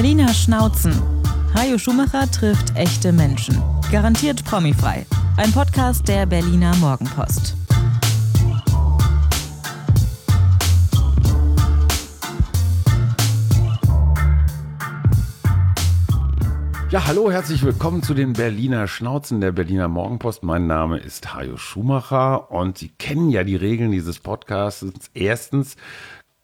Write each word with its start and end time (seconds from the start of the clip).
Berliner 0.00 0.32
Schnauzen. 0.32 0.94
Hajo 1.54 1.76
Schumacher 1.76 2.30
trifft 2.30 2.74
echte 2.74 3.12
Menschen. 3.12 3.62
Garantiert 3.92 4.42
promifrei. 4.46 5.04
Ein 5.36 5.52
Podcast 5.52 6.08
der 6.08 6.24
Berliner 6.24 6.74
Morgenpost. 6.76 7.54
Ja, 16.88 17.06
hallo, 17.06 17.30
herzlich 17.30 17.62
willkommen 17.62 18.02
zu 18.02 18.14
den 18.14 18.32
Berliner 18.32 18.88
Schnauzen 18.88 19.42
der 19.42 19.52
Berliner 19.52 19.88
Morgenpost. 19.88 20.42
Mein 20.42 20.66
Name 20.66 20.98
ist 20.98 21.34
Hajo 21.34 21.58
Schumacher 21.58 22.50
und 22.50 22.78
Sie 22.78 22.88
kennen 22.88 23.28
ja 23.28 23.44
die 23.44 23.54
Regeln 23.54 23.92
dieses 23.92 24.18
Podcasts. 24.18 25.10
Erstens, 25.12 25.76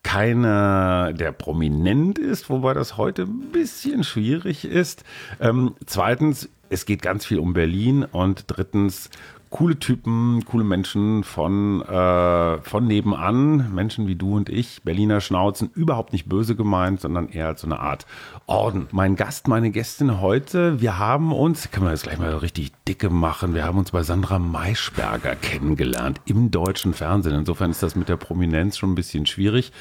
keiner, 0.06 1.12
der 1.12 1.32
prominent 1.32 2.16
ist, 2.20 2.48
wobei 2.48 2.74
das 2.74 2.96
heute 2.96 3.22
ein 3.22 3.50
bisschen 3.50 4.04
schwierig 4.04 4.64
ist. 4.64 5.02
Ähm, 5.40 5.74
zweitens, 5.84 6.48
es 6.70 6.86
geht 6.86 7.02
ganz 7.02 7.26
viel 7.26 7.40
um 7.40 7.54
Berlin 7.54 8.04
und 8.04 8.44
drittens, 8.46 9.10
coole 9.50 9.78
Typen, 9.78 10.44
coole 10.44 10.64
Menschen 10.64 11.24
von, 11.24 11.82
äh, 11.82 12.58
von 12.58 12.86
nebenan, 12.86 13.74
Menschen 13.74 14.06
wie 14.06 14.16
du 14.16 14.36
und 14.36 14.48
ich, 14.48 14.82
Berliner 14.82 15.20
Schnauzen, 15.20 15.70
überhaupt 15.74 16.12
nicht 16.12 16.28
böse 16.28 16.56
gemeint, 16.56 17.00
sondern 17.00 17.28
eher 17.28 17.48
als 17.48 17.60
so 17.60 17.66
eine 17.66 17.80
Art 17.80 18.06
Orden. 18.46 18.88
Mein 18.90 19.16
Gast, 19.16 19.48
meine 19.48 19.70
Gästin 19.70 20.20
heute, 20.20 20.80
wir 20.80 20.98
haben 20.98 21.32
uns, 21.32 21.70
können 21.70 21.86
wir 21.86 21.90
das 21.90 22.02
gleich 22.02 22.18
mal 22.18 22.36
richtig 22.36 22.72
dicke 22.88 23.10
machen, 23.10 23.54
wir 23.54 23.64
haben 23.64 23.78
uns 23.78 23.92
bei 23.92 24.02
Sandra 24.02 24.38
Maischberger 24.38 25.36
kennengelernt 25.36 26.20
im 26.26 26.50
deutschen 26.50 26.92
Fernsehen. 26.92 27.34
Insofern 27.34 27.70
ist 27.70 27.82
das 27.82 27.96
mit 27.96 28.08
der 28.08 28.16
Prominenz 28.16 28.76
schon 28.76 28.92
ein 28.92 28.96
bisschen 28.96 29.26
schwierig. 29.26 29.72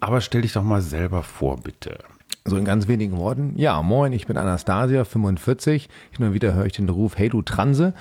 Aber 0.00 0.20
stell 0.20 0.42
dich 0.42 0.52
doch 0.52 0.62
mal 0.62 0.82
selber 0.82 1.22
vor, 1.22 1.58
bitte. 1.60 1.98
So 2.46 2.58
in 2.58 2.66
ganz 2.66 2.88
wenigen 2.88 3.16
Worten. 3.16 3.54
Ja, 3.56 3.80
moin, 3.80 4.12
ich 4.12 4.26
bin 4.26 4.36
Anastasia, 4.36 5.04
45. 5.04 5.88
Hin 6.10 6.26
und 6.26 6.34
wieder 6.34 6.52
höre 6.52 6.66
ich 6.66 6.74
den 6.74 6.90
Ruf, 6.90 7.16
hey 7.16 7.30
du 7.30 7.40
Transe 7.40 7.94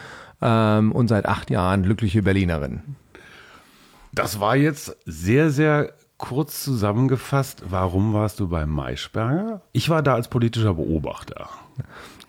ähm, 0.43 0.91
und 0.91 1.07
seit 1.07 1.25
acht 1.25 1.49
Jahren 1.49 1.83
glückliche 1.83 2.21
Berlinerin. 2.21 2.81
Das 4.11 4.39
war 4.39 4.55
jetzt 4.55 4.95
sehr, 5.05 5.49
sehr 5.49 5.93
kurz 6.17 6.63
zusammengefasst. 6.63 7.63
Warum 7.69 8.13
warst 8.13 8.39
du 8.39 8.47
bei 8.47 8.65
Maischberger? 8.65 9.61
Ich 9.71 9.89
war 9.89 10.03
da 10.03 10.13
als 10.13 10.27
politischer 10.27 10.75
Beobachter. 10.75 11.49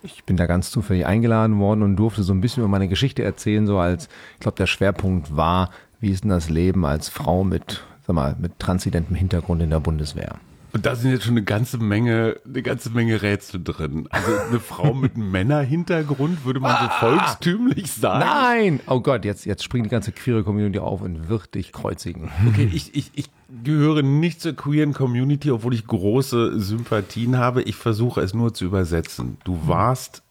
Ich 0.02 0.24
bin 0.24 0.36
da 0.36 0.46
ganz 0.46 0.70
zufällig 0.70 1.06
eingeladen 1.06 1.58
worden 1.58 1.82
und 1.82 1.96
durfte 1.96 2.22
so 2.22 2.32
ein 2.32 2.40
bisschen 2.40 2.62
über 2.62 2.70
meine 2.70 2.88
Geschichte 2.88 3.22
erzählen, 3.22 3.66
so 3.66 3.78
als, 3.78 4.08
ich 4.34 4.40
glaube, 4.40 4.56
der 4.56 4.66
Schwerpunkt 4.66 5.36
war, 5.36 5.70
wie 6.00 6.10
ist 6.10 6.24
denn 6.24 6.30
das 6.30 6.50
Leben 6.50 6.84
als 6.84 7.08
Frau 7.08 7.44
mit, 7.44 7.84
sag 8.06 8.14
mal, 8.14 8.36
mit 8.38 8.58
transidentem 8.58 9.16
Hintergrund 9.16 9.62
in 9.62 9.70
der 9.70 9.80
Bundeswehr? 9.80 10.36
Und 10.74 10.86
da 10.86 10.96
sind 10.96 11.12
jetzt 11.12 11.22
schon 11.22 11.34
eine 11.34 11.44
ganze 11.44 11.78
Menge, 11.78 12.36
eine 12.44 12.60
ganze 12.62 12.90
Menge 12.90 13.22
Rätsel 13.22 13.62
drin. 13.62 14.08
Also 14.10 14.32
eine 14.48 14.58
Frau 14.58 14.92
mit 14.94 15.14
einem 15.14 15.30
Männerhintergrund, 15.30 16.44
würde 16.44 16.58
man 16.58 16.72
so 16.72 16.90
ah! 16.90 16.98
volkstümlich 16.98 17.92
sagen. 17.92 18.26
Nein! 18.26 18.80
Oh 18.88 18.98
Gott, 18.98 19.24
jetzt, 19.24 19.46
jetzt 19.46 19.62
springt 19.62 19.86
die 19.86 19.90
ganze 19.90 20.10
queere 20.10 20.42
Community 20.42 20.80
auf 20.80 21.00
und 21.00 21.28
wird 21.28 21.54
dich 21.54 21.70
kreuzigen. 21.70 22.32
Okay, 22.48 22.68
ich, 22.74 22.92
ich, 22.96 23.12
ich 23.14 23.26
gehöre 23.62 24.02
nicht 24.02 24.40
zur 24.40 24.54
queeren 24.54 24.94
Community, 24.94 25.52
obwohl 25.52 25.74
ich 25.74 25.86
große 25.86 26.58
Sympathien 26.58 27.38
habe. 27.38 27.62
Ich 27.62 27.76
versuche 27.76 28.20
es 28.20 28.34
nur 28.34 28.52
zu 28.52 28.64
übersetzen. 28.64 29.38
Du 29.44 29.68
warst 29.68 30.24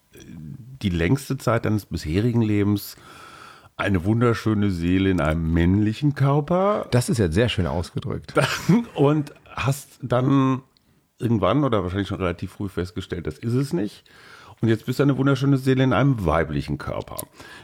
die 0.82 0.90
längste 0.90 1.38
Zeit 1.38 1.64
deines 1.64 1.86
bisherigen 1.86 2.42
Lebens 2.42 2.96
eine 3.76 4.04
wunderschöne 4.04 4.70
Seele 4.70 5.10
in 5.10 5.20
einem 5.20 5.52
männlichen 5.52 6.14
Körper. 6.14 6.86
Das 6.90 7.08
ist 7.08 7.18
jetzt 7.18 7.34
sehr 7.34 7.48
schön 7.48 7.66
ausgedrückt. 7.66 8.34
Und 8.94 9.32
hast 9.54 9.98
dann 10.02 10.62
irgendwann 11.18 11.64
oder 11.64 11.82
wahrscheinlich 11.82 12.08
schon 12.08 12.18
relativ 12.18 12.52
früh 12.52 12.68
festgestellt, 12.68 13.26
das 13.26 13.38
ist 13.38 13.54
es 13.54 13.72
nicht. 13.72 14.04
Und 14.60 14.68
jetzt 14.68 14.86
bist 14.86 14.98
du 14.98 15.02
eine 15.02 15.18
wunderschöne 15.18 15.56
Seele 15.56 15.84
in 15.84 15.92
einem 15.92 16.24
weiblichen 16.24 16.78
Körper. 16.78 17.16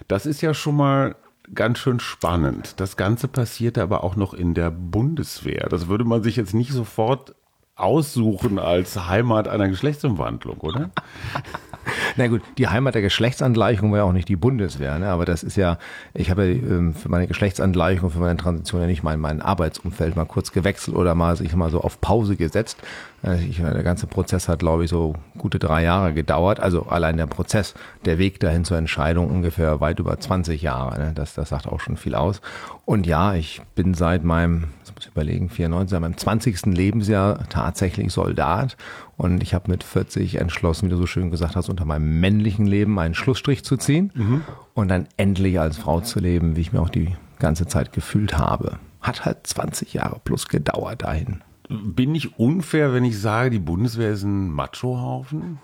Das 0.08 0.27
ist 0.27 0.41
ja 0.41 0.55
schon 0.55 0.77
mal 0.77 1.16
ganz 1.55 1.78
schön 1.78 2.00
spannend. 2.00 2.75
Das 2.78 2.97
Ganze 2.97 3.28
passierte 3.28 3.82
aber 3.82 4.04
auch 4.04 4.16
noch 4.16 4.34
in 4.34 4.54
der 4.54 4.70
Bundeswehr. 4.70 5.69
Das 5.69 5.88
würde 5.88 6.04
man 6.04 6.22
sich 6.22 6.37
jetzt 6.37 6.54
nicht 6.54 6.72
sofort 6.72 7.34
aussuchen 7.75 8.59
als 8.59 9.09
Heimat 9.09 9.48
einer 9.48 9.69
Geschlechtsumwandlung, 9.69 10.59
oder? 10.59 10.91
Na 12.16 12.26
gut, 12.28 12.42
die 12.58 12.68
Heimat 12.68 12.94
der 12.94 13.02
Geschlechtsangleichung 13.02 13.91
war 13.91 13.98
ja 13.98 14.04
auch 14.04 14.12
nicht 14.12 14.28
die 14.28 14.36
Bundeswehr, 14.36 14.98
ne? 14.98 15.08
aber 15.08 15.24
das 15.24 15.42
ist 15.42 15.56
ja, 15.56 15.78
ich 16.14 16.30
habe 16.30 16.46
ähm, 16.46 16.94
für 16.94 17.08
meine 17.08 17.26
Geschlechtsangleichung, 17.26 18.10
für 18.10 18.18
meine 18.18 18.36
Transition 18.36 18.80
ja 18.80 18.86
nicht 18.86 19.02
mein, 19.02 19.20
mein 19.20 19.42
Arbeitsumfeld 19.42 20.16
mal 20.16 20.26
kurz 20.26 20.52
gewechselt 20.52 20.96
oder 20.96 21.14
mal 21.14 21.36
sich 21.36 21.54
mal 21.54 21.70
so 21.70 21.80
auf 21.80 22.00
Pause 22.00 22.36
gesetzt. 22.36 22.78
Äh, 23.24 23.44
ich, 23.44 23.58
der 23.58 23.82
ganze 23.82 24.06
Prozess 24.06 24.48
hat, 24.48 24.60
glaube 24.60 24.84
ich, 24.84 24.91
so 24.91 25.14
gute 25.38 25.58
drei 25.58 25.82
Jahre 25.82 26.14
gedauert. 26.14 26.60
Also 26.60 26.86
allein 26.86 27.16
der 27.16 27.26
Prozess, 27.26 27.74
der 28.04 28.18
Weg 28.18 28.41
dahin 28.41 28.64
zur 28.64 28.78
Entscheidung 28.78 29.30
ungefähr 29.30 29.80
weit 29.80 29.98
über 29.98 30.18
20 30.18 30.62
Jahre. 30.62 30.98
Ne? 30.98 31.12
Das, 31.14 31.34
das 31.34 31.50
sagt 31.50 31.66
auch 31.66 31.80
schon 31.80 31.97
viel 31.97 32.14
aus. 32.14 32.41
Und 32.84 33.06
ja, 33.06 33.34
ich 33.34 33.62
bin 33.74 33.94
seit 33.94 34.24
meinem, 34.24 34.64
das 34.80 34.94
muss 34.94 35.04
ich 35.04 35.12
überlegen, 35.12 35.48
94, 35.48 35.91
seit 35.91 36.00
meinem 36.00 36.16
20. 36.16 36.66
Lebensjahr 36.66 37.48
tatsächlich 37.48 38.12
Soldat 38.12 38.76
und 39.20 39.42
ich 39.42 39.53
habe 39.53 39.70
mit 39.70 39.84
40 39.84 40.36
entschlossen, 40.36 40.86
wie 40.86 40.91
du 40.91 40.97
so 40.97 41.06
schön 41.06 41.31
gesagt 41.31 41.54
hast, 41.54 41.69
unter 41.69 41.84
meinem 41.84 42.20
männlichen 42.20 42.66
Leben 42.66 42.98
einen 42.98 43.12
Schlussstrich 43.12 43.62
zu 43.62 43.76
ziehen 43.76 44.10
mhm. 44.14 44.41
und 44.72 44.88
dann 44.88 45.08
endlich 45.19 45.60
als 45.60 45.76
Frau 45.76 46.00
zu 46.00 46.20
leben, 46.20 46.56
wie 46.56 46.62
ich 46.62 46.72
mir 46.72 46.81
auch 46.81 46.88
die 46.88 47.14
ganze 47.38 47.66
Zeit 47.66 47.92
gefühlt 47.92 48.38
habe. 48.38 48.78
Hat 49.03 49.26
halt 49.26 49.47
20 49.47 49.92
Jahre 49.92 50.22
plus 50.25 50.48
gedauert 50.48 51.03
dahin. 51.03 51.42
Bin 51.69 52.14
ich 52.14 52.38
unfair, 52.38 52.94
wenn 52.94 53.04
ich 53.04 53.20
sage, 53.20 53.50
die 53.50 53.59
Bundeswehr 53.59 54.10
ist 54.10 54.22
ein 54.22 54.50
Machohaufen? 54.50 55.59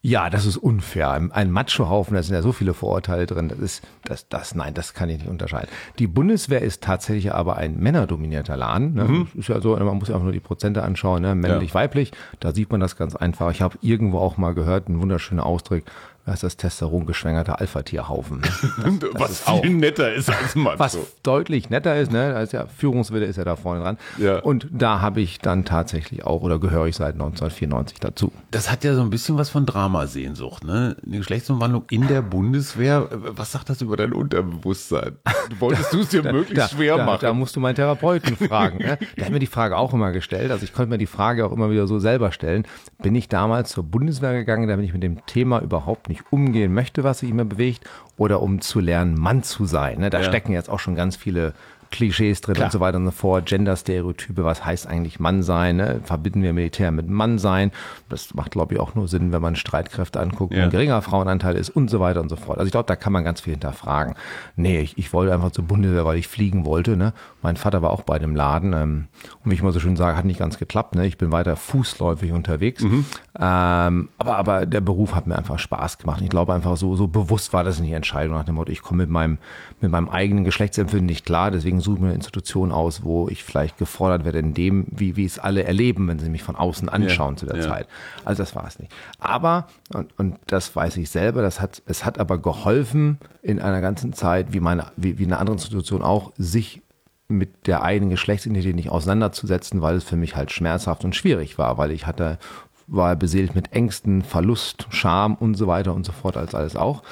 Ja, 0.00 0.30
das 0.30 0.46
ist 0.46 0.56
unfair. 0.56 1.10
Ein 1.10 1.50
Machohaufen, 1.50 2.14
da 2.14 2.22
sind 2.22 2.32
ja 2.32 2.40
so 2.40 2.52
viele 2.52 2.72
Vorurteile 2.72 3.26
drin. 3.26 3.48
Das 3.48 3.58
ist, 3.58 3.82
das, 4.04 4.28
das, 4.28 4.54
nein, 4.54 4.72
das 4.72 4.94
kann 4.94 5.08
ich 5.08 5.18
nicht 5.18 5.28
unterscheiden. 5.28 5.68
Die 5.98 6.06
Bundeswehr 6.06 6.62
ist 6.62 6.84
tatsächlich 6.84 7.34
aber 7.34 7.56
ein 7.56 7.78
männerdominierter 7.78 8.56
Laden. 8.56 8.94
Ne? 8.94 9.04
Mhm. 9.04 9.28
Ist 9.34 9.48
ja 9.48 9.60
so, 9.60 9.76
man 9.76 9.98
muss 9.98 10.08
ja 10.08 10.14
auch 10.14 10.22
nur 10.22 10.30
die 10.30 10.38
Prozente 10.38 10.84
anschauen, 10.84 11.22
ne? 11.22 11.34
männlich, 11.34 11.70
ja. 11.70 11.74
weiblich. 11.74 12.12
Da 12.38 12.54
sieht 12.54 12.70
man 12.70 12.80
das 12.80 12.96
ganz 12.96 13.16
einfach. 13.16 13.50
Ich 13.50 13.60
habe 13.60 13.76
irgendwo 13.80 14.18
auch 14.18 14.36
mal 14.36 14.54
gehört, 14.54 14.88
ein 14.88 15.00
wunderschöner 15.00 15.44
Ausdruck, 15.44 15.82
das 16.28 16.42
ist 16.42 16.42
das 16.42 16.56
Testosteron 16.58 17.06
geschwängerter 17.06 17.58
Alpha-Tierhaufen. 17.58 18.42
was 19.14 19.40
viel 19.40 19.54
auch, 19.54 19.64
netter 19.64 20.12
ist 20.12 20.28
als 20.28 20.54
Macho. 20.54 20.78
Was 20.78 20.98
deutlich 21.22 21.70
netter 21.70 21.96
ist, 21.96 22.12
ne? 22.12 22.32
Da 22.34 22.42
ist 22.42 22.52
ja 22.52 22.66
Führungswille 22.66 23.24
ist 23.24 23.36
ja 23.36 23.44
da 23.44 23.56
vorne 23.56 23.80
dran. 23.80 23.98
Ja. 24.18 24.40
Und 24.40 24.66
da 24.70 25.00
habe 25.00 25.22
ich 25.22 25.38
dann 25.38 25.64
tatsächlich 25.64 26.26
auch 26.26 26.42
oder 26.42 26.58
gehöre 26.58 26.86
ich 26.86 26.96
seit 26.96 27.14
1994 27.14 27.98
dazu. 28.00 28.30
Das 28.50 28.70
hat 28.70 28.84
ja 28.84 28.94
so 28.94 29.00
ein 29.00 29.08
bisschen 29.08 29.38
was 29.38 29.48
von 29.48 29.64
Dramasehnsucht, 29.64 30.64
ne? 30.64 30.96
Eine 31.04 31.16
Geschlechtsumwandlung 31.16 31.84
in 31.90 32.06
der 32.08 32.20
Bundeswehr. 32.20 33.08
Was 33.10 33.52
sagt 33.52 33.70
das 33.70 33.80
über 33.80 33.96
dein 33.96 34.12
Unterbewusstsein? 34.12 35.16
Wolltest 35.58 35.94
du 35.94 36.00
es 36.00 36.10
dir 36.10 36.22
möglichst 36.32 36.72
schwer 36.72 36.98
da, 36.98 37.06
machen? 37.06 37.20
Da 37.22 37.32
musst 37.32 37.56
du 37.56 37.60
meinen 37.60 37.76
Therapeuten 37.76 38.36
fragen. 38.36 38.78
Ne? 38.78 38.98
Der 39.16 39.24
hat 39.24 39.32
mir 39.32 39.38
die 39.38 39.46
Frage 39.46 39.78
auch 39.78 39.94
immer 39.94 40.12
gestellt. 40.12 40.50
Also 40.50 40.64
ich 40.64 40.74
konnte 40.74 40.90
mir 40.90 40.98
die 40.98 41.06
Frage 41.06 41.46
auch 41.46 41.52
immer 41.52 41.70
wieder 41.70 41.86
so 41.86 41.98
selber 41.98 42.32
stellen. 42.32 42.66
Bin 43.02 43.14
ich 43.14 43.28
damals 43.28 43.70
zur 43.70 43.84
Bundeswehr 43.84 44.34
gegangen, 44.34 44.68
damit 44.68 44.84
ich 44.84 44.92
mit 44.92 45.02
dem 45.02 45.24
Thema 45.24 45.60
überhaupt 45.60 46.10
nicht 46.10 46.17
ich 46.18 46.32
umgehen 46.32 46.72
möchte, 46.72 47.04
was 47.04 47.20
sich 47.20 47.30
immer 47.30 47.44
bewegt, 47.44 47.88
oder 48.16 48.42
um 48.42 48.60
zu 48.60 48.80
lernen, 48.80 49.18
Mann 49.18 49.42
zu 49.42 49.64
sein. 49.66 49.98
Ne? 50.00 50.10
Da 50.10 50.18
ja. 50.18 50.24
stecken 50.24 50.52
jetzt 50.52 50.68
auch 50.68 50.80
schon 50.80 50.94
ganz 50.94 51.16
viele 51.16 51.54
Klischees 51.90 52.40
drin 52.40 52.54
Klar. 52.54 52.66
und 52.66 52.72
so 52.72 52.80
weiter 52.80 52.98
und 52.98 53.06
so 53.06 53.10
fort, 53.10 53.46
Gender-Stereotype, 53.46 54.44
was 54.44 54.64
heißt 54.64 54.86
eigentlich 54.86 55.20
Mann 55.20 55.42
sein, 55.42 55.76
ne? 55.76 56.00
verbinden 56.04 56.42
wir 56.42 56.52
Militär 56.52 56.90
mit 56.90 57.08
Mann 57.08 57.38
sein, 57.38 57.70
das 58.08 58.34
macht 58.34 58.52
glaube 58.52 58.74
ich 58.74 58.80
auch 58.80 58.94
nur 58.94 59.08
Sinn, 59.08 59.32
wenn 59.32 59.42
man 59.42 59.56
Streitkräfte 59.56 60.20
anguckt, 60.20 60.52
ja. 60.52 60.60
wo 60.60 60.64
ein 60.64 60.70
geringer 60.70 61.00
Frauenanteil 61.02 61.56
ist 61.56 61.70
und 61.70 61.88
so 61.90 62.00
weiter 62.00 62.20
und 62.20 62.28
so 62.28 62.36
fort. 62.36 62.58
Also 62.58 62.66
ich 62.66 62.72
glaube, 62.72 62.86
da 62.86 62.96
kann 62.96 63.12
man 63.12 63.24
ganz 63.24 63.40
viel 63.40 63.52
hinterfragen. 63.52 64.14
Nee, 64.56 64.80
ich, 64.80 64.98
ich 64.98 65.12
wollte 65.12 65.32
einfach 65.32 65.50
zur 65.50 65.64
Bundeswehr, 65.64 66.04
weil 66.04 66.18
ich 66.18 66.28
fliegen 66.28 66.64
wollte, 66.64 66.96
ne? 66.96 67.12
mein 67.42 67.56
Vater 67.56 67.82
war 67.82 67.90
auch 67.90 68.02
bei 68.02 68.18
dem 68.18 68.36
Laden 68.36 68.72
ähm, 68.72 69.08
und 69.44 69.50
wie 69.50 69.54
ich 69.54 69.60
immer 69.60 69.72
so 69.72 69.80
schön 69.80 69.96
sage, 69.96 70.16
hat 70.16 70.24
nicht 70.24 70.38
ganz 70.38 70.58
geklappt, 70.58 70.94
ne? 70.94 71.06
ich 71.06 71.18
bin 71.18 71.32
weiter 71.32 71.56
fußläufig 71.56 72.32
unterwegs, 72.32 72.82
mhm. 72.82 73.04
ähm, 73.38 74.08
aber, 74.18 74.36
aber 74.36 74.66
der 74.66 74.80
Beruf 74.80 75.14
hat 75.14 75.26
mir 75.26 75.36
einfach 75.36 75.58
Spaß 75.58 75.98
gemacht. 75.98 76.20
Ich 76.22 76.28
glaube 76.28 76.52
einfach 76.52 76.76
so, 76.76 76.96
so 76.96 77.08
bewusst 77.08 77.52
war 77.52 77.64
das 77.64 77.80
nicht 77.80 77.88
die 77.88 77.94
Entscheidung 77.94 78.36
nach 78.36 78.44
dem 78.44 78.56
Motto, 78.56 78.70
ich 78.70 78.82
komme 78.82 79.04
mit 79.04 79.10
meinem, 79.10 79.38
mit 79.80 79.90
meinem 79.90 80.08
eigenen 80.08 80.44
Geschlechtsempfinden 80.44 81.06
nicht 81.06 81.24
klar, 81.24 81.50
deswegen 81.50 81.77
deswegen 81.78 81.80
suche 81.80 81.96
ich 81.96 82.00
mir 82.00 82.08
eine 82.08 82.14
Institution 82.14 82.72
aus, 82.72 83.02
wo 83.04 83.28
ich 83.28 83.44
vielleicht 83.44 83.78
gefordert 83.78 84.24
werde 84.24 84.38
in 84.38 84.54
dem, 84.54 84.86
wie, 84.90 85.16
wie 85.16 85.24
es 85.24 85.38
alle 85.38 85.64
erleben, 85.64 86.08
wenn 86.08 86.18
sie 86.18 86.30
mich 86.30 86.42
von 86.42 86.56
außen 86.56 86.88
anschauen 86.88 87.34
ja, 87.34 87.36
zu 87.36 87.46
der 87.46 87.56
ja. 87.56 87.62
Zeit. 87.62 87.88
Also 88.24 88.42
das 88.42 88.54
war 88.54 88.66
es 88.66 88.78
nicht. 88.78 88.92
Aber, 89.18 89.68
und, 89.94 90.18
und 90.18 90.38
das 90.46 90.74
weiß 90.74 90.96
ich 90.96 91.10
selber, 91.10 91.42
das 91.42 91.60
hat, 91.60 91.82
es 91.86 92.04
hat 92.04 92.18
aber 92.18 92.38
geholfen 92.38 93.18
in 93.42 93.60
einer 93.60 93.80
ganzen 93.80 94.12
Zeit, 94.12 94.52
wie 94.52 94.60
meine, 94.60 94.86
wie, 94.96 95.18
wie 95.18 95.24
eine 95.24 95.38
andere 95.38 95.54
Institution 95.54 96.02
auch, 96.02 96.32
sich 96.36 96.82
mit 97.28 97.66
der 97.66 97.82
eigenen 97.82 98.10
Geschlechtsidentität 98.10 98.74
nicht 98.74 98.90
auseinanderzusetzen, 98.90 99.82
weil 99.82 99.96
es 99.96 100.04
für 100.04 100.16
mich 100.16 100.34
halt 100.34 100.50
schmerzhaft 100.50 101.04
und 101.04 101.14
schwierig 101.14 101.58
war, 101.58 101.76
weil 101.76 101.90
ich 101.90 102.06
hatte, 102.06 102.38
war 102.86 103.14
beseelt 103.16 103.54
mit 103.54 103.74
Ängsten, 103.74 104.22
Verlust, 104.22 104.86
Scham 104.90 105.34
und 105.34 105.54
so 105.54 105.66
weiter 105.66 105.94
und 105.94 106.06
so 106.06 106.12
fort 106.12 106.38
als 106.38 106.54
alles 106.54 106.74
auch. 106.74 107.02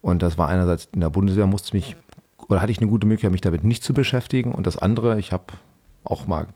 Und 0.00 0.22
das 0.22 0.38
war 0.38 0.48
einerseits 0.48 0.88
in 0.92 1.00
der 1.00 1.10
Bundeswehr 1.10 1.46
musste 1.46 1.68
ich 1.68 1.86
mich 1.88 1.96
oder 2.48 2.60
hatte 2.60 2.72
ich 2.72 2.78
eine 2.78 2.88
gute 2.88 3.06
Möglichkeit, 3.06 3.32
mich 3.32 3.40
damit 3.40 3.64
nicht 3.64 3.84
zu 3.84 3.94
beschäftigen. 3.94 4.52
Und 4.52 4.66
das 4.66 4.78
andere, 4.78 5.18
ich 5.18 5.32
habe 5.32 5.44
auch 6.04 6.26
mal 6.26 6.46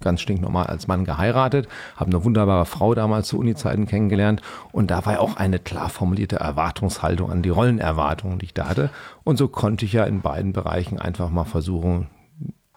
ganz 0.00 0.20
stinknormal 0.20 0.66
als 0.66 0.86
Mann 0.86 1.04
geheiratet, 1.04 1.68
habe 1.96 2.10
eine 2.10 2.24
wunderbare 2.24 2.66
Frau 2.66 2.94
damals 2.94 3.28
zu 3.28 3.38
Uni-Zeiten 3.38 3.86
kennengelernt 3.86 4.42
und 4.72 4.90
da 4.90 5.06
war 5.06 5.14
ja 5.14 5.20
auch 5.20 5.36
eine 5.36 5.58
klar 5.58 5.88
formulierte 5.88 6.36
Erwartungshaltung 6.36 7.30
an 7.30 7.42
die 7.42 7.48
Rollenerwartungen, 7.48 8.38
die 8.38 8.46
ich 8.46 8.54
da 8.54 8.68
hatte. 8.68 8.90
Und 9.24 9.36
so 9.36 9.48
konnte 9.48 9.84
ich 9.84 9.92
ja 9.92 10.04
in 10.04 10.20
beiden 10.20 10.52
Bereichen 10.52 10.98
einfach 10.98 11.30
mal 11.30 11.44
versuchen, 11.44 12.08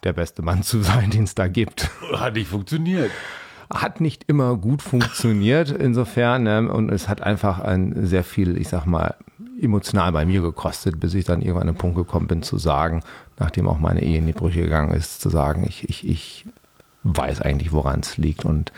der 0.04 0.14
beste 0.14 0.42
Mann 0.42 0.64
zu 0.64 0.81
sein, 0.81 1.10
den 1.10 1.24
es 1.24 1.36
da 1.36 1.48
gibt. 1.48 1.90
Hat 2.14 2.36
nicht 2.36 2.48
funktioniert. 2.48 3.12
Hat 3.74 4.00
nicht 4.00 4.24
immer 4.28 4.56
gut 4.56 4.81
funktioniert, 4.81 5.72
insofern, 5.72 6.44
ne? 6.44 6.72
und 6.72 6.90
es 6.90 7.10
hat 7.10 7.22
einfach 7.22 7.60
ein 7.60 8.06
sehr 8.06 8.24
viel, 8.24 8.58
ich 8.58 8.69
sag 8.69 8.86
mal, 8.86 9.16
emotional 9.59 10.12
bei 10.12 10.25
mir 10.25 10.42
gekostet, 10.42 11.00
bis 11.00 11.13
ich 11.13 11.25
dann 11.25 11.42
irgendwann 11.42 11.69
an 11.69 11.75
den 11.75 11.80
Punkt 11.80 11.98
gekommen 11.98 12.27
bin, 12.27 12.44
zu 12.44 12.57
sagen, 12.57 13.04
nachdem 13.38 13.68
auch 13.68 13.80
meine 13.80 14.01
Ehe 14.04 14.19
in 14.19 14.27
die 14.27 14.33
Brüche 14.33 14.62
gegangen 14.62 14.94
ist, 14.94 15.21
zu 15.21 15.30
sagen, 15.30 15.65
ich, 15.68 15.89
ich, 15.89 16.07
ich 16.07 16.45
weiß 17.04 17.42
eigentlich, 17.42 17.71
woran 17.71 18.01
es 18.01 18.18
liegt. 18.18 18.45
Und 18.45 18.71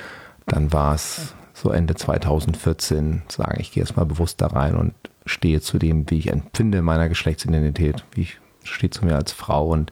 dann 0.45 0.71
war 0.71 0.95
es 0.95 1.33
so 1.53 1.71
Ende 1.71 1.95
2014, 1.95 3.23
zu 3.27 3.41
sagen, 3.41 3.59
ich 3.59 3.71
gehe 3.71 3.83
jetzt 3.83 3.97
mal 3.97 4.05
bewusst 4.05 4.41
da 4.41 4.47
rein 4.47 4.75
und 4.75 4.93
stehe 5.25 5.61
zu 5.61 5.77
dem, 5.77 6.09
wie 6.09 6.19
ich 6.19 6.31
empfinde 6.31 6.81
meiner 6.81 7.09
Geschlechtsidentität, 7.09 8.05
wie 8.13 8.21
ich 8.21 8.39
stehe 8.63 8.89
zu 8.89 9.05
mir 9.05 9.15
als 9.15 9.31
Frau 9.31 9.69
und 9.69 9.91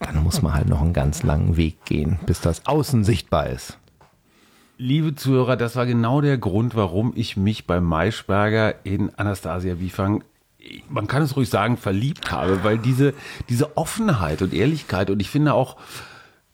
dann 0.00 0.22
muss 0.22 0.42
man 0.42 0.54
halt 0.54 0.68
noch 0.68 0.80
einen 0.80 0.92
ganz 0.92 1.22
langen 1.22 1.56
Weg 1.56 1.84
gehen, 1.84 2.18
bis 2.26 2.40
das 2.40 2.66
außen 2.66 3.04
sichtbar 3.04 3.48
ist. 3.48 3.78
Liebe 4.76 5.14
Zuhörer, 5.14 5.56
das 5.56 5.76
war 5.76 5.86
genau 5.86 6.20
der 6.20 6.36
Grund, 6.36 6.74
warum 6.74 7.12
ich 7.14 7.36
mich 7.36 7.64
bei 7.64 7.80
Maischberger 7.80 8.84
in 8.84 9.14
Anastasia 9.14 9.78
Wiefang, 9.78 10.24
man 10.88 11.06
kann 11.06 11.22
es 11.22 11.36
ruhig 11.36 11.48
sagen, 11.48 11.76
verliebt 11.76 12.32
habe, 12.32 12.64
weil 12.64 12.78
diese, 12.78 13.14
diese 13.48 13.76
Offenheit 13.76 14.42
und 14.42 14.52
Ehrlichkeit 14.52 15.10
und 15.10 15.20
ich 15.20 15.30
finde 15.30 15.54
auch 15.54 15.76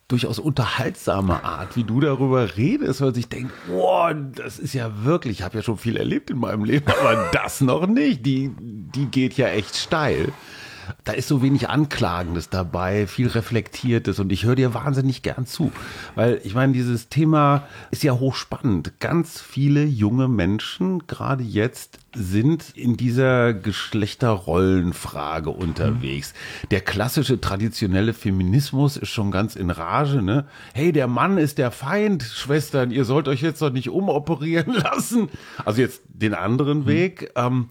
durchaus 0.07 0.39
unterhaltsame 0.39 1.45
Art, 1.45 1.77
wie 1.77 1.85
du 1.85 2.01
darüber 2.01 2.57
redest, 2.59 3.01
weil 3.01 3.17
ich 3.17 3.29
denke, 3.29 3.55
boah, 3.69 4.13
das 4.13 4.59
ist 4.59 4.75
ja 4.75 5.05
wirklich, 5.05 5.39
ich 5.39 5.43
habe 5.43 5.57
ja 5.57 5.63
schon 5.63 5.79
viel 5.79 5.97
erlebt 5.97 6.31
in 6.31 6.39
meinem 6.39 6.65
Leben, 6.65 6.89
aber 7.01 7.31
das 7.33 7.63
noch 7.63 7.87
nicht, 7.87 8.27
die, 8.27 8.51
die 8.59 9.07
geht 9.07 9.39
ja 9.39 9.49
echt 9.49 9.77
steil 9.77 10.31
da 11.05 11.13
ist 11.13 11.29
so 11.29 11.43
wenig 11.43 11.69
Anklagendes 11.69 12.49
dabei, 12.51 13.07
viel 13.07 13.29
Reflektiertes 13.29 14.19
und 14.19 14.33
ich 14.33 14.45
höre 14.45 14.57
dir 14.57 14.75
wahnsinnig 14.75 15.23
gern 15.23 15.47
zu, 15.47 15.73
weil 16.15 16.41
ich 16.45 16.55
meine, 16.55 16.73
dieses 16.73 17.09
Thema 17.09 17.65
ist 17.91 18.03
ja 18.03 18.13
hochspannend. 18.13 19.01
Ganz 19.01 19.41
viele 19.41 19.85
junge 19.85 20.29
Menschen, 20.29 21.07
gerade 21.07 21.45
jetzt, 21.45 21.99
sind 22.15 22.71
in 22.75 22.97
dieser 22.97 23.55
Geschlechterrollenfrage 23.55 25.51
unterwegs. 25.51 26.35
Der 26.71 26.81
klassische 26.81 27.41
traditionelle 27.41 28.15
Feminismus 28.15 28.97
ist 28.97 29.11
schon 29.11 29.31
ganz 29.31 29.55
in 29.55 29.71
Rage, 29.71 30.21
ne? 30.21 30.47
Hey, 30.75 30.93
der 30.93 31.07
Mann 31.07 31.39
ist 31.39 31.59
der 31.59 31.71
Feind, 31.71 32.23
Schwestern, 32.23 32.91
ihr 32.91 33.05
sollt 33.05 33.29
euch 33.29 33.43
jetzt 33.43 33.63
doch 33.63 33.71
nicht 33.71 33.91
umoperieren 33.91 34.75
lassen. 34.83 35.29
Also 35.65 35.81
jetzt 35.81 36.03
den 36.09 36.35
anderen 36.35 36.81
mhm. 36.81 36.87
Weg. 36.87 37.31
Ähm, 37.37 37.69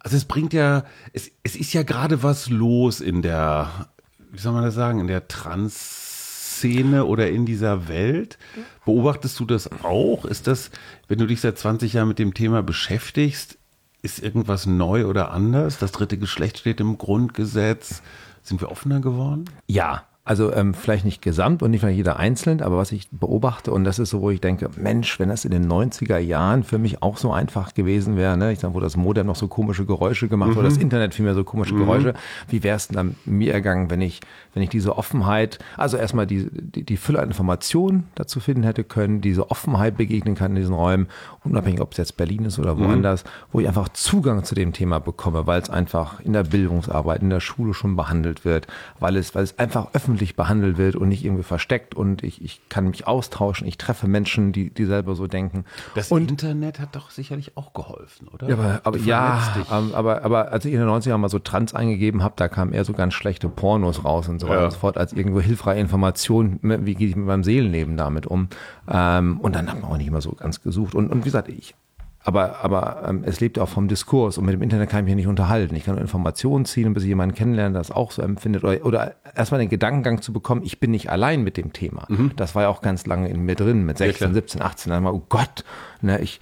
also 0.00 0.16
es 0.16 0.24
bringt 0.24 0.52
ja, 0.52 0.84
es, 1.12 1.30
es 1.42 1.56
ist 1.56 1.72
ja 1.72 1.82
gerade 1.82 2.22
was 2.22 2.48
los 2.48 3.00
in 3.00 3.22
der, 3.22 3.88
wie 4.32 4.38
soll 4.38 4.52
man 4.52 4.64
das 4.64 4.74
sagen, 4.74 5.00
in 5.00 5.06
der 5.06 5.28
Trans-Szene 5.28 7.04
oder 7.04 7.30
in 7.30 7.46
dieser 7.46 7.88
Welt. 7.88 8.38
Beobachtest 8.84 9.38
du 9.38 9.44
das 9.44 9.70
auch? 9.84 10.24
Ist 10.24 10.46
das, 10.46 10.70
wenn 11.08 11.18
du 11.18 11.26
dich 11.26 11.40
seit 11.40 11.58
20 11.58 11.92
Jahren 11.92 12.08
mit 12.08 12.18
dem 12.18 12.34
Thema 12.34 12.62
beschäftigst, 12.62 13.58
ist 14.02 14.22
irgendwas 14.22 14.66
neu 14.66 15.06
oder 15.06 15.30
anders? 15.30 15.78
Das 15.78 15.92
dritte 15.92 16.16
Geschlecht 16.16 16.58
steht 16.58 16.80
im 16.80 16.96
Grundgesetz. 16.96 18.02
Sind 18.42 18.62
wir 18.62 18.70
offener 18.70 19.00
geworden? 19.00 19.44
Ja, 19.66 20.06
also 20.30 20.54
ähm, 20.54 20.74
vielleicht 20.74 21.04
nicht 21.04 21.22
gesamt 21.22 21.60
und 21.60 21.72
nicht 21.72 21.80
vielleicht 21.80 21.96
jeder 21.96 22.16
einzeln, 22.16 22.62
aber 22.62 22.76
was 22.76 22.92
ich 22.92 23.08
beobachte, 23.10 23.72
und 23.72 23.82
das 23.82 23.98
ist 23.98 24.10
so, 24.10 24.20
wo 24.20 24.30
ich 24.30 24.40
denke, 24.40 24.70
Mensch, 24.76 25.18
wenn 25.18 25.28
das 25.28 25.44
in 25.44 25.50
den 25.50 25.66
90er 25.66 26.18
Jahren 26.18 26.62
für 26.62 26.78
mich 26.78 27.02
auch 27.02 27.16
so 27.16 27.32
einfach 27.32 27.74
gewesen 27.74 28.16
wäre, 28.16 28.36
ne? 28.36 28.52
ich 28.52 28.60
sag, 28.60 28.72
wo 28.72 28.78
das 28.78 28.96
Modem 28.96 29.26
noch 29.26 29.34
so 29.34 29.48
komische 29.48 29.86
Geräusche 29.86 30.28
gemacht, 30.28 30.50
mhm. 30.50 30.56
wo 30.56 30.62
das 30.62 30.76
Internet 30.76 31.14
vielmehr 31.14 31.34
so 31.34 31.42
komische 31.42 31.74
mhm. 31.74 31.78
Geräusche, 31.80 32.14
wie 32.46 32.62
wäre 32.62 32.76
es 32.76 32.86
denn 32.86 32.94
dann 32.94 33.16
mir 33.24 33.52
ergangen, 33.52 33.90
wenn 33.90 34.00
ich, 34.00 34.20
wenn 34.54 34.62
ich 34.62 34.68
diese 34.68 34.96
Offenheit, 34.96 35.58
also 35.76 35.96
erstmal 35.96 36.28
die, 36.28 36.48
die, 36.52 36.84
die 36.84 36.96
Fülle 36.96 37.18
an 37.18 37.26
Informationen 37.26 38.04
dazu 38.14 38.38
finden 38.38 38.62
hätte 38.62 38.84
können, 38.84 39.20
diese 39.20 39.50
Offenheit 39.50 39.96
begegnen 39.96 40.36
kann 40.36 40.52
in 40.52 40.58
diesen 40.58 40.76
Räumen, 40.76 41.08
unabhängig, 41.42 41.80
ob 41.80 41.90
es 41.90 41.98
jetzt 41.98 42.16
Berlin 42.16 42.44
ist 42.44 42.60
oder 42.60 42.76
mhm. 42.76 42.84
woanders, 42.84 43.24
mhm. 43.24 43.28
wo 43.50 43.58
ich 43.58 43.66
einfach 43.66 43.88
Zugang 43.88 44.44
zu 44.44 44.54
dem 44.54 44.72
Thema 44.72 45.00
bekomme, 45.00 45.48
weil 45.48 45.60
es 45.60 45.70
einfach 45.70 46.20
in 46.20 46.34
der 46.34 46.44
Bildungsarbeit, 46.44 47.20
in 47.20 47.30
der 47.30 47.40
Schule 47.40 47.74
schon 47.74 47.96
behandelt 47.96 48.44
wird, 48.44 48.68
weil 49.00 49.16
es, 49.16 49.34
weil 49.34 49.42
es 49.42 49.58
einfach 49.58 49.88
öffentlich 49.92 50.19
öffentlich 50.20 50.36
behandelt 50.36 50.76
wird 50.76 50.96
und 50.96 51.08
nicht 51.08 51.24
irgendwie 51.24 51.42
versteckt 51.42 51.94
und 51.94 52.22
ich, 52.22 52.44
ich 52.44 52.60
kann 52.68 52.88
mich 52.88 53.06
austauschen, 53.06 53.66
ich 53.66 53.78
treffe 53.78 54.06
Menschen, 54.06 54.52
die, 54.52 54.68
die 54.68 54.84
selber 54.84 55.14
so 55.14 55.26
denken. 55.26 55.64
Das 55.94 56.12
und, 56.12 56.30
Internet 56.30 56.78
hat 56.78 56.94
doch 56.94 57.10
sicherlich 57.10 57.56
auch 57.56 57.72
geholfen, 57.72 58.28
oder? 58.28 58.48
Ja, 58.48 58.54
aber, 58.54 58.80
aber 58.84 58.98
ja, 58.98 59.42
aber, 59.70 60.22
aber 60.22 60.52
als 60.52 60.66
ich 60.66 60.74
in 60.74 60.80
den 60.80 60.88
90ern 60.88 61.16
mal 61.16 61.30
so 61.30 61.38
Trans 61.38 61.74
eingegeben 61.74 62.22
habe, 62.22 62.34
da 62.36 62.48
kamen 62.48 62.74
eher 62.74 62.84
so 62.84 62.92
ganz 62.92 63.14
schlechte 63.14 63.48
Pornos 63.48 64.04
raus 64.04 64.28
und 64.28 64.40
so 64.40 64.48
weiter 64.48 64.64
und 64.64 64.72
so 64.72 64.78
fort, 64.78 64.98
als 64.98 65.14
irgendwo 65.14 65.40
hilfreiche 65.40 65.80
Informationen, 65.80 66.58
wie 66.62 66.94
gehe 66.94 67.08
ich 67.08 67.16
mit 67.16 67.26
meinem 67.26 67.44
Seelenleben 67.44 67.96
damit 67.96 68.26
um. 68.26 68.48
Ähm, 68.90 69.40
und 69.40 69.56
dann 69.56 69.70
hat 69.70 69.80
man 69.80 69.90
auch 69.90 69.96
nicht 69.96 70.08
immer 70.08 70.20
so 70.20 70.32
ganz 70.32 70.62
gesucht. 70.62 70.94
Und, 70.94 71.10
und 71.10 71.20
wie 71.20 71.24
gesagt, 71.24 71.48
ich 71.48 71.74
aber, 72.22 72.62
aber 72.62 73.02
ähm, 73.08 73.22
es 73.24 73.40
lebt 73.40 73.58
auch 73.58 73.68
vom 73.68 73.88
Diskurs 73.88 74.36
und 74.36 74.44
mit 74.44 74.54
dem 74.54 74.62
Internet 74.62 74.90
kann 74.90 75.00
ich 75.00 75.06
mich 75.06 75.14
nicht 75.14 75.26
unterhalten. 75.26 75.74
Ich 75.74 75.84
kann 75.84 75.94
nur 75.94 76.02
Informationen 76.02 76.66
ziehen, 76.66 76.92
bis 76.92 77.04
ich 77.04 77.08
jemanden 77.08 77.34
kennenlerne, 77.34 77.72
der 77.72 77.80
das 77.80 77.90
auch 77.90 78.10
so 78.10 78.20
empfindet. 78.20 78.62
Oder, 78.62 78.84
oder 78.84 79.14
erstmal 79.34 79.60
den 79.60 79.70
Gedankengang 79.70 80.20
zu 80.20 80.32
bekommen, 80.32 80.62
ich 80.62 80.80
bin 80.80 80.90
nicht 80.90 81.10
allein 81.10 81.42
mit 81.42 81.56
dem 81.56 81.72
Thema. 81.72 82.04
Mhm. 82.08 82.32
Das 82.36 82.54
war 82.54 82.64
ja 82.64 82.68
auch 82.68 82.82
ganz 82.82 83.06
lange 83.06 83.28
in 83.28 83.40
mir 83.40 83.54
drin, 83.54 83.86
mit 83.86 83.96
16, 83.96 84.28
ja, 84.28 84.34
17, 84.34 84.60
18. 84.60 84.90
Dann 84.90 85.02
mal, 85.02 85.12
oh 85.12 85.22
Gott, 85.30 85.64
ne, 86.02 86.20
ich, 86.20 86.40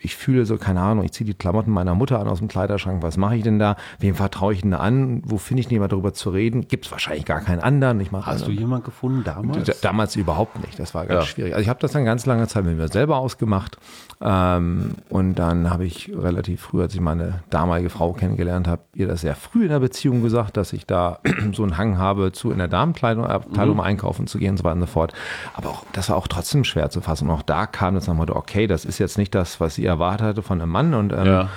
ich 0.00 0.16
fühle 0.16 0.46
so, 0.46 0.56
keine 0.56 0.80
Ahnung, 0.80 1.04
ich 1.04 1.12
ziehe 1.12 1.26
die 1.26 1.34
Klamotten 1.34 1.70
meiner 1.70 1.94
Mutter 1.94 2.18
an 2.18 2.28
aus 2.28 2.38
dem 2.38 2.48
Kleiderschrank, 2.48 3.02
was 3.02 3.16
mache 3.16 3.36
ich 3.36 3.42
denn 3.42 3.58
da? 3.58 3.76
Wem 3.98 4.14
vertraue 4.14 4.52
ich 4.52 4.62
denn 4.62 4.72
da 4.72 4.78
an? 4.78 5.22
Wo 5.24 5.38
finde 5.38 5.62
ich 5.62 5.70
jemand 5.70 5.92
darüber 5.92 6.12
zu 6.12 6.30
reden? 6.30 6.68
Gibt 6.68 6.86
es 6.86 6.92
wahrscheinlich 6.92 7.24
gar 7.24 7.40
keinen 7.40 7.60
anderen. 7.60 8.00
Ich 8.00 8.10
Hast 8.12 8.44
einen, 8.44 8.54
du 8.54 8.60
jemanden 8.60 8.84
gefunden 8.86 9.22
damals? 9.24 9.80
Damals 9.80 10.16
überhaupt 10.16 10.60
nicht, 10.64 10.78
das 10.78 10.94
war 10.94 11.06
ganz 11.06 11.24
ja. 11.24 11.26
schwierig. 11.26 11.54
Also 11.54 11.62
ich 11.62 11.68
habe 11.68 11.80
das 11.80 11.92
dann 11.92 12.04
ganz 12.04 12.26
lange 12.26 12.46
Zeit 12.48 12.64
mit 12.64 12.76
mir 12.76 12.88
selber 12.88 13.18
ausgemacht 13.18 13.78
ähm, 14.20 14.94
und 15.08 15.34
dann 15.34 15.70
habe 15.70 15.84
ich 15.84 16.10
relativ 16.16 16.62
früh, 16.62 16.82
als 16.82 16.94
ich 16.94 17.00
meine 17.00 17.40
damalige 17.50 17.90
Frau 17.90 18.12
kennengelernt 18.12 18.66
habe, 18.66 18.82
ihr 18.94 19.06
das 19.06 19.20
sehr 19.20 19.34
früh 19.34 19.64
in 19.64 19.68
der 19.68 19.80
Beziehung 19.80 20.22
gesagt, 20.22 20.56
dass 20.56 20.72
ich 20.72 20.86
da 20.86 21.20
so 21.52 21.62
einen 21.62 21.76
Hang 21.76 21.98
habe, 21.98 22.32
zu 22.32 22.50
in 22.50 22.58
der 22.58 22.68
Damenkleidung 22.68 23.26
Abteilung 23.26 23.76
mhm. 23.76 23.82
einkaufen 23.82 24.26
zu 24.26 24.38
gehen 24.38 24.50
und 24.50 24.56
so 24.58 24.64
weiter 24.64 24.74
und 24.74 24.80
so 24.80 24.86
fort. 24.86 25.12
Aber 25.54 25.70
auch, 25.70 25.84
das 25.92 26.08
war 26.08 26.16
auch 26.16 26.28
trotzdem 26.28 26.64
schwer 26.64 26.90
zu 26.90 27.00
fassen. 27.00 27.28
Und 27.28 27.34
auch 27.34 27.42
da 27.42 27.66
kam 27.66 27.94
das 27.94 28.06
nochmal, 28.06 28.30
okay, 28.30 28.66
das 28.66 28.84
ist 28.84 28.98
jetzt 29.06 29.18
nicht 29.18 29.34
das, 29.34 29.60
was 29.60 29.74
sie 29.74 29.84
erwartet 29.84 30.26
hatte 30.26 30.42
von 30.42 30.60
einem 30.60 30.70
Mann 30.70 30.94
und 30.94 31.12
ähm, 31.12 31.26
ja. 31.26 31.48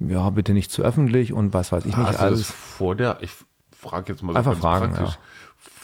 ja. 0.00 0.30
bitte 0.30 0.52
nicht 0.52 0.70
zu 0.70 0.82
öffentlich 0.82 1.32
und 1.32 1.54
was 1.54 1.72
weiß 1.72 1.84
ich 1.86 1.96
nicht 1.96 2.08
Hast 2.08 2.20
alles. 2.20 2.50
vor 2.50 2.94
der, 2.94 3.18
ich 3.20 3.30
frage 3.76 4.12
jetzt 4.12 4.22
mal 4.22 4.32
so 4.32 4.38
Einfach 4.38 4.56
fragen, 4.56 4.92
praktisch. 4.92 5.14
Ja 5.14 5.20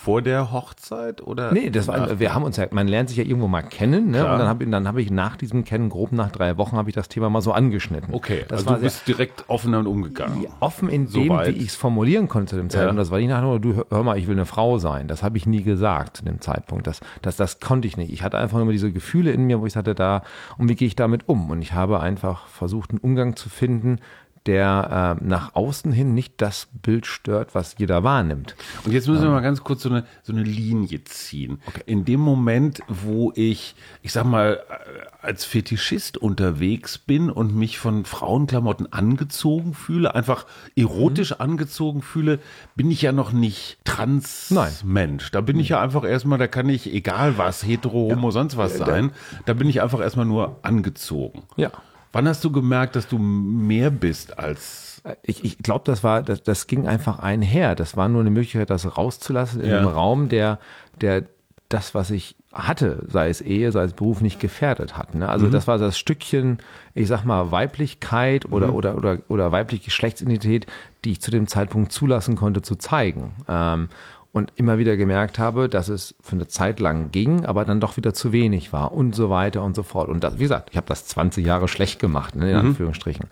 vor 0.05 0.21
der 0.21 0.53
Hochzeit 0.53 1.23
oder? 1.23 1.53
Nee, 1.53 1.71
das 1.71 1.89
war, 1.89 2.21
wir 2.21 2.35
haben 2.35 2.43
uns 2.45 2.59
ja, 2.59 2.67
man 2.73 2.87
lernt 2.87 3.09
sich 3.09 3.17
ja 3.17 3.25
irgendwo 3.25 3.49
mal 3.49 3.63
kennen, 3.63 4.11
ne? 4.11 4.31
Und 4.31 4.39
dann 4.39 4.49
habe 4.49 4.67
dann 4.67 4.87
hab 4.87 4.99
ich 4.99 5.11
nach 5.11 5.37
diesem 5.37 5.65
Kennen, 5.65 5.89
grob 5.89 6.13
nach 6.13 6.31
drei 6.31 6.59
Wochen, 6.59 6.77
habe 6.77 6.91
ich 6.91 6.95
das 6.95 7.09
Thema 7.09 7.31
mal 7.31 7.41
so 7.41 7.53
angeschnitten. 7.53 8.13
Okay, 8.13 8.45
das 8.47 8.61
also 8.61 8.71
war 8.71 8.77
du 8.77 8.83
bist 8.83 9.09
direkt 9.09 9.45
offen 9.49 9.73
damit 9.73 9.87
umgegangen. 9.87 10.47
Offen 10.61 10.91
in 10.91 11.07
so 11.07 11.21
dem, 11.21 11.31
weit. 11.31 11.55
wie 11.55 11.59
ich 11.59 11.69
es 11.69 11.77
formulieren 11.77 12.29
konnte 12.29 12.51
zu 12.51 12.57
dem 12.57 12.69
Zeitpunkt. 12.69 12.97
Ja. 12.97 13.01
Das 13.01 13.11
war 13.11 13.19
nicht 13.19 13.29
nach 13.29 13.41
nur, 13.41 13.59
du 13.59 13.83
hör 13.89 14.03
mal, 14.03 14.19
ich 14.19 14.27
will 14.27 14.35
eine 14.35 14.45
Frau 14.45 14.77
sein. 14.77 15.09
Das 15.09 15.23
habe 15.23 15.39
ich 15.39 15.47
nie 15.47 15.63
gesagt 15.63 16.19
zu 16.19 16.25
dem 16.25 16.43
Zeitpunkt. 16.43 16.87
Das, 16.87 17.01
das, 17.23 17.37
das 17.37 17.61
konnte 17.61 17.89
ich 17.89 17.97
nicht. 17.97 18.13
Ich 18.13 18.23
hatte 18.23 18.37
einfach 18.37 18.59
nur 18.59 18.73
diese 18.73 18.93
Gefühle 18.93 19.33
in 19.33 19.45
mir, 19.45 19.63
wo 19.63 19.67
ich 19.67 19.73
sagte, 19.73 19.95
da, 19.95 20.23
und 20.59 20.69
wie 20.69 20.75
gehe 20.75 20.87
ich 20.87 20.97
damit 20.97 21.31
um? 21.31 21.49
Und 21.51 21.63
ich 21.63 21.73
habe 21.73 22.01
einfach 22.01 22.47
versucht, 22.49 22.91
einen 22.91 23.01
Umgang 23.01 23.37
zu 23.37 23.49
finden, 23.49 24.01
der 24.47 25.19
äh, 25.21 25.25
nach 25.25 25.55
außen 25.55 25.93
hin 25.93 26.15
nicht 26.15 26.35
das 26.39 26.69
Bild 26.73 27.07
stört, 27.07 27.55
was 27.55 27.77
jeder 27.79 28.05
wahrnimmt. 28.05 28.55
Und 28.85 28.93
jetzt 28.93 29.09
müssen 29.09 29.23
wir 29.23 29.29
ähm. 29.29 29.35
mal 29.35 29.41
ganz 29.41 29.65
kurz 29.65 29.83
so 29.83 29.89
eine, 29.89 30.05
so 30.23 30.33
eine 30.33 30.43
Linie 30.43 31.05
ziehen. 31.05 31.61
Okay. 31.67 31.83
In 31.87 32.05
dem 32.05 32.21
Moment, 32.21 32.81
wo 32.89 33.33
ich, 33.35 33.75
ich 34.03 34.13
sag 34.13 34.25
mal, 34.25 34.61
äh, 34.69 35.25
als 35.25 35.45
Fetischist 35.45 36.19
unterwegs 36.19 36.99
bin 36.99 37.31
und 37.31 37.55
mich 37.55 37.79
von 37.79 38.05
Frauenklamotten 38.05 38.93
angezogen 38.93 39.73
fühle, 39.73 40.15
einfach 40.15 40.47
erotisch 40.77 41.31
mhm. 41.31 41.41
angezogen 41.41 42.03
fühle, 42.03 42.39
bin 42.77 42.91
ich 42.91 43.03
ja 43.03 43.13
noch 43.13 43.33
nicht 43.33 43.79
Trans-Mensch. 43.85 45.31
Da 45.31 45.41
bin 45.41 45.59
ich 45.59 45.71
ja 45.71 45.81
einfach 45.81 46.05
erstmal, 46.05 46.39
da 46.39 46.47
kann 46.47 46.69
ich, 46.69 46.93
egal 46.93 47.39
was, 47.39 47.65
hetero, 47.65 48.11
homo, 48.11 48.29
ja. 48.29 48.33
sonst 48.33 48.57
was 48.57 48.75
äh, 48.75 48.79
sein, 48.79 49.13
da 49.47 49.55
bin 49.55 49.69
ich 49.69 49.81
einfach 49.81 50.01
erstmal 50.01 50.27
nur 50.27 50.59
angezogen. 50.63 51.45
Ja. 51.57 51.71
Wann 52.15 52.29
hast 52.29 52.45
du 52.45 52.51
gemerkt, 52.51 52.97
dass 52.97 53.09
du 53.09 53.19
mehr 53.19 53.91
bist 53.91 54.39
als 54.39 54.85
ich, 55.23 55.45
ich 55.45 55.59
glaube, 55.59 55.83
das 55.85 56.03
war, 56.03 56.23
das, 56.23 56.43
das 56.43 56.67
ging 56.67 56.89
einfach 56.89 57.19
einher. 57.19 57.75
Das 57.75 57.95
war 57.95 58.09
nur 58.09 58.23
eine 58.23 58.31
Möglichkeit, 58.31 58.71
das 58.71 58.97
rauszulassen 58.97 59.61
in 59.61 59.69
ja. 59.69 59.79
einem 59.79 59.89
Raum, 59.89 60.31
der, 60.31 60.59
der 61.01 61.25
das, 61.69 61.95
was 61.95 62.11
ich 62.11 62.37
hatte, 62.53 63.05
sei 63.09 63.29
es 63.29 63.41
Ehe, 63.41 63.73
sei 63.73 63.83
es 63.83 63.93
Beruf, 63.95 64.21
nicht 64.21 64.39
gefährdet 64.39 64.97
hat. 64.97 65.15
Ne? 65.15 65.29
Also 65.29 65.47
mhm. 65.47 65.51
das 65.51 65.67
war 65.67 65.77
das 65.77 65.99
Stückchen, 65.99 66.59
ich 66.95 67.09
sag 67.09 67.25
mal, 67.25 67.51
Weiblichkeit 67.51 68.51
oder, 68.51 68.69
mhm. 68.69 68.75
oder, 68.75 68.97
oder, 68.97 69.19
oder 69.29 69.53
weibliche 69.53 69.87
Geschlechtsidentität, 69.87 70.67
die 71.05 71.13
ich 71.13 71.21
zu 71.21 71.31
dem 71.31 71.49
Zeitpunkt 71.49 71.91
zulassen 71.91 72.37
konnte, 72.37 72.63
zu 72.63 72.77
zeigen. 72.77 73.33
Ähm, 73.49 73.89
und 74.35 74.53
immer 74.57 74.79
wieder 74.79 74.97
gemerkt 74.97 75.39
habe, 75.39 75.69
dass 75.69 75.89
es 75.89 76.17
für 76.21 76.35
eine 76.35 76.49
Zeit 76.49 76.81
lang 76.81 77.13
ging, 77.13 77.47
aber 77.47 77.65
dann 77.65 77.79
doch 77.79 77.97
wieder 77.97 78.13
zu 78.13 78.33
wenig 78.33 78.73
war 78.73 78.91
und 78.91 79.15
so 79.15 79.31
weiter 79.31 79.63
und 79.63 79.77
so 79.77 79.85
fort. 79.85 80.09
Und 80.09 80.25
das, 80.25 80.41
wie 80.41 80.43
gesagt, 80.43 80.71
ich 80.73 80.77
habe 80.77 80.89
das 80.89 81.07
20 81.07 81.47
Jahre 81.47 81.69
schlecht 81.69 82.01
gemacht, 82.01 82.35
ne, 82.35 82.51
in 82.51 82.59
mhm. 82.59 82.67
Anführungsstrichen. 82.67 83.27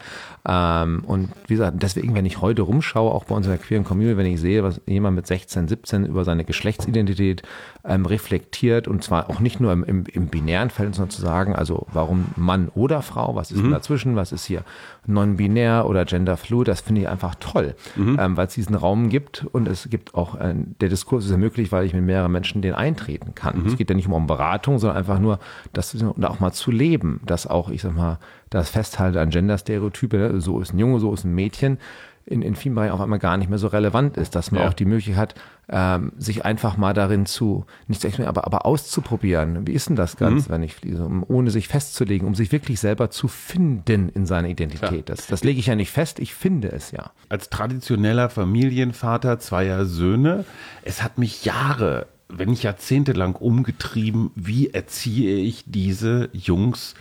Ähm, 0.47 1.03
und 1.05 1.31
wie 1.49 1.55
gesagt, 1.55 1.83
deswegen, 1.83 2.15
wenn 2.15 2.25
ich 2.25 2.41
heute 2.41 2.63
rumschaue, 2.63 3.11
auch 3.11 3.25
bei 3.25 3.35
uns 3.35 3.47
in 3.47 3.51
der 3.51 3.59
queeren 3.59 3.83
Community, 3.83 4.17
wenn 4.17 4.27
ich 4.27 4.41
sehe, 4.41 4.63
was 4.63 4.81
jemand 4.87 5.17
mit 5.17 5.27
16, 5.27 5.67
17 5.67 6.07
über 6.07 6.25
seine 6.25 6.45
Geschlechtsidentität 6.45 7.43
ähm, 7.85 8.07
reflektiert 8.07 8.87
und 8.87 9.03
zwar 9.03 9.29
auch 9.29 9.41
nicht 9.41 9.59
nur 9.59 9.73
im, 9.73 9.83
im, 9.83 10.05
im 10.07 10.29
binären 10.29 10.71
Feld, 10.71 10.95
sondern 10.95 11.11
zu 11.11 11.21
sagen, 11.21 11.55
also 11.55 11.87
warum 11.93 12.27
Mann 12.37 12.69
oder 12.75 13.03
Frau, 13.03 13.35
was 13.35 13.51
ist 13.51 13.63
mhm. 13.63 13.73
dazwischen, 13.73 14.15
was 14.15 14.31
ist 14.31 14.45
hier 14.45 14.63
non-binär 15.07 15.87
oder 15.89 16.05
genderfluid, 16.05 16.69
das 16.69 16.81
finde 16.81 17.01
ich 17.03 17.09
einfach 17.09 17.35
toll, 17.37 17.75
mhm. 17.97 18.19
ähm, 18.21 18.37
weil 18.37 18.47
es 18.47 18.55
diesen 18.55 18.77
Raum 18.77 19.09
gibt 19.09 19.45
und 19.51 19.67
es 19.67 19.89
gibt 19.91 20.15
auch, 20.15 20.37
äh, 20.37 20.55
der 20.81 20.91
Diskurs 20.91 21.25
ist 21.25 21.33
ja 21.33 21.37
möglich, 21.37 21.73
weil 21.73 21.85
ich 21.85 21.93
mit 21.93 22.05
mehreren 22.05 22.31
Menschen 22.31 22.63
den 22.63 22.75
eintreten 22.75 23.35
kann. 23.35 23.63
Mhm. 23.63 23.67
Es 23.67 23.77
geht 23.77 23.91
ja 23.91 23.97
nicht 23.97 24.09
um 24.09 24.27
Beratung, 24.27 24.79
sondern 24.79 24.99
einfach 24.99 25.19
nur, 25.19 25.41
das 25.73 25.97
auch 26.23 26.41
mal 26.41 26.53
zu 26.53 26.71
leben, 26.71 27.21
dass 27.27 27.47
auch, 27.47 27.71
ich 27.71 27.83
sag 27.83 27.97
mal, 27.97 28.19
das 28.51 28.71
Festhalten 28.71 29.19
an 29.19 29.31
Genderstereotype, 29.31 30.17
ne, 30.17 30.41
so 30.41 30.61
ist 30.61 30.73
ein 30.73 30.79
Junge, 30.79 31.01
so 31.01 31.13
ist 31.13 31.25
ein 31.25 31.35
Mädchen, 31.35 31.79
in, 32.25 32.43
in 32.43 32.55
vielen 32.55 32.75
Bereichen 32.75 32.93
auf 32.93 33.01
einmal 33.01 33.19
gar 33.19 33.37
nicht 33.37 33.49
mehr 33.49 33.59
so 33.59 33.67
relevant 33.69 34.17
ist, 34.17 34.35
dass 34.35 34.53
man 34.53 34.63
ja. 34.63 34.69
auch 34.69 34.75
die 34.75 34.85
Möglichkeit 34.85 35.17
hat, 35.17 35.35
ähm, 35.69 36.13
sich 36.19 36.45
einfach 36.45 36.77
mal 36.77 36.93
darin 36.93 37.27
zu, 37.27 37.65
nicht 37.87 38.01
zu 38.01 38.27
aber, 38.27 38.47
aber 38.47 38.67
auszuprobieren. 38.67 39.67
Wie 39.67 39.73
ist 39.73 39.89
denn 39.89 39.97
das 39.97 40.17
Ganze, 40.17 40.49
mhm. 40.49 40.53
wenn 40.53 40.63
ich 40.63 40.75
fließe, 40.75 41.05
um, 41.05 41.25
ohne 41.27 41.51
sich 41.51 41.69
festzulegen, 41.69 42.27
um 42.27 42.35
sich 42.35 42.53
wirklich 42.53 42.81
selber 42.81 43.11
zu 43.11 43.29
finden 43.29 44.09
in 44.09 44.27
seiner 44.27 44.49
Identität. 44.49 45.09
Das, 45.09 45.27
das 45.27 45.45
lege 45.45 45.61
ich 45.61 45.67
ja 45.67 45.75
nicht 45.75 45.91
fest, 45.91 46.19
ich 46.19 46.35
finde 46.35 46.71
es 46.73 46.91
ja. 46.91 47.13
Als 47.29 47.49
traditioneller 47.49 48.29
Familienvater 48.29 49.39
zweier 49.39 49.87
Söhne, 49.87 50.45
es 50.83 51.03
hat 51.03 51.19
mich 51.19 51.45
Jahre, 51.45 52.07
wenn 52.29 52.51
nicht 52.51 52.65
jahrzehntelang 52.65 53.35
umgetrieben, 53.37 54.31
wie 54.35 54.71
erziehe 54.71 55.37
ich 55.37 55.65
diese 55.67 56.29
Jungs 56.33 56.95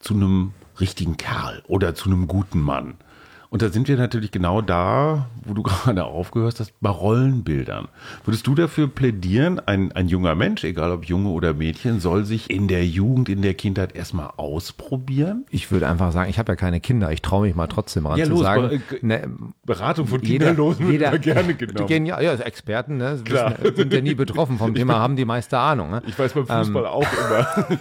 zu 0.00 0.14
einem 0.14 0.52
richtigen 0.80 1.16
Kerl 1.16 1.62
oder 1.68 1.94
zu 1.94 2.08
einem 2.08 2.26
guten 2.26 2.60
Mann. 2.60 2.94
Und 3.50 3.62
da 3.62 3.68
sind 3.68 3.88
wir 3.88 3.96
natürlich 3.96 4.30
genau 4.30 4.60
da, 4.60 5.26
wo 5.44 5.54
du 5.54 5.62
gerade 5.64 6.04
aufgehört 6.04 6.60
hast, 6.60 6.72
bei 6.80 6.88
Rollenbildern. 6.88 7.88
Würdest 8.24 8.46
du 8.46 8.54
dafür 8.54 8.86
plädieren, 8.86 9.58
ein, 9.58 9.90
ein 9.92 10.06
junger 10.06 10.36
Mensch, 10.36 10.62
egal 10.62 10.92
ob 10.92 11.04
Junge 11.04 11.30
oder 11.30 11.52
Mädchen, 11.52 11.98
soll 11.98 12.24
sich 12.24 12.48
in 12.48 12.68
der 12.68 12.86
Jugend, 12.86 13.28
in 13.28 13.42
der 13.42 13.54
Kindheit 13.54 13.96
erstmal 13.96 14.30
ausprobieren? 14.36 15.46
Ich 15.50 15.72
würde 15.72 15.88
einfach 15.88 16.12
sagen, 16.12 16.30
ich 16.30 16.38
habe 16.38 16.52
ja 16.52 16.56
keine 16.56 16.80
Kinder, 16.80 17.10
ich 17.10 17.22
traue 17.22 17.46
mich 17.46 17.56
mal 17.56 17.66
trotzdem 17.66 18.06
ran 18.06 18.18
ja, 18.18 18.24
zu 18.26 18.30
los, 18.30 18.42
sagen. 18.42 18.82
Ne, 19.02 19.28
Beratung 19.64 20.06
von 20.06 20.20
Kinderlosen 20.20 20.88
jeder, 20.88 21.12
jeder, 21.12 21.18
gerne 21.18 21.54
genommen. 21.54 21.86
Genial, 21.88 22.22
ja, 22.22 22.34
Experten 22.34 22.98
ne, 22.98 23.20
wissen, 23.24 23.76
sind 23.76 23.92
ja 23.92 24.00
nie 24.00 24.14
betroffen 24.14 24.58
vom 24.58 24.74
Thema, 24.76 25.00
haben 25.00 25.16
die 25.16 25.24
meiste 25.24 25.58
Ahnung. 25.58 25.90
Ne? 25.90 26.02
Ich 26.06 26.16
weiß 26.16 26.34
beim 26.34 26.46
Fußball 26.46 26.84
ähm, 26.84 26.88
auch 26.88 27.02
immer. 27.02 27.78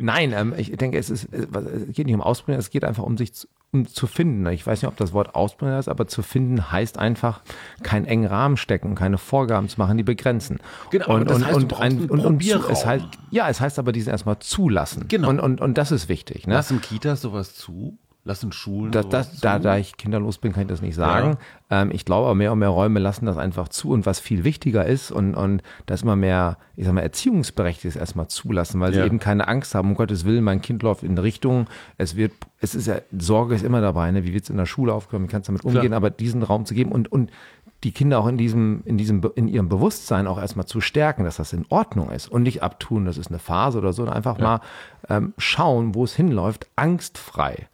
Nein, 0.00 0.32
ähm, 0.36 0.54
ich 0.56 0.72
denke, 0.72 0.98
es, 0.98 1.08
ist, 1.08 1.28
es 1.32 1.92
geht 1.92 2.06
nicht 2.06 2.16
um 2.16 2.20
Ausprobieren, 2.20 2.58
es 2.58 2.70
geht 2.70 2.84
einfach 2.84 3.04
um 3.04 3.16
sich 3.16 3.32
zu, 3.32 3.46
um 3.70 3.86
zu 3.86 4.06
finden. 4.06 4.46
Ich 4.46 4.66
weiß 4.66 4.82
nicht, 4.82 4.88
ob 4.88 4.96
das 4.96 5.12
Wort 5.12 5.34
Ausprobieren 5.34 5.78
ist, 5.78 5.88
aber 5.88 6.06
zu 6.06 6.22
finden 6.22 6.72
heißt 6.72 6.98
einfach, 6.98 7.42
keinen 7.82 8.06
engen 8.06 8.26
Rahmen 8.26 8.56
stecken, 8.56 8.94
keine 8.94 9.18
Vorgaben 9.18 9.68
zu 9.68 9.78
machen, 9.78 9.96
die 9.96 10.02
begrenzen. 10.02 10.58
Genau, 10.90 11.14
und, 11.14 11.28
das 11.28 11.44
heißt, 11.44 11.56
und, 11.56 11.80
ein, 11.80 12.10
und, 12.10 12.20
und 12.20 12.44
es 12.44 12.86
heißt, 12.86 13.06
ja, 13.30 13.48
es 13.48 13.60
heißt 13.60 13.78
aber 13.78 13.92
diesen 13.92 14.10
erstmal 14.10 14.38
zulassen. 14.38 15.06
Genau. 15.08 15.28
Und, 15.28 15.40
und, 15.40 15.60
und 15.60 15.76
das 15.76 15.92
ist 15.92 16.08
wichtig. 16.08 16.46
Ne? 16.46 16.54
Lassen 16.54 16.80
Kitas 16.80 17.20
sowas 17.20 17.54
zu? 17.54 17.98
Lassen 18.28 18.52
Schulen 18.52 18.92
das, 18.92 19.08
das, 19.08 19.40
da, 19.40 19.58
da 19.58 19.78
ich 19.78 19.96
kinderlos 19.96 20.36
bin, 20.36 20.52
kann 20.52 20.64
ich 20.64 20.68
das 20.68 20.82
nicht 20.82 20.94
sagen. 20.94 21.38
Ja. 21.70 21.80
Ähm, 21.80 21.90
ich 21.90 22.04
glaube, 22.04 22.26
aber 22.26 22.34
mehr 22.34 22.52
und 22.52 22.58
mehr 22.58 22.68
Räume 22.68 23.00
lassen 23.00 23.24
das 23.24 23.38
einfach 23.38 23.68
zu. 23.68 23.90
Und 23.90 24.04
was 24.04 24.20
viel 24.20 24.44
wichtiger 24.44 24.84
ist 24.84 25.10
und, 25.10 25.34
und 25.34 25.62
das 25.86 26.02
immer 26.02 26.14
mehr, 26.14 26.58
ich 26.76 26.84
sag 26.84 26.92
mal, 26.92 27.00
erziehungsberechtigt 27.00 27.86
ist, 27.86 27.96
erstmal 27.96 28.28
zulassen, 28.28 28.80
weil 28.80 28.94
ja. 28.94 29.00
sie 29.00 29.06
eben 29.06 29.18
keine 29.18 29.48
Angst 29.48 29.74
haben, 29.74 29.88
um 29.88 29.94
Gottes 29.94 30.26
Willen, 30.26 30.44
mein 30.44 30.60
Kind 30.60 30.82
läuft 30.82 31.04
in 31.04 31.16
Richtung, 31.16 31.68
es 31.96 32.16
wird, 32.16 32.32
es 32.60 32.74
ist 32.74 32.86
ja, 32.86 32.96
Sorge 33.18 33.54
ist 33.54 33.64
immer 33.64 33.80
dabei, 33.80 34.10
ne? 34.10 34.24
wie 34.24 34.34
wird 34.34 34.44
es 34.44 34.50
in 34.50 34.58
der 34.58 34.66
Schule 34.66 34.92
aufkommen, 34.92 35.26
wie 35.26 35.30
kannst 35.30 35.48
du 35.48 35.52
damit 35.52 35.64
umgehen, 35.64 35.86
Klar. 35.86 35.96
aber 35.96 36.10
diesen 36.10 36.42
Raum 36.42 36.66
zu 36.66 36.74
geben 36.74 36.92
und, 36.92 37.10
und 37.10 37.30
die 37.84 37.92
Kinder 37.92 38.18
auch 38.18 38.26
in 38.26 38.36
diesem, 38.36 38.82
in 38.84 38.98
diesem, 38.98 39.22
in 39.36 39.48
ihrem 39.48 39.70
Bewusstsein 39.70 40.26
auch 40.26 40.38
erstmal 40.38 40.66
zu 40.66 40.82
stärken, 40.82 41.24
dass 41.24 41.36
das 41.36 41.54
in 41.54 41.64
Ordnung 41.70 42.10
ist 42.10 42.28
und 42.28 42.42
nicht 42.42 42.62
abtun, 42.62 43.06
das 43.06 43.16
ist 43.16 43.28
eine 43.28 43.38
Phase 43.38 43.78
oder 43.78 43.94
so, 43.94 44.04
einfach 44.04 44.38
ja. 44.38 44.44
mal 44.44 44.60
ähm, 45.08 45.32
schauen, 45.38 45.94
wo 45.94 46.04
es 46.04 46.14
hinläuft, 46.14 46.68
angstfrei. 46.76 47.68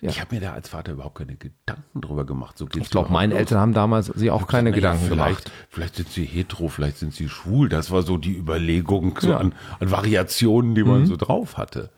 Ja. 0.00 0.10
Ich 0.10 0.20
habe 0.20 0.34
mir 0.34 0.40
da 0.40 0.52
als 0.52 0.68
Vater 0.68 0.92
überhaupt 0.92 1.16
keine 1.16 1.36
Gedanken 1.36 2.00
drüber 2.00 2.26
gemacht. 2.26 2.58
So 2.58 2.68
ich 2.74 2.90
glaube, 2.90 3.10
meine 3.12 3.32
los. 3.32 3.40
Eltern 3.40 3.58
haben 3.58 3.72
damals 3.72 4.06
sie 4.06 4.30
auch 4.30 4.46
keine 4.46 4.72
Gedanken 4.72 5.06
vielleicht, 5.06 5.46
gemacht. 5.46 5.52
Vielleicht 5.70 5.96
sind 5.96 6.10
sie 6.10 6.24
hetero, 6.24 6.68
vielleicht 6.68 6.98
sind 6.98 7.14
sie 7.14 7.28
schwul. 7.28 7.68
Das 7.68 7.90
war 7.90 8.02
so 8.02 8.18
die 8.18 8.36
Überlegung 8.36 9.18
so 9.18 9.30
ja. 9.30 9.38
an, 9.38 9.54
an, 9.80 9.90
Variationen, 9.90 10.74
die 10.74 10.84
man 10.84 11.00
mhm. 11.00 11.06
so 11.06 11.16
drauf 11.16 11.56
hatte. 11.56 11.90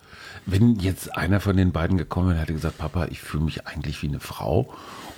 Wenn 0.47 0.77
jetzt 0.77 1.17
einer 1.17 1.41
von 1.41 1.57
den 1.57 1.73
beiden 1.73 1.99
gekommen 1.99 2.29
wäre 2.29 2.37
und 2.37 2.43
hätte 2.43 2.53
gesagt, 2.53 2.79
Papa, 2.79 3.07
ich 3.11 3.21
fühle 3.21 3.45
mich 3.45 3.67
eigentlich 3.67 4.03
wie 4.03 4.09
eine 4.09 4.21
Frau, 4.21 4.73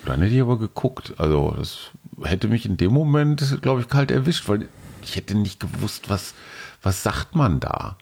dann 0.07 0.23
hätte 0.23 0.35
ich 0.35 0.41
aber 0.41 0.59
geguckt. 0.59 1.15
Also 1.19 1.55
das 1.57 1.91
hätte 2.23 2.49
mich 2.49 2.65
in 2.65 2.79
dem 2.79 2.93
Moment, 2.93 3.61
glaube 3.61 3.83
ich, 3.83 3.89
kalt 3.89 4.11
erwischt, 4.11 4.49
weil 4.49 4.69
ich 5.03 5.17
hätte 5.17 5.37
nicht 5.37 5.61
gewusst, 5.61 6.09
was, 6.09 6.35
was 6.83 7.03
sagt 7.03 7.35
man 7.35 7.61
da. 7.61 7.97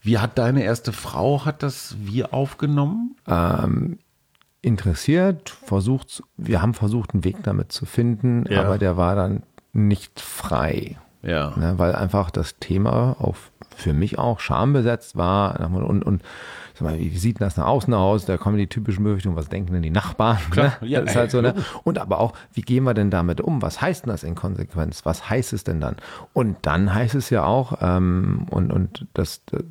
Wie 0.00 0.18
hat 0.18 0.38
deine 0.38 0.62
erste 0.62 0.92
Frau, 0.92 1.44
hat 1.46 1.62
das 1.62 1.96
wie 1.98 2.24
aufgenommen? 2.24 3.16
Ähm, 3.26 3.98
interessiert, 4.64 5.50
versucht, 5.50 6.22
wir 6.36 6.62
haben 6.62 6.74
versucht, 6.74 7.14
einen 7.14 7.24
Weg 7.24 7.42
damit 7.42 7.72
zu 7.72 7.86
finden, 7.86 8.44
ja. 8.48 8.62
aber 8.62 8.78
der 8.78 8.96
war 8.96 9.14
dann 9.14 9.42
nicht 9.72 10.20
frei. 10.20 10.98
Ja. 11.22 11.54
Ne, 11.56 11.74
weil 11.78 11.94
einfach 11.94 12.30
das 12.30 12.58
Thema 12.58 13.16
auch 13.18 13.36
für 13.74 13.94
mich 13.94 14.18
auch 14.18 14.40
schambesetzt 14.40 15.16
war 15.16 15.58
und, 15.74 16.02
und 16.02 16.22
mal, 16.80 16.98
wie 16.98 17.16
sieht 17.16 17.40
das 17.40 17.56
nach 17.56 17.66
außen 17.66 17.94
aus? 17.94 18.24
Da 18.26 18.36
kommen 18.36 18.56
die 18.56 18.66
typischen 18.66 19.04
Befürchtungen, 19.04 19.36
was 19.36 19.48
denken 19.48 19.72
denn 19.74 19.82
die 19.82 19.90
Nachbarn? 19.90 20.38
Klar, 20.50 20.76
ne? 20.80 20.88
ja, 20.88 21.00
das 21.00 21.10
ist 21.10 21.16
halt 21.16 21.30
so, 21.30 21.40
ne? 21.40 21.54
Und 21.84 21.98
aber 21.98 22.18
auch, 22.18 22.32
wie 22.52 22.62
gehen 22.62 22.84
wir 22.84 22.94
denn 22.94 23.10
damit 23.10 23.40
um? 23.40 23.62
Was 23.62 23.80
heißt 23.80 24.04
denn 24.04 24.10
das 24.10 24.24
in 24.24 24.34
Konsequenz? 24.34 25.04
Was 25.04 25.30
heißt 25.30 25.52
es 25.52 25.64
denn 25.64 25.80
dann? 25.80 25.96
Und 26.32 26.56
dann 26.62 26.92
heißt 26.92 27.14
es 27.14 27.30
ja 27.30 27.44
auch, 27.44 27.78
ähm, 27.80 28.46
und, 28.50 28.72
und 28.72 29.06
das, 29.14 29.42
das, 29.46 29.62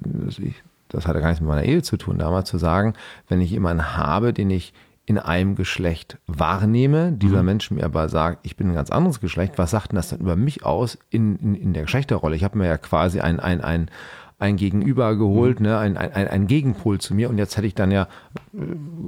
das 0.90 1.08
hatte 1.08 1.20
gar 1.20 1.28
nichts 1.28 1.42
mit 1.42 1.50
meiner 1.50 1.64
Ehe 1.64 1.82
zu 1.82 1.98
tun, 1.98 2.18
damals 2.18 2.50
zu 2.50 2.58
sagen, 2.58 2.94
wenn 3.28 3.42
ich 3.42 3.52
jemanden 3.52 3.98
habe, 3.98 4.34
den 4.34 4.50
ich 4.50 4.74
in 5.06 5.18
einem 5.18 5.56
Geschlecht 5.56 6.18
wahrnehme, 6.28 7.12
dieser 7.12 7.40
mhm. 7.40 7.46
Mensch 7.46 7.72
mir 7.72 7.84
aber 7.84 8.08
sagt, 8.08 8.46
ich 8.46 8.56
bin 8.56 8.70
ein 8.70 8.76
ganz 8.76 8.90
anderes 8.90 9.20
Geschlecht, 9.20 9.58
was 9.58 9.72
sagt 9.72 9.92
denn 9.92 9.98
das 9.98 10.10
dann 10.10 10.20
über 10.20 10.36
mich 10.36 10.66
aus 10.66 10.98
in, 11.10 11.36
in, 11.38 11.56
in 11.56 11.74
der 11.74 11.84
Geschlechterrolle? 11.84 12.36
Ich 12.36 12.44
habe 12.44 12.58
mir 12.58 12.68
ja 12.68 12.78
quasi 12.78 13.20
ein, 13.20 13.40
ein, 13.40 13.60
ein, 13.60 13.92
ein 14.40 14.56
Gegenüber 14.56 15.16
geholt, 15.18 15.60
mhm. 15.60 15.66
ne, 15.66 15.78
ein, 15.78 15.98
ein, 15.98 16.28
ein 16.28 16.48
Gegenpol 16.48 17.00
zu 17.00 17.14
mir 17.16 17.30
und 17.30 17.38
jetzt 17.38 17.58
hätte 17.58 17.68
ich 17.68 17.76
dann 17.76 17.92
ja, 17.92 18.08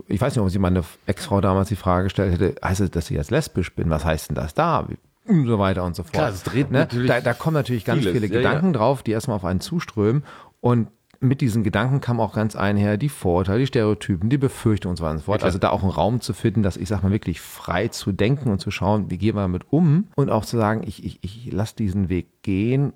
ich 0.08 0.20
weiß 0.20 0.36
nicht, 0.36 0.44
ob 0.44 0.50
sie 0.50 0.60
meine 0.60 0.84
Ex-Frau 1.06 1.40
damals 1.40 1.70
die 1.70 1.78
Frage 1.78 2.06
gestellt 2.06 2.34
hätte, 2.34 2.56
heißt 2.62 2.82
es, 2.82 2.92
dass 2.92 3.10
ich 3.10 3.16
jetzt 3.16 3.32
lesbisch 3.32 3.74
bin? 3.74 3.90
Was 3.90 4.04
heißt 4.04 4.30
denn 4.30 4.36
das 4.36 4.54
da? 4.54 4.88
Und 5.28 5.48
so 5.48 5.60
weiter 5.60 5.86
und 5.86 5.96
so 5.96 6.04
fort. 6.04 6.14
Klar, 6.14 6.32
das 6.32 6.44
dreht 6.44 6.72
ne? 6.72 6.88
da, 7.08 7.22
da 7.22 7.34
kommen 7.34 7.56
natürlich 7.56 7.86
ganz 7.86 8.02
vieles. 8.02 8.14
viele 8.14 8.28
ja, 8.28 8.38
Gedanken 8.38 8.68
ja. 8.68 8.74
drauf, 8.74 9.02
die 9.02 9.12
erstmal 9.12 9.38
auf 9.38 9.46
einen 9.46 9.62
zuströmen 9.62 10.24
und 10.60 10.90
mit 11.26 11.42
diesen 11.42 11.64
Gedanken 11.64 12.02
kam 12.02 12.20
auch 12.20 12.34
ganz 12.34 12.56
einher 12.56 12.98
die 12.98 13.10
Vorurteile, 13.10 13.60
die 13.60 13.68
Stereotypen, 13.68 14.30
die 14.30 14.38
Befürchtungen 14.38 14.92
und 14.92 14.98
so 14.98 15.04
weiter 15.04 15.14
und 15.14 15.20
so 15.20 15.26
fort. 15.26 15.44
Also 15.44 15.58
da 15.58 15.70
auch 15.70 15.84
einen 15.84 15.92
Raum 15.92 16.22
zu 16.22 16.34
finden, 16.34 16.64
dass 16.64 16.78
ich 16.78 16.88
sag 16.88 17.04
mal 17.04 17.12
wirklich 17.12 17.42
frei 17.42 17.88
zu 17.90 18.12
denken 18.12 18.50
und 18.50 18.60
zu 18.60 18.72
schauen, 18.72 19.10
wie 19.10 19.18
gehen 19.18 19.36
wir 19.36 19.42
damit 19.42 19.64
um 19.72 20.08
und 20.16 20.30
auch 20.30 20.46
zu 20.46 20.58
sagen, 20.58 20.84
ich, 20.86 21.04
ich, 21.04 21.20
ich 21.22 21.52
lasse 21.52 21.76
diesen 21.76 22.10
Weg 22.10 22.44
gehen, 22.44 22.94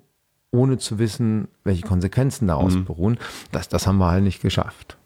ohne 0.50 0.78
zu 0.78 0.98
wissen, 0.98 1.48
welche 1.64 1.82
Konsequenzen 1.82 2.48
daraus 2.48 2.74
mhm. 2.74 2.84
beruhen. 2.84 3.18
Das, 3.52 3.68
das 3.68 3.86
haben 3.86 3.98
wir 3.98 4.10
halt 4.10 4.24
nicht 4.24 4.42
geschafft. 4.42 4.96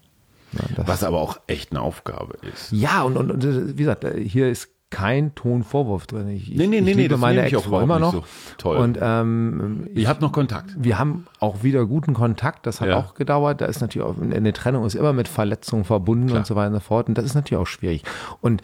Ja, 0.52 0.86
Was 0.86 1.02
aber 1.02 1.20
auch 1.20 1.40
echt 1.46 1.72
eine 1.72 1.80
Aufgabe 1.80 2.38
ist. 2.52 2.70
Ja, 2.70 3.02
und, 3.02 3.16
und, 3.16 3.30
und 3.30 3.76
wie 3.76 3.82
gesagt, 3.82 4.06
hier 4.16 4.48
ist 4.48 4.70
kein 4.94 5.34
Tonvorwurf 5.34 6.06
drin. 6.06 6.28
Ich, 6.28 6.48
nee, 6.50 6.68
nee, 6.68 6.78
ich 6.78 6.84
nee, 6.84 6.92
liebe 6.92 7.14
nee, 7.14 7.20
meine 7.20 7.42
Ex 7.42 7.66
immer 7.66 7.98
noch. 7.98 8.12
So 8.12 8.24
toll. 8.58 8.76
Und 8.76 8.96
ähm, 9.02 9.88
ihr 9.92 10.08
habt 10.08 10.20
noch 10.20 10.30
Kontakt. 10.30 10.70
Wir 10.78 11.00
haben 11.00 11.26
auch 11.40 11.64
wieder 11.64 11.84
guten 11.84 12.14
Kontakt. 12.14 12.64
Das 12.64 12.80
hat 12.80 12.88
ja. 12.88 12.96
auch 12.98 13.14
gedauert. 13.14 13.60
Da 13.60 13.66
ist 13.66 13.80
natürlich 13.80 14.06
auch 14.06 14.14
eine 14.20 14.52
Trennung 14.52 14.86
ist 14.86 14.94
immer 14.94 15.12
mit 15.12 15.26
Verletzungen 15.26 15.82
verbunden 15.82 16.28
Klar. 16.28 16.38
und 16.38 16.46
so 16.46 16.54
weiter 16.54 16.68
und 16.68 16.74
so 16.74 16.80
fort. 16.80 17.08
Und 17.08 17.18
das 17.18 17.24
ist 17.24 17.34
natürlich 17.34 17.60
auch 17.60 17.66
schwierig. 17.66 18.04
Und 18.40 18.62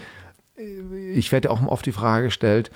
äh, 0.57 1.13
ich 1.15 1.33
werde 1.33 1.51
auch 1.51 1.61
oft 1.67 1.85
die 1.85 1.93
Frage 1.93 2.27
gestellt, 2.27 2.71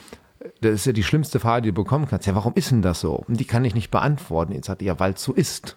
das 0.61 0.73
ist 0.73 0.87
ja 0.87 0.93
die 0.93 1.05
schlimmste 1.05 1.39
Frage, 1.39 1.63
die 1.63 1.69
du 1.69 1.75
bekommen 1.75 2.07
kannst. 2.09 2.27
Ja, 2.27 2.35
warum 2.35 2.55
ist 2.57 2.73
denn 2.73 2.83
das 2.83 3.01
so? 3.01 3.23
Und 3.29 3.39
die 3.39 3.45
kann 3.45 3.65
ich 3.65 3.77
nicht 3.77 3.93
beantworten. 3.93 4.53
Jetzt 4.53 4.67
sagt 4.67 4.83
ja, 4.83 4.99
weil 4.99 5.13
es 5.13 5.23
so 5.23 5.33
ist. 5.33 5.77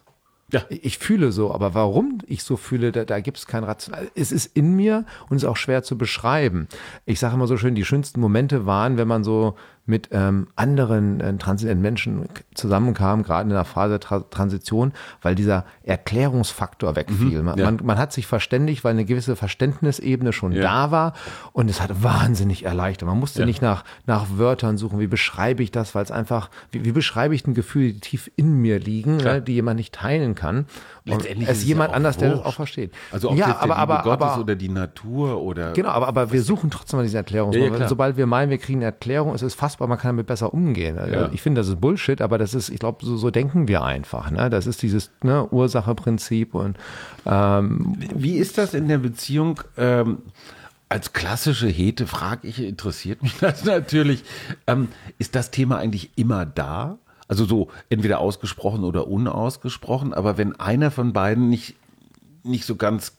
Ja. 0.51 0.63
Ich 0.69 0.97
fühle 0.97 1.33
so, 1.33 1.53
aber 1.53 1.73
warum 1.73 2.19
ich 2.25 2.43
so 2.43 2.55
fühle, 2.55 2.93
da, 2.93 3.03
da 3.03 3.19
gibt 3.19 3.37
es 3.37 3.47
kein 3.47 3.65
Rational. 3.65 4.09
Es 4.15 4.31
ist 4.31 4.55
in 4.55 4.75
mir 4.75 5.05
und 5.29 5.35
ist 5.37 5.43
auch 5.43 5.57
schwer 5.57 5.83
zu 5.83 5.97
beschreiben. 5.97 6.69
Ich 7.05 7.19
sage 7.19 7.35
immer 7.35 7.47
so 7.47 7.57
schön, 7.57 7.75
die 7.75 7.83
schönsten 7.83 8.21
Momente 8.21 8.65
waren, 8.65 8.97
wenn 8.97 9.09
man 9.09 9.25
so 9.25 9.55
mit 9.87 10.09
ähm, 10.11 10.47
anderen 10.55 11.19
äh, 11.21 11.35
transidenten 11.37 11.81
Menschen 11.81 12.25
zusammenkam, 12.53 13.23
gerade 13.23 13.43
in 13.43 13.49
der 13.49 13.65
Phase 13.65 13.93
der 13.93 13.99
Tra 13.99 14.19
Transition, 14.19 14.91
weil 15.21 15.33
dieser 15.33 15.65
Erklärungsfaktor 15.83 16.95
wegfiel. 16.95 17.41
man, 17.41 17.57
ja. 17.57 17.65
man, 17.65 17.79
man 17.83 17.97
hat 17.97 18.11
sich 18.13 18.27
verständigt, 18.27 18.83
weil 18.83 18.91
eine 18.91 19.05
gewisse 19.05 19.35
Verständnisebene 19.35 20.33
schon 20.33 20.51
Ja. 20.51 20.61
da 20.61 20.91
war 20.91 21.13
und 21.53 21.69
es 21.69 21.81
hat 21.81 22.03
wahnsinnig 22.03 22.65
erleichtert. 22.65 23.07
Man 23.07 23.19
musste 23.19 23.45
nicht 23.45 23.61
nach, 23.61 23.83
nach 24.05 24.25
Wörtern 24.37 24.77
suchen, 24.77 24.99
wie 24.99 25.07
beschreibe 25.07 25.63
ich 25.63 25.71
das, 25.71 25.95
weil 25.95 26.03
es 26.03 26.11
einfach, 26.11 26.49
wie, 26.71 26.83
wie 26.85 26.91
beschreibe 26.91 27.33
ich 27.33 27.47
ein 27.47 27.53
Gefühl, 27.53 27.93
die 27.93 27.99
tief 27.99 28.29
in 28.35 28.61
mir 28.61 28.79
liegen, 28.79 29.17
ne, 29.17 29.41
die 29.41 29.53
jemand 29.53 29.77
nicht 29.77 29.93
teilen 29.93 30.35
kann. 30.35 30.65
Und 31.05 31.13
Letztendlich 31.13 31.47
es 31.47 31.57
ist 31.57 31.63
ist 31.63 31.67
jemand 31.69 31.91
ja 31.91 31.95
anders, 31.95 32.17
der 32.17 32.29
das 32.29 32.37
wurscht. 32.39 32.47
auch 32.49 32.53
versteht. 32.53 32.91
Also 33.11 33.29
ob 33.31 33.37
ja, 33.37 33.47
das 33.47 33.57
aber, 33.57 33.67
der 33.67 33.77
aber, 33.77 34.01
Gottes 34.03 34.27
aber, 34.27 34.41
oder 34.41 34.55
die 34.55 34.69
Natur 34.69 35.41
oder 35.41 35.71
Genau, 35.73 35.89
aber, 35.89 36.07
aber 36.07 36.31
wir 36.33 36.41
suchen 36.41 36.69
trotzdem 36.69 36.97
mal 36.97 37.03
diese 37.03 37.17
Erklärung. 37.17 37.53
Ja, 37.53 37.67
ja. 37.67 37.87
Sobald 37.87 38.17
wir 38.17 38.25
meinen, 38.25 38.49
wir 38.49 38.57
kriegen 38.57 38.79
eine 38.79 38.85
Erklärung, 38.85 39.33
es 39.33 39.41
ist 39.41 39.55
fassbar, 39.77 39.87
man 39.87 39.97
kann 39.97 40.09
damit 40.09 40.27
besser 40.27 40.53
umgehen. 40.53 40.97
Also 40.97 41.13
Ja. 41.13 41.29
Ich 41.31 41.41
finde, 41.41 41.61
das 41.61 41.69
ist 41.69 41.79
Bullshit, 41.79 42.21
aber 42.21 42.37
das 42.37 42.53
ist, 42.53 42.69
ich 42.69 42.79
glaube, 42.79 43.05
so, 43.05 43.17
so 43.17 43.29
denken 43.29 43.67
wir 43.67 43.83
einfach. 43.83 44.31
Ne? 44.31 44.49
Das 44.49 44.67
ist 44.67 44.81
dieses 44.81 45.11
ne, 45.23 45.47
Ursache-Prinzip 45.47 46.55
und 46.55 46.77
ähm, 47.25 47.97
Wie 48.15 48.37
ist 48.37 48.57
das 48.57 48.73
in 48.73 48.87
der 48.87 48.97
Beziehung? 48.97 49.61
Ähm, 49.77 50.19
als 50.89 51.11
klassische 51.11 51.67
Hete 51.67 52.07
frage 52.07 52.47
ich, 52.47 52.61
interessiert 52.61 53.21
mich 53.21 53.37
das 53.39 53.65
natürlich. 53.65 54.23
Ähm, 54.65 54.89
ist 55.17 55.35
das 55.35 55.51
Thema 55.51 55.77
eigentlich 55.77 56.11
immer 56.15 56.45
da? 56.45 56.97
Also 57.27 57.43
so 57.43 57.67
entweder 57.89 58.19
ausgesprochen 58.19 58.85
oder 58.85 59.07
unausgesprochen, 59.07 60.13
aber 60.13 60.37
wenn 60.37 60.57
einer 60.61 60.91
von 60.91 61.11
beiden 61.11 61.49
nicht, 61.49 61.75
nicht 62.43 62.63
so 62.63 62.77
ganz 62.77 63.17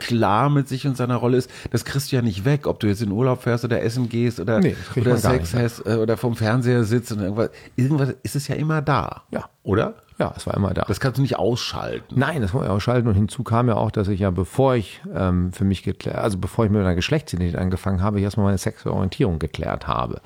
klar 0.00 0.50
mit 0.50 0.68
sich 0.68 0.86
und 0.86 0.96
seiner 0.96 1.16
Rolle 1.16 1.36
ist, 1.36 1.50
das 1.70 1.84
kriegst 1.84 2.10
du 2.10 2.16
ja 2.16 2.22
nicht 2.22 2.44
weg, 2.44 2.66
ob 2.66 2.80
du 2.80 2.88
jetzt 2.88 3.02
in 3.02 3.12
Urlaub 3.12 3.42
fährst 3.42 3.64
oder 3.64 3.82
essen 3.82 4.08
gehst 4.08 4.40
oder, 4.40 4.58
Nee, 4.60 4.76
oder 4.96 5.16
Sex 5.16 5.54
hast 5.54 5.86
äh, 5.86 5.94
oder 5.94 6.16
vom 6.16 6.34
Fernseher 6.34 6.84
sitzt 6.84 7.12
und 7.12 7.20
irgendwas. 7.20 7.50
Irgendwas 7.76 8.14
ist 8.22 8.36
es 8.36 8.48
ja 8.48 8.56
immer 8.56 8.82
da. 8.82 9.22
Ja. 9.30 9.48
Oder? 9.62 9.94
ja, 10.20 10.34
es 10.36 10.46
war 10.46 10.54
immer 10.54 10.74
da. 10.74 10.84
Das 10.86 11.00
kannst 11.00 11.18
du 11.18 11.22
nicht 11.22 11.38
ausschalten. 11.38 12.18
Nein, 12.18 12.42
das 12.42 12.52
muss 12.52 12.62
man 12.62 12.70
ausschalten. 12.70 13.08
Und 13.08 13.14
hinzu 13.14 13.42
kam 13.42 13.68
ja 13.68 13.76
auch, 13.76 13.90
dass 13.90 14.06
ich 14.08 14.20
ja, 14.20 14.30
bevor 14.30 14.74
ich 14.74 15.00
ähm, 15.14 15.52
für 15.52 15.64
mich 15.64 15.82
geklärt, 15.82 16.18
also 16.18 16.36
bevor 16.38 16.66
ich 16.66 16.70
mit 16.70 16.80
meiner 16.80 16.94
Geschlechtsidentität 16.94 17.58
angefangen 17.58 18.02
habe, 18.02 18.18
ich 18.18 18.24
erstmal 18.24 18.46
meine 18.46 18.58
sexuelle 18.58 18.94
Orientierung 18.94 19.38
geklärt 19.38 19.88
habe. 19.88 20.20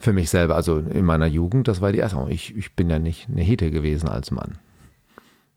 Für 0.00 0.12
mich 0.12 0.28
selber, 0.30 0.56
also 0.56 0.78
in 0.78 1.04
meiner 1.04 1.26
Jugend, 1.26 1.68
das 1.68 1.80
war 1.80 1.92
die 1.92 1.98
erste. 1.98 2.18
Ich, 2.28 2.56
ich 2.56 2.74
bin 2.74 2.90
ja 2.90 2.98
nicht 2.98 3.28
eine 3.30 3.42
Hete 3.42 3.70
gewesen 3.70 4.08
als 4.08 4.30
Mann. 4.32 4.58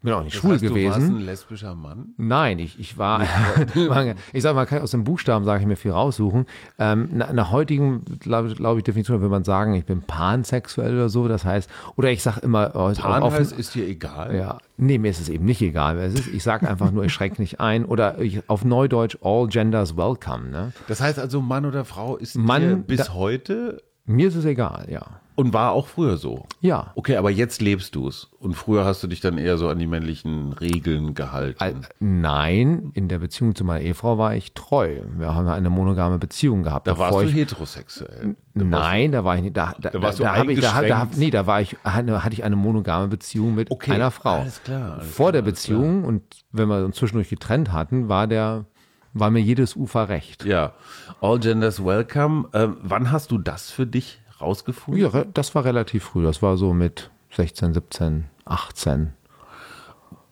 Bin 0.03 0.13
auch 0.13 0.23
nicht 0.23 0.33
Das 0.35 0.41
schwul 0.41 0.53
heißt, 0.53 0.63
Du 0.63 0.69
warst 0.69 0.97
gewesen. 0.97 1.15
ein 1.17 1.21
lesbischer 1.21 1.75
Mann? 1.75 2.15
Nein, 2.17 2.57
ich, 2.57 2.79
ich 2.79 2.97
war, 2.97 3.21
ich 4.33 4.41
sag 4.41 4.55
mal, 4.55 4.67
aus 4.81 4.91
dem 4.91 5.03
Buchstaben, 5.03 5.45
sage 5.45 5.61
ich 5.61 5.67
mir 5.67 5.75
viel 5.75 5.91
raussuchen. 5.91 6.47
Ähm, 6.79 7.09
nach, 7.13 7.31
nach 7.33 7.51
heutigen, 7.51 8.03
glaube 8.19 8.53
glaub 8.55 8.77
ich, 8.77 8.83
Definition 8.83 9.19
würde 9.21 9.29
man 9.29 9.43
sagen, 9.43 9.75
ich 9.75 9.85
bin 9.85 10.01
pansexuell 10.01 10.95
oder 10.95 11.09
so. 11.09 11.27
Das 11.27 11.45
heißt, 11.45 11.69
oder 11.97 12.09
ich 12.09 12.23
sage 12.23 12.39
immer, 12.41 12.71
oh, 12.73 12.87
ist 12.87 12.99
Pan 12.99 13.21
offen- 13.21 13.37
heißt, 13.39 13.51
ist 13.53 13.75
dir 13.75 13.87
egal. 13.87 14.35
ja, 14.35 14.57
nee, 14.77 14.97
mir 14.97 15.11
ist 15.11 15.21
es 15.21 15.29
eben 15.29 15.45
nicht 15.45 15.61
egal, 15.61 15.97
wer 15.97 16.05
es 16.07 16.15
ist. 16.15 16.27
Ich 16.27 16.41
sage 16.41 16.67
einfach 16.67 16.89
nur, 16.91 17.03
ich 17.05 17.13
schränke 17.13 17.39
nicht 17.41 17.59
ein. 17.59 17.85
Oder 17.85 18.19
ich, 18.19 18.41
auf 18.49 18.65
Neudeutsch, 18.65 19.17
all 19.21 19.47
genders 19.47 19.95
welcome. 19.97 20.49
Ne? 20.49 20.73
Das 20.87 20.99
heißt 20.99 21.19
also, 21.19 21.41
Mann 21.41 21.65
oder 21.65 21.85
Frau 21.85 22.17
ist 22.17 22.35
Mann, 22.35 22.83
bis 22.85 23.05
da- 23.05 23.13
heute 23.13 23.83
Mir 24.05 24.29
ist 24.29 24.35
es 24.35 24.45
egal, 24.45 24.87
ja. 24.89 25.20
Und 25.35 25.53
war 25.53 25.71
auch 25.71 25.87
früher 25.87 26.17
so. 26.17 26.45
Ja. 26.59 26.91
Okay, 26.95 27.15
aber 27.17 27.29
jetzt 27.31 27.61
lebst 27.61 27.95
du 27.95 28.07
es. 28.07 28.27
Und 28.39 28.53
früher 28.55 28.85
hast 28.85 29.01
du 29.03 29.07
dich 29.07 29.21
dann 29.21 29.37
eher 29.37 29.57
so 29.57 29.69
an 29.69 29.79
die 29.79 29.87
männlichen 29.87 30.53
Regeln 30.53 31.13
gehalten. 31.13 31.59
Al- 31.63 31.75
Nein, 31.99 32.91
in 32.93 33.07
der 33.07 33.19
Beziehung 33.19 33.55
zu 33.55 33.63
meiner 33.63 33.81
Ehefrau 33.81 34.17
war 34.17 34.35
ich 34.35 34.53
treu. 34.53 34.97
Wir 35.17 35.33
haben 35.33 35.47
eine 35.47 35.69
monogame 35.69 36.17
Beziehung 36.19 36.63
gehabt. 36.63 36.87
da 36.87 36.97
warst 36.97 37.19
du 37.19 37.21
ich, 37.23 37.33
heterosexuell. 37.35 38.35
Da 38.53 38.61
warst 38.61 38.71
Nein, 38.71 39.11
da 39.11 39.23
war 39.23 39.35
ich 39.37 39.41
nicht. 39.43 39.57
Da, 39.57 39.73
da, 39.79 39.89
Da 39.89 40.01
warst 40.01 40.19
da, 40.19 40.23
du 40.23 40.29
da 40.29 40.35
habe 40.37 40.53
ich, 40.53 40.59
da, 40.59 40.81
da, 40.81 41.07
nee, 41.15 41.31
da 41.31 41.47
war 41.47 41.61
ich, 41.61 41.77
hatte, 41.83 42.23
hatte 42.23 42.33
ich 42.33 42.43
eine 42.43 42.55
monogame 42.55 43.07
Beziehung 43.07 43.55
mit 43.55 43.71
Okay, 43.71 43.91
einer 43.93 44.11
Frau. 44.11 44.39
alles 44.39 44.61
klar, 44.63 44.93
alles 44.99 45.07
Vor 45.11 45.31
der 45.31 45.41
klar, 45.41 45.47
alles 45.51 45.61
Beziehung 45.63 46.03
und 46.03 46.23
wenn 46.51 46.67
wir 46.69 46.83
uns 46.85 46.95
zwischendurch 46.97 47.29
getrennt 47.29 47.71
hatten, 47.71 48.09
war 48.09 48.27
der, 48.27 48.65
war 49.13 49.29
mir 49.31 49.39
jedes 49.41 49.75
Ufer 49.75 50.09
recht. 50.09 50.45
Ja, 50.45 50.73
all 51.19 51.39
genders 51.39 51.83
welcome. 51.83 52.47
Ähm, 52.53 52.77
wann 52.81 53.11
hast 53.11 53.31
du 53.31 53.37
das 53.37 53.69
für 53.71 53.85
dich 53.87 54.20
rausgefunden? 54.41 55.01
Ja, 55.01 55.25
das 55.33 55.55
war 55.55 55.65
relativ 55.65 56.03
früh. 56.03 56.23
Das 56.23 56.41
war 56.41 56.57
so 56.57 56.73
mit 56.73 57.09
16, 57.35 57.73
17, 57.73 58.25
18. 58.45 59.13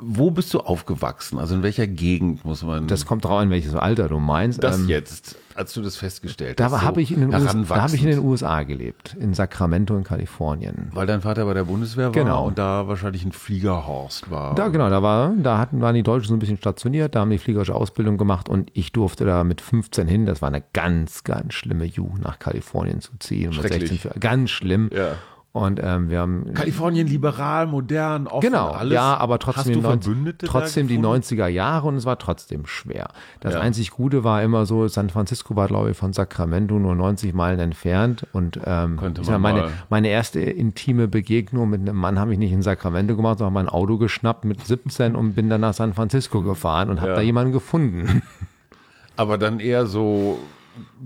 Wo 0.01 0.31
bist 0.31 0.53
du 0.53 0.61
aufgewachsen? 0.61 1.39
Also 1.39 1.55
in 1.55 1.61
welcher 1.63 1.85
Gegend 1.85 2.45
muss 2.45 2.63
man 2.63 2.87
Das 2.87 3.05
kommt 3.05 3.25
drauf 3.25 3.39
an, 3.39 3.49
welches 3.49 3.75
Alter 3.75 4.07
du 4.07 4.17
meinst. 4.19 4.63
das 4.63 4.79
Ähm, 4.79 4.87
jetzt, 4.87 5.35
als 5.55 5.73
du 5.73 5.81
das 5.81 5.97
festgestellt 5.97 6.57
da 6.57 6.65
hast? 6.65 6.71
so 6.71 6.81
habe 6.83 7.01
ich, 7.01 7.11
in 7.11 7.19
den 7.19 7.33
US- 7.33 7.53
da 7.67 7.81
habe 7.81 7.95
ich 7.95 8.01
in 8.03 8.09
den 8.09 8.19
USA 8.19 8.63
gelebt, 8.63 9.17
in 9.19 9.33
Sacramento 9.33 9.97
in 9.97 10.05
Kalifornien. 10.05 10.87
Weil 10.93 11.05
dein 11.05 11.19
Vater 11.19 11.43
bei 11.43 11.53
der 11.53 11.65
Bundeswehr 11.65 12.05
war 12.05 12.11
Genau. 12.13 12.47
und 12.47 12.57
da 12.57 12.87
wahrscheinlich 12.87 13.25
ein 13.25 13.33
Fliegerhorst 13.33 14.31
war. 14.31 14.55
Da, 14.55 14.69
genau, 14.69 14.89
da, 14.89 15.03
war, 15.03 15.33
da 15.37 15.57
hatten, 15.57 15.81
waren 15.81 15.95
die 15.95 16.03
Deutschen 16.03 16.29
so 16.29 16.33
ein 16.35 16.39
bisschen 16.39 16.57
stationiert, 16.57 17.13
da 17.15 17.19
haben 17.19 17.29
die 17.29 17.37
fliegerische 17.37 17.75
Ausbildung 17.75 18.17
gemacht 18.17 18.47
und 18.47 18.71
ich 18.73 18.93
durfte 18.93 19.25
da 19.25 19.43
mit 19.43 19.59
15 19.59 20.07
hin. 20.07 20.25
Das 20.25 20.41
war 20.41 20.47
eine 20.47 20.63
ganz, 20.71 21.25
ganz 21.25 21.53
schlimme 21.55 21.83
Jugend, 21.83 22.23
nach 22.23 22.39
Kalifornien 22.39 23.01
zu 23.01 23.11
ziehen. 23.19 23.51
Schrecklich. 23.51 23.89
16, 23.89 23.97
für- 24.13 24.17
ganz 24.19 24.49
schlimm. 24.49 24.89
Ja. 24.95 25.15
Und 25.51 25.79
ähm, 25.83 26.11
wir 26.11 26.19
haben. 26.19 26.53
Kalifornien 26.53 27.07
liberal, 27.07 27.65
modern, 27.65 28.27
offen, 28.27 28.41
Genau, 28.45 28.69
alles. 28.69 28.93
ja, 28.93 29.17
aber 29.17 29.39
trotzdem, 29.39 29.73
die, 29.73 29.81
90, 29.81 30.05
Verbündete 30.05 30.45
da 30.45 30.51
trotzdem 30.51 30.87
die 30.87 30.97
gefunden? 30.97 31.23
90er 31.23 31.47
Jahre 31.47 31.87
und 31.87 31.95
es 31.95 32.05
war 32.05 32.19
trotzdem 32.19 32.67
schwer. 32.67 33.07
Das 33.39 33.55
Ja. 33.55 33.59
einzig 33.59 33.89
Gute 33.89 34.23
war 34.23 34.43
immer 34.43 34.67
so, 34.67 34.87
San 34.87 35.09
Francisco 35.09 35.55
war, 35.55 35.65
glaube 35.67 35.89
ich, 35.89 35.97
von 35.97 36.13
Sacramento 36.13 36.77
nur 36.77 36.93
90 36.93 37.33
Meilen 37.33 37.59
entfernt 37.59 38.27
und 38.31 38.59
ähm, 38.63 38.97
Könnte 38.97 39.23
man 39.23 39.41
meine, 39.41 39.61
mal- 39.61 39.71
meine 39.89 40.09
erste 40.09 40.39
intime 40.39 41.07
Begegnung 41.07 41.67
mit 41.71 41.81
einem 41.81 41.97
Mann 41.97 42.19
habe 42.19 42.31
ich 42.31 42.37
nicht 42.37 42.51
in 42.51 42.61
Sacramento 42.61 43.15
gemacht, 43.15 43.39
sondern 43.39 43.53
mein 43.53 43.69
Auto 43.69 43.97
geschnappt 43.97 44.45
mit 44.45 44.63
17 44.63 45.15
und 45.15 45.33
bin 45.33 45.49
dann 45.49 45.61
nach 45.61 45.73
San 45.73 45.95
Francisco 45.95 46.43
gefahren 46.43 46.91
und 46.91 46.99
habe 47.01 47.09
Ja. 47.09 47.15
da 47.15 47.21
jemanden 47.21 47.53
gefunden. 47.53 48.21
Aber 49.15 49.39
dann 49.39 49.59
eher 49.59 49.87
so 49.87 50.37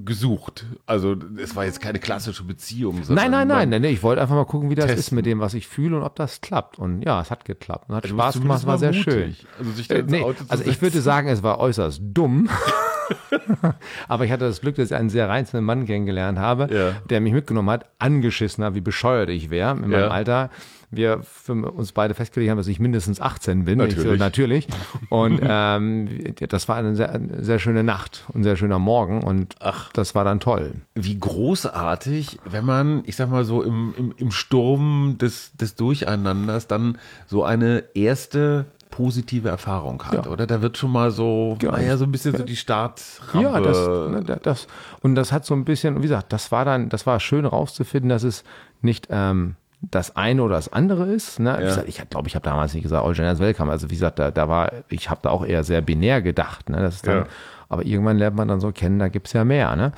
gesucht. 0.06 0.66
Also 0.86 1.16
es 1.38 1.56
war 1.56 1.66
jetzt 1.66 1.82
keine 1.82 2.00
klassische 2.00 2.44
Beziehung. 2.44 3.02
Nein, 3.10 3.32
nein, 3.32 3.48
nein, 3.48 3.70
nein, 3.70 3.84
ich 3.86 4.02
wollte 4.04 4.22
einfach 4.22 4.36
mal 4.36 4.46
gucken, 4.46 4.70
wie 4.70 4.76
das 4.76 4.86
ist 4.90 4.96
Testen. 4.96 5.16
mit 5.16 5.26
dem, 5.26 5.40
was 5.40 5.54
ich 5.54 5.68
fühle 5.68 5.98
und 5.98 6.04
ob 6.04 6.16
das 6.16 6.42
klappt. 6.42 6.80
Und 6.80 7.02
ja, 7.04 7.22
es 7.22 7.30
hat 7.32 7.46
geklappt 7.46 7.90
und 7.90 7.96
hat 7.96 8.06
Du 8.06 8.10
Spaß 8.10 8.40
gemacht, 8.42 8.66
war 8.66 8.78
sehr 8.78 8.92
mal 8.92 8.98
schön. 9.02 9.20
mutig. 9.30 9.46
Also 9.60 9.72
sich 9.72 9.88
da 9.88 9.96
Äh, 9.96 10.04
nee, 10.08 10.22
Auto 10.22 10.44
zu 10.44 10.50
also 10.52 10.64
ich 10.66 10.82
würde 10.82 11.02
sagen, 11.02 11.28
es 11.28 11.44
war 11.44 11.60
äußerst 11.60 12.02
dumm. 12.04 12.50
Aber 14.08 14.26
ich 14.26 14.32
hatte 14.32 14.46
das 14.46 14.62
Glück, 14.62 14.76
dass 14.76 14.92
ich 14.92 14.96
einen 14.96 15.10
sehr 15.10 15.28
reizenden 15.30 15.66
Mann 15.66 15.86
kennengelernt 15.86 16.40
habe, 16.40 16.74
Ja. 16.74 16.92
der 17.10 17.22
mich 17.22 17.34
mitgenommen 17.34 17.70
hat, 17.70 17.86
angeschissen 18.00 18.64
hat, 18.64 18.76
wie 18.76 18.82
bescheuert 18.82 19.30
ich 19.30 19.50
wäre 19.50 19.72
in 19.76 19.82
meinem 19.82 19.92
Ja. 19.92 20.08
Alter. 20.10 20.50
Wir 20.90 21.22
für 21.24 21.54
uns 21.54 21.92
beide 21.92 22.14
festgelegt 22.14 22.52
haben, 22.52 22.58
dass 22.60 22.68
ich 22.68 22.80
mindestens 22.80 23.20
18 23.20 23.66
bin. 23.66 23.80
Ich 23.82 23.96
so, 23.96 24.02
Natürlich. 24.14 24.20
natürlich. 24.20 24.68
Und 25.10 25.42
ähm, 25.44 26.08
das 26.50 26.70
war 26.70 26.76
eine 26.78 26.96
sehr, 26.96 27.12
eine 27.12 27.44
sehr 27.44 27.58
schöne 27.58 27.84
Nacht 27.84 28.26
und 28.30 28.42
ein 28.42 28.44
sehr 28.44 28.56
schöner 28.58 28.78
Morgen 28.80 29.24
und 29.24 29.56
das 29.93 30.15
war 30.15 30.24
dann 30.24 30.39
toll. 30.39 30.74
Wie 30.96 31.19
großartig, 31.19 32.39
wenn 32.46 32.65
man, 32.65 33.04
ich 33.06 33.15
sag 33.15 33.30
mal 33.30 33.43
so, 33.46 33.62
im, 33.62 33.93
im, 33.98 34.13
im 34.17 34.32
Sturm 34.32 35.17
des, 35.19 35.54
des 35.56 35.76
Durcheinanders 35.76 36.67
dann 36.67 36.98
so 37.28 37.43
eine 37.43 37.84
erste 37.93 38.65
positive 38.89 39.50
Erfahrung 39.50 40.04
hat, 40.04 40.26
Ja. 40.26 40.32
oder? 40.32 40.46
Da 40.46 40.62
wird 40.62 40.78
schon 40.78 40.91
mal 40.91 41.10
so, 41.12 41.56
Genau. 41.60 41.74
naja, 41.74 41.98
so 41.98 42.06
ein 42.06 42.12
bisschen 42.12 42.36
so 42.38 42.43
die 42.43 42.56
Startrampe. 42.56 43.41
Ja, 43.43 43.60
das, 43.60 43.78
ne, 43.88 44.24
da- 44.26 44.36
das, 44.36 44.67
und 45.02 45.15
das 45.15 45.32
hat 45.32 45.46
so 45.46 45.56
ein 45.56 45.65
bisschen, 45.65 45.98
wie 45.98 46.04
gesagt, 46.04 46.32
das 46.32 46.52
war 46.52 46.63
dann, 46.63 46.89
das 46.89 47.06
war 47.08 47.19
schön 47.19 47.46
rauszufinden, 47.46 48.10
dass 48.10 48.22
es 48.24 48.43
nicht 48.82 49.08
ähm, 49.10 49.56
das 49.82 50.15
eine 50.15 50.43
oder 50.43 50.56
das 50.56 50.72
andere 50.72 51.08
ist. 51.12 51.39
Ne? 51.39 51.56
Wie 51.58 51.62
Ja. 51.63 51.67
gesagt, 51.69 51.89
ich 51.89 52.10
glaube, 52.10 52.28
ich 52.28 52.36
habe 52.36 52.46
damals 52.46 52.74
nicht 52.74 52.84
gesagt, 52.84 53.04
All 53.06 53.13
Genders 53.13 53.39
Welcome. 53.39 53.72
Also 53.72 53.89
wie 53.89 53.96
gesagt, 53.96 54.19
da, 54.19 54.30
da 54.32 54.48
war, 54.48 54.72
ich 54.89 55.10
habe 55.10 55.19
da 55.24 55.30
auch 55.32 55.43
eher 55.46 55.63
sehr 55.63 55.82
binär 55.82 56.22
gedacht. 56.22 56.69
Ne? 56.69 56.78
Das 56.80 56.96
ist 56.96 57.08
dann, 57.08 57.17
Ja. 57.17 57.26
Aber 57.74 57.86
irgendwann 57.86 58.18
lernt 58.18 58.36
man 58.36 58.48
dann 58.48 58.60
so 58.60 58.72
kennen, 58.72 59.00
da 59.00 59.10
gibt's 59.10 59.34
ja 59.34 59.44
mehr. 59.44 59.76
Ne? 59.76 59.92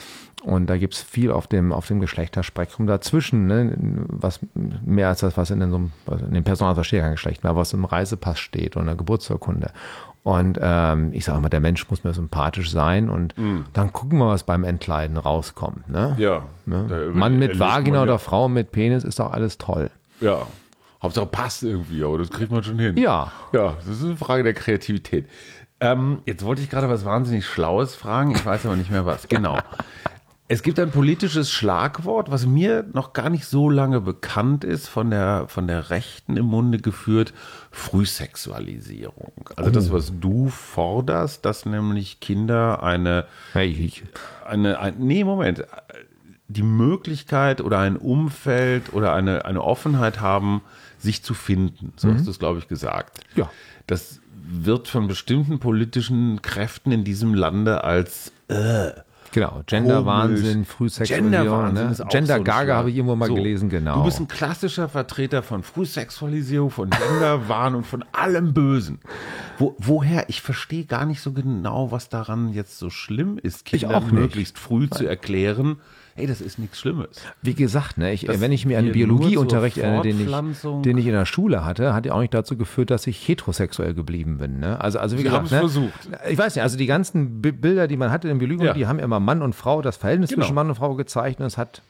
Und 0.43 0.67
da 0.67 0.77
gibt's 0.77 1.01
viel 1.01 1.31
auf 1.31 1.47
dem, 1.47 1.71
auf 1.71 1.87
dem 1.87 1.99
Geschlechterspektrum 1.99 2.87
dazwischen, 2.87 3.47
ne? 3.47 3.73
was 4.07 4.39
mehr 4.53 5.09
als 5.09 5.19
das, 5.21 5.37
was 5.37 5.49
in, 5.51 5.59
so 5.69 5.75
einem, 5.75 5.91
in 6.27 6.33
dem 6.33 6.43
Personalverstärkergeschlecht, 6.43 7.43
mehr 7.43 7.55
was 7.55 7.73
im 7.73 7.85
Reisepass 7.85 8.39
steht 8.39 8.75
oder 8.75 8.81
in 8.81 8.87
der 8.87 8.95
Geburtsurkunde. 8.95 9.71
Und 10.23 10.57
ähm, 10.59 11.11
ich 11.13 11.23
sage 11.25 11.39
mal, 11.39 11.49
der 11.49 11.59
Mensch 11.59 11.87
muss 11.89 12.03
mir 12.03 12.13
sympathisch 12.13 12.71
sein 12.71 13.09
und 13.09 13.35
dann 13.73 13.93
gucken 13.93 14.17
wir, 14.17 14.27
was 14.29 14.43
beim 14.43 14.63
Entkleiden 14.63 15.17
rauskommt. 15.17 15.87
Ne? 15.87 16.15
Mhm. 16.17 16.21
Ja. 16.23 16.43
Ne? 16.65 17.11
Mann 17.13 17.37
mit 17.37 17.59
Vagina 17.59 17.99
man 17.99 18.07
ja- 18.07 18.13
oder 18.13 18.19
Frau 18.19 18.49
mit 18.49 18.71
Penis 18.71 19.03
ist 19.03 19.19
doch 19.19 19.31
alles 19.31 19.59
toll. 19.59 19.91
Ja. 20.21 20.47
Hauptsache 21.03 21.27
passt 21.27 21.61
irgendwie, 21.61 22.03
aber 22.03 22.17
das 22.17 22.31
kriegt 22.31 22.51
man 22.51 22.63
schon 22.63 22.79
hin. 22.79 22.97
Ja. 22.97 23.31
Ja, 23.53 23.75
das 23.85 23.97
ist 23.97 24.03
eine 24.03 24.15
Frage 24.15 24.41
der 24.43 24.53
Kreativität. 24.55 25.27
Ähm, 25.85 26.19
jetzt 26.25 26.43
wollte 26.43 26.61
ich 26.61 26.69
gerade 26.69 26.89
was 26.89 27.05
wahnsinnig 27.05 27.45
Schlaues 27.45 27.95
fragen, 27.95 28.31
ich 28.31 28.45
weiß 28.45 28.65
aber 28.65 28.75
nicht 28.75 28.91
mehr 28.91 29.05
was. 29.05 29.27
Genau. 29.27 29.59
Es 30.47 30.61
gibt 30.61 30.79
ein 30.79 30.91
politisches 30.91 31.49
Schlagwort, 31.49 32.29
was 32.29 32.45
mir 32.45 32.85
noch 32.93 33.13
gar 33.13 33.31
nicht 33.31 33.45
so 33.45 33.67
lange 33.67 33.99
bekannt 33.99 34.63
ist, 34.63 34.87
von 34.87 35.09
der, 35.09 35.45
von 35.47 35.65
der 35.65 35.89
Rechten 35.89 36.37
im 36.37 36.45
Munde 36.45 36.77
geführt, 36.77 37.33
Frühsexualisierung. 37.71 39.49
Also 39.55 39.71
das, 39.71 39.91
was 39.91 40.13
du 40.19 40.49
forderst, 40.49 41.45
dass 41.45 41.65
nämlich 41.65 42.19
Kinder 42.19 42.83
eine 42.83 43.25
Hey, 43.53 43.69
ich, 43.69 44.03
eine, 44.45 44.79
ein, 44.79 44.95
nee, 44.99 45.23
Moment, 45.23 45.65
die 46.47 46.63
Möglichkeit 46.63 47.61
oder 47.61 47.79
ein 47.79 47.97
Umfeld 47.97 48.93
oder 48.93 49.13
eine, 49.13 49.45
eine 49.45 49.63
Offenheit 49.63 50.21
haben, 50.21 50.61
sich 50.99 51.23
zu 51.23 51.33
finden. 51.33 51.91
So 51.95 52.13
hast 52.13 52.27
du 52.27 52.31
es, 52.31 52.37
glaube 52.39 52.59
ich, 52.59 52.67
gesagt. 52.67 53.21
Ja. 53.35 53.49
Das 53.87 54.21
wird 54.47 54.87
von 54.87 55.07
bestimmten 55.07 55.59
politischen 55.59 56.41
Kräften 56.41 56.91
in 56.91 57.03
diesem 57.03 57.33
Lande 57.33 57.83
als 57.83 58.31
äh, 58.47 58.91
Genau, 59.31 59.63
Gender-Wahnsinn. 59.65 60.63
Frühsexualisierung. 60.63 61.31
Gender-Wahnsinn 61.31 61.85
Ne? 61.87 61.91
ist 61.91 62.01
auch 62.01 62.07
Gender 62.09 62.37
so 62.37 62.43
Gaga 62.43 62.63
Schlag. 62.63 62.77
habe 62.77 62.89
ich 62.91 62.95
irgendwo 62.95 63.15
mal 63.17 63.27
So, 63.27 63.35
gelesen, 63.35 63.69
genau. 63.69 63.97
Du 63.97 64.03
bist 64.05 64.19
ein 64.21 64.29
klassischer 64.29 64.87
Vertreter 64.87 65.43
von 65.43 65.61
Frühsexualisierung, 65.61 66.69
von 66.71 66.89
Genderwahn 66.89 67.75
und 67.75 67.85
von 67.85 68.05
allem 68.13 68.53
Bösen. 68.53 68.99
Wo, 69.57 69.75
woher? 69.77 70.29
Ich 70.29 70.41
verstehe 70.41 70.85
gar 70.85 71.05
nicht 71.05 71.19
so 71.19 71.33
genau, 71.33 71.91
was 71.91 72.07
daran 72.07 72.53
jetzt 72.53 72.77
so 72.79 72.89
schlimm 72.89 73.37
ist, 73.37 73.65
Kindern 73.65 74.13
möglichst 74.13 74.57
früh 74.57 74.89
zu 74.89 75.05
erklären, 75.05 75.77
hey, 76.15 76.27
das 76.27 76.39
ist 76.41 76.57
nichts 76.59 76.79
Schlimmes. 76.79 77.21
Wie 77.41 77.53
gesagt, 77.53 77.97
ne, 77.97 78.13
ich, 78.13 78.25
wenn 78.27 78.51
ich 78.51 78.65
mir 78.65 78.77
einen 78.77 78.93
Biologieunterricht 78.93 79.77
erinnere, 79.77 80.01
den 80.03 80.19
ich, 80.21 80.81
den 80.83 80.97
ich 80.97 81.05
in 81.05 81.11
der 81.11 81.25
Schule 81.25 81.65
hatte, 81.65 81.93
hat 81.93 82.05
ja 82.05 82.13
auch 82.13 82.21
nicht 82.21 82.33
dazu 82.33 82.55
geführt, 82.57 82.89
dass 82.89 83.05
ich 83.05 83.27
heterosexuell 83.27 83.93
geblieben 83.93 84.37
bin. 84.37 84.59
Ne? 84.59 84.79
Also, 84.79 84.99
also 84.99 85.15
wie 85.15 85.19
Sie 85.19 85.25
gesagt, 85.25 85.51
ne, 85.51 85.59
versucht. 85.59 86.09
ich 86.29 86.37
weiß 86.37 86.55
nicht, 86.55 86.63
also 86.63 86.77
die 86.77 86.85
ganzen 86.85 87.41
Bi- 87.41 87.51
Bilder, 87.51 87.87
die 87.87 87.97
man 87.97 88.11
hatte 88.11 88.29
in 88.29 88.37
Biologie, 88.37 88.65
Ja. 88.65 88.73
die 88.73 88.87
haben 88.87 88.99
immer 88.99 89.19
Mann 89.19 89.41
und 89.41 89.53
Frau, 89.55 89.81
das 89.81 89.97
Verhältnis 89.97 90.29
Genau. 90.29 90.41
zwischen 90.43 90.55
Mann 90.55 90.69
und 90.69 90.75
Frau 90.75 90.95
gezeigt 90.95 91.39
und 91.41 91.45
es 91.45 91.57
hat 91.57 91.81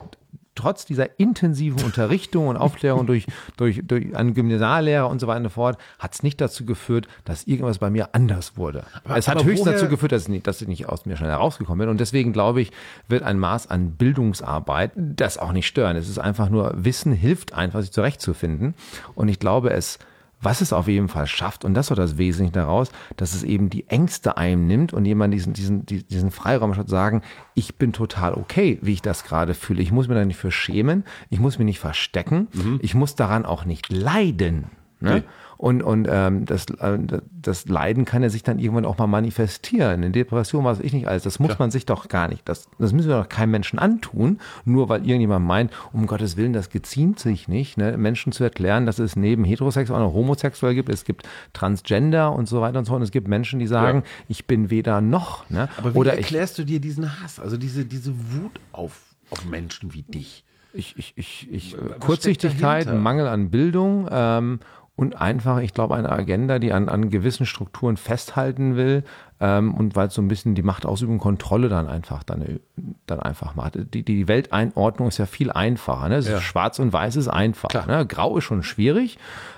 trotz 0.56 0.86
dieser 0.86 1.20
intensiven 1.20 1.84
Unterrichtung 1.84 2.48
und 2.48 2.58
Aufklärung 2.58 3.06
durch, 3.06 3.28
durch, 3.58 3.82
durch 3.84 4.16
einen 4.16 4.34
Gymnasiallehrer 4.34 5.10
und 5.10 5.20
so 5.20 5.28
weiter 5.28 5.38
und 5.38 5.44
so 5.46 5.50
fort, 5.50 5.78
hat 6.00 6.14
es 6.14 6.24
nicht 6.24 6.40
dazu 6.42 6.66
geführt, 6.66 7.08
dass 7.26 7.46
irgendwas 7.46 7.78
bei 7.78 7.90
mir 7.90 8.10
anders 8.14 8.58
wurde. 8.58 8.84
es 9.16 9.28
hat 9.28 9.38
aber 9.38 9.46
höchstens 9.46 9.74
dazu 9.74 9.90
geführt, 9.90 10.12
dass, 10.12 10.24
ich 10.24 10.30
nicht, 10.30 10.48
dass 10.48 10.62
ich 10.62 10.68
nicht 10.68 10.88
aus 10.88 11.06
mir 11.06 11.18
schnell 11.18 11.30
herausgekommen 11.30 11.80
bin. 11.80 11.90
Und 11.90 12.00
deswegen 12.00 12.34
glaube 12.34 12.62
ich, 12.62 12.72
wird 13.08 13.24
ein 13.24 13.38
Maß 13.38 13.70
an 13.70 13.92
Bildungsarbeit 13.92 14.92
das 14.96 15.38
auch 15.38 15.52
nicht 15.52 15.68
stören. 15.68 15.96
Es 15.98 16.10
ist 16.10 16.20
einfach 16.20 16.50
nur, 16.50 16.74
Wissen 16.76 17.14
hilft 17.14 17.54
einfach, 17.54 17.82
sich 17.82 17.92
zurechtzufinden. 17.92 18.74
Und 19.14 19.28
ich 19.28 19.40
glaube, 19.40 19.72
es, 19.72 20.00
was 20.42 20.62
es 20.62 20.74
auf 20.74 20.88
jeden 20.88 21.08
Fall 21.08 21.26
schafft, 21.28 21.66
und 21.66 21.74
das 21.74 21.90
war 21.90 21.98
das 21.98 22.18
Wesentliche 22.18 22.52
daraus, 22.54 22.92
dass 23.18 23.34
es 23.34 23.44
eben 23.44 23.70
die 23.70 23.88
Ängste 23.90 24.38
einnimmt 24.38 24.94
und 24.94 25.06
jemand 25.06 25.34
diesen, 25.34 25.54
diesen, 25.54 25.86
die- 25.86 26.04
diesen 26.04 26.30
Freiraum 26.32 26.76
hat, 26.78 26.90
sagen, 26.90 27.22
ich 27.56 27.76
bin 27.78 27.94
total 27.94 28.34
okay, 28.36 28.78
wie 28.82 28.94
ich 28.94 29.02
das 29.02 29.24
gerade 29.24 29.54
fühle. 29.54 29.82
Ich 29.82 29.92
muss 29.92 30.08
mir 30.08 30.16
da 30.16 30.24
nicht 30.26 30.38
für 30.38 30.52
schämen, 30.52 31.04
ich 31.30 31.40
muss 31.40 31.58
mich 31.58 31.66
nicht 31.66 31.80
verstecken, 31.80 32.48
ich 32.82 32.94
muss 32.96 33.16
daran 33.16 33.46
auch 33.46 33.66
nicht 33.66 33.92
leiden. 33.92 34.66
Ne? 35.02 35.16
Nee. 35.16 35.24
Und, 35.66 35.82
und 35.82 36.08
ähm, 36.08 36.46
das, 36.46 36.68
äh, 36.80 37.00
das 37.42 37.68
Leiden 37.68 38.06
kann 38.06 38.22
ja 38.22 38.30
sich 38.30 38.44
dann 38.44 38.60
irgendwann 38.60 38.86
auch 38.86 39.00
mal 39.00 39.08
manifestieren. 39.08 40.04
In 40.04 40.12
Depression, 40.12 40.64
weiß 40.64 40.80
ich 40.82 40.94
nicht 40.94 41.08
alles. 41.08 41.24
Das 41.24 41.40
muss 41.40 41.58
man 41.58 41.72
sich 41.72 41.88
doch 41.88 42.08
gar 42.08 42.28
nicht. 42.28 42.48
Das, 42.48 42.70
das 42.78 42.94
müssen 42.94 43.08
wir 43.08 43.18
doch 43.18 43.30
keinem 43.30 43.50
Menschen 43.50 43.80
antun, 43.80 44.38
nur 44.64 44.90
weil 44.90 45.00
irgendjemand 45.08 45.44
meint, 45.44 45.72
um 45.92 46.06
Gottes 46.06 46.38
Willen, 46.38 46.54
das 46.54 46.70
geziemt 46.70 47.18
sich 47.18 47.48
nicht, 47.48 47.78
ne? 47.78 47.98
Menschen 47.98 48.32
zu 48.32 48.44
erklären, 48.44 48.86
dass 48.86 49.00
es 49.00 49.16
neben 49.16 49.44
heterosexuell 49.44 50.00
auch 50.00 50.06
noch 50.06 50.14
homosexuell 50.14 50.76
gibt. 50.76 50.88
Es 50.90 51.04
gibt 51.04 51.28
Transgender 51.54 52.32
und 52.32 52.48
so 52.48 52.62
weiter 52.62 52.78
und 52.78 52.86
so. 52.86 52.94
Und 52.94 53.02
es 53.02 53.10
gibt 53.10 53.28
Menschen, 53.28 53.58
die 53.58 53.66
sagen, 53.66 54.04
Ja. 54.06 54.10
ich 54.28 54.46
bin 54.46 54.70
weder 54.70 55.02
noch. 55.02 55.50
Ne? 55.50 55.68
Aber 55.78 55.96
wie 55.96 55.98
Oder 55.98 56.14
ich, 56.14 56.26
erklärst 56.26 56.60
du 56.60 56.64
dir 56.64 56.80
diesen 56.80 57.24
Hass, 57.24 57.40
also 57.40 57.58
diese, 57.58 57.86
diese 57.86 58.12
Wut 58.12 58.60
auf, 58.72 59.02
auf 59.32 59.44
Menschen 59.46 59.96
wie 59.96 60.04
dich? 60.04 60.44
Ich, 60.76 60.98
ich, 60.98 61.14
ich, 61.18 61.52
ich 61.52 61.70
steckt 61.70 62.00
Kurzsichtigkeit? 62.00 62.94
Mangel 62.94 63.28
an 63.28 63.50
Bildung 63.50 64.08
ähm, 64.12 64.60
und 64.96 65.20
einfach, 65.20 65.60
ich 65.60 65.74
glaube, 65.74 65.96
eine 65.96 66.10
Agenda, 66.10 66.58
die 66.60 66.72
an, 66.72 66.88
an 66.88 67.10
gewissen 67.10 67.46
Strukturen 67.46 67.98
festhalten 67.98 68.78
will 68.78 69.04
ähm, 69.42 69.74
und 69.74 69.96
weil 69.96 70.08
es 70.08 70.14
so 70.14 70.22
ein 70.22 70.30
bisschen 70.30 70.56
die 70.56 70.64
Machtausübung, 70.64 71.18
Kontrolle 71.20 71.68
dann 71.68 71.90
einfach 71.90 72.24
dann, 72.24 72.42
äh, 72.42 72.60
dann 73.06 73.20
einfach 73.20 73.56
macht. 73.56 73.78
Die, 73.94 74.04
die 74.04 74.28
Welteinordnung 74.28 75.10
ist 75.10 75.18
ja 75.18 75.26
viel 75.26 75.52
einfacher. 75.52 76.08
Ne? 76.08 76.20
Ja. 76.20 76.40
Schwarz 76.40 76.80
und 76.80 76.94
Weiß 76.94 77.18
ist 77.18 77.28
einfach. 77.28 77.88
Ne? 77.88 78.06
Grau 78.06 78.38
ist 78.38 78.46
schon 78.46 78.64
schwierig. 78.64 79.18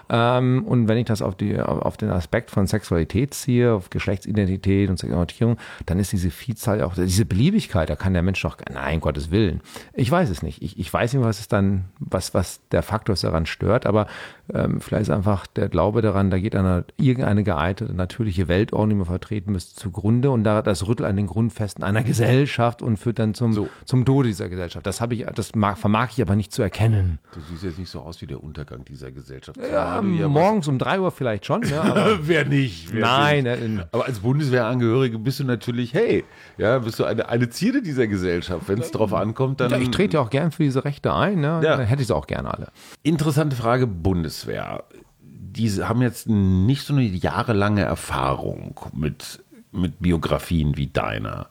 Ähm, 0.09 0.63
und 0.65 0.87
wenn 0.87 0.97
ich 0.97 1.05
das 1.05 1.21
auf, 1.21 1.35
die, 1.35 1.59
auf 1.59 1.97
den 1.97 2.09
Aspekt 2.09 2.51
von 2.51 2.67
Sexualität 2.67 3.33
ziehe, 3.33 3.73
auf 3.73 3.89
Geschlechtsidentität 3.89 4.89
und 4.89 4.97
Sexualität, 4.97 5.57
dann 5.85 5.99
ist 5.99 6.11
diese 6.11 6.31
Vielzahl 6.31 6.81
auch, 6.81 6.95
diese 6.95 7.25
Beliebigkeit, 7.25 7.89
da 7.89 7.95
kann 7.95 8.13
der 8.13 8.23
Mensch 8.23 8.41
doch, 8.41 8.57
nein, 8.71 8.99
Gottes 8.99 9.31
Willen. 9.31 9.61
Ich 9.93 10.09
weiß 10.09 10.29
es 10.29 10.41
nicht. 10.41 10.61
Ich, 10.61 10.79
ich 10.79 10.91
weiß 10.91 11.13
nicht, 11.13 11.23
was 11.23 11.39
es 11.39 11.47
dann, 11.47 11.85
was, 11.99 12.33
was 12.33 12.61
der 12.71 12.83
Faktor 12.83 13.13
ist, 13.13 13.23
daran 13.23 13.45
stört, 13.45 13.85
aber 13.85 14.07
ähm, 14.53 14.79
vielleicht 14.79 15.03
ist 15.03 15.09
einfach 15.09 15.47
der 15.47 15.69
Glaube 15.69 16.01
daran, 16.01 16.29
da 16.29 16.39
geht 16.39 16.55
eine, 16.55 16.85
irgendeine 16.97 17.43
geeignete, 17.43 17.93
natürliche 17.93 18.47
Weltordnung, 18.47 18.89
die 18.89 18.95
man 18.95 19.05
vertreten 19.05 19.51
müsste, 19.51 19.75
zugrunde 19.75 20.31
und 20.31 20.43
da 20.43 20.61
das 20.61 20.87
rüttelt 20.87 21.09
an 21.09 21.15
den 21.15 21.27
Grundfesten 21.27 21.83
einer 21.83 22.03
Gesellschaft 22.03 22.81
und 22.81 22.97
führt 22.97 23.19
dann 23.19 23.33
zum, 23.33 23.53
So. 23.53 23.69
zum 23.85 24.05
Tode 24.05 24.29
dieser 24.29 24.49
Gesellschaft. 24.49 24.85
Das 24.85 25.01
habe 25.01 25.15
ich, 25.15 25.25
das 25.35 25.55
mag, 25.55 25.77
vermag 25.77 26.09
ich 26.13 26.21
aber 26.21 26.35
nicht 26.35 26.51
zu 26.51 26.61
erkennen. 26.61 27.19
Du 27.33 27.39
siehst 27.41 27.63
jetzt 27.63 27.79
nicht 27.79 27.89
so 27.89 28.01
aus 28.01 28.21
wie 28.21 28.27
der 28.27 28.43
Untergang 28.43 28.85
dieser 28.85 29.11
Gesellschaft. 29.11 29.59
Ja, 29.71 29.96
Ja 30.03 30.27
morgens 30.27 30.67
um 30.67 30.77
drei 30.79 30.99
Uhr 30.99 31.11
vielleicht 31.11 31.45
schon, 31.45 31.61
ne? 31.61 32.17
Wer 32.21 32.45
nicht? 32.45 32.91
Wer 32.93 33.01
Nein, 33.01 33.43
nicht. 33.43 33.61
äh, 33.61 33.65
in- 33.65 33.83
aber 33.91 34.05
als 34.05 34.19
Bundeswehrangehörige 34.19 35.19
bist 35.19 35.39
du 35.39 35.43
natürlich, 35.43 35.93
hey, 35.93 36.23
ja, 36.57 36.79
bist 36.79 36.99
du 36.99 37.05
eine, 37.05 37.29
eine 37.29 37.49
Zierde 37.49 37.81
dieser 37.81 38.07
Gesellschaft. 38.07 38.67
Wenn 38.67 38.79
es 38.79 38.91
drauf 38.91 39.13
ankommt, 39.13 39.59
dann. 39.59 39.71
Ja, 39.71 39.77
ich 39.77 39.91
trete 39.91 40.15
ja 40.17 40.21
auch 40.21 40.29
gern 40.29 40.51
für 40.51 40.63
diese 40.63 40.85
Rechte 40.85 41.13
ein, 41.13 41.39
ne? 41.41 41.61
Ja. 41.63 41.77
Dann 41.77 41.85
hätte 41.85 42.01
ich 42.01 42.07
sie 42.07 42.15
auch 42.15 42.27
gerne 42.27 42.53
alle. 42.53 42.67
Interessante 43.03 43.55
Frage: 43.55 43.87
Bundeswehr. 43.87 44.83
Diese 45.21 45.89
haben 45.89 46.01
jetzt 46.01 46.29
nicht 46.29 46.83
so 46.83 46.93
eine 46.93 47.03
jahrelange 47.03 47.81
Erfahrung 47.81 48.79
mit, 48.93 49.43
mit 49.71 49.99
Biografien 49.99 50.77
wie 50.77 50.87
deiner. 50.87 51.47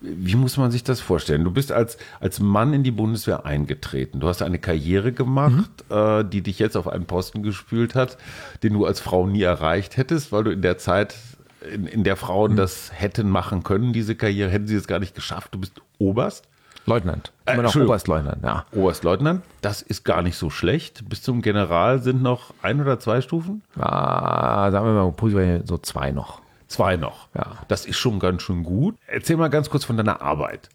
Wie 0.00 0.34
muss 0.34 0.56
man 0.56 0.70
sich 0.70 0.82
das 0.82 1.00
vorstellen? 1.00 1.44
Du 1.44 1.50
bist 1.50 1.72
als, 1.72 1.98
als 2.20 2.40
Mann 2.40 2.72
in 2.72 2.82
die 2.82 2.90
Bundeswehr 2.90 3.44
eingetreten. 3.44 4.20
Du 4.20 4.28
hast 4.28 4.40
eine 4.40 4.58
Karriere 4.58 5.12
gemacht, 5.12 5.70
äh, 5.90 6.24
die 6.24 6.42
dich 6.42 6.58
jetzt 6.58 6.76
auf 6.76 6.88
einen 6.88 7.04
Posten 7.04 7.42
gespült 7.42 7.94
hat, 7.94 8.16
den 8.62 8.72
du 8.72 8.86
als 8.86 9.00
Frau 9.00 9.26
nie 9.26 9.42
erreicht 9.42 9.96
hättest, 9.96 10.32
weil 10.32 10.44
du 10.44 10.50
in 10.52 10.62
der 10.62 10.78
Zeit, 10.78 11.16
in, 11.70 11.86
in 11.86 12.02
der 12.04 12.16
Frauen 12.16 12.56
das 12.56 12.90
hätten 12.94 13.28
machen 13.28 13.62
können, 13.62 13.92
diese 13.92 14.14
Karriere, 14.14 14.50
hätten 14.50 14.66
sie 14.66 14.76
es 14.76 14.86
gar 14.86 15.00
nicht 15.00 15.14
geschafft. 15.14 15.54
Du 15.54 15.58
bist 15.58 15.80
Oberst. 15.98 16.46
Leutnant. 16.86 17.30
Äh, 17.44 17.54
Immer 17.54 17.64
noch. 17.64 17.76
Oberstleutnant, 17.76 18.42
ja. 18.42 18.64
Oberstleutnant, 18.72 19.42
das 19.60 19.82
ist 19.82 20.04
gar 20.04 20.22
nicht 20.22 20.36
so 20.36 20.48
schlecht. 20.48 21.08
Bis 21.10 21.22
zum 21.22 21.42
General 21.42 22.02
sind 22.02 22.22
noch 22.22 22.54
ein 22.62 22.80
oder 22.80 22.98
zwei 22.98 23.20
Stufen? 23.20 23.62
Ah, 23.78 24.70
sagen 24.70 24.86
wir 24.86 24.94
mal, 24.94 25.62
so 25.66 25.76
zwei 25.76 26.10
noch. 26.10 26.40
Zwei 26.70 26.96
noch. 26.96 27.26
Ja. 27.34 27.56
Das 27.66 27.84
ist 27.84 27.98
schon 27.98 28.20
ganz 28.20 28.42
schön 28.42 28.62
gut. 28.62 28.94
Erzähl 29.08 29.36
mal 29.36 29.48
ganz 29.50 29.68
kurz 29.70 29.84
von 29.84 29.96
deiner 29.96 30.22
Arbeit. 30.22 30.68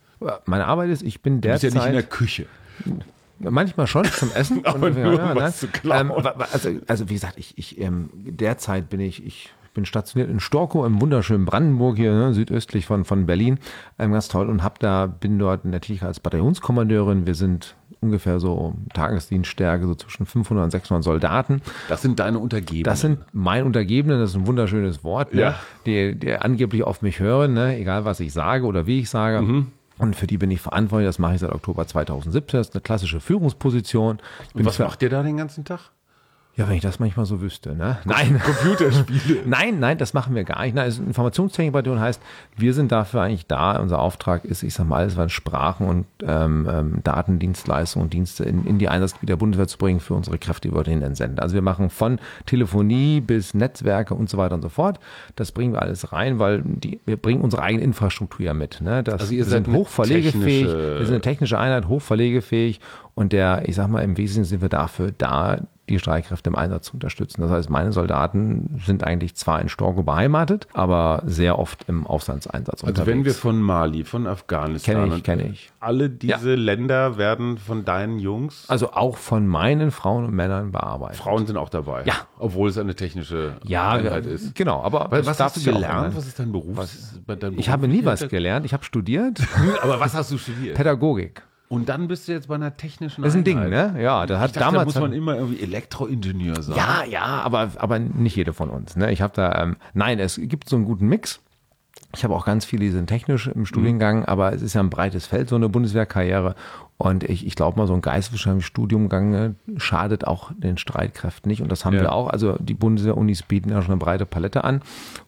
Meine 0.46 0.66
Arbeit 0.68 0.90
ist, 0.90 1.02
ich 1.04 1.22
bin 1.22 1.40
Du 1.40 1.48
bist 1.50 1.64
derzeit... 1.64 1.74
ja 1.74 1.80
nicht 1.80 1.88
in 1.88 1.94
der 1.94 2.04
Küche. 2.04 2.46
Manchmal 3.40 3.88
schon 3.88 4.04
zum 4.04 4.30
Essen. 4.34 4.60
Aber 4.66 4.88
Und- 4.88 4.98
nur, 5.02 5.18
nein. 5.18 5.36
was 5.38 5.60
zu 5.60 5.68
klauen. 5.68 6.12
Ähm, 6.12 6.26
also, 6.52 6.70
also 6.88 7.10
wie 7.10 7.14
gesagt, 7.14 7.38
ich, 7.38 7.58
ich 7.58 7.80
ähm, 7.80 8.10
derzeit 8.14 8.90
bin 8.90 9.00
ich, 9.00 9.26
ich 9.26 9.54
bin 9.74 9.86
stationiert 9.86 10.30
in 10.30 10.42
Storkow 10.42 10.86
im 10.86 11.00
wunderschönen 11.00 11.46
Brandenburg 11.46 11.96
hier, 11.96 12.12
ne, 12.14 12.34
südöstlich 12.34 12.86
von, 12.86 13.06
von 13.06 13.26
Berlin. 13.26 13.58
Ähm, 13.98 14.12
ganz 14.12 14.28
toll 14.28 14.50
und 14.50 14.64
hab 14.64 14.80
da, 14.80 15.06
bin 15.06 15.40
dort 15.40 15.64
Tätigkeit 15.64 16.08
als 16.10 16.20
Bataillonskommandeurin. 16.20 17.26
Wir 17.26 17.36
sind 17.36 17.76
ungefähr 18.02 18.40
so 18.40 18.74
Tagesdienststärke, 18.94 19.86
so 19.88 19.96
zwischen 19.96 20.26
500 20.26 20.66
und 20.66 20.72
600 20.72 21.04
Soldaten. 21.04 21.62
Das 21.90 22.02
sind 22.02 22.20
deine 22.20 22.40
Untergebenen. 22.40 22.84
Das 22.84 23.02
sind 23.02 23.20
mein 23.34 23.66
Untergebenen, 23.66 24.20
das 24.20 24.32
ist 24.32 24.36
ein 24.36 24.48
wunderschönes 24.48 25.04
Wort, 25.04 25.34
ne? 25.34 25.42
Ja. 25.42 25.60
die, 25.86 26.16
die 26.16 26.34
angeblich 26.34 26.84
auf 26.84 27.02
mich 27.02 27.20
hören, 27.20 27.54
ne? 27.54 27.78
egal 27.78 28.06
was 28.06 28.20
ich 28.20 28.34
sage 28.34 28.66
oder 28.66 28.88
wie 28.88 29.00
ich 29.00 29.10
sage. 29.10 29.42
Mhm. 29.42 29.68
Und 29.98 30.16
für 30.16 30.28
die 30.28 30.38
bin 30.38 30.52
ich 30.52 30.62
verantwortlich, 30.62 31.08
das 31.08 31.20
mache 31.20 31.36
ich 31.36 31.40
seit 31.40 31.52
Oktober 31.52 31.88
2017. 31.88 32.58
Das 32.58 32.68
ist 32.68 32.76
eine 32.76 32.82
klassische 32.82 33.20
Führungsposition. 33.22 34.20
Und 34.54 34.66
was 34.66 34.80
macht 34.80 35.02
ihr 35.02 35.10
da 35.10 35.24
den 35.24 35.38
ganzen 35.38 35.64
Tag? 35.64 35.92
Ja, 36.58 36.70
wenn 36.70 36.76
ich 36.76 36.82
das 36.82 37.00
manchmal 37.00 37.26
so 37.26 37.42
wüsste, 37.42 37.76
ne? 37.76 37.98
Nein. 38.06 38.40
Computerspiele. 38.46 39.42
Nein, 39.46 39.80
nein, 39.80 39.98
das 39.98 40.14
machen 40.14 40.36
wir 40.36 40.46
gar 40.46 40.64
nicht. 40.64 40.74
Nein, 40.74 40.88
es 40.88 40.94
ist 40.96 41.00
eine 41.00 41.10
Informationstechnikbataillon 41.10 42.00
heißt, 42.00 42.22
wir 42.56 42.74
sind 42.74 42.94
dafür 42.94 43.22
eigentlich 43.22 43.46
da. 43.46 43.78
Unser 43.78 44.00
Auftrag 44.00 44.46
ist, 44.46 44.64
ich 44.64 44.74
sag 44.74 44.88
mal, 44.88 44.98
alles, 45.00 45.18
was 45.18 45.34
Sprachen 45.34 45.88
und 45.88 46.06
ähm, 46.26 46.66
ähm, 46.72 47.00
Datendienstleistungen 47.04 48.06
und 48.06 48.14
Dienste 48.14 48.46
in, 48.46 48.66
in 48.66 48.80
die 48.80 48.88
Einsatzgebiete 48.88 49.32
der 49.32 49.36
Bundeswehr 49.36 49.68
zu 49.68 49.78
bringen 49.78 50.00
für 50.00 50.14
unsere 50.14 50.38
Kräfte, 50.38 50.70
die 50.70 50.72
wir 50.74 50.76
dorthin 50.76 51.02
entsenden. 51.02 51.40
Also 51.40 51.56
wir 51.56 51.62
machen 51.62 51.90
von 51.90 52.20
Telefonie 52.46 53.20
bis 53.20 53.54
Netzwerke 53.54 54.14
und 54.14 54.30
so 54.30 54.38
weiter 54.38 54.56
und 54.56 54.62
so 54.62 54.70
fort. 54.70 55.02
Das 55.36 55.52
bringen 55.52 55.74
wir 55.74 55.82
alles 55.82 56.14
rein, 56.14 56.40
weil 56.40 56.62
die, 56.64 57.02
wir 57.06 57.18
bringen 57.18 57.42
unsere 57.42 57.64
eigene 57.64 57.84
Infrastruktur 57.84 58.46
ja 58.46 58.54
mit. 58.54 58.80
Ne? 58.80 59.04
Das, 59.04 59.20
Also 59.20 59.34
ihr 59.34 59.40
wir 59.40 59.46
seid 59.46 59.68
hochverlegefähig, 59.68 60.68
wir 60.68 61.06
sind 61.06 61.16
eine 61.16 61.22
technische 61.22 61.60
Einheit, 61.60 61.90
hochverlegefähig 61.90 62.80
und 63.14 63.34
der, 63.34 63.68
ich 63.68 63.76
sag 63.76 63.90
mal, 63.90 64.02
im 64.02 64.18
Wesentlichen 64.18 64.46
sind 64.46 64.62
wir 64.62 64.70
dafür 64.70 65.12
da, 65.18 65.60
die 65.90 66.00
Streitkräfte 66.00 66.50
im 66.50 66.56
Einsatz 66.56 66.88
zu 66.88 66.94
unterstützen. 66.94 67.42
Das 67.42 67.52
heißt, 67.52 67.70
meine 67.70 67.92
Soldaten 67.92 68.82
sind 68.86 69.04
eigentlich 69.04 69.36
zwar 69.36 69.62
in 69.62 69.70
Storgo 69.70 70.04
beheimatet, 70.04 70.68
aber 70.74 71.22
sehr 71.26 71.60
oft 71.60 71.88
im 71.88 72.08
Auslandseinsatz 72.08 72.84
Also 72.84 72.88
unterwegs. 72.88 73.08
wenn 73.08 73.26
wir 73.26 73.34
von 73.34 73.62
Mali, 73.62 74.04
von 74.04 74.28
Afghanistan 74.28 74.96
Kenne 75.04 75.16
ich, 75.18 75.24
kenne 75.24 75.44
ich. 75.50 75.72
alle 75.80 76.10
diese 76.10 76.56
Länder 76.56 77.18
werden 77.18 77.58
von 77.58 77.86
deinen 77.86 78.20
Jungs, 78.20 78.66
Also 78.68 78.92
auch 78.94 79.18
von 79.18 79.48
meinen 79.48 79.92
Frauen 79.92 80.26
und 80.26 80.34
Männern 80.34 80.72
bearbeitet. 80.72 81.18
Frauen 81.18 81.46
sind 81.46 81.58
auch 81.58 81.70
dabei. 81.70 82.04
Ja. 82.06 82.14
Obwohl 82.40 82.70
es 82.70 82.78
eine 82.78 82.96
technische 82.96 83.54
ja, 83.64 83.92
Einheit 83.92 84.26
ist. 84.26 84.56
genau. 84.56 84.82
Aber 84.82 85.08
Weil, 85.12 85.26
was 85.26 85.40
hast 85.40 85.58
du 85.58 85.62
ja 85.62 85.72
gelernt? 85.72 86.16
Was 86.16 86.28
ist 86.28 86.40
dein 86.40 86.52
Beruf? 86.52 86.78
dein 87.28 87.58
Ich 87.60 87.70
habe 87.70 87.88
nie 87.88 88.04
was 88.06 88.28
gelernt. 88.28 88.66
Ich 88.66 88.74
habe 88.74 88.84
studiert? 88.84 89.40
Aber 89.82 90.00
was 90.00 90.14
hast 90.14 90.32
du 90.32 90.38
studiert? 90.38 90.76
Pädagogik. 90.76 91.44
Und 91.68 91.90
dann 91.90 92.08
bist 92.08 92.28
du 92.28 92.32
jetzt 92.32 92.48
bei 92.48 92.56
einer 92.56 92.78
technischen 92.78 93.24
Das 93.24 93.34
ist 93.34 93.38
ein 93.38 93.44
Ding, 93.44 93.70
ne? 93.70 93.96
Ja, 94.00 94.26
da 94.28 94.40
hat 94.40 94.50
dachte, 94.56 94.60
damals 94.60 94.94
da 94.94 95.00
muss 95.00 95.10
man 95.10 95.14
immer 95.14 95.36
irgendwie 95.36 95.62
Elektroingenieur 95.62 96.62
sein. 96.62 96.78
Ja, 96.78 97.04
ja, 97.10 97.24
aber, 97.24 97.72
aber 97.78 97.98
nicht 97.98 98.36
jede 98.36 98.54
von 98.54 98.70
uns. 98.70 98.96
Ne? 98.96 99.12
Ich 99.12 99.22
habe 99.22 99.34
da, 99.36 99.64
ähm, 99.64 99.78
nein, 99.94 100.20
es 100.20 100.40
gibt 100.42 100.70
so 100.70 100.76
einen 100.76 100.86
guten 100.86 101.08
Mix. 101.08 101.40
Ich 102.16 102.24
habe 102.24 102.36
auch 102.36 102.46
ganz 102.46 102.66
viele, 102.66 102.82
die 102.86 102.92
sind 102.92 103.08
technisch 103.08 103.48
im 103.48 103.66
Studiengang, 103.66 104.26
aber 104.26 104.54
es 104.54 104.62
ist 104.62 104.74
ja 104.74 104.82
ein 104.82 104.90
breites 104.90 105.26
Feld, 105.26 105.50
so 105.50 105.56
eine 105.56 105.68
Bundeswehrkarriere. 105.68 106.56
Und 106.98 107.24
ich, 107.24 107.46
ich 107.46 107.56
glaube 107.56 107.78
mal, 107.78 107.88
so 107.88 107.94
ein 107.94 108.02
geisteswissenschaftliches 108.02 108.68
Studiumgang 108.68 109.30
ne, 109.32 109.56
schadet 109.78 110.26
auch 110.26 110.52
den 110.56 110.78
Streitkräften 110.78 111.50
nicht. 111.50 111.62
Und 111.62 111.70
das 111.72 111.84
haben 111.84 111.96
Ja. 111.96 112.02
wir 112.04 112.12
auch. 112.14 112.30
Also 112.30 112.56
die 112.60 112.74
Bundeswehr-Unis 112.74 113.44
bieten 113.44 113.70
ja 113.70 113.82
schon 113.82 113.92
eine 113.92 114.00
breite 114.00 114.26
Palette 114.26 114.64
an. 114.64 114.82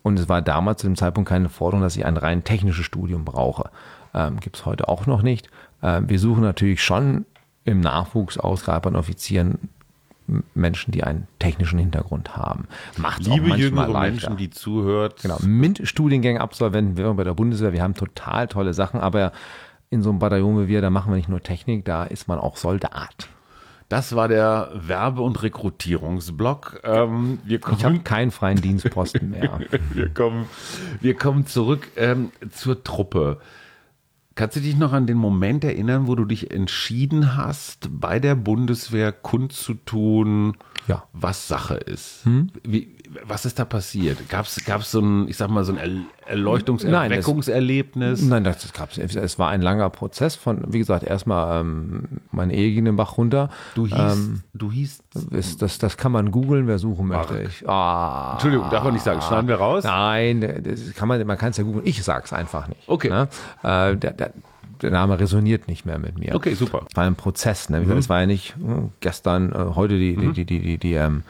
Und 0.04 0.18
es 0.20 0.30
war 0.30 0.42
damals 0.42 0.82
zu 0.82 0.88
dem 0.88 0.96
Zeitpunkt 0.96 1.28
keine 1.30 1.50
Forderung, 1.50 1.82
dass 1.82 1.98
ich 1.98 2.06
ein 2.06 2.16
rein 2.16 2.44
technisches 2.46 2.86
Studium 2.86 3.26
brauche. 3.26 3.70
Ähm, 4.14 4.40
Gibt 4.40 4.56
es 4.56 4.66
heute 4.66 4.88
auch 4.88 5.08
noch 5.08 5.22
nicht. 5.24 5.50
Ähm, 5.84 6.10
wir 6.10 6.20
suchen 6.20 6.42
natürlich 6.42 6.84
schon 6.84 7.26
im 7.66 7.80
Nachwuchs 7.82 8.38
aus, 8.38 8.64
gerade 8.64 8.82
bei 8.82 8.90
den 8.90 8.96
Offizieren, 8.96 9.70
M- 10.28 10.44
Menschen, 10.56 10.92
die 10.92 11.04
einen 11.04 11.28
technischen 11.40 11.80
Hintergrund 11.80 12.36
haben. 12.36 12.68
Macht 12.98 13.22
auch 13.28 13.34
Liebe 13.34 13.48
manchmal 13.50 13.60
jüngere 13.60 13.88
leichter. 13.92 14.12
Menschen, 14.30 14.38
die 14.38 14.50
zuhört. 14.50 15.22
Genau, 15.22 15.38
MINT-Studiengänge 15.42 16.42
absolventen 16.42 16.98
wir 16.98 17.14
bei 17.14 17.24
der 17.24 17.34
Bundeswehr. 17.34 17.74
Wir 17.74 17.82
haben 17.84 17.94
total 17.94 18.48
tolle 18.48 18.74
Sachen, 18.74 19.00
aber 19.00 19.32
in 19.90 20.02
so 20.02 20.10
einem 20.10 20.20
Bataillon 20.20 20.64
wie 20.64 20.68
wir, 20.68 20.82
da 20.82 20.90
machen 20.90 21.12
wir 21.12 21.16
nicht 21.18 21.30
nur 21.30 21.42
Technik, 21.42 21.86
da 21.86 22.04
ist 22.04 22.28
man 22.28 22.40
auch 22.40 22.58
Soldat. 22.58 23.30
Das 23.90 24.18
war 24.18 24.28
der 24.28 24.70
Werbe- 24.76 25.22
und 25.22 25.42
Rekrutierungsblock. 25.44 26.82
Ähm, 26.84 27.40
wir 27.46 27.60
Ich 27.60 27.66
habe 27.66 27.78
kommen, 27.82 28.04
keinen 28.04 28.32
freien 28.32 28.60
Dienstposten 28.60 29.30
mehr. 29.30 29.60
wir 29.94 30.10
kommen, 30.10 30.46
wir 31.00 31.14
kommen 31.16 31.46
zurück 31.46 31.88
ähm, 31.96 32.32
zur 32.52 32.84
Truppe. 32.84 33.40
Kannst 34.38 34.56
du 34.56 34.60
dich 34.62 34.78
noch 34.78 34.94
an 34.94 35.08
den 35.08 35.18
Moment 35.18 35.64
erinnern, 35.64 36.08
wo 36.08 36.14
du 36.16 36.24
dich 36.24 36.52
entschieden 36.52 37.36
hast, 37.36 37.90
bei 38.00 38.20
der 38.20 38.36
Bundeswehr 38.36 39.12
kundzutun, 39.12 40.56
Ja. 40.88 41.04
was 41.12 41.48
Sache 41.48 41.74
ist? 41.76 42.22
Wie, 42.64 42.97
was 43.26 43.46
ist 43.46 43.58
da 43.60 43.66
passiert? 43.66 44.18
Gab 44.30 44.46
es 44.46 44.92
so 44.92 45.00
ein, 45.00 45.28
ich 45.28 45.38
sag 45.38 45.50
mal, 45.50 45.64
so 45.64 45.74
ein 45.74 45.78
Er- 46.26 46.34
Erleuchtungs-, 46.36 46.86
Nein, 46.86 47.12
es-? 47.12 48.22
Nein, 48.22 48.44
das 48.44 48.74
gab's. 48.74 48.98
nicht. 48.98 49.16
Es 49.16 49.40
war 49.40 49.50
ein 49.50 49.62
langer 49.62 49.90
Prozess 49.90 50.36
von, 50.36 50.74
wie 50.74 50.80
gesagt, 50.80 51.04
erstmal 51.04 51.62
ähm, 51.62 52.04
meine 52.32 52.54
Ehe 52.54 52.74
ging 52.74 52.86
den 52.86 52.96
Bach 52.98 53.18
runter. 53.18 53.50
Du 53.76 53.88
hieß, 53.88 54.44
du 54.54 54.72
hieß, 54.72 55.00
Ist, 55.32 55.62
das, 55.62 55.78
das 55.78 55.98
kann 55.98 56.12
man 56.12 56.32
googeln, 56.32 56.68
wer 56.68 56.80
suchen 56.80 57.08
möchte. 57.08 57.42
Ich, 57.44 57.68
ah, 57.68 58.32
Entschuldigung, 58.34 58.70
darf 58.70 58.84
man 58.84 58.94
nicht 58.94 59.04
sagen, 59.04 59.22
schneiden 59.22 59.48
wir 59.48 59.56
raus? 59.56 59.84
Nein, 59.84 60.42
das 60.64 60.94
kann 60.96 61.08
man, 61.08 61.26
man 61.26 61.38
kann 61.38 61.52
es 61.52 61.58
ja 61.58 61.64
googeln. 61.64 61.86
Ich 61.86 62.04
sag's 62.04 62.34
einfach 62.34 62.68
nicht. 62.68 62.88
Okay. 62.88 63.10
Ne? 63.10 63.28
Äh, 63.64 63.96
der, 63.96 64.12
der, 64.12 64.34
der 64.82 64.92
Name 64.92 65.20
resoniert 65.20 65.68
nicht 65.68 65.86
mehr 65.86 65.98
mit 65.98 66.20
mir. 66.20 66.36
Okay, 66.36 66.54
super. 66.54 66.86
Es 66.90 66.96
war 66.96 67.06
ein 67.06 67.16
Prozess. 67.16 67.70
Ne? 67.70 67.80
Gesagt, 67.82 68.00
Es 68.00 68.10
war 68.10 68.20
ja 68.20 68.26
nicht 68.28 68.56
äh, 68.60 68.82
gestern, 69.00 69.52
äh, 69.54 69.76
heute 69.76 69.98
die, 69.98 70.16
die, 70.18 70.34
die, 70.34 70.46
die, 70.46 70.60
die, 70.60 70.78
die 70.78 70.94
ähm, 70.94 71.24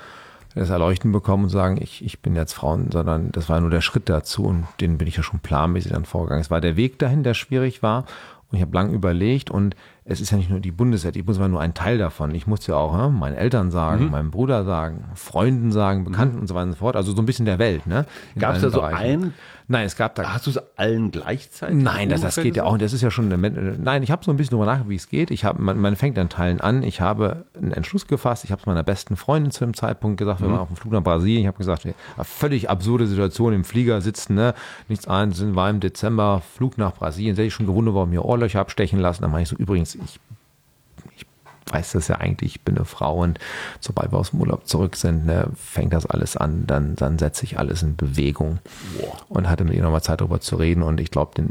das 0.58 0.70
Erleuchten 0.70 1.12
bekommen 1.12 1.46
und 1.46 1.50
sagen, 1.50 1.78
ich, 1.82 2.04
ich 2.04 2.20
bin 2.20 2.36
jetzt 2.36 2.54
Frauen, 2.54 2.92
sondern 2.92 3.32
das 3.32 3.50
war 3.50 3.60
nur 3.60 3.70
der 3.70 3.82
Schritt 3.82 4.10
dazu 4.10 4.46
und 4.46 4.66
den 4.80 4.98
bin 4.98 5.08
ich 5.08 5.18
ja 5.18 5.24
schon 5.24 5.40
planmäßig 5.40 5.92
dann 5.92 6.06
vorgegangen. 6.06 6.42
Es 6.42 6.52
war 6.52 6.62
der 6.62 6.76
Weg 6.76 7.00
dahin, 7.00 7.24
der 7.24 7.34
schwierig 7.34 7.84
war 7.84 8.06
und 8.52 8.58
ich 8.58 8.62
habe 8.62 8.74
lang 8.76 8.92
überlegt 8.92 9.52
und 9.52 9.76
es 10.10 10.22
ist 10.22 10.32
ja 10.32 10.38
nicht 10.38 10.50
nur 10.50 10.60
die 10.60 10.72
Bundeswehr, 10.72 11.12
die 11.12 11.22
Bundeswehr 11.22 11.44
war 11.44 11.50
nur 11.50 11.62
ein 11.62 11.74
Teil 11.74 11.98
davon. 11.98 12.34
Ich 12.34 12.48
musste 12.48 12.72
ja 12.72 12.78
auch 12.78 12.96
ne, 12.96 13.10
meinen 13.10 13.36
Eltern 13.36 13.72
sagen, 13.72 14.06
Mhm. 14.06 14.12
meinem 14.12 14.32
Bruder 14.32 14.64
sagen, 14.64 15.04
Freunden 15.16 15.72
sagen, 15.72 16.04
Bekannten 16.06 16.40
und 16.40 16.48
so 16.48 16.56
weiter 16.56 16.68
und 16.68 16.72
so 16.74 16.78
fort. 16.80 16.96
Also 16.96 17.14
so 17.14 17.22
ein 17.22 17.26
bisschen 17.26 17.46
der 17.46 17.60
Welt. 17.60 17.86
Ne? 17.88 18.06
Gab 18.40 18.56
es 18.56 18.62
da 18.62 18.70
so 18.70 18.80
Bereichen. 18.82 19.24
ein, 19.26 19.34
Nein, 19.70 19.86
es 19.86 19.98
gab 19.98 20.16
da 20.16 20.34
hast 20.34 20.46
du 20.48 20.52
es 20.52 20.60
allen 20.78 21.12
gleichzeitig? 21.12 21.76
Nein, 21.76 22.08
das, 22.08 22.22
das 22.22 22.38
geht 22.38 22.56
ja 22.56 22.64
auch. 22.64 22.78
Das 22.78 22.94
ist 22.94 23.02
ja 23.02 23.12
schon 23.12 23.30
eine, 23.34 23.50
Nein, 23.78 24.02
ich 24.02 24.12
habe 24.12 24.24
so 24.24 24.32
ein 24.32 24.38
bisschen 24.38 24.52
darüber 24.52 24.66
nachgedacht, 24.66 24.90
wie 24.90 24.96
es 24.96 25.10
geht. 25.10 25.30
Ich 25.30 25.44
habe, 25.44 25.62
man, 25.62 25.78
man 25.78 25.98
fängt 25.98 26.18
an 26.18 26.30
Teilen 26.30 26.62
an. 26.62 26.84
Ich 26.84 27.02
habe 27.02 27.44
einen 27.62 27.74
Entschluss 27.74 28.08
gefasst. 28.08 28.46
Ich 28.46 28.52
habe 28.54 28.62
es 28.62 28.66
meiner 28.66 28.84
besten 28.84 29.18
Freundin 29.18 29.52
zu 29.52 29.66
dem 29.66 29.74
Zeitpunkt 29.74 30.18
gesagt. 30.20 30.40
Wir 30.40 30.48
waren 30.50 30.60
auf 30.60 30.70
dem 30.70 30.78
Flug 30.78 30.94
nach 30.94 31.04
Brasilien. 31.04 31.42
Ich 31.42 31.48
habe 31.48 31.58
gesagt, 31.58 31.84
ja, 31.84 31.92
völlig 32.24 32.70
absurde 32.70 33.08
Situation 33.08 33.52
im 33.52 33.66
Flieger 33.66 34.00
sitzen, 34.00 34.36
ne? 34.36 34.54
Nichts 34.88 35.06
an, 35.06 35.34
sind 35.34 35.58
war 35.58 35.70
im 35.70 35.82
Dezember 35.82 36.42
Flug 36.56 36.78
nach 36.78 36.94
Brasilien. 36.94 37.36
Da 37.36 37.42
hätte 37.42 37.48
ich 37.48 37.54
schon 37.54 37.66
gewundert, 37.68 37.94
warum 37.94 38.12
mir 38.12 38.24
Ohrlöcher 38.24 38.62
abstechen 38.62 39.00
lassen. 39.00 39.24
Dann 39.24 39.32
meine 39.32 39.44
ich 39.44 39.50
so, 39.50 39.58
übrigens, 39.58 39.97
ich 40.04 40.20
weiß 41.74 41.94
das 41.94 42.08
ja 42.08 42.16
eigentlich, 42.16 42.56
ich 42.56 42.62
bin 42.62 42.78
eine 42.78 42.86
Frau 42.86 43.24
und 43.24 43.40
sobald 43.80 44.12
wir 44.12 44.18
aus 44.18 44.32
dem 44.32 44.42
Urlaub 44.42 44.68
zurück 44.68 44.96
sind, 44.96 45.26
ne, 45.26 45.50
fängt 45.56 45.94
das 45.94 46.06
alles 46.06 46.38
an, 46.38 46.66
dann, 46.66 46.96
dann 46.96 47.20
setze 47.20 47.44
ich 47.44 47.60
alles 47.60 47.84
in 47.84 47.96
Bewegung 47.96 48.60
und 49.30 49.50
hatte 49.50 49.64
mit 49.64 49.74
ihr 49.74 49.84
nochmal 49.84 50.02
Zeit 50.02 50.22
darüber 50.22 50.40
zu 50.40 50.56
reden 50.56 50.84
und 50.84 51.00
ich 51.00 51.12
glaube, 51.12 51.44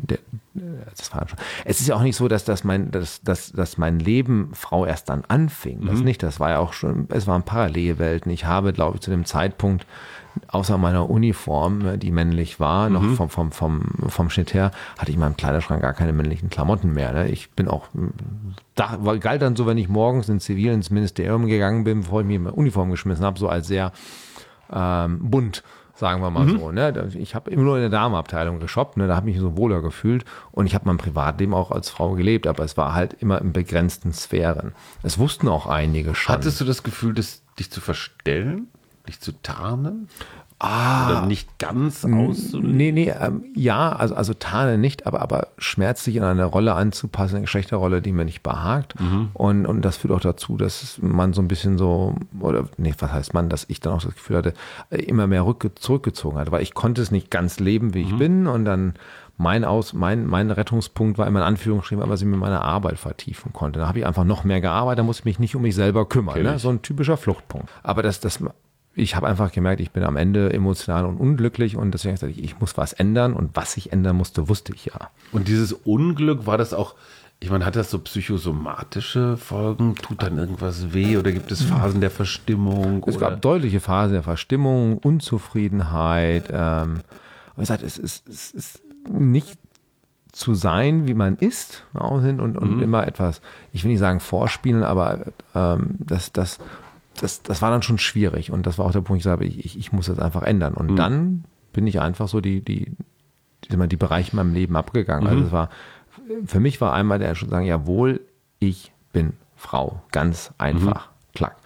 das 0.96 1.14
war 1.14 1.28
schon. 1.28 1.38
Es 1.64 1.80
ist 1.80 1.86
ja 1.86 1.96
auch 1.96 2.02
nicht 2.02 2.16
so, 2.16 2.28
dass, 2.28 2.44
dass, 2.44 2.64
mein, 2.64 2.90
dass, 2.90 3.20
dass, 3.22 3.52
dass 3.52 3.78
mein 3.78 3.98
Leben 3.98 4.50
Frau 4.54 4.86
erst 4.86 5.08
dann 5.08 5.24
anfing. 5.28 5.86
Das 5.86 6.00
nicht, 6.00 6.22
das 6.22 6.40
war 6.40 6.50
ja 6.50 6.58
auch 6.58 6.72
schon, 6.72 7.08
es 7.10 7.26
waren 7.26 7.42
Parallelwelten. 7.42 8.32
Ich 8.32 8.46
habe, 8.46 8.72
glaube 8.72 8.96
ich, 8.96 9.02
zu 9.02 9.10
dem 9.10 9.24
Zeitpunkt 9.24 9.86
außer 10.48 10.78
meiner 10.78 11.08
Uniform, 11.10 11.98
die 11.98 12.10
männlich 12.10 12.60
war, 12.60 12.90
noch 12.90 13.02
vom, 13.14 13.28
vom, 13.28 13.52
vom, 13.52 13.82
vom 14.08 14.30
Schnitt 14.30 14.54
her, 14.54 14.70
hatte 14.98 15.10
ich 15.10 15.14
in 15.14 15.20
meinem 15.20 15.36
Kleiderschrank 15.36 15.82
gar 15.82 15.92
keine 15.92 16.12
männlichen 16.12 16.50
Klamotten 16.50 16.92
mehr. 16.92 17.12
Ne? 17.12 17.28
Ich 17.28 17.50
bin 17.52 17.68
auch, 17.68 17.88
da 18.74 18.98
war, 19.00 19.18
galt 19.18 19.42
dann 19.42 19.56
so, 19.56 19.66
wenn 19.66 19.78
ich 19.78 19.88
morgens 19.88 20.28
in 20.28 20.40
Zivil 20.40 20.72
ins 20.72 20.90
Ministerium 20.90 21.46
gegangen 21.46 21.84
bin, 21.84 22.00
bevor 22.00 22.20
ich 22.20 22.26
mir 22.26 22.38
meine 22.38 22.54
Uniform 22.54 22.90
geschmissen 22.90 23.24
habe, 23.24 23.38
so 23.38 23.48
als 23.48 23.66
sehr 23.66 23.92
ähm, 24.72 25.18
bunt, 25.30 25.62
sagen 25.94 26.20
wir 26.20 26.30
mal 26.30 26.48
so. 26.48 26.70
Ne? 26.70 27.08
Ich 27.14 27.34
habe 27.34 27.50
immer 27.50 27.62
nur 27.62 27.76
in 27.76 27.82
der 27.82 27.90
Damenabteilung 27.90 28.60
geshoppt, 28.60 28.96
ne? 28.96 29.06
da 29.06 29.16
habe 29.16 29.30
ich 29.30 29.36
mich 29.36 29.42
so 29.42 29.56
wohler 29.56 29.80
gefühlt 29.80 30.24
und 30.52 30.66
ich 30.66 30.74
habe 30.74 30.86
mein 30.86 30.98
Privatleben 30.98 31.54
auch 31.54 31.70
als 31.70 31.88
Frau 31.88 32.14
gelebt, 32.14 32.46
aber 32.46 32.64
es 32.64 32.76
war 32.76 32.94
halt 32.94 33.14
immer 33.14 33.40
in 33.40 33.52
begrenzten 33.52 34.12
Sphären. 34.12 34.72
Es 35.02 35.18
wussten 35.18 35.48
auch 35.48 35.66
einige 35.66 36.14
schon. 36.14 36.34
Hattest 36.34 36.60
du 36.60 36.64
das 36.64 36.82
Gefühl, 36.82 37.14
das, 37.14 37.42
dich 37.58 37.70
zu 37.70 37.80
verstellen? 37.80 38.68
Dich 39.08 39.20
zu 39.20 39.32
tarnen? 39.42 40.08
Ah. 40.58 41.10
Oder 41.10 41.26
nicht 41.26 41.58
ganz 41.58 42.02
auszulegen? 42.06 42.76
Nee, 42.78 42.90
nee, 42.90 43.10
ähm, 43.20 43.44
ja, 43.54 43.90
also, 43.92 44.14
also 44.14 44.32
tarne 44.32 44.78
nicht, 44.78 45.06
aber, 45.06 45.20
aber 45.20 45.48
schmerzlich 45.58 46.16
in 46.16 46.22
eine 46.22 46.46
Rolle 46.46 46.72
anzupassen, 46.72 47.34
eine 47.36 47.42
Geschlechterrolle, 47.42 48.00
die 48.00 48.10
mir 48.12 48.24
nicht 48.24 48.42
behagt. 48.42 48.98
Mhm. 48.98 49.28
Und, 49.34 49.66
und 49.66 49.82
das 49.82 49.98
führt 49.98 50.14
auch 50.14 50.20
dazu, 50.20 50.56
dass 50.56 50.98
man 51.02 51.34
so 51.34 51.42
ein 51.42 51.48
bisschen 51.48 51.76
so, 51.76 52.14
oder 52.40 52.64
nee, 52.78 52.94
was 52.98 53.12
heißt 53.12 53.34
man, 53.34 53.50
dass 53.50 53.66
ich 53.68 53.80
dann 53.80 53.92
auch 53.92 54.02
das 54.02 54.14
Gefühl 54.14 54.38
hatte, 54.38 54.54
äh, 54.88 54.96
immer 55.02 55.26
mehr 55.26 55.44
rückge 55.44 55.74
zurückgezogen 55.74 56.38
hatte, 56.38 56.52
weil 56.52 56.62
ich 56.62 56.72
konnte 56.72 57.02
es 57.02 57.10
nicht 57.10 57.30
ganz 57.30 57.60
leben, 57.60 57.92
wie 57.92 58.00
ich 58.00 58.12
Mhm. 58.12 58.18
bin. 58.18 58.46
Und 58.46 58.64
dann 58.64 58.94
mein 59.36 59.62
Aus, 59.62 59.92
mein, 59.92 60.26
mein 60.26 60.50
Rettungspunkt 60.50 61.18
war 61.18 61.26
immer 61.26 61.40
in 61.40 61.46
Anführungsstrichen, 61.46 62.02
weil 62.02 62.16
ich 62.16 62.24
mit 62.24 62.40
meiner 62.40 62.62
Arbeit 62.62 62.98
vertiefen 62.98 63.52
konnte. 63.52 63.78
Da 63.80 63.88
habe 63.88 63.98
ich 63.98 64.06
einfach 64.06 64.24
noch 64.24 64.44
mehr 64.44 64.62
gearbeitet, 64.62 65.00
da 65.00 65.02
musste 65.02 65.20
ich 65.20 65.26
mich 65.26 65.38
nicht 65.38 65.54
um 65.54 65.60
mich 65.60 65.74
selber 65.74 66.08
kümmern. 66.08 66.42
Ne? 66.42 66.54
ich. 66.54 66.62
So 66.62 66.70
ein 66.70 66.80
typischer 66.80 67.18
Fluchtpunkt. 67.18 67.68
Aber 67.82 68.02
das, 68.02 68.20
das 68.20 68.40
ich 68.96 69.14
habe 69.14 69.28
einfach 69.28 69.52
gemerkt, 69.52 69.80
ich 69.80 69.90
bin 69.90 70.02
am 70.04 70.16
Ende 70.16 70.52
emotional 70.52 71.04
und 71.04 71.18
unglücklich 71.18 71.76
und 71.76 71.92
deswegen 71.92 72.16
habe 72.16 72.30
ich 72.30 72.36
gesagt, 72.36 72.52
ich 72.52 72.60
muss 72.60 72.78
was 72.78 72.94
ändern 72.94 73.34
und 73.34 73.50
was 73.54 73.76
ich 73.76 73.92
ändern 73.92 74.16
musste, 74.16 74.48
wusste 74.48 74.72
ich 74.74 74.86
ja. 74.86 75.10
Und 75.32 75.48
dieses 75.48 75.74
Unglück, 75.74 76.46
war 76.46 76.56
das 76.56 76.72
auch, 76.72 76.94
ich 77.38 77.50
meine, 77.50 77.66
hat 77.66 77.76
das 77.76 77.90
so 77.90 77.98
psychosomatische 77.98 79.36
Folgen? 79.36 79.96
Tut 79.96 80.22
dann 80.22 80.38
irgendwas 80.38 80.94
weh 80.94 81.18
oder 81.18 81.30
gibt 81.30 81.52
es 81.52 81.62
Phasen 81.62 82.00
der 82.00 82.10
Verstimmung? 82.10 83.04
Es 83.06 83.16
oder? 83.16 83.30
gab 83.30 83.42
deutliche 83.42 83.80
Phasen 83.80 84.14
der 84.14 84.22
Verstimmung, 84.22 84.96
Unzufriedenheit. 84.96 86.48
Ähm, 86.50 87.00
aber 87.52 87.62
ich 87.62 87.68
sagte, 87.68 87.84
es 87.84 87.98
ist, 87.98 88.26
es 88.26 88.50
ist 88.52 88.80
nicht 89.10 89.58
zu 90.32 90.54
sein, 90.54 91.06
wie 91.06 91.14
man 91.14 91.36
ist, 91.36 91.84
und, 91.92 92.40
und 92.40 92.82
immer 92.82 93.06
etwas, 93.06 93.40
ich 93.72 93.84
will 93.84 93.90
nicht 93.90 94.00
sagen 94.00 94.20
vorspielen, 94.20 94.82
aber 94.82 95.32
ähm, 95.54 95.96
das, 95.98 96.32
das, 96.32 96.58
das, 97.16 97.42
das 97.42 97.62
war 97.62 97.70
dann 97.70 97.82
schon 97.82 97.98
schwierig 97.98 98.50
und 98.50 98.66
das 98.66 98.78
war 98.78 98.86
auch 98.86 98.92
der 98.92 99.00
Punkt, 99.00 99.20
ich 99.20 99.24
sage, 99.24 99.44
ich, 99.44 99.78
ich, 99.78 99.92
muss 99.92 100.06
das 100.06 100.18
einfach 100.18 100.42
ändern. 100.42 100.74
Und 100.74 100.96
dann 100.96 101.44
bin 101.72 101.86
ich 101.86 102.00
einfach 102.00 102.28
so 102.28 102.40
die, 102.40 102.62
die, 102.62 102.92
die, 103.64 103.88
die 103.88 103.96
Bereiche 103.96 104.32
in 104.32 104.36
meinem 104.36 104.54
Leben 104.54 104.76
abgegangen. 104.76 105.26
Also 105.26 105.44
es 105.44 105.52
war, 105.52 105.70
für 106.46 106.60
mich 106.60 106.80
war 106.80 106.92
einmal 106.92 107.18
der 107.18 107.34
schon 107.34 107.50
sagen, 107.50 107.66
jawohl, 107.66 108.20
ich 108.58 108.92
bin 109.12 109.34
Frau. 109.54 110.02
Ganz 110.12 110.52
einfach. 110.58 111.08
Klack. 111.34 111.56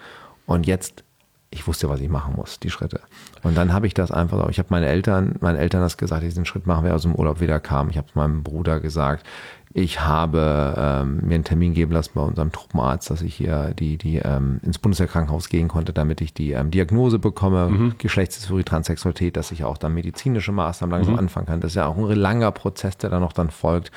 Und 0.46 0.66
jetzt, 0.66 1.04
ich 1.50 1.66
wusste, 1.66 1.88
was 1.88 2.00
ich 2.00 2.08
machen 2.08 2.34
muss, 2.36 2.60
die 2.60 2.70
Schritte. 2.70 3.00
Und 3.42 3.56
dann 3.56 3.72
habe 3.72 3.86
ich 3.86 3.94
das 3.94 4.10
einfach, 4.10 4.48
ich 4.48 4.58
habe 4.58 4.68
meine 4.70 4.86
Eltern, 4.86 5.36
meinen 5.40 5.56
Eltern 5.56 5.80
das 5.80 5.96
gesagt, 5.96 6.22
diesen 6.22 6.44
Schritt 6.44 6.66
machen 6.66 6.84
wir 6.84 6.94
aus 6.94 7.02
dem 7.02 7.14
Urlaub 7.14 7.40
wieder 7.40 7.60
kam. 7.60 7.90
Ich 7.90 7.96
habe 7.96 8.08
es 8.08 8.14
meinem 8.14 8.42
Bruder 8.42 8.80
gesagt. 8.80 9.26
Ich 9.72 10.00
habe 10.00 10.74
ähm, 10.76 11.20
mir 11.22 11.36
einen 11.36 11.44
Termin 11.44 11.74
geben 11.74 11.92
lassen 11.92 12.10
bei 12.14 12.22
unserem 12.22 12.50
Truppenarzt, 12.50 13.08
dass 13.08 13.22
ich 13.22 13.36
hier 13.36 13.72
die, 13.78 13.98
die 13.98 14.16
ähm, 14.16 14.58
ins 14.64 14.80
Bundeswehrkrankenhaus 14.80 15.48
gehen 15.48 15.68
konnte, 15.68 15.92
damit 15.92 16.20
ich 16.20 16.34
die 16.34 16.52
ähm, 16.52 16.72
Diagnose 16.72 17.20
bekomme, 17.20 17.94
Geschlechtsdysphorie, 17.98 18.64
Transsexualität, 18.64 19.36
dass 19.36 19.52
ich 19.52 19.62
auch 19.62 19.78
dann 19.78 19.94
medizinische 19.94 20.50
Maßnahmen 20.50 20.92
langsam 20.96 21.16
anfangen 21.16 21.46
kann. 21.46 21.60
Das 21.60 21.70
ist 21.72 21.76
ja 21.76 21.86
auch 21.86 21.96
ein 21.96 22.16
langer 22.16 22.50
Prozess, 22.50 22.98
der 22.98 23.10
dann 23.10 23.20
noch 23.20 23.32
dann 23.32 23.50
folgt. 23.50 23.92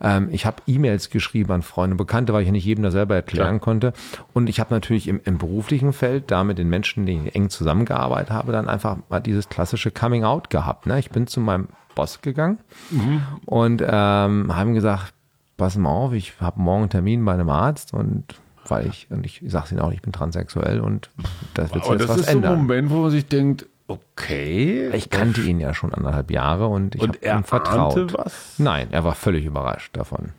Ähm, 0.00 0.28
ich 0.32 0.46
habe 0.46 0.62
E-Mails 0.66 1.10
geschrieben 1.10 1.52
an 1.52 1.60
Freunde, 1.60 1.96
Bekannte, 1.96 2.32
weil 2.32 2.40
ich 2.40 2.48
ja 2.48 2.52
nicht 2.52 2.64
jedem 2.64 2.84
das 2.84 2.94
selber 2.94 3.14
erklären 3.14 3.58
Klar. 3.58 3.60
konnte. 3.60 3.92
Und 4.32 4.48
ich 4.48 4.60
habe 4.60 4.72
natürlich 4.72 5.08
im, 5.08 5.20
im 5.24 5.36
beruflichen 5.36 5.92
Feld, 5.92 6.30
da 6.30 6.42
mit 6.42 6.56
den 6.56 6.70
Menschen, 6.70 7.04
denen 7.04 7.26
ich 7.26 7.34
eng 7.34 7.50
zusammengearbeitet 7.50 8.30
habe, 8.30 8.52
dann 8.52 8.66
einfach 8.66 8.96
mal 9.10 9.20
dieses 9.20 9.50
klassische 9.50 9.90
Coming-out 9.90 10.48
gehabt. 10.48 10.86
Ne? 10.86 10.98
Ich 10.98 11.10
bin 11.10 11.26
zu 11.26 11.40
meinem 11.40 11.68
Boss 11.94 12.22
gegangen 12.22 12.58
und 13.44 13.82
ähm, 13.84 14.56
haben 14.56 14.72
gesagt, 14.72 15.12
pass 15.58 15.76
mal 15.76 15.90
auf, 15.90 16.12
ich 16.14 16.32
habe 16.40 16.60
morgen 16.60 16.82
einen 16.84 16.90
Termin 16.90 17.22
bei 17.24 17.34
einem 17.34 17.50
Arzt 17.50 17.92
und 17.92 18.24
weil 18.66 18.86
ich, 18.86 19.06
und 19.10 19.24
ich, 19.26 19.42
sage 19.46 19.68
Ihnen 19.72 19.80
auch, 19.80 19.92
ich 19.92 20.00
bin 20.02 20.12
transsexuell 20.12 20.80
und 20.80 21.10
das 21.54 21.72
wird 21.74 21.84
sich 21.84 21.90
Aber 21.92 22.00
jetzt 22.00 22.08
das 22.08 22.08
was 22.10 22.16
ist 22.20 22.24
so 22.26 22.30
ein 22.30 22.36
ändern. 22.44 22.58
Moment, 22.58 22.90
wo 22.90 22.96
man 23.02 23.10
sich 23.10 23.26
denkt, 23.26 23.66
okay. 23.88 24.90
ich 24.94 25.08
kannte 25.10 25.40
ihn 25.42 25.58
ja 25.60 25.72
schon 25.74 25.92
anderthalb 25.94 26.30
Jahre 26.30 26.66
und 26.68 26.94
ich 26.94 27.02
habe 27.02 27.18
ihm 27.22 27.44
vertraut. 27.44 28.14
was? 28.16 28.54
Nein, 28.58 28.88
er 28.90 29.04
war 29.04 29.14
völlig 29.14 29.44
überrascht 29.46 29.96
davon. 29.96 30.30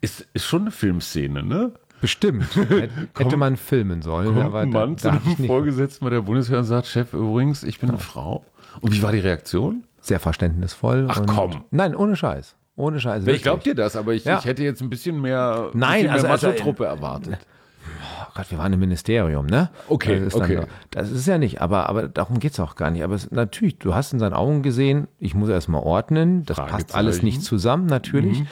Ist, 0.00 0.26
ist 0.34 0.44
schon 0.44 0.62
eine 0.62 0.70
Filmszene, 0.70 1.42
ne? 1.42 1.72
Bestimmt. 2.00 2.44
Hätte- 2.56 2.90
Hätte 3.16 3.36
man 3.36 3.56
filmen 3.56 4.02
sollen. 4.02 4.34
Kommt 4.34 4.40
aber 4.44 4.60
ein 4.60 4.70
Mann 4.70 4.98
zu 4.98 5.08
da 5.08 5.14
hab 5.14 5.26
einem 5.26 5.46
Vorgesetzten 5.46 6.04
bei 6.04 6.10
der 6.10 6.20
Bundeswehr 6.22 6.58
und 6.58 6.64
sagt, 6.64 6.86
Chef, 6.86 7.12
übrigens, 7.14 7.62
ich 7.62 7.78
bin 7.78 7.88
eine 7.90 7.98
Frau. 7.98 8.44
Und 8.80 8.92
wie 8.92 9.02
war 9.02 9.12
die 9.12 9.20
Reaktion? 9.20 9.84
Sehr 10.00 10.20
verständnisvoll. 10.20 11.06
Ach, 11.08 11.22
komm. 11.26 11.64
Nein, 11.70 11.94
ohne 11.94 12.16
Scheiß. 12.16 12.56
Ohne 12.76 12.98
Scheiß. 13.00 13.26
Ich 13.26 13.42
glaube 13.42 13.62
dir 13.62 13.74
das, 13.74 13.94
aber 13.96 14.14
ich, 14.14 14.24
Ja. 14.24 14.38
ich 14.38 14.44
hätte 14.44 14.64
jetzt 14.64 14.80
ein 14.82 14.90
bisschen 14.90 15.20
mehr, 15.20 15.70
ein 15.72 15.78
Nein, 15.78 16.02
bisschen 16.02 16.10
also- 16.10 16.22
mehr 16.26 16.32
also- 16.32 16.46
Macho-Truppe 16.48 16.84
erwartet. 16.86 17.38
Oh 17.86 18.26
Gott, 18.34 18.50
wir 18.50 18.58
waren 18.58 18.72
im 18.72 18.80
Ministerium, 18.80 19.46
ne? 19.46 19.70
Okay, 19.88 20.18
das 20.18 20.28
ist 20.28 20.34
okay. 20.34 20.56
Dann, 20.56 20.66
das 20.90 21.10
ist 21.10 21.26
ja 21.26 21.38
nicht, 21.38 21.60
aber, 21.60 21.88
aber 21.88 22.08
darum 22.08 22.40
geht's 22.40 22.58
auch 22.58 22.74
gar 22.74 22.90
nicht. 22.90 23.04
Aber 23.04 23.14
es, 23.14 23.30
natürlich, 23.30 23.78
du 23.78 23.94
hast 23.94 24.12
in 24.12 24.18
seinen 24.18 24.32
Augen 24.32 24.62
gesehen, 24.62 25.06
ich 25.20 25.34
muss 25.34 25.48
erstmal 25.50 25.82
ordnen, 25.82 26.44
das 26.44 26.56
passt 26.56 26.94
alles 26.94 27.22
nicht 27.22 27.42
zusammen, 27.42 27.86
natürlich. 27.86 28.40
Mhm. 28.40 28.46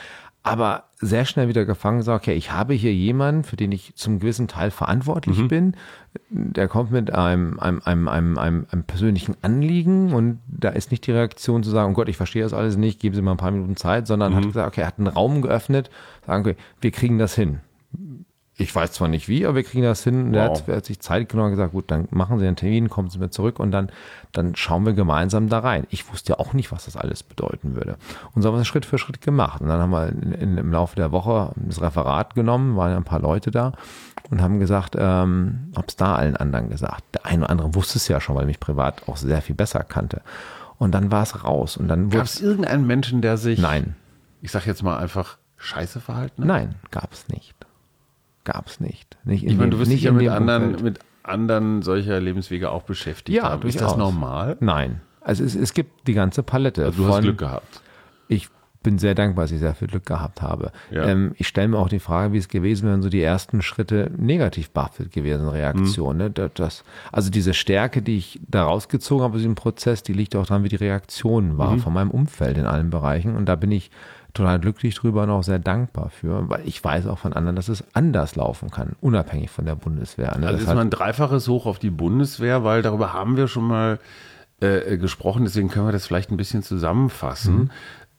Aber 0.44 0.84
sehr 1.04 1.24
schnell 1.24 1.48
wieder 1.48 1.64
gefangen 1.64 1.98
gesagt, 1.98 2.22
okay, 2.22 2.34
ich 2.34 2.52
habe 2.52 2.74
hier 2.74 2.94
jemanden, 2.94 3.42
für 3.42 3.56
den 3.56 3.72
ich 3.72 3.94
zum 3.96 4.20
gewissen 4.20 4.46
Teil 4.48 4.70
verantwortlich 4.70 5.36
Mhm. 5.38 5.48
bin. 5.48 5.76
Der 6.30 6.68
kommt 6.68 6.92
mit 6.92 7.12
einem, 7.12 7.58
einem, 7.58 7.82
einem, 7.84 8.08
einem, 8.08 8.38
einem, 8.38 8.66
einem 8.70 8.84
persönlichen 8.84 9.34
Anliegen 9.42 10.12
und 10.12 10.38
da 10.46 10.68
ist 10.68 10.90
nicht 10.92 11.06
die 11.06 11.12
Reaktion 11.12 11.62
zu 11.64 11.70
sagen, 11.70 11.92
oh 11.92 11.94
Gott, 11.96 12.08
ich 12.08 12.16
verstehe 12.16 12.42
das 12.44 12.54
alles 12.54 12.76
nicht, 12.76 13.00
geben 13.00 13.14
Sie 13.16 13.22
mal 13.22 13.32
ein 13.32 13.36
paar 13.36 13.50
Minuten 13.50 13.76
Zeit, 13.76 14.06
sondern 14.06 14.32
Mhm. 14.32 14.36
hat 14.36 14.44
gesagt, 14.44 14.68
okay, 14.68 14.80
er 14.82 14.86
hat 14.86 14.98
einen 14.98 15.08
Raum 15.08 15.42
geöffnet, 15.42 15.90
sagen, 16.26 16.42
okay, 16.42 16.56
wir 16.80 16.90
kriegen 16.92 17.18
das 17.18 17.34
hin. 17.34 17.58
Ich 18.58 18.74
weiß 18.74 18.92
zwar 18.92 19.08
nicht 19.08 19.28
wie, 19.28 19.46
aber 19.46 19.56
wir 19.56 19.62
kriegen 19.64 19.82
das 19.82 20.04
hin. 20.04 20.34
Er 20.34 20.50
Wow. 20.50 20.58
hat, 20.60 20.68
er 20.68 20.76
hat 20.76 20.84
sich 20.84 21.00
Zeit 21.00 21.28
genommen 21.30 21.46
und 21.46 21.52
gesagt, 21.56 21.72
gut, 21.72 21.90
dann 21.90 22.06
machen 22.10 22.38
Sie 22.38 22.46
einen 22.46 22.54
Termin, 22.56 22.90
kommen 22.90 23.08
Sie 23.08 23.18
mir 23.18 23.30
zurück 23.30 23.58
und 23.58 23.70
dann, 23.70 23.90
dann 24.32 24.54
schauen 24.56 24.84
wir 24.84 24.92
gemeinsam 24.92 25.48
da 25.48 25.60
rein. 25.60 25.86
Ich 25.88 26.12
wusste 26.12 26.34
ja 26.34 26.38
auch 26.38 26.52
nicht, 26.52 26.70
was 26.70 26.84
das 26.84 26.96
alles 26.96 27.22
bedeuten 27.22 27.74
würde. 27.74 27.96
Und 28.34 28.42
so 28.42 28.48
haben 28.48 28.56
wir 28.56 28.60
es 28.60 28.66
Schritt 28.66 28.84
für 28.84 28.98
Schritt 28.98 29.22
gemacht. 29.22 29.62
Und 29.62 29.68
dann 29.68 29.80
haben 29.80 29.90
wir 29.90 30.08
in, 30.10 30.32
in, 30.32 30.58
im 30.58 30.70
Laufe 30.70 30.96
der 30.96 31.12
Woche 31.12 31.52
das 31.56 31.80
Referat 31.80 32.34
genommen, 32.34 32.76
waren 32.76 32.90
ja 32.90 32.98
ein 32.98 33.04
paar 33.04 33.20
Leute 33.20 33.50
da 33.50 33.72
und 34.30 34.42
haben 34.42 34.60
gesagt, 34.60 34.96
ähm, 34.98 35.72
hab's 35.74 35.96
da 35.96 36.14
allen 36.14 36.36
anderen 36.36 36.68
gesagt. 36.68 37.02
Der 37.14 37.24
eine 37.24 37.44
oder 37.44 37.50
andere 37.50 37.74
wusste 37.74 37.96
es 37.96 38.06
ja 38.06 38.20
schon, 38.20 38.36
weil 38.36 38.42
er 38.44 38.48
mich 38.48 38.60
privat 38.60 39.08
auch 39.08 39.16
sehr 39.16 39.40
viel 39.40 39.54
besser 39.56 39.82
kannte. 39.82 40.20
Und 40.78 40.92
dann 40.92 41.10
war 41.10 41.22
es 41.22 41.42
raus. 41.42 41.78
Und 41.78 41.88
dann 41.88 42.10
Gab 42.10 42.24
es 42.24 42.40
irgendeinen 42.42 42.86
Menschen, 42.86 43.22
der 43.22 43.38
sich, 43.38 43.58
Nein, 43.58 43.96
ich 44.42 44.50
sag 44.50 44.66
jetzt 44.66 44.82
mal 44.82 44.98
einfach, 44.98 45.38
scheiße 45.56 46.00
verhalten 46.00 46.42
hat? 46.42 46.48
nein, 46.48 46.74
gab 46.90 47.12
es 47.14 47.28
nicht. 47.28 47.54
Gab 48.44 48.66
es 48.66 48.80
nicht. 48.80 49.16
nicht 49.24 49.44
Ich 49.44 49.56
meine, 49.56 49.70
du 49.70 49.78
wirst 49.78 49.90
nicht 49.90 50.00
dich 50.00 50.04
ja 50.06 50.12
mit 50.12 50.28
anderen, 50.28 50.62
Umfeld. 50.74 50.82
mit 50.82 50.98
anderen 51.22 51.82
solcher 51.82 52.20
Lebenswege 52.20 52.70
auch 52.70 52.82
beschäftigt 52.82 53.36
Ja, 53.36 53.50
haben. 53.50 53.68
Ist 53.68 53.80
das 53.80 53.96
normal? 53.96 54.56
Nein. 54.60 55.00
Also 55.20 55.44
es, 55.44 55.54
es 55.54 55.72
gibt 55.74 56.08
die 56.08 56.14
ganze 56.14 56.42
Palette. 56.42 56.84
Also 56.84 57.04
du 57.04 57.08
hast 57.12 57.22
Glück 57.22 57.38
gehabt. 57.38 57.80
Ich 58.26 58.48
bin 58.82 58.98
sehr 58.98 59.14
dankbar, 59.14 59.44
dass 59.44 59.52
ich 59.52 59.60
sehr 59.60 59.76
viel 59.76 59.86
Glück 59.86 60.04
gehabt 60.06 60.42
habe. 60.42 60.72
Ja. 60.90 61.04
Ähm, 61.06 61.34
ich 61.38 61.46
stelle 61.46 61.68
mir 61.68 61.78
auch 61.78 61.88
die 61.88 62.00
Frage, 62.00 62.32
wie 62.32 62.38
es 62.38 62.48
gewesen 62.48 62.82
wäre, 62.82 62.94
wenn 62.94 63.02
so 63.02 63.08
die 63.10 63.22
ersten 63.22 63.62
Schritte 63.62 64.10
negativ 64.16 64.70
behaftet 64.70 65.12
gewesen, 65.12 65.46
Reaktion. 65.48 66.16
Mhm. 66.16 66.22
Ne? 66.36 66.50
Das, 66.54 66.82
also 67.12 67.30
diese 67.30 67.54
Stärke, 67.54 68.02
die 68.02 68.16
ich 68.16 68.40
da 68.48 68.64
rausgezogen 68.64 69.22
habe 69.22 69.34
aus 69.34 69.38
diesem 69.40 69.54
Prozess, 69.54 70.02
die 70.02 70.12
liegt 70.14 70.34
auch 70.34 70.46
daran, 70.46 70.64
wie 70.64 70.68
die 70.68 70.74
Reaktion 70.74 71.58
war 71.58 71.74
Mhm. 71.74 71.78
von 71.78 71.92
meinem 71.92 72.10
Umfeld 72.10 72.58
in 72.58 72.66
allen 72.66 72.90
Bereichen. 72.90 73.36
Und 73.36 73.46
da 73.46 73.54
bin 73.54 73.70
ich 73.70 73.92
total 74.34 74.60
glücklich 74.60 74.94
drüber 74.94 75.24
und 75.24 75.30
auch 75.30 75.42
sehr 75.42 75.58
dankbar 75.58 76.10
für, 76.10 76.48
weil 76.48 76.66
ich 76.66 76.82
weiß 76.82 77.06
auch 77.06 77.18
von 77.18 77.32
anderen, 77.32 77.56
dass 77.56 77.68
es 77.68 77.84
anders 77.94 78.36
laufen 78.36 78.70
kann, 78.70 78.96
unabhängig 79.00 79.50
von 79.50 79.66
der 79.66 79.74
Bundeswehr. 79.74 80.36
Ne? 80.38 80.46
Also 80.46 80.58
Das 80.58 80.62
ist 80.62 80.74
mal 80.74 80.78
ein 80.78 80.90
dreifaches 80.90 81.48
Hoch 81.48 81.66
auf 81.66 81.78
die 81.78 81.90
Bundeswehr, 81.90 82.64
weil 82.64 82.82
darüber 82.82 83.12
haben 83.12 83.36
wir 83.36 83.48
schon 83.48 83.64
mal 83.64 83.98
äh, 84.60 84.96
gesprochen, 84.96 85.44
deswegen 85.44 85.68
können 85.68 85.86
wir 85.86 85.92
das 85.92 86.06
vielleicht 86.06 86.30
ein 86.30 86.36
bisschen 86.36 86.62
zusammenfassen. 86.62 87.70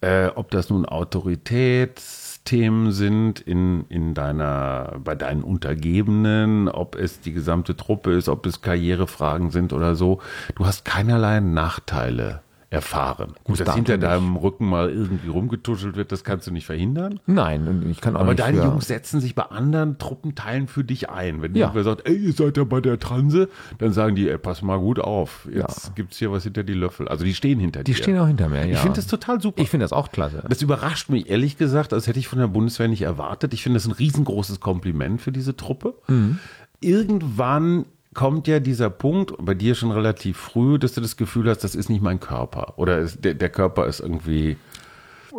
Äh, 0.01 0.27
ob 0.35 0.51
das 0.51 0.69
nun 0.69 0.85
Autoritätsthemen 0.85 2.91
sind 2.91 3.39
in, 3.39 3.85
in 3.87 4.13
deiner, 4.13 4.97
bei 5.01 5.15
deinen 5.15 5.43
Untergebenen, 5.43 6.67
ob 6.67 6.95
es 6.95 7.21
die 7.21 7.31
gesamte 7.31 7.77
Truppe 7.77 8.11
ist, 8.11 8.27
ob 8.27 8.45
es 8.45 8.61
Karrierefragen 8.61 9.51
sind 9.51 9.71
oder 9.71 9.95
so. 9.95 10.19
Du 10.55 10.65
hast 10.65 10.83
keinerlei 10.83 11.39
Nachteile 11.39 12.41
erfahren. 12.73 13.33
Gut, 13.43 13.59
dass 13.59 13.75
hinter 13.75 13.97
deinem 13.97 14.35
Rücken 14.35 14.65
mal 14.65 14.89
irgendwie 14.89 15.29
rumgetuschelt 15.29 15.95
wird, 15.95 16.11
das 16.11 16.23
kannst 16.23 16.47
du 16.47 16.51
nicht 16.51 16.65
verhindern. 16.65 17.19
Nein, 17.25 17.85
ich 17.89 18.01
kann 18.01 18.15
auch 18.15 18.21
Aber 18.21 18.31
nicht 18.31 18.39
deine 18.39 18.57
für, 18.57 18.63
Jungs 18.65 18.87
setzen 18.87 19.21
sich 19.21 19.35
bei 19.35 19.43
anderen 19.43 19.97
Truppenteilen 19.97 20.67
für 20.67 20.83
dich 20.83 21.09
ein. 21.09 21.41
Wenn 21.41 21.53
Ja. 21.55 21.67
irgendwer 21.67 21.83
sagt, 21.83 22.07
ey, 22.07 22.15
ihr 22.15 22.33
seid 22.33 22.57
ja 22.57 22.63
bei 22.63 22.81
der 22.81 22.99
Transe, 22.99 23.47
dann 23.77 23.93
sagen 23.93 24.15
die, 24.15 24.27
ey, 24.29 24.37
pass 24.37 24.61
mal 24.61 24.77
gut 24.79 24.99
auf. 24.99 25.47
Jetzt 25.53 25.85
Ja. 25.87 25.91
gibt's 25.95 26.17
hier 26.17 26.31
was 26.31 26.43
hinter 26.43 26.63
die 26.63 26.73
Löffel. 26.73 27.07
Also 27.07 27.23
die 27.25 27.33
stehen 27.33 27.59
hinter 27.59 27.83
Die 27.83 27.91
dir. 27.93 27.97
stehen 27.97 28.17
auch 28.17 28.27
hinter 28.27 28.49
mir, 28.49 28.65
ja. 28.65 28.73
Ich 28.73 28.79
finde 28.79 28.95
das 28.95 29.07
total 29.07 29.39
super. 29.41 29.61
Ich 29.61 29.69
finde 29.69 29.83
das 29.83 29.93
auch 29.93 30.11
klasse. 30.11 30.43
das 30.49 30.61
überrascht 30.61 31.09
mich 31.09 31.29
ehrlich 31.29 31.57
gesagt, 31.57 31.91
das 31.91 32.07
hätte 32.07 32.19
ich 32.19 32.27
von 32.27 32.39
der 32.39 32.47
Bundeswehr 32.47 32.87
nicht 32.87 33.03
erwartet. 33.03 33.53
Ich 33.53 33.63
finde 33.63 33.77
das 33.77 33.85
ein 33.85 33.91
riesengroßes 33.91 34.59
Kompliment 34.59 35.21
für 35.21 35.31
diese 35.31 35.55
Truppe. 35.55 35.93
Mhm. 36.07 36.39
Irgendwann 36.81 37.85
kommt 38.13 38.47
ja 38.47 38.59
dieser 38.59 38.89
Punkt, 38.89 39.33
bei 39.39 39.53
dir 39.53 39.75
schon 39.75 39.91
relativ 39.91 40.37
früh, 40.37 40.77
dass 40.79 40.93
du 40.93 41.01
das 41.01 41.17
Gefühl 41.17 41.49
hast, 41.49 41.63
das 41.63 41.75
ist 41.75 41.89
nicht 41.89 42.01
mein 42.01 42.19
Körper. 42.19 42.73
Oder 42.77 42.99
ist, 42.99 43.23
der, 43.23 43.33
der 43.33 43.49
Körper 43.49 43.87
ist 43.87 43.99
irgendwie 43.99 44.57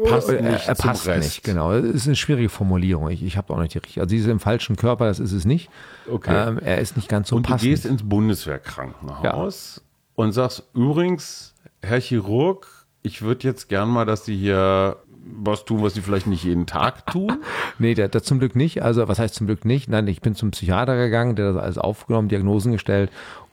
passt 0.08 0.28
Er- 0.28 0.42
nicht 0.42 0.66
er 0.66 0.74
passt 0.74 1.06
Rest. 1.06 1.22
nicht, 1.22 1.44
genau. 1.44 1.72
Das 1.72 1.84
ist 1.84 2.06
eine 2.06 2.16
schwierige 2.16 2.48
Formulierung. 2.48 3.10
Ich, 3.10 3.22
ich 3.22 3.36
habe 3.36 3.52
auch 3.54 3.58
nicht 3.60 3.74
die 3.74 3.78
richtige. 3.78 4.00
Also 4.00 4.10
sie 4.10 4.18
ist 4.18 4.26
im 4.26 4.40
falschen 4.40 4.74
Körper, 4.76 5.06
das 5.06 5.20
ist 5.20 5.32
es 5.32 5.44
nicht. 5.44 5.70
Okay. 6.10 6.48
Ähm, 6.48 6.58
er 6.58 6.78
ist 6.80 6.96
nicht 6.96 7.08
ganz 7.08 7.28
so 7.28 7.36
Und 7.36 7.46
du 7.46 7.50
passend. 7.52 7.70
gehst 7.70 7.86
ins 7.86 8.02
Bundeswehrkrankenhaus 8.02 9.82
und 10.14 10.32
sagst, 10.32 10.64
übrigens, 10.74 11.54
Herr 11.82 12.00
Chirurg, 12.00 12.66
ich 13.02 13.22
würde 13.22 13.46
jetzt 13.46 13.68
gern 13.68 13.88
mal, 13.88 14.04
dass 14.04 14.24
Sie 14.24 14.36
hier 14.36 14.96
was 15.26 15.64
tun, 15.64 15.82
was 15.82 15.94
Sie 15.94 16.00
vielleicht 16.00 16.26
nicht 16.26 16.44
jeden 16.44 16.66
Tag 16.66 17.06
tun. 17.06 17.38
Nee, 17.78 17.94
der, 17.94 18.08
der 18.08 18.22
zum 18.22 18.38
Glück 18.38 18.54
nicht. 18.54 18.82
Also, 18.82 19.08
was 19.08 19.18
heißt 19.18 19.34
zum 19.34 19.46
Glück 19.46 19.64
nicht? 19.64 19.88
Nein, 19.88 20.06
ich 20.06 20.20
bin 20.20 20.34
zum 20.34 20.50
Psychiater 20.52 20.96
gegangen, 20.96 21.34
der 21.36 21.52
das 21.52 21.62
alles 21.62 21.78
aufgenommen, 21.78 22.28
Diagnosen 22.28 22.72
gestellt 22.72 23.10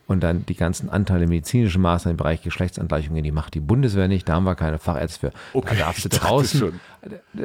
und 0.07 0.21
dann 0.21 0.45
die 0.45 0.55
ganzen 0.55 0.89
Anteile 0.89 1.25
medizinischen 1.25 1.81
Maßnahmen 1.81 2.13
im 2.13 2.17
Bereich 2.17 2.41
Geschlechtsangleichungen, 2.43 3.23
die 3.23 3.31
macht 3.31 3.53
die 3.55 3.59
Bundeswehr 3.61 4.07
nicht. 4.07 4.27
Da 4.29 4.33
haben 4.35 4.43
wir 4.43 4.55
keine 4.55 4.77
Fachärzte 4.77 5.31
für. 5.53 5.61
da 5.61 5.73
darfst 5.75 6.05
du 6.05 6.09
draußen. 6.09 6.59
schon. 6.59 6.79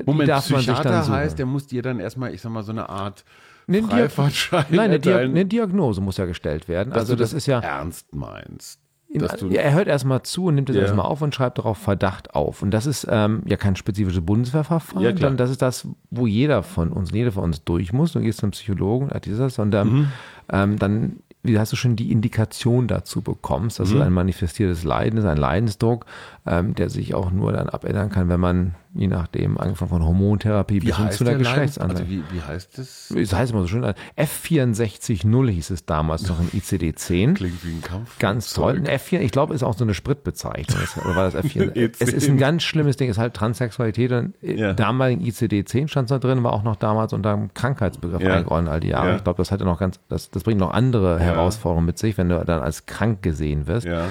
Moment, 0.05 0.29
darf 0.29 0.51
man 0.51 0.61
sich 0.61 0.69
Psychiater 0.75 1.09
heißt, 1.09 1.39
der 1.39 1.47
muss 1.47 1.67
dir 1.67 1.83
dann 1.83 2.01
erstmal, 2.01 2.35
ich 2.35 2.41
sag 2.43 2.51
mal, 2.53 2.62
so 2.62 2.73
eine 2.73 2.89
Art 2.89 3.25
Diag- 3.69 3.89
Freifahrtschein 3.89 4.65
Nein, 4.71 4.81
eine, 4.91 5.01
Diag 5.01 5.21
eine 5.21 5.45
Diagnose 5.47 6.01
muss 6.01 6.17
ja 6.19 6.25
gestellt 6.27 6.69
werden. 6.69 6.91
dass 6.91 7.01
Also 7.01 7.15
du 7.15 7.21
das 7.21 7.33
ist 7.33 7.47
ja. 7.47 7.61
ernst 7.61 8.15
meinst. 8.15 8.81
In, 9.09 9.23
er 9.23 9.73
hört 9.73 9.87
erstmal 9.88 10.23
zu 10.23 10.47
und 10.47 10.57
nimmt 10.57 10.69
es 10.69 10.77
Ja. 10.77 10.83
erstmal 10.83 11.07
auf 11.07 11.23
und 11.23 11.35
schreibt 11.35 11.59
darauf 11.59 11.79
Verdacht 11.79 12.35
auf. 12.35 12.62
Und 12.62 12.71
das 12.73 12.87
ist 12.87 13.07
ähm, 13.09 13.42
ja 13.47 13.57
kein 13.57 13.77
spezifisches 13.77 14.25
Bundeswehrverfahren, 14.25 15.03
Ja, 15.03 15.11
sondern 15.11 15.37
das 15.37 15.51
ist 15.51 15.62
das, 15.62 15.87
wo 16.11 16.27
jeder 16.27 16.62
von 16.62 16.92
uns, 16.92 17.12
jeder 17.12 17.33
von 17.33 17.45
uns 17.45 17.64
durch 17.64 17.92
muss. 17.92 18.12
Du 18.12 18.21
gehst 18.21 18.40
zum 18.40 18.51
Psychologen, 18.51 19.11
hat 19.11 19.25
dieses, 19.27 19.59
und 19.59 19.75
ähm, 19.75 19.88
Mhm. 19.92 20.07
ähm, 20.53 20.79
dann 20.79 21.16
wie 21.42 21.61
hast 21.61 21.71
du 21.71 21.77
schon 21.77 21.95
die 21.95 22.11
Indikation 22.11 22.88
dazu 22.88 23.23
bekommst, 23.23 23.79
Mhm. 23.79 23.83
dass 23.85 23.92
es 23.92 24.01
ein 24.01 24.12
manifestiertes 24.12 24.83
Leiden 24.83 25.16
ist, 25.21 25.25
ein 25.27 25.37
Leidensdruck, 25.37 26.05
ähm, 26.45 26.75
der 26.75 26.90
sich 26.90 27.14
auch 27.14 27.31
nur 27.31 27.53
dann 27.53 27.69
abändern 27.69 28.11
kann, 28.11 28.29
wenn 28.29 28.40
man, 28.40 28.75
je 28.99 29.09
nachdem, 29.09 29.59
angefangen 29.59 29.91
von 29.91 30.05
Hormontherapie 30.05 30.83
wie 30.83 30.87
bis 30.87 30.97
hin 30.97 31.11
zu 31.11 31.25
einer 31.25 31.31
der 31.33 31.39
Geschlechtsanlage. 31.39 32.01
Also 32.01 32.11
wie, 32.11 32.23
wie 32.33 32.41
heißt 32.41 32.79
das? 32.79 33.13
das 33.15 33.33
heißt 33.33 33.53
immer 33.53 33.63
so 33.63 33.69
schön, 33.69 33.85
F640 34.17 35.51
hieß 35.51 35.71
es 35.71 35.87
damals 35.87 36.29
noch 36.29 36.41
im 36.41 36.49
ICD-10. 36.49 37.35
Klingt 37.35 37.65
wie 37.65 37.73
ein 37.73 37.83
Kampf. 37.83 38.19
Ganz 38.19 38.53
toll. 38.53 38.77
Ein 38.77 38.87
F4, 38.87 39.21
ich 39.21 39.31
glaube, 39.33 39.55
ist 39.55 39.63
auch 39.63 39.77
so 39.77 39.85
eine 39.85 39.95
Spritbezeichnung. 39.95 40.79
Oder 41.05 41.17
war 41.17 41.31
das 41.31 41.45
F4? 41.45 41.77
Jetzt 41.77 42.01
es 42.07 42.13
ist 42.13 42.29
ein 42.29 42.39
ganz 42.39 42.63
schlimmes 42.63 42.97
Ding, 42.97 43.11
ist 43.11 43.19
halt 43.19 43.35
Transsexualität. 43.35 44.13
Und 44.13 44.35
Ja. 44.41 44.55
ja. 44.55 44.73
damaligen 44.73 45.23
ICD-10 45.25 45.89
stand 45.89 46.11
da 46.11 46.19
drin, 46.19 46.43
war 46.43 46.53
auch 46.53 46.63
noch 46.63 46.77
damals 46.77 47.13
unter 47.13 47.33
dem 47.35 47.53
Krankheitsbegriff 47.55 48.21
Ja. 48.23 48.35
eingeordnet 48.35 48.73
all 48.73 48.81
die 48.81 48.89
Jahre. 48.89 49.11
Ja. 49.11 49.17
Ich 49.17 49.25
glaube, 49.25 49.39
das 49.39 49.51
hatte 49.51 49.65
noch 49.65 49.79
ganz, 49.79 50.01
das, 50.09 50.31
das 50.31 50.43
bringt 50.43 50.61
noch 50.61 50.73
andere 50.73 51.19
Herausforderungen 51.21 51.87
mit 51.87 51.99
sich, 51.99 52.19
wenn 52.19 52.29
du 52.29 52.45
dann 52.45 52.61
als 52.63 52.87
krank 52.87 53.23
gesehen 53.23 53.67
wirst. 53.67 53.87
Ja. 53.87 54.07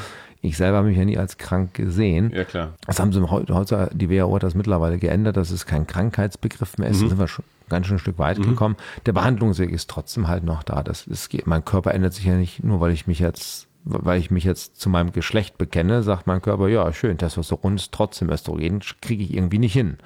Ich 0.45 0.58
selber 0.58 0.77
habe 0.77 0.88
mich 0.88 0.97
ja 0.97 1.05
nie 1.05 1.17
als 1.17 1.38
krank 1.38 1.73
gesehen. 1.73 2.31
Ja, 2.34 2.43
klar. 2.43 2.73
Das 2.86 2.99
haben 2.99 3.12
sie 3.13 3.21
heute, 3.29 3.89
die 3.93 4.10
WHO 4.10 4.36
hat 4.36 4.43
das 4.43 4.55
mittlerweile 4.55 4.97
geändert, 4.97 5.38
dass 5.38 5.51
es 5.51 5.65
kein 5.65 5.88
Krankheitsbegriff 5.88 6.77
mehr 6.77 6.89
ist. 6.89 6.97
Mhm. 6.99 7.03
Da 7.03 7.10
sind 7.10 7.19
wir 7.19 7.27
schon 7.27 7.45
ganz 7.69 7.88
schön 7.88 7.95
ein 7.95 7.99
Stück 7.99 8.19
weit 8.19 8.41
gekommen. 8.41 8.75
Der 9.05 9.13
Behandlungsweg 9.13 9.71
ist 9.71 9.89
trotzdem 9.89 10.27
halt 10.27 10.43
noch 10.43 10.63
da. 10.63 10.84
Das 10.84 11.08
ist, 11.08 11.29
mein 11.47 11.65
Körper 11.65 11.93
ändert 11.93 12.13
sich 12.13 12.26
ja 12.26 12.36
nicht 12.36 12.63
nur, 12.63 12.80
weil 12.80 12.91
ich 12.91 13.07
mich 13.07 13.20
jetzt, 13.20 13.67
weil 13.84 14.20
ich 14.20 14.30
mich 14.32 14.43
jetzt 14.43 14.80
zu 14.80 14.89
meinem 14.89 15.11
Geschlecht 15.11 15.57
bekenne, 15.57 16.03
sagt 16.03 16.28
mein 16.28 16.41
Körper, 16.41 16.67
ja, 16.67 16.91
schön, 16.93 17.17
Testosteron 17.17 17.76
ist 17.76 17.91
trotzdem 17.91 18.30
Östrogen, 18.30 18.82
kriege 19.01 19.24
ich 19.24 19.34
irgendwie 19.34 19.57
nicht 19.59 19.74
hin. 19.74 19.97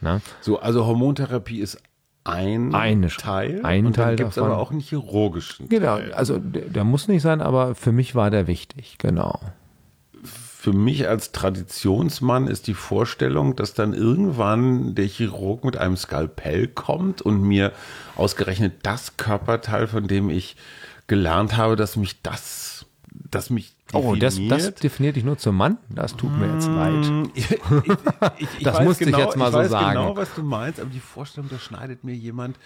Ne? 0.00 0.20
So, 0.40 0.58
also 0.58 0.86
Hormontherapie 0.86 1.60
ist 1.60 1.78
ein 2.24 2.74
Eine- 2.74 3.08
Teil. 3.08 3.60
ein 3.64 3.86
und 3.86 3.98
dann 3.98 4.04
Teil 4.06 4.16
gibt's 4.16 4.36
davon. 4.36 4.50
aber 4.50 4.58
auch 4.60 4.70
einen 4.70 4.80
chirurgischen 4.80 5.68
Genau, 5.68 5.98
Teil. 5.98 6.12
also 6.14 6.38
der, 6.38 6.62
der 6.62 6.82
muss 6.84 7.06
nicht 7.06 7.22
sein, 7.22 7.40
aber 7.42 7.74
für 7.74 7.92
mich 7.92 8.14
war 8.14 8.30
der 8.30 8.46
wichtig, 8.46 8.96
genau. 8.98 9.38
Für 10.64 10.72
mich 10.72 11.06
als 11.06 11.30
Traditionsmann 11.30 12.46
ist 12.46 12.68
die 12.68 12.72
Vorstellung, 12.74 13.54
dass 13.54 13.74
dann 13.74 13.92
irgendwann 13.92 14.94
der 14.94 15.04
Chirurg 15.06 15.62
mit 15.62 15.76
einem 15.76 15.98
Skalpell 15.98 16.68
kommt 16.68 17.20
und 17.20 17.42
mir 17.42 17.70
ausgerechnet 18.16 18.72
das 18.82 19.18
Körperteil, 19.18 19.86
von 19.88 20.08
dem 20.08 20.30
ich 20.30 20.56
gelernt 21.06 21.58
habe, 21.58 21.76
dass 21.76 21.96
mich 21.96 22.22
das, 22.22 22.86
dass 23.12 23.50
mich 23.50 23.74
Oh, 23.92 24.14
das, 24.16 24.36
definiert. 24.36 24.52
das 24.52 24.74
definiert 24.76 25.16
dich 25.16 25.24
nur 25.24 25.36
zum 25.36 25.54
Mann? 25.56 25.76
Das 25.90 26.16
tut 26.16 26.34
mir 26.38 26.50
jetzt 26.54 26.66
leid. 26.66 27.12
Ich, 27.34 27.50
ich, 27.50 27.60
ich, 27.60 27.96
ich 28.56 28.64
Das 28.64 28.76
weiß 28.78 28.84
musste 28.86 29.04
ich 29.04 29.10
genau, 29.10 29.22
jetzt 29.22 29.36
mal 29.36 29.48
ich 29.48 29.52
so 29.52 29.58
weiß 29.58 29.70
sagen. 29.70 29.88
genau, 29.98 30.16
was 30.16 30.34
du 30.34 30.42
meinst, 30.42 30.80
aber 30.80 30.88
die 30.90 30.98
Vorstellung, 30.98 31.50
da 31.50 31.58
schneidet 31.58 32.04
mir 32.04 32.14
jemand 32.14 32.56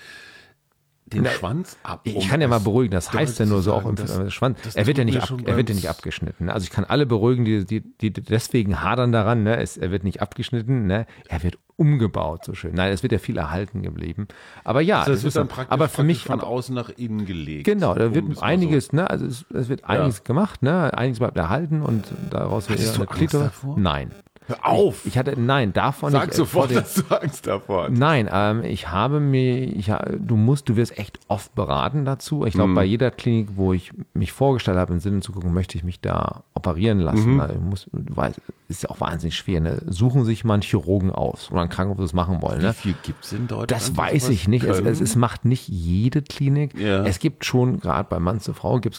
den 1.13 1.23
Na, 1.23 1.31
Schwanz 1.31 1.77
ab. 1.83 2.01
Ich 2.05 2.29
kann 2.29 2.41
ja 2.41 2.49
mal 2.49 2.61
beruhigen, 2.61 2.93
das 2.93 3.13
heißt 3.13 3.39
ja 3.39 3.47
nur 3.47 3.63
so 3.63 3.73
auch 3.75 3.87
im 3.87 3.95
das- 3.97 4.33
Schwanz. 4.33 4.59
das 4.63 4.77
Er 4.77 4.87
wird 4.87 4.99
ja 4.99 5.05
nicht, 5.05 5.21
ab, 5.23 5.31
er 5.45 5.57
wird 5.57 5.69
ja 5.69 5.75
nicht 5.75 5.89
abgeschnitten. 5.89 6.47
ne? 6.47 6.53
Also 6.55 6.65
ich 6.65 6.71
kann 6.71 6.85
alle 6.85 7.07
beruhigen, 7.07 7.45
die, 7.45 7.65
die, 7.65 7.81
die 7.81 8.13
deswegen 8.13 8.83
hadern 8.83 9.13
daran. 9.13 9.43
Ne? 9.43 9.57
Es, 9.59 9.77
er 9.77 9.91
wird 9.91 10.05
nicht 10.05 10.21
abgeschnitten, 10.23 10.87
ne? 10.87 11.07
er 11.29 11.43
wird 11.43 11.59
umgebaut, 11.77 12.45
so 12.45 12.55
schön. 12.55 12.75
Nein, 12.75 12.93
es 12.93 13.03
wird 13.05 13.13
ja 13.13 13.19
viel 13.21 13.37
erhalten 13.37 13.83
geblieben. 13.83 14.27
Aber 14.65 14.81
ja, 14.81 14.99
Also 15.01 15.13
es 15.13 15.19
wird 15.23 15.29
ist 15.29 15.37
dann 15.37 15.47
praktisch, 15.49 15.73
aber 15.73 15.89
für 15.89 16.03
mich, 16.03 16.25
von 16.25 16.41
aber, 16.41 16.49
außen 16.49 16.75
nach 16.75 16.91
innen 16.91 17.25
gelegt. 17.25 17.65
genau, 17.67 17.95
da 17.95 18.13
wird 18.15 18.25
es 18.25 18.29
mal 18.31 18.35
so- 18.35 18.41
einiges, 18.43 18.93
ne? 18.93 19.09
also 19.09 19.27
es, 19.27 19.45
es 19.55 19.69
wird 19.69 19.85
einiges 19.85 20.25
gemacht, 20.25 20.63
ne? 20.63 20.93
einiges 20.99 21.21
bleibt 21.21 21.37
erhalten 21.37 21.83
und 21.83 22.05
daraus 22.31 22.69
wird 22.69 22.81
Hattest 22.81 22.97
ja 22.97 23.03
eine 23.03 23.07
Klitoris. 23.07 23.47
davor? 23.47 23.79
Nein. 23.79 24.11
Hör 24.49 24.67
auf! 24.67 25.05
Ich 25.07 25.17
hatte, 25.17 25.39
nein, 25.41 25.73
davon 25.73 26.11
Sag 26.11 26.23
nicht. 26.29 26.35
äh, 26.35 26.37
sofort, 26.37 26.75
dass 26.75 26.95
du 27.09 27.15
Angst 27.15 27.47
davor 27.47 27.85
hast. 27.85 27.93
Nein, 27.93 28.29
ähm, 28.33 28.63
ich 28.65 28.89
habe 28.91 29.21
mir, 29.21 29.59
ich, 29.65 29.91
ha- 29.91 30.05
du 30.19 30.37
musst, 30.37 30.69
du 30.69 30.77
wirst 30.77 30.99
echt 30.99 31.21
oft 31.29 31.55
beraten 31.55 32.05
dazu. 32.05 32.45
Ich 32.47 32.55
Mhm. 32.55 32.59
glaube, 32.59 32.75
bei 32.75 32.85
jeder 32.85 33.11
Klinik, 33.11 33.51
wo 33.57 33.73
ich 33.73 33.93
mich 34.15 34.33
vorgestellt 34.33 34.79
habe, 34.79 34.93
im 34.95 35.01
Sinne 35.01 35.21
zu 35.21 35.33
gucken, 35.33 35.53
möchte 35.55 35.77
ich 35.79 35.85
mich 35.85 36.01
da 36.01 36.43
operieren 36.55 36.99
lassen. 36.99 37.35
Mhm. 37.35 37.41
Also 37.41 37.55
ich 37.55 37.61
muss, 37.61 37.87
weißt, 37.93 38.41
ist 38.69 38.83
ja 38.83 38.91
auch 38.91 39.01
wahnsinnig 39.01 39.37
schwer. 39.37 39.61
Ne? 39.61 39.83
Suchen 39.87 40.25
sich 40.25 40.45
mal 40.45 40.55
einen 40.55 40.63
Chirurgen 40.63 41.11
aus 41.11 41.51
oder 41.51 41.61
einen 41.61 41.71
Krankenhaus, 41.71 42.03
das 42.03 42.13
machen 42.15 42.43
wollen. 42.43 42.61
Wie 42.61 42.65
Ne? 42.67 42.73
viel 42.73 42.95
gibt 43.03 43.25
es 43.25 43.33
in 43.33 43.47
Deutschland? 43.49 43.71
Das 43.71 43.97
weiß 43.97 44.29
ich 44.31 44.49
nicht. 44.49 44.65
Es, 44.65 44.81
es, 44.81 45.01
es 45.01 45.15
macht 45.17 45.45
nicht 45.45 45.69
jede 45.69 46.23
Klinik. 46.23 46.79
Ja. 46.79 47.05
Es 47.05 47.19
gibt 47.19 47.45
schon, 47.45 47.81
gerade 47.81 48.09
bei 48.09 48.19
Mann 48.19 48.41
zu 48.41 48.55
Frau, 48.55 48.79
gibt 48.81 48.99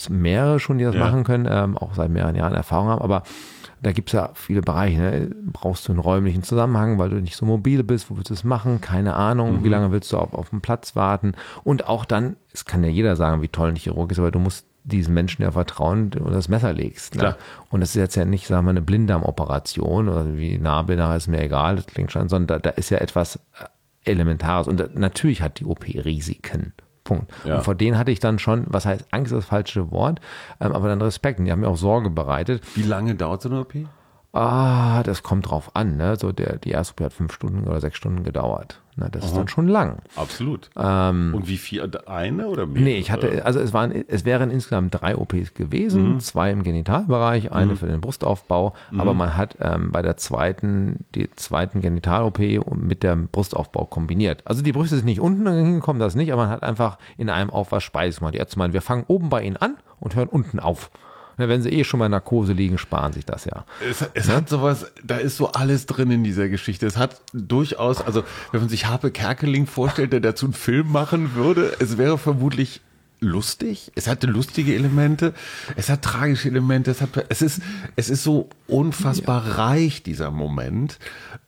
es 0.00 0.08
mehrere 0.10 0.58
schon, 0.60 0.78
die 0.78 0.84
das 0.84 0.94
Ja. 0.94 1.00
machen 1.04 1.24
können, 1.24 1.46
ähm, 1.50 1.76
auch 1.78 1.94
seit 1.94 2.10
mehreren 2.10 2.34
Jahren 2.34 2.54
Erfahrung 2.54 2.88
haben. 2.88 3.02
Aber 3.02 3.22
da 3.82 3.92
gibt 3.92 4.08
es 4.08 4.12
ja 4.12 4.30
viele 4.34 4.60
Bereiche. 4.60 4.98
Ne? 4.98 5.30
Brauchst 5.52 5.86
du 5.86 5.92
einen 5.92 6.00
räumlichen 6.00 6.42
Zusammenhang, 6.42 6.98
weil 6.98 7.10
du 7.10 7.16
nicht 7.16 7.36
so 7.36 7.46
mobil 7.46 7.84
bist? 7.84 8.10
Wo 8.10 8.16
willst 8.16 8.30
du 8.30 8.34
es 8.34 8.44
machen? 8.44 8.80
Keine 8.80 9.14
Ahnung. 9.14 9.60
Mhm. 9.60 9.64
Wie 9.64 9.68
lange 9.68 9.92
willst 9.92 10.12
du 10.12 10.18
auf, 10.18 10.34
auf 10.34 10.50
den 10.50 10.60
Platz 10.60 10.96
warten? 10.96 11.32
Und 11.64 11.86
auch 11.86 12.04
dann, 12.04 12.36
es 12.52 12.64
kann 12.64 12.82
ja 12.82 12.90
jeder 12.90 13.16
sagen, 13.16 13.42
wie 13.42 13.48
toll 13.48 13.68
ein 13.68 13.76
Chirurg 13.76 14.10
ist, 14.10 14.18
aber 14.18 14.30
du 14.30 14.38
musst 14.38 14.66
diesen 14.84 15.14
Menschen 15.14 15.42
ja 15.42 15.50
vertrauen, 15.50 16.10
du 16.10 16.20
das 16.30 16.48
Messer 16.48 16.72
legst. 16.72 17.16
Ne? 17.16 17.36
Und 17.70 17.80
das 17.80 17.90
ist 17.90 17.96
jetzt 17.96 18.16
ja 18.16 18.24
nicht, 18.24 18.46
sagen 18.46 18.66
wir, 18.66 18.70
eine 18.70 18.82
Blinddarmoperation 18.82 20.08
oder 20.08 20.36
wie 20.36 20.58
Nabel 20.58 20.96
nachher 20.96 21.16
ist 21.16 21.28
mir 21.28 21.42
egal, 21.42 21.76
das 21.76 21.86
klingt 21.86 22.10
schon, 22.10 22.28
sondern 22.28 22.62
da, 22.62 22.70
da 22.70 22.70
ist 22.70 22.90
ja 22.90 22.98
etwas 22.98 23.36
äh, 23.36 24.10
Elementares. 24.10 24.66
Und 24.66 24.80
da, 24.80 24.88
natürlich 24.94 25.42
hat 25.42 25.60
die 25.60 25.66
OP 25.66 25.84
Risiken. 25.84 26.72
Punkt. 27.08 27.32
Ja. 27.44 27.56
Und 27.56 27.62
vor 27.62 27.74
denen 27.74 27.96
hatte 27.96 28.10
ich 28.10 28.20
dann 28.20 28.38
schon, 28.38 28.66
was 28.68 28.84
heißt 28.84 29.06
Angst 29.12 29.32
ist 29.32 29.38
das 29.38 29.44
falsche 29.46 29.90
Wort, 29.90 30.20
ähm, 30.60 30.72
aber 30.72 30.88
dann 30.88 31.00
Respekt. 31.00 31.38
Und 31.38 31.46
die 31.46 31.52
haben 31.52 31.60
mir 31.60 31.68
auch 31.68 31.76
Sorge 31.78 32.10
bereitet. 32.10 32.62
Wie 32.76 32.82
lange 32.82 33.14
dauert 33.14 33.40
so 33.40 33.48
eine 33.48 33.60
OP? 33.60 33.74
Ah, 34.32 35.02
das 35.04 35.22
kommt 35.22 35.50
drauf 35.50 35.74
an. 35.74 35.96
Ne? 35.96 36.16
So 36.16 36.32
der, 36.32 36.58
die 36.58 36.70
erste 36.70 36.92
OP 36.92 37.00
hat 37.06 37.12
fünf 37.14 37.32
Stunden 37.32 37.66
oder 37.66 37.80
sechs 37.80 37.96
Stunden 37.96 38.24
gedauert. 38.24 38.80
Na, 39.00 39.08
das 39.08 39.26
ist 39.26 39.36
dann 39.36 39.46
schon 39.46 39.68
lang. 39.68 39.98
Absolut. 40.16 40.70
Und 40.74 41.42
wie 41.46 41.56
viel? 41.56 41.88
Eine 42.06 42.48
oder 42.48 42.66
mehr? 42.66 42.78
Ähm, 42.78 42.84
Nee, 42.84 42.98
ich 42.98 43.12
hatte, 43.12 43.44
also 43.44 43.60
es 43.60 43.72
waren, 43.72 43.92
es 43.92 44.24
wären 44.24 44.50
insgesamt 44.50 45.00
drei 45.00 45.16
OPs 45.16 45.54
gewesen, 45.54 46.14
Mhm. 46.14 46.20
zwei 46.20 46.50
im 46.50 46.64
Genitalbereich, 46.64 47.52
eine 47.52 47.76
für 47.76 47.86
den 47.86 48.00
Brustaufbau, 48.00 48.74
Mhm. 48.90 49.00
aber 49.00 49.14
man 49.14 49.36
hat 49.36 49.56
ähm, 49.60 49.92
bei 49.92 50.02
der 50.02 50.16
zweiten, 50.16 51.04
die 51.14 51.30
zweiten 51.30 51.80
Genital-OP 51.80 52.40
mit 52.74 53.02
dem 53.04 53.28
Brustaufbau 53.28 53.84
kombiniert. 53.84 54.42
Also 54.46 54.62
die 54.62 54.72
Brüste 54.72 54.96
sind 54.96 55.04
nicht 55.04 55.20
unten 55.20 55.46
hingekommen, 55.46 56.00
das 56.00 56.16
nicht, 56.16 56.32
aber 56.32 56.42
man 56.42 56.50
hat 56.50 56.62
einfach 56.64 56.98
in 57.16 57.30
einem 57.30 57.50
Aufwasch 57.50 57.84
Speise 57.84 58.18
gemacht. 58.18 58.34
Die 58.34 58.38
Ärzte 58.38 58.58
meinen, 58.58 58.72
wir 58.72 58.82
fangen 58.82 59.04
oben 59.06 59.28
bei 59.28 59.42
ihnen 59.42 59.56
an 59.56 59.76
und 60.00 60.16
hören 60.16 60.28
unten 60.28 60.58
auf. 60.58 60.90
Na, 61.38 61.48
wenn 61.48 61.62
sie 61.62 61.70
eh 61.70 61.84
schon 61.84 61.98
mal 61.98 62.06
in 62.06 62.12
Narkose 62.12 62.52
liegen, 62.52 62.78
sparen 62.78 63.12
sich 63.12 63.24
das 63.24 63.44
ja. 63.44 63.64
Es, 63.88 64.04
es 64.14 64.28
hat 64.28 64.48
sowas, 64.48 64.90
da 65.04 65.16
ist 65.16 65.36
so 65.36 65.52
alles 65.52 65.86
drin 65.86 66.10
in 66.10 66.24
dieser 66.24 66.48
Geschichte. 66.48 66.86
Es 66.86 66.96
hat 66.96 67.20
durchaus, 67.32 68.02
also 68.02 68.24
wenn 68.50 68.60
man 68.60 68.68
sich 68.68 68.86
Harpe 68.86 69.10
Kerkeling 69.12 69.66
vorstellt, 69.66 70.12
der 70.12 70.20
dazu 70.20 70.46
einen 70.46 70.52
Film 70.52 70.90
machen 70.90 71.34
würde, 71.34 71.76
es 71.78 71.96
wäre 71.96 72.18
vermutlich 72.18 72.80
lustig. 73.20 73.90
Es 73.94 74.06
hatte 74.06 74.26
lustige 74.26 74.74
Elemente, 74.74 75.34
es 75.76 75.88
hat 75.88 76.02
tragische 76.02 76.48
Elemente, 76.48 76.90
es 76.90 77.00
hat, 77.00 77.10
es 77.28 77.42
ist, 77.42 77.60
es 77.96 78.10
ist 78.10 78.22
so 78.22 78.48
unfassbar 78.66 79.58
reich, 79.58 80.02
dieser 80.02 80.30
Moment. 80.30 80.98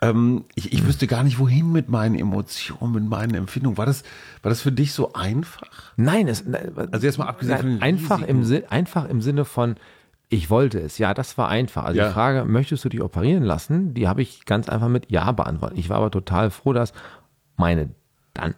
Ähm, 0.03 0.45
ich, 0.55 0.73
ich 0.73 0.87
wüsste 0.87 1.07
gar 1.07 1.23
nicht, 1.23 1.39
wohin 1.39 1.71
mit 1.73 1.89
meinen 1.89 2.15
Emotionen, 2.17 2.93
mit 2.95 3.05
meinen 3.09 3.35
Empfindungen. 3.35 3.79
War 3.79 3.87
das, 3.87 4.03
war 4.43 4.49
das 4.49 4.61
für 4.61 4.73
dich 4.73 4.93
so 4.93 5.13
einfach? 5.13 5.93
Nein, 5.97 6.27
es, 6.29 6.45
Also 6.93 7.07
jetzt 7.07 7.19
mal 7.19 7.27
abgesehen 7.29 7.59
von 7.59 7.67
den 7.71 7.83
einfach 7.83 8.23
im. 8.23 8.45
Sin- 8.45 8.65
einfach 8.69 9.09
im 9.09 9.21
Sinne 9.23 9.45
von, 9.45 9.77
ich 10.29 10.51
wollte 10.51 10.81
es. 10.81 10.99
Ja, 10.99 11.15
das 11.15 11.39
war 11.39 11.49
einfach. 11.49 11.85
Also 11.85 11.99
Ja. 11.99 12.09
die 12.09 12.15
Frage, 12.15 12.45
möchtest 12.45 12.85
du 12.85 12.89
dich 12.89 13.03
operieren 13.03 13.43
lassen? 13.43 13.95
Die 13.95 14.09
habe 14.09 14.23
ich 14.23 14.45
ganz 14.45 14.69
einfach 14.69 14.89
mit 14.89 15.11
Ja 15.11 15.31
beantwortet. 15.33 15.79
Ich 15.79 15.89
war 15.89 15.99
aber 15.99 16.11
total 16.11 16.51
froh, 16.51 16.73
dass 16.73 16.93
meine 17.57 17.91
dann, 18.35 18.55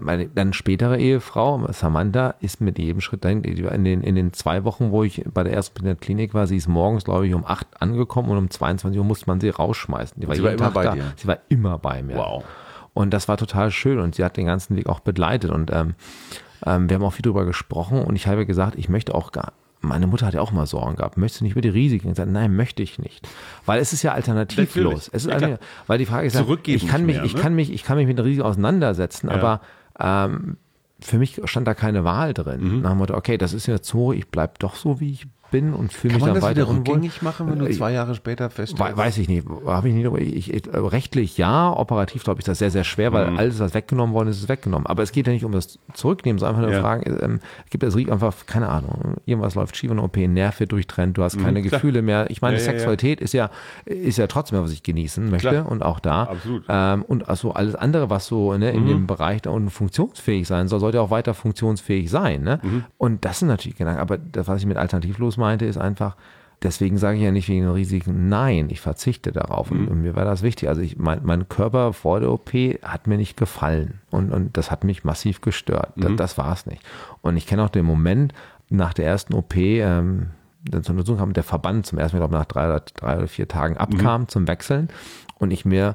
meine 0.00 0.28
dann 0.28 0.52
spätere 0.52 0.98
Ehefrau, 0.98 1.66
Samantha, 1.72 2.34
ist 2.40 2.60
mit 2.60 2.78
jedem 2.78 3.00
Schritt 3.00 3.24
dahin. 3.24 3.44
War 3.64 3.72
In 3.72 3.84
den, 3.84 4.02
in 4.02 4.14
den 4.14 4.32
zwei 4.32 4.64
Wochen, 4.64 4.90
wo 4.90 5.02
ich 5.04 5.24
bei 5.32 5.42
der 5.42 5.52
ersten 5.52 5.98
Klinik 6.00 6.34
war, 6.34 6.46
sie 6.46 6.56
ist 6.56 6.68
morgens, 6.68 7.04
glaube 7.04 7.26
ich, 7.26 7.34
um 7.34 7.44
acht 7.44 7.66
angekommen 7.80 8.30
und 8.30 8.38
um 8.38 8.50
22 8.50 8.98
Uhr 8.98 9.04
musste 9.04 9.26
man 9.26 9.40
sie 9.40 9.48
rausschmeißen. 9.48 10.20
Die 10.20 10.26
sie 10.34 10.42
war 10.42 10.52
immer 10.52 10.70
bei 10.70 10.84
da. 10.84 10.92
dir? 10.94 11.12
Sie 11.16 11.26
war 11.26 11.38
immer 11.48 11.78
bei 11.78 12.02
mir. 12.02 12.16
Wow. 12.16 12.44
Und 12.94 13.12
das 13.14 13.28
war 13.28 13.36
total 13.36 13.70
schön 13.70 13.98
und 14.00 14.14
sie 14.16 14.24
hat 14.24 14.36
den 14.36 14.46
ganzen 14.46 14.76
Weg 14.76 14.88
auch 14.88 15.00
begleitet 15.00 15.50
und 15.50 15.70
ähm, 15.72 15.94
ähm, 16.66 16.88
wir 16.88 16.96
haben 16.96 17.04
auch 17.04 17.12
viel 17.12 17.22
drüber 17.22 17.44
gesprochen 17.44 18.02
und 18.02 18.16
ich 18.16 18.26
habe 18.26 18.44
gesagt, 18.44 18.76
ich 18.76 18.88
möchte 18.88 19.14
auch 19.14 19.30
gar, 19.30 19.52
meine 19.80 20.08
Mutter 20.08 20.26
hat 20.26 20.34
ja 20.34 20.40
auch 20.40 20.50
mal 20.50 20.66
Sorgen 20.66 20.96
gehabt, 20.96 21.16
möchtest 21.16 21.40
du 21.40 21.44
nicht 21.44 21.52
über 21.52 21.60
die 21.60 21.68
Risiken? 21.68 22.08
Ich 22.08 22.14
gesagt, 22.14 22.32
nein, 22.32 22.56
möchte 22.56 22.82
ich 22.82 22.98
nicht. 22.98 23.28
Weil 23.64 23.80
es 23.80 23.92
ist 23.92 24.02
ja 24.02 24.12
alternativlos. 24.12 24.74
Natürlich. 24.76 25.10
Es 25.12 25.24
ist 25.26 25.30
Ja, 25.30 25.36
eine, 25.36 25.58
weil 25.86 25.98
die 25.98 26.06
Frage 26.06 26.26
ist 26.26 26.34
ja, 26.34 26.44
ich 26.66 26.88
kann 26.88 27.06
mich, 27.06 27.16
mehr, 27.16 27.24
ich 27.24 27.34
ne? 27.34 27.40
kann 27.40 27.54
mich, 27.54 27.72
ich 27.72 27.84
kann 27.84 27.96
mich 27.96 28.08
mit 28.08 28.18
den 28.18 28.24
Risiken 28.24 28.44
auseinandersetzen, 28.44 29.28
aber 29.28 29.60
ähm, 29.98 30.56
für 31.00 31.18
mich 31.18 31.40
stand 31.44 31.66
da 31.66 31.74
keine 31.74 32.04
Wahl 32.04 32.34
drin. 32.34 32.76
Mhm. 32.76 32.80
Nach 32.82 32.90
dem 32.90 32.98
Motto, 32.98 33.14
okay, 33.14 33.38
das 33.38 33.52
ist 33.52 33.66
jetzt 33.66 33.88
so, 33.88 34.12
ich 34.12 34.28
bleib 34.28 34.58
doch 34.58 34.74
so, 34.74 35.00
wie 35.00 35.12
ich 35.12 35.26
bin 35.50 35.72
und 35.74 35.92
fühle 35.92 36.14
mich 36.14 36.20
man 36.20 36.28
dann 36.28 36.34
das 36.36 36.44
weiter 36.44 36.56
wieder 36.62 36.68
unwohl. 36.68 36.94
rückgängig 36.94 37.22
machen, 37.22 37.50
wenn 37.50 37.58
du 37.58 37.66
Äh, 37.66 37.72
zwei 37.72 37.92
Jahre 37.92 38.14
später 38.14 38.50
feststellst? 38.50 38.92
We- 38.92 38.96
Weiß 38.96 39.18
ich 39.18 39.28
nicht, 39.28 39.46
habe 39.66 39.88
ich 39.88 39.94
nicht. 39.94 40.06
Ich, 40.20 40.52
ich, 40.54 40.66
äh, 40.74 40.78
rechtlich 40.78 41.38
ja, 41.38 41.70
operativ 41.72 42.24
glaube 42.24 42.40
ich 42.40 42.44
das 42.44 42.58
sehr, 42.58 42.70
sehr 42.70 42.84
schwer, 42.84 43.12
weil 43.12 43.30
Mhm. 43.30 43.38
alles, 43.38 43.58
was 43.60 43.74
weggenommen 43.74 44.14
worden 44.14 44.28
ist, 44.28 44.38
ist 44.38 44.48
weggenommen. 44.48 44.86
Aber 44.86 45.02
es 45.02 45.12
geht 45.12 45.26
ja 45.26 45.32
nicht 45.32 45.44
um 45.44 45.52
das 45.52 45.78
Zurücknehmen, 45.94 46.38
sondern 46.38 46.56
einfach 46.56 46.68
nur 46.68 46.76
Ja. 46.76 46.82
fragen, 46.82 47.18
ähm, 47.22 47.40
gibt 47.70 47.84
es 47.84 47.96
riecht 47.96 48.10
einfach, 48.10 48.34
keine 48.46 48.68
Ahnung, 48.68 49.14
irgendwas 49.26 49.54
läuft 49.54 49.76
schief 49.76 49.90
in 49.90 49.96
der 49.96 50.04
OP, 50.04 50.16
Nerv 50.26 50.60
wird 50.60 50.72
durchtrennt, 50.72 51.16
du 51.18 51.22
hast 51.22 51.38
keine 51.40 51.60
Mhm. 51.60 51.64
Gefühle 51.64 52.02
mehr. 52.02 52.30
Ich 52.30 52.42
meine, 52.42 52.56
Ja, 52.56 52.62
ja, 52.62 52.66
ja. 52.66 52.72
Sexualität 52.72 53.20
ist 53.20 53.32
ja, 53.32 53.50
ist 53.84 54.18
ja 54.18 54.26
trotzdem, 54.26 54.62
was 54.62 54.72
ich 54.72 54.82
genießen 54.82 55.30
möchte 55.30 55.48
Klar. 55.50 55.70
und 55.70 55.82
auch 55.82 56.00
da. 56.00 56.24
Absolut. 56.24 56.64
Ähm, 56.68 57.02
und 57.02 57.28
also 57.28 57.52
alles 57.52 57.74
andere, 57.74 58.10
was 58.10 58.26
so 58.26 58.56
ne, 58.56 58.70
in 58.70 58.82
Mhm. 58.84 58.88
dem 58.88 59.06
Bereich 59.06 59.42
da 59.42 59.50
unten 59.50 59.70
funktionsfähig 59.70 60.46
sein 60.46 60.68
soll, 60.68 60.80
sollte 60.80 61.00
auch 61.00 61.10
weiter 61.10 61.34
funktionsfähig 61.34 62.10
sein. 62.10 62.42
Ne? 62.42 62.60
Mhm. 62.62 62.84
Und 62.98 63.24
das 63.24 63.38
sind 63.40 63.48
natürlich 63.48 63.76
Gedanken. 63.78 64.00
Aber 64.00 64.18
das, 64.18 64.48
was 64.48 64.60
ich 64.60 64.66
mit 64.66 64.76
alternativlos 64.76 65.36
meinte, 65.38 65.64
ist 65.64 65.78
einfach, 65.78 66.16
Deswegen 66.60 66.98
sage 66.98 67.18
ich 67.18 67.22
ja 67.22 67.30
nicht 67.30 67.48
wegen 67.48 67.60
den 67.66 67.70
Risiken, 67.70 68.28
nein, 68.28 68.68
ich 68.68 68.80
verzichte 68.80 69.30
darauf. 69.30 69.70
Mhm. 69.70 69.82
Und, 69.82 69.88
und 69.88 70.02
mir 70.02 70.16
war 70.16 70.24
das 70.24 70.42
wichtig. 70.42 70.68
Also 70.68 70.80
ich, 70.80 70.98
mein, 70.98 71.20
mein 71.22 71.48
Körper 71.48 71.92
vor 71.92 72.18
der 72.18 72.32
OP 72.32 72.50
hat 72.82 73.06
mir 73.06 73.16
nicht 73.16 73.36
gefallen. 73.36 74.00
Und, 74.10 74.32
und 74.32 74.56
das 74.56 74.68
hat 74.72 74.82
mich 74.82 75.04
massiv 75.04 75.40
gestört. 75.40 75.96
Mhm. 75.96 76.02
Das, 76.02 76.16
das 76.16 76.38
war 76.38 76.52
es 76.52 76.66
nicht. 76.66 76.82
Und 77.22 77.36
ich 77.36 77.46
kenne 77.46 77.62
auch 77.62 77.68
den 77.68 77.84
Moment 77.84 78.34
nach 78.70 78.92
der 78.92 79.06
ersten 79.06 79.34
OP, 79.34 79.56
ähm, 79.56 80.30
dann 80.64 80.82
zur 80.82 80.94
Untersuchung 80.94 81.20
kam 81.20 81.32
der 81.32 81.44
Verband 81.44 81.86
zum 81.86 81.96
ersten 82.00 82.16
Mal, 82.18 82.26
glaube 82.26 82.34
ich, 82.34 82.40
nach 82.40 82.46
drei 82.46 82.64
oder, 82.66 82.80
drei 82.80 83.18
oder 83.18 83.28
vier 83.28 83.46
Tagen 83.46 83.76
abkam 83.76 84.22
Mhm. 84.22 84.28
zum 84.28 84.48
Wechseln. 84.48 84.88
Und 85.38 85.52
ich 85.52 85.64
mir 85.64 85.94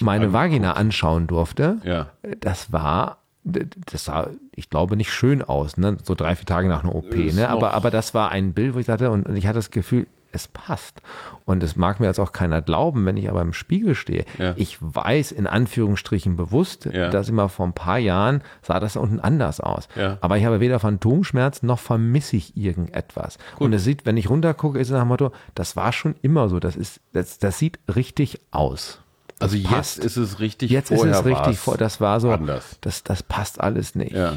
meine. 0.00 0.32
Vagina 0.32 0.72
anschauen 0.72 1.26
durfte. 1.26 1.76
Ja. 1.84 2.06
Das 2.40 2.72
war, 2.72 3.18
das 3.44 4.04
sah, 4.06 4.30
ich 4.54 4.70
glaube, 4.70 4.96
nicht 4.96 5.12
schön 5.12 5.42
aus, 5.42 5.76
ne? 5.76 5.98
so 6.02 6.14
drei, 6.14 6.34
vier 6.34 6.46
Tage 6.46 6.68
nach 6.68 6.82
einer 6.82 6.94
OP. 6.94 7.12
Ist 7.14 7.36
Ne? 7.36 7.48
Aber, 7.48 7.74
aber 7.74 7.90
das 7.90 8.14
war 8.14 8.30
ein 8.30 8.54
Bild, 8.54 8.74
wo 8.74 8.78
ich 8.78 8.86
sagte, 8.86 9.10
und, 9.10 9.26
und 9.26 9.36
ich 9.36 9.46
hatte 9.46 9.58
das 9.58 9.70
Gefühl, 9.70 10.06
es 10.32 10.48
passt. 10.48 11.00
Und 11.44 11.62
es 11.62 11.76
mag 11.76 12.00
mir 12.00 12.06
jetzt 12.06 12.18
auch 12.18 12.32
keiner 12.32 12.60
glauben, 12.60 13.06
wenn 13.06 13.16
ich 13.16 13.30
aber 13.30 13.40
im 13.42 13.52
Spiegel 13.52 13.94
stehe. 13.94 14.24
Ja. 14.38 14.54
Ich 14.56 14.78
weiß 14.80 15.30
in 15.30 15.46
Anführungsstrichen 15.46 16.36
bewusst, 16.36 16.86
Ja. 16.86 17.08
dass 17.08 17.28
immer 17.28 17.48
vor 17.48 17.66
ein 17.66 17.72
paar 17.72 17.98
Jahren 17.98 18.42
sah 18.62 18.80
das 18.80 18.94
da 18.94 19.00
unten 19.00 19.20
anders 19.20 19.60
aus. 19.60 19.86
Ja. 19.94 20.18
Aber 20.22 20.36
ich 20.36 20.44
habe 20.44 20.58
weder 20.58 20.80
Phantomschmerzen 20.80 21.66
noch 21.66 21.78
vermisse 21.78 22.36
ich 22.36 22.56
irgendetwas. 22.56 23.38
Und 23.60 23.72
es 23.74 23.84
sieht, 23.84 24.06
wenn 24.06 24.16
ich 24.16 24.28
runtergucke, 24.28 24.78
ist 24.80 24.88
es 24.88 24.92
nach 24.94 25.02
dem 25.02 25.08
Motto, 25.08 25.30
das 25.54 25.76
war 25.76 25.92
schon 25.92 26.16
immer 26.22 26.48
so. 26.48 26.58
Das 26.58 26.74
ist, 26.74 27.00
das, 27.12 27.38
das 27.38 27.58
sieht 27.58 27.78
richtig 27.94 28.40
aus. 28.50 29.02
Das 29.38 29.52
Also 29.52 29.56
jetzt 29.56 29.68
passt. 29.70 29.98
ist 30.04 30.16
es 30.16 30.38
richtig 30.40 30.70
Jetzt 30.70 30.90
ist 30.90 31.02
es 31.04 31.24
richtig 31.24 31.58
vor, 31.58 31.76
das 31.76 32.00
war 32.00 32.20
so, 32.20 32.30
anders. 32.30 32.78
das, 32.82 33.02
das 33.02 33.22
passt 33.22 33.60
alles 33.60 33.94
nicht. 33.94 34.12
Ja. 34.12 34.34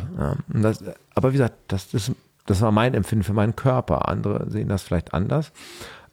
und 0.54 0.62
das, 0.64 0.84
aber 1.16 1.30
wie 1.30 1.34
gesagt, 1.38 1.54
das 1.68 1.94
ist 1.94 2.12
das 2.46 2.62
war 2.62 2.72
mein 2.72 2.94
Empfinden 2.94 3.24
für 3.26 3.34
meinen 3.34 3.56
Körper. 3.58 4.08
Andere 4.08 4.50
sehen 4.50 4.70
das 4.70 4.82
vielleicht 4.82 5.14
anders. 5.14 5.52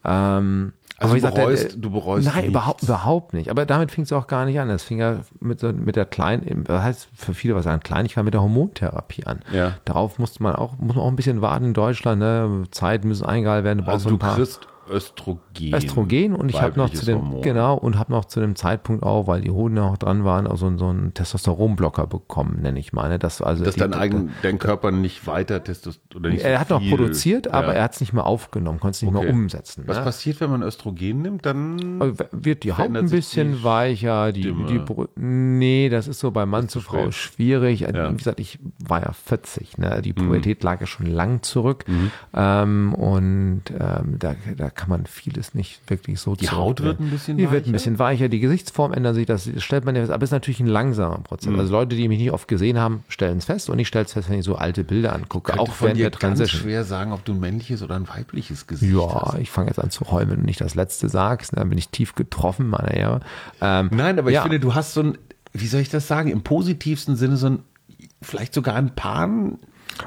Ähm, 0.05 0.73
Also 0.99 1.05
aber 1.05 1.11
du 1.13 1.17
ich 1.17 1.23
sagte, 1.23 1.41
bereust- 1.43 1.75
äh, 1.77 1.79
du 1.79 1.91
bereust 1.91 2.27
Nein, 2.27 2.35
nichts. 2.37 2.51
überhaupt, 2.51 2.83
überhaupt 2.83 3.33
nicht. 3.35 3.51
Aber 3.51 3.67
damit 3.67 3.91
fing 3.91 4.05
es 4.05 4.13
auch 4.13 4.27
gar 4.27 4.45
nicht 4.45 4.59
an. 4.61 4.69
Es 4.71 4.83
fing 4.83 4.99
ja 4.99 5.21
mit, 5.41 5.63
mit 5.63 5.97
der 5.97 6.05
kleinen, 6.05 6.65
das 6.65 6.83
heißt 6.83 7.09
für 7.15 7.35
viele 7.35 7.55
was 7.55 7.67
an 7.67 7.81
klein, 7.81 8.05
ich 8.07 8.17
war 8.17 8.23
mit 8.25 8.35
der 8.35 8.43
Hormontherapie 8.43 9.25
an. 9.27 9.41
Ja. 9.53 9.75
Darauf 9.85 10.19
musste 10.19 10.43
man 10.43 10.55
auch, 10.57 10.77
muss 10.79 10.95
man 10.97 11.05
auch 11.05 11.09
ein 11.09 11.17
bisschen 11.17 11.41
warten 11.41 11.67
in 11.67 11.75
Deutschland. 11.75 12.19
Ne? 12.21 12.65
Zeiten 12.71 13.09
müssen 13.09 13.25
eingehalten 13.27 13.65
werden. 13.65 13.79
Du 13.79 13.85
brauchst 13.85 14.07
Also 14.07 14.11
so 14.11 14.17
du 14.17 14.27
kriegst 14.35 14.69
Östrogen. 14.91 15.75
Östrogen 15.75 16.35
und 16.35 16.49
ich 16.49 16.61
habe 16.61 16.79
noch 16.79 16.91
zu 16.91 17.05
dem 17.05 17.19
Hormon. 17.19 17.43
genau 17.43 17.77
und 17.77 17.99
habe 17.99 18.13
noch 18.13 18.25
zu 18.27 18.41
dem 18.41 18.57
Zeitpunkt 18.57 19.03
auch, 19.03 19.27
weil 19.27 19.41
die 19.41 19.51
Hoden 19.51 19.75
noch 19.75 19.97
dran 19.99 20.25
waren, 20.25 20.47
also 20.47 20.77
so 20.77 20.89
einen 20.89 21.15
Testosteronblocker 21.15 22.07
bekommen, 22.07 22.61
nenne 22.63 22.79
ich 22.79 22.93
mal. 22.93 23.09
Ne? 23.09 23.19
Das 23.19 23.41
also 23.43 23.65
Dass 23.65 23.75
die- 23.75 23.81
dein, 23.81 23.95
eigen, 23.95 24.31
dein 24.43 24.59
Körper 24.59 24.91
nicht 24.91 25.27
weiter 25.27 25.63
Testosteron 25.63 26.21
oder 26.23 26.31
nicht 26.31 26.43
so 26.43 26.49
er 26.49 26.61
hat 26.61 26.71
noch 26.71 26.83
produziert, 26.89 27.49
aber 27.49 27.69
Ja. 27.69 27.73
er 27.75 27.83
hat 27.85 27.95
es 27.95 28.01
nicht 28.01 28.13
mehr 28.13 28.27
aufgenommen, 28.27 28.81
konnte 28.81 28.97
es 28.97 29.03
nicht 29.03 29.15
Okay. 29.15 29.25
mehr 29.27 29.35
umsetzen. 29.35 29.85
Was 29.87 29.99
ne? 29.99 30.05
passiert, 30.05 30.41
wenn 30.41 30.51
man 30.51 30.63
Östrogen 30.63 31.23
nimmt? 31.23 31.47
Dann 31.47 32.01
Also 32.01 32.15
wird 32.33 32.65
die 32.65 32.73
Haut 32.73 32.95
ein 32.95 33.09
bisschen 33.11 33.53
die 33.53 33.65
weicher, 33.65 34.33
die, 34.33 34.43
Stimme? 34.43 34.67
die 34.67 35.21
nee, 35.21 35.89
das 35.89 36.09
ist 36.09 36.21
so 36.21 36.31
bei 36.31 36.47
Mann 36.47 36.69
zu 36.69 36.81
Frau 36.81 37.11
spät. 37.11 37.15
schwierig. 37.15 37.81
Ja. 37.81 38.11
Wie 38.13 38.17
gesagt, 38.17 38.41
ich 38.41 38.59
war 38.87 39.03
ja 39.03 39.13
40, 39.13 39.79
ne? 39.79 40.01
die 40.03 40.11
Mhm. 40.11 40.17
Pubertät 40.17 40.63
lag 40.63 40.81
ja 40.81 40.87
schon 40.87 41.07
lang 41.07 41.43
zurück 41.43 41.85
ähm, 42.35 42.95
und 42.95 43.63
ähm, 43.79 44.17
da, 44.19 44.35
da 44.57 44.71
kann 44.75 44.89
man 44.89 45.07
vieles 45.07 45.55
nicht 45.55 45.81
wirklich 45.89 46.21
so 46.21 46.35
Die 46.37 46.49
Haut 46.51 46.83
wird 46.83 47.01
ein 47.01 47.11
bisschen 47.11 47.37
Die 47.37 47.45
wird 47.51 47.63
weicher? 47.63 47.67
ein 47.67 47.73
bisschen 47.73 47.99
weicher, 47.99 48.29
die 48.29 48.41
Gesichtsform 48.41 48.93
ändert 48.93 49.15
sich, 49.15 49.27
das 49.27 49.49
stellt 49.59 49.85
man 49.85 49.97
ja, 49.97 50.05
aber 50.05 50.17
es 50.17 50.25
ist 50.25 50.33
natürlich 50.33 50.61
ein 50.61 50.67
langsamer 50.67 51.19
Prozess. 51.19 51.51
Mhm. 51.53 51.59
Also 51.61 51.73
Leute, 51.73 51.97
die 51.97 52.09
mich 52.09 52.19
nicht 52.19 52.33
oft 52.33 52.49
gesehen 52.49 52.79
haben, 52.79 53.05
stellen 53.09 53.39
es 53.39 53.45
fest 53.45 53.71
und 53.71 53.79
ich 53.79 53.89
stelle 53.89 54.05
es 54.05 54.13
fest, 54.13 54.29
wenn 54.31 54.39
ich 54.39 54.45
so 54.45 54.57
alte 54.57 54.85
Bilder 54.85 55.15
angucke, 55.15 55.59
auch 55.59 55.73
von 55.73 55.95
dir 55.95 56.11
der 56.11 56.19
ganz 56.19 56.49
schwer 56.51 56.85
sagen, 56.85 57.13
ob 57.13 57.25
du 57.25 57.33
ein 57.33 57.41
männliches 57.41 57.83
oder 57.83 57.97
ein 57.97 58.09
weibliches 58.09 58.67
Gesicht 58.67 58.93
Ja, 58.93 59.33
hast. 59.33 59.39
ich 59.39 59.51
fange 59.51 59.69
jetzt 59.69 59.79
an 59.79 59.91
zu 59.91 60.05
wenn 60.11 60.29
du 60.29 60.37
nicht 60.37 60.61
das 60.61 60.75
Letzte 60.75 61.09
sagst. 61.09 61.53
ne, 61.53 61.61
Dann 61.61 61.69
bin 61.69 61.79
ich 61.79 61.89
tief 61.89 62.15
getroffen, 62.15 62.69
meiner 62.69 62.91
Ehre. 62.93 63.21
Ähm, 63.61 63.91
Nein, 63.93 64.19
aber 64.19 64.31
ja. 64.31 64.41
ich 64.41 64.43
finde, 64.43 64.61
du 64.61 64.75
hast 64.75 64.95
so 64.95 65.03
ein, 65.03 65.19
wie 65.53 65.67
soll 65.67 65.81
ich 65.81 65.89
das 65.89 66.07
sagen, 66.09 66.31
im 66.31 66.43
positivsten 66.43 67.17
Sinne 67.17 67.37
so 67.37 67.47
ein, 67.49 67.59
vielleicht 68.23 68.55
sogar 68.55 68.75
ein 68.77 68.95
Pan. 68.95 69.59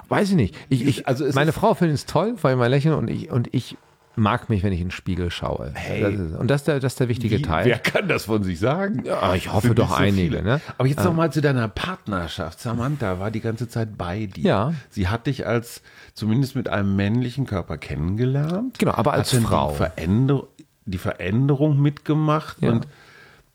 Weiß 0.09 0.30
ich 0.32 0.36
nicht. 0.36 0.55
Ich, 0.70 0.86
ich, 0.86 1.07
Also 1.07 1.26
meine 1.34 1.53
Frau 1.53 1.74
findet 1.74 1.95
es 1.97 2.05
toll, 2.05 2.36
weil 2.41 2.55
mein 2.57 2.70
Lächeln 2.72 2.93
und 2.95 3.09
ich, 3.09 3.32
und 3.32 3.47
ich 3.53 3.78
mag 4.18 4.49
mich, 4.49 4.63
wenn 4.63 4.74
ich 4.74 4.82
in 4.82 4.88
den 4.88 4.91
Spiegel 4.91 5.30
schaue. 5.32 5.72
Hey. 5.76 6.01
das 6.01 6.13
ist, 6.13 6.36
und 6.36 6.47
das 6.49 6.61
ist 6.61 6.68
der, 6.68 6.80
das 6.80 6.93
ist 6.93 6.99
der 6.99 7.07
wichtige 7.07 7.38
Wie, 7.38 7.41
Teil. 7.43 7.65
wer 7.65 7.80
kann 7.80 8.07
das 8.07 8.26
von 8.26 8.43
sich 8.43 8.59
sagen? 8.59 9.03
Ja, 9.05 9.36
ich 9.36 9.53
hoffe 9.53 9.76
doch 9.76 9.89
so 9.89 9.95
einige, 9.95 10.41
ne? 10.41 10.59
Aber 10.78 10.88
jetzt 10.88 11.03
noch 11.03 11.13
mal 11.13 11.32
zu 11.32 11.41
deiner 11.41 11.68
Partnerschaft. 11.68 12.59
Samantha 12.59 13.20
war 13.20 13.32
die 13.32 13.41
ganze 13.41 13.70
Zeit 13.70 13.97
bei 13.97 14.26
dir. 14.26 14.43
Ja. 14.43 14.74
Sie 14.89 15.07
hat 15.07 15.28
dich 15.28 15.45
als 15.45 15.82
zumindest 16.13 16.55
mit 16.55 16.68
einem 16.68 16.95
männlichen 16.95 17.45
Körper 17.45 17.78
kennengelernt. 17.78 18.80
Genau, 18.80 18.93
aber 18.93 19.13
als 19.13 19.34
Frau. 19.34 19.72
Die, 19.72 19.78
Veränder 19.78 20.43
die 20.86 20.97
Veränderung 20.97 21.80
mitgemacht. 21.80 22.61
Ja. 22.61 22.72
Und 22.72 22.88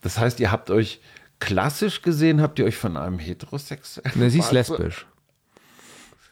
das 0.01 0.17
heißt, 0.17 0.39
ihr 0.39 0.51
habt 0.51 0.69
euch 0.69 1.01
klassisch 1.39 2.01
gesehen, 2.01 2.41
habt 2.41 2.59
ihr 2.59 2.65
euch 2.65 2.77
von 2.77 2.95
einem 2.95 3.19
heterosexuellen. 3.19 4.17
Ne, 4.17 4.29
sie 4.29 4.39
ist 4.39 4.51
lesbisch. 4.51 5.05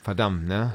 Verdammt, 0.01 0.47
ne? 0.47 0.73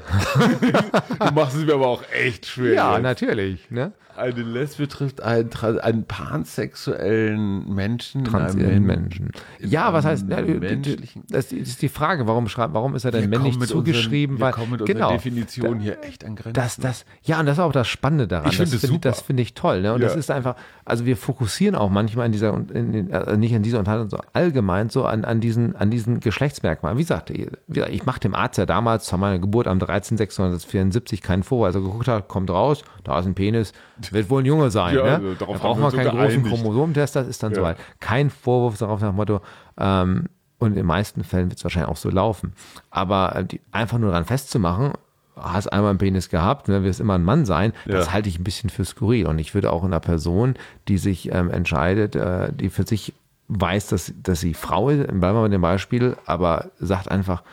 Du 1.19 1.33
machst 1.33 1.55
es 1.57 1.65
mir 1.65 1.73
aber 1.73 1.87
auch 1.87 2.03
echt 2.13 2.45
schwer. 2.45 2.73
Ja, 2.73 2.93
jetzt. 2.93 3.03
natürlich, 3.03 3.69
ne? 3.69 3.91
Eine 4.17 4.41
Lesbe 4.41 4.87
trifft 4.87 5.21
einen, 5.21 5.49
einen 5.81 6.03
pansexuellen 6.05 7.73
Menschen. 7.73 8.23
Transiellen 8.23 8.71
einem- 8.77 8.85
Menschen. 8.85 9.31
Ja, 9.59 9.93
was 9.93 10.05
heißt, 10.05 10.27
ja, 10.29 10.41
menschlichen- 10.41 11.23
das 11.29 11.51
ist 11.51 11.81
die 11.81 11.89
Frage, 11.89 12.27
warum 12.27 12.47
warum 12.57 12.95
ist 12.95 13.05
er 13.05 13.11
denn 13.11 13.21
Wir 13.21 13.27
männlich 13.39 13.59
zugeschrieben? 13.59 14.35
Unseren, 14.35 14.39
wir 14.39 14.45
weil, 14.45 14.53
kommen 14.53 14.71
mit 14.79 14.85
genau. 14.85 15.11
Definition 15.11 15.79
hier 15.79 16.03
echt 16.03 16.25
an 16.25 16.35
Grenzen. 16.35 16.53
Das, 16.53 16.77
das, 16.77 17.05
ja, 17.23 17.39
und 17.39 17.45
das 17.45 17.57
ist 17.57 17.63
auch 17.63 17.71
das 17.71 17.87
Spannende 17.87 18.27
daran. 18.27 18.49
Ich 18.49 18.57
finde 18.57 18.71
das 18.71 18.83
es 18.83 18.89
super. 18.89 18.99
Das 19.09 19.21
finde 19.21 19.43
ich 19.43 19.53
toll. 19.53 19.81
Ne? 19.81 19.93
Und 19.93 20.01
Ja. 20.01 20.07
das 20.07 20.17
ist 20.17 20.31
einfach, 20.31 20.55
also 20.85 21.05
wir 21.05 21.15
fokussieren 21.17 21.75
auch 21.75 21.89
manchmal 21.89 22.25
in 22.25 22.31
dieser, 22.31 22.53
in, 22.73 22.93
in, 22.93 23.09
äh, 23.11 23.37
nicht 23.37 23.51
in 23.53 23.63
dieser 23.63 23.79
Unterhaltung, 23.79 24.09
so 24.09 24.17
allgemein 24.33 24.89
so 24.89 25.05
an, 25.05 25.25
an 25.25 25.39
diesen, 25.39 25.75
an 25.75 25.91
diesen 25.91 26.19
Geschlechtsmerkmalen. 26.19 26.97
Wie 26.97 27.03
gesagt, 27.03 27.29
ich, 27.29 27.47
ich 27.89 28.05
mache 28.05 28.19
dem 28.19 28.33
Arzt 28.35 28.57
ja 28.57 28.65
damals 28.65 29.05
zu 29.05 29.17
meiner 29.17 29.39
Geburt 29.39 29.67
am 29.67 29.77
13.674 29.79 31.21
keinen 31.21 31.43
Vorwurf. 31.43 31.67
Also 31.67 31.81
geguckt 31.81 32.07
hat, 32.07 32.27
kommt 32.27 32.49
raus, 32.49 32.83
da 33.03 33.19
ist 33.19 33.25
ein 33.25 33.35
Penis, 33.35 33.73
wird 34.13 34.29
wohl 34.29 34.41
ein 34.41 34.45
Junge 34.45 34.69
sein. 34.71 34.95
Ja, 34.95 35.03
ne? 35.03 35.15
also 35.15 35.33
darauf 35.35 35.57
da 35.57 35.61
braucht 35.63 35.77
wir 35.77 35.81
man 35.83 35.91
keinen 35.91 36.17
großen. 36.21 36.43
Chromosomentest, 36.43 37.15
das 37.15 37.27
ist 37.27 37.41
dann 37.43 37.51
Ja. 37.51 37.57
soweit. 37.57 37.77
Kein 37.99 38.29
Vorwurf 38.29 38.77
darauf 38.77 39.01
nach 39.01 39.09
dem 39.09 39.15
Motto, 39.15 39.41
ähm, 39.77 40.25
und 40.59 40.69
in 40.69 40.75
den 40.75 40.85
meisten 40.87 41.23
Fällen 41.23 41.49
wird 41.49 41.59
es 41.59 41.63
wahrscheinlich 41.63 41.89
auch 41.91 41.97
so 41.97 42.09
laufen. 42.09 42.53
Aber 42.89 43.35
äh, 43.35 43.45
die, 43.45 43.61
einfach 43.71 43.99
nur 43.99 44.09
daran 44.09 44.25
festzumachen, 44.25 44.93
hast 45.35 45.67
einmal 45.71 45.91
einen 45.91 45.99
Penis 45.99 46.29
gehabt, 46.29 46.67
ne, 46.67 46.81
wirst 46.83 46.99
immer 46.99 47.13
ein 47.13 47.23
Mann 47.23 47.45
sein, 47.45 47.73
das 47.85 48.07
Ja. 48.07 48.13
halte 48.13 48.27
ich 48.29 48.39
ein 48.39 48.43
bisschen 48.43 48.71
für 48.71 48.83
skurril. 48.85 49.27
Und 49.27 49.37
ich 49.37 49.53
würde 49.53 49.71
auch 49.71 49.83
einer 49.83 49.99
Person, 49.99 50.55
die 50.87 50.97
sich 50.97 51.31
ähm, 51.31 51.51
entscheidet, 51.51 52.15
äh, 52.15 52.51
die 52.51 52.69
für 52.69 52.87
sich 52.87 53.13
weiß, 53.49 53.87
dass, 53.89 54.11
dass 54.23 54.39
sie 54.41 54.55
Frau 54.55 54.89
ist, 54.89 55.05
bleiben 55.05 55.21
wir 55.21 55.41
bei 55.43 55.47
dem 55.47 55.61
Beispiel, 55.61 56.17
aber 56.25 56.71
sagt 56.79 57.09
einfach, 57.11 57.43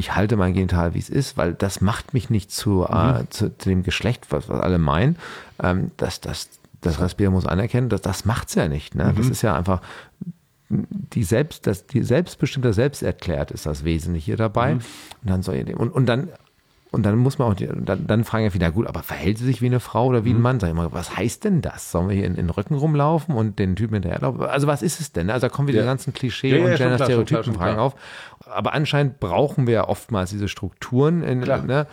ich 0.00 0.16
halte 0.16 0.36
mein 0.36 0.54
Genital, 0.54 0.94
wie 0.94 0.98
es 0.98 1.08
ist, 1.08 1.36
weil 1.36 1.54
das 1.54 1.80
macht 1.80 2.14
mich 2.14 2.30
nicht 2.30 2.50
zu, 2.50 2.84
äh, 2.84 3.24
zu, 3.30 3.56
zu 3.56 3.68
dem 3.68 3.82
Geschlecht, 3.82 4.26
was, 4.30 4.48
was 4.48 4.60
alle 4.60 4.78
meinen. 4.78 5.16
Ähm, 5.62 5.92
das, 5.96 6.20
das, 6.20 6.48
das 6.80 7.00
Respieren 7.00 7.32
muss 7.32 7.46
anerkennen, 7.46 7.88
das, 7.88 8.00
das 8.00 8.24
macht's 8.24 8.54
ja 8.54 8.66
nicht. 8.66 8.94
Ne? 8.94 9.14
Das 9.16 9.28
ist 9.28 9.42
ja 9.42 9.54
einfach 9.54 9.82
die 10.70 11.24
selbst, 11.24 11.66
das, 11.66 11.86
die 11.86 12.02
selbstbestimmte 12.02 12.72
selbsterklärt 12.72 13.50
ist 13.50 13.66
das 13.66 13.84
Wesentliche 13.84 14.36
dabei. 14.36 14.74
Und 14.74 14.82
dann 15.22 15.42
soll 15.42 15.56
ihr 15.56 15.64
dem, 15.64 15.76
und, 15.76 15.90
und 15.90 16.06
dann, 16.06 16.28
und 16.92 17.04
dann 17.04 17.16
muss 17.16 17.38
man 17.38 17.48
auch, 17.52 17.54
dann, 17.56 18.06
dann 18.06 18.24
fragen 18.24 18.44
ja 18.44 18.50
viele, 18.50 18.70
gut, 18.72 18.86
aber 18.86 19.02
verhält 19.02 19.38
sie 19.38 19.44
sich 19.44 19.62
wie 19.62 19.66
eine 19.66 19.80
Frau 19.80 20.06
oder 20.06 20.24
wie 20.24 20.32
ein 20.32 20.40
Mann? 20.40 20.58
Sag 20.60 20.68
ich 20.68 20.74
mal, 20.74 20.92
was 20.92 21.16
heißt 21.16 21.44
denn 21.44 21.62
das? 21.62 21.90
Sollen 21.92 22.08
wir 22.08 22.16
hier 22.16 22.24
in, 22.26 22.32
in 22.34 22.46
den 22.46 22.50
Rücken 22.50 22.74
rumlaufen 22.74 23.34
und 23.34 23.58
den 23.58 23.76
Typen 23.76 23.94
hinterherlaufen? 23.94 24.42
Also 24.42 24.66
was 24.66 24.82
ist 24.82 25.00
es 25.00 25.12
denn? 25.12 25.30
Also 25.30 25.46
da 25.46 25.52
kommen 25.52 25.68
wieder 25.68 25.78
Ja. 25.78 25.84
die 25.84 25.88
ganzen 25.88 26.12
Klischee- 26.12 26.56
Ja, 26.58 26.64
und 26.64 26.76
Gender-Stereotypen-Fragen 26.76 27.78
auf. 27.78 27.94
Aber 28.52 28.72
anscheinend 28.72 29.20
brauchen 29.20 29.66
wir 29.66 29.74
ja 29.74 29.88
oftmals 29.88 30.30
diese 30.30 30.48
Strukturen. 30.48 31.22
In, 31.22 31.40
ne? 31.40 31.86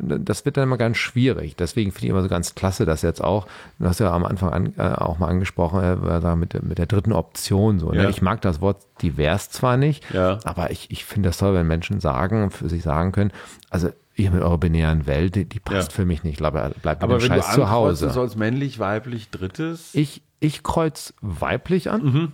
Das 0.00 0.44
wird 0.44 0.56
dann 0.56 0.64
immer 0.64 0.76
ganz 0.76 0.96
schwierig. 0.96 1.56
Deswegen 1.56 1.90
finde 1.90 2.06
ich 2.06 2.10
immer 2.10 2.22
so 2.22 2.28
ganz 2.28 2.54
klasse, 2.54 2.84
dass 2.84 3.02
jetzt 3.02 3.22
auch, 3.24 3.46
du 3.78 3.86
hast 3.86 3.98
ja 3.98 4.12
am 4.12 4.24
Anfang 4.24 4.50
an, 4.50 4.74
äh, 4.76 4.82
auch 4.82 5.18
mal 5.18 5.28
angesprochen, 5.28 5.80
äh, 5.82 6.36
mit, 6.36 6.52
der- 6.52 6.62
mit 6.62 6.78
der 6.78 6.86
dritten 6.86 7.12
Option. 7.12 7.78
So, 7.80 7.90
ne? 7.90 8.04
Ja. 8.04 8.08
Ich 8.08 8.22
mag 8.22 8.40
das 8.42 8.60
Wort 8.60 8.78
divers 9.02 9.50
zwar 9.50 9.76
nicht, 9.76 10.04
aber 10.14 10.70
ich, 10.70 10.90
ich 10.90 11.04
finde 11.04 11.30
das 11.30 11.38
toll, 11.38 11.54
wenn 11.54 11.66
Menschen 11.66 11.98
sagen, 12.00 12.50
für 12.50 12.68
sich 12.68 12.82
sagen 12.82 13.12
können, 13.12 13.32
also 13.70 13.88
ihr 14.16 14.30
mit 14.30 14.42
eurer 14.42 14.58
binären 14.58 15.06
Welt, 15.06 15.34
die, 15.34 15.44
die 15.44 15.60
passt 15.60 15.92
Ja. 15.92 15.96
für 15.96 16.04
mich 16.06 16.24
nicht, 16.24 16.38
bleibt 16.38 16.82
bleib 16.82 17.02
aber 17.02 17.20
wenn 17.20 17.28
Scheiß 17.28 17.48
du 17.50 17.54
zu 17.54 17.70
Hause. 17.70 18.10
sollst, 18.10 18.36
männlich, 18.36 18.78
weiblich, 18.78 19.30
drittes. 19.30 19.90
Ich, 19.94 20.22
ich 20.40 20.62
kreuz 20.62 21.14
weiblich 21.20 21.90
an. 21.90 22.02
Mhm. 22.02 22.32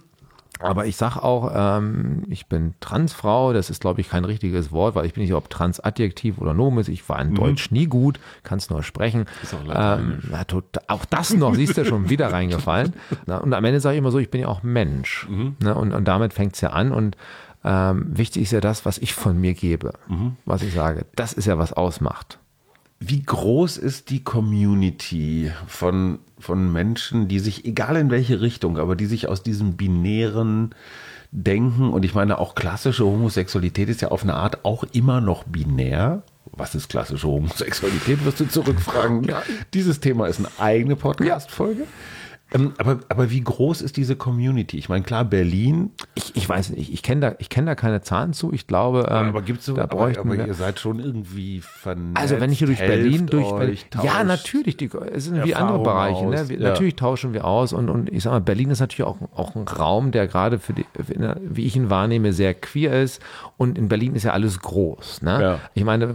Aber 0.61 0.87
ich 0.87 0.97
sag 0.97 1.17
auch, 1.17 1.51
ähm, 1.53 2.23
ich 2.29 2.47
bin 2.47 2.75
Transfrau, 2.79 3.53
das 3.53 3.69
ist, 3.69 3.81
glaube 3.81 4.01
ich, 4.01 4.09
kein 4.09 4.25
richtiges 4.25 4.71
Wort, 4.71 4.95
weil 4.95 5.07
ich 5.07 5.15
bin 5.15 5.25
nicht, 5.25 5.33
ob 5.33 5.51
Transadjektiv 5.51 6.39
oder 6.39 6.55
Nomen 6.55 6.79
ist. 6.79 6.89
Ich 6.89 7.09
war 7.09 7.21
in 7.21 7.35
Deutsch 7.35 7.73
nie 7.73 7.87
gut, 7.87 8.21
kann 8.45 8.59
es 8.59 8.71
nur 8.71 8.85
sprechen. 8.85 9.21
Mhm. 9.21 9.27
Ist 9.43 9.55
auch 9.55 9.99
ähm, 9.99 10.19
na, 10.31 10.45
auch 10.87 11.05
das 11.07 11.35
noch, 11.35 11.55
siehst 11.57 11.79
du, 11.79 11.85
schon 11.85 12.11
wieder 12.11 12.33
reingefallen. 12.33 12.93
Na, 13.27 13.39
und 13.39 13.53
am 13.53 13.65
Ende 13.65 13.81
sage 13.81 13.97
ich 13.97 13.99
immer 13.99 14.13
so, 14.13 14.19
ich 14.19 14.31
bin 14.31 14.43
ja 14.43 14.49
auch 14.49 14.63
Mensch. 14.63 15.27
Mhm. 15.29 15.57
Ne, 15.61 15.75
und, 15.75 15.93
und 15.93 16.07
damit 16.07 16.33
fängt 16.33 16.55
es 16.55 16.61
ja 16.61 16.71
an. 16.71 16.93
Und 16.93 17.17
ähm, 17.65 18.07
wichtig 18.17 18.43
ist 18.43 18.53
ja 18.53 18.61
das, 18.61 18.85
was 18.85 18.99
ich 18.99 19.15
von 19.15 19.41
mir 19.41 19.55
gebe, 19.55 19.93
Mhm. 20.09 20.37
was 20.45 20.63
ich 20.63 20.75
sage. 20.75 21.07
Das 21.17 21.33
ist 21.33 21.47
ja, 21.47 21.59
was 21.59 21.73
ausmacht. 21.73 22.39
Wie 22.99 23.23
groß 23.23 23.79
ist 23.79 24.11
die 24.11 24.23
Community 24.23 25.51
von, 25.67 26.21
von 26.39 26.73
Menschen, 26.73 27.27
die 27.29 27.41
sich, 27.41 27.65
egal 27.65 27.97
in 27.97 28.11
welche 28.11 28.41
Richtung, 28.41 28.79
aber 28.79 28.95
die 28.95 29.07
sich 29.07 29.29
aus 29.29 29.43
diesem 29.43 29.77
binären 29.77 30.71
Denken, 31.33 31.91
und 31.93 32.05
ich 32.05 32.15
meine 32.15 32.39
auch 32.39 32.55
klassische 32.55 33.05
Homosexualität 33.07 33.89
ist 33.89 34.03
ja 34.03 34.09
auf 34.09 34.23
eine 34.23 34.35
Art 34.35 34.65
auch 34.65 34.85
immer 34.93 35.21
noch 35.21 35.45
binär. 35.45 36.23
Was 36.53 36.75
ist 36.75 36.91
klassische 36.91 37.27
Homosexualität, 37.27 38.25
wirst 38.25 38.39
du 38.41 38.45
zurückfragen. 38.49 39.27
Dieses 39.73 40.01
Thema 40.01 40.27
ist 40.27 40.39
eine 40.41 40.49
eigene 40.59 40.95
Podcast-Folge. 40.95 41.85
Ähm, 42.55 42.73
aber, 42.79 43.01
aber 43.09 43.31
wie 43.31 43.41
groß 43.41 43.83
ist 43.83 43.97
diese 43.97 44.17
Community? 44.17 44.79
Ich 44.79 44.89
meine, 44.89 45.05
klar, 45.05 45.25
Berlin, 45.25 45.91
Ich, 46.15 46.37
ich 46.37 46.49
weiß 46.49 46.71
nicht, 46.71 46.93
ich 46.93 47.03
kenne 47.03 47.21
da, 47.21 47.35
ich 47.39 47.49
kenn 47.49 47.67
da 47.67 47.75
keine 47.75 48.03
Zahlen 48.03 48.33
zu. 48.33 48.53
Ich 48.53 48.67
glaube, 48.67 49.07
ähm, 49.09 49.29
aber 49.29 49.43
gibt's 49.43 49.67
so, 49.67 49.75
da 49.75 49.85
aber, 49.85 49.97
bräuchten 49.97 50.29
aber 50.29 50.39
wir, 50.39 50.47
ihr 50.47 50.55
seid 50.55 50.79
schon 50.79 50.99
irgendwie 50.99 51.61
vernetzt. 51.61 52.19
Also 52.19 52.41
wenn 52.41 52.53
ich 52.53 52.59
hier 52.59 52.67
durch 52.67 52.79
Berlin, 52.79 53.27
durch 53.27 53.51
Berlin, 53.51 53.79
ja 54.03 54.25
natürlich, 54.25 54.77
die, 54.77 54.91
es 55.13 55.25
sind 55.25 55.45
wie 55.45 55.55
andere 55.55 55.83
Bereiche. 55.83 56.27
Ne? 56.27 56.49
Wir, 56.49 56.59
ja. 56.59 56.69
Natürlich 56.71 56.97
tauschen 56.97 57.33
wir 57.33 57.45
aus 57.45 57.73
und, 57.73 57.89
und 57.89 58.13
ich 58.13 58.23
sag 58.23 58.33
mal, 58.33 58.41
Berlin 58.41 58.71
ist 58.71 58.81
natürlich 58.81 59.09
auch, 59.09 59.17
auch 59.35 59.55
ein 59.55 59.67
Raum, 59.67 60.11
der 60.13 60.27
gerade 60.27 60.59
für 60.59 60.73
die, 60.73 60.85
wie 61.41 61.65
ich 61.65 61.77
ihn 61.77 61.91
wahrnehme, 61.91 62.33
sehr 62.33 62.55
queer 62.55 63.03
ist. 63.03 63.23
Und 63.63 63.79
in 63.79 63.87
Berlin 63.87 64.17
ist 64.17 64.25
ja 64.25 64.33
alles 64.33 64.59
groß. 64.59 65.23
Ne? 65.23 65.41
Ja. 65.41 65.59
Ich 65.75 65.85
meine, 65.85 66.13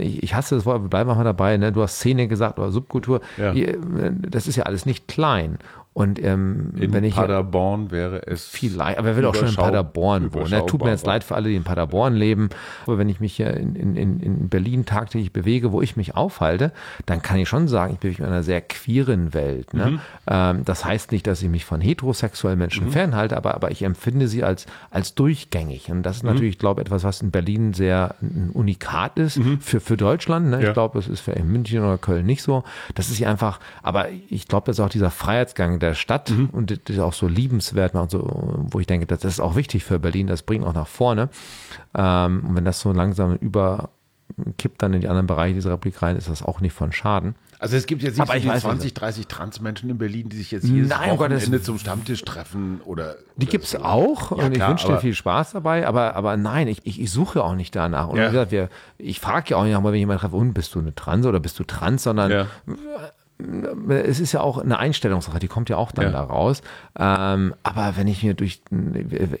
ich 0.00 0.32
hasse 0.32 0.54
das 0.54 0.64
Wort, 0.64 0.80
wir 0.82 0.88
bleiben 0.88 1.10
mal 1.10 1.24
dabei. 1.24 1.56
Ne? 1.56 1.72
Du 1.72 1.82
hast 1.82 1.96
Szene 1.96 2.28
gesagt 2.28 2.56
oder 2.60 2.70
Subkultur. 2.70 3.20
Ja. 3.36 3.50
Die, 3.50 3.76
Das 4.30 4.46
ist 4.46 4.54
ja 4.54 4.62
alles 4.62 4.86
nicht 4.86 5.08
klein. 5.08 5.58
Und 5.94 6.20
ähm, 6.22 6.72
In 6.76 6.92
wenn 6.92 7.04
ich 7.04 7.14
Paderborn 7.14 7.92
wäre 7.92 8.26
es 8.26 8.46
Vielleicht, 8.48 8.98
aber 8.98 9.10
er 9.10 9.16
will 9.16 9.24
auch 9.26 9.34
schon 9.36 9.46
in 9.48 9.54
Paderborn 9.54 10.34
wohnen. 10.34 10.50
Ne? 10.50 10.66
Tut 10.66 10.82
mir 10.82 10.90
jetzt 10.90 11.06
leid 11.06 11.22
für 11.22 11.36
alle, 11.36 11.48
die 11.48 11.54
in 11.54 11.62
Paderborn 11.62 12.14
leben. 12.14 12.48
Aber 12.84 12.98
wenn 12.98 13.08
ich 13.08 13.20
mich 13.20 13.34
hier 13.36 13.54
in, 13.56 13.76
in, 13.76 13.94
in- 13.94 14.18
in 14.18 14.48
Berlin 14.48 14.86
tagtäglich 14.86 15.32
bewege, 15.32 15.70
wo 15.70 15.80
ich 15.82 15.96
mich 15.96 16.16
aufhalte, 16.16 16.72
dann 17.06 17.22
kann 17.22 17.38
ich 17.38 17.48
schon 17.48 17.68
sagen, 17.68 17.92
ich 17.94 18.00
bewege 18.00 18.22
mich 18.22 18.26
in 18.28 18.32
einer 18.34 18.42
sehr 18.42 18.60
queeren 18.60 19.34
Welt. 19.34 19.72
Ne? 19.72 19.86
Mhm. 19.92 20.00
Ähm, 20.26 20.62
das 20.64 20.84
heißt 20.84 21.12
nicht, 21.12 21.28
dass 21.28 21.40
ich 21.42 21.48
mich 21.48 21.64
von 21.64 21.80
heterosexuellen 21.80 22.58
Menschen 22.58 22.90
fernhalte, 22.90 23.36
aber, 23.36 23.54
aber 23.54 23.70
ich 23.70 23.82
empfinde 23.84 24.26
sie 24.26 24.42
als, 24.42 24.66
als 24.90 25.14
durchgängig. 25.14 25.90
Und 25.90 25.98
Mhm. 25.98 26.02
das 26.02 26.16
ist 26.16 26.22
natürlich, 26.24 26.58
glaube 26.58 26.80
ich, 26.80 26.86
etwas, 26.88 27.04
was 27.04 27.22
in 27.22 27.30
Berlin 27.30 27.72
sehr 27.72 28.16
ein 28.20 28.50
Unikat 28.52 29.16
ist 29.20 29.40
für, 29.60 29.78
für 29.78 29.96
Deutschland. 29.96 30.50
Ne? 30.50 30.56
Mhm. 30.56 30.62
Ja. 30.64 30.68
Ich 30.70 30.74
glaube, 30.74 30.98
es 30.98 31.06
ist 31.06 31.20
für 31.20 31.30
in 31.32 31.46
München 31.52 31.78
oder 31.84 31.98
Köln 31.98 32.26
nicht 32.26 32.42
so. 32.42 32.64
Das 32.96 33.10
ist 33.10 33.20
ja 33.20 33.30
einfach, 33.30 33.60
aber 33.84 34.06
ich 34.28 34.48
glaube, 34.48 34.66
das 34.66 34.80
ist 34.80 34.84
auch 34.84 34.88
dieser 34.88 35.12
Freiheitsgang 35.12 35.78
der 35.84 35.94
Stadt 35.94 36.30
Mhm. 36.30 36.48
und 36.52 36.70
das 36.70 36.78
ist 36.86 36.98
auch 36.98 37.12
so 37.12 37.28
liebenswert 37.28 37.94
macht, 37.94 38.10
so, 38.10 38.20
wo 38.70 38.80
ich 38.80 38.86
denke, 38.86 39.06
das 39.06 39.24
ist 39.24 39.40
auch 39.40 39.54
wichtig 39.56 39.84
für 39.84 39.98
Berlin, 39.98 40.26
das 40.26 40.42
bringt 40.42 40.64
auch 40.64 40.74
nach 40.74 40.86
vorne. 40.88 41.28
Ähm, 41.94 42.44
und 42.48 42.56
wenn 42.56 42.64
das 42.64 42.80
so 42.80 42.92
langsam 42.92 43.34
überkippt 43.36 44.82
dann 44.82 44.94
in 44.94 45.00
die 45.00 45.08
anderen 45.08 45.26
Bereiche 45.26 45.54
dieser 45.54 45.70
Republik 45.72 46.02
rein, 46.02 46.16
ist 46.16 46.28
das 46.28 46.42
auch 46.42 46.60
nicht 46.60 46.72
von 46.72 46.92
Schaden. 46.92 47.34
Also 47.60 47.76
es 47.76 47.86
gibt 47.86 48.02
jetzt 48.02 48.18
nicht 48.18 48.26
so 48.28 48.34
ich 48.34 48.42
die 48.42 48.48
weiß, 48.48 48.62
20, 48.62 48.92
30 48.92 49.26
Transmenschen 49.26 49.88
in 49.88 49.96
Berlin, 49.96 50.28
die 50.28 50.36
sich 50.36 50.50
jetzt 50.50 50.64
jedes 50.64 50.90
Nein, 50.90 51.10
Wochenende 51.12 51.62
zum 51.62 51.78
Stammtisch 51.78 52.22
treffen 52.22 52.80
oder 52.84 53.14
Die 53.36 53.44
oder 53.44 53.50
gibt's 53.52 53.70
so. 53.70 53.78
auch 53.78 54.36
Ja, 54.36 54.44
und 54.46 54.52
ich 54.52 54.58
klar, 54.58 54.70
wünsche 54.70 54.86
dir 54.88 54.98
viel 54.98 55.14
Spaß 55.14 55.52
dabei, 55.52 55.86
aber, 55.86 56.14
aber 56.14 56.36
nein, 56.36 56.68
ich, 56.68 56.80
ich, 56.84 57.00
ich 57.00 57.10
suche 57.10 57.42
auch 57.42 57.54
nicht 57.54 57.74
danach. 57.74 58.08
Und 58.08 58.18
Ja. 58.18 58.26
wie 58.26 58.32
gesagt, 58.32 58.50
wir, 58.50 58.68
ich 58.98 59.20
frage 59.20 59.50
ja 59.50 59.56
auch 59.56 59.64
nicht 59.64 59.80
mal, 59.80 59.92
wenn 59.92 59.98
jemand 59.98 60.20
treffe, 60.20 60.36
und 60.36 60.52
bist 60.52 60.74
du 60.74 60.80
eine 60.80 60.94
Trans 60.94 61.24
oder 61.24 61.40
bist 61.40 61.58
du 61.58 61.64
trans, 61.64 62.02
sondern 62.02 62.30
Ja. 62.30 62.46
Es 63.88 64.20
ist 64.20 64.30
ja 64.32 64.40
auch 64.42 64.58
eine 64.58 64.78
Einstellungssache, 64.78 65.40
die 65.40 65.48
kommt 65.48 65.68
ja 65.68 65.76
auch 65.76 65.90
dann 65.90 66.04
Ja. 66.06 66.12
da 66.12 66.20
raus. 66.22 66.62
Ähm, 66.96 67.54
aber 67.64 67.96
wenn 67.96 68.06
ich 68.06 68.22
mir 68.22 68.34
durch, 68.34 68.62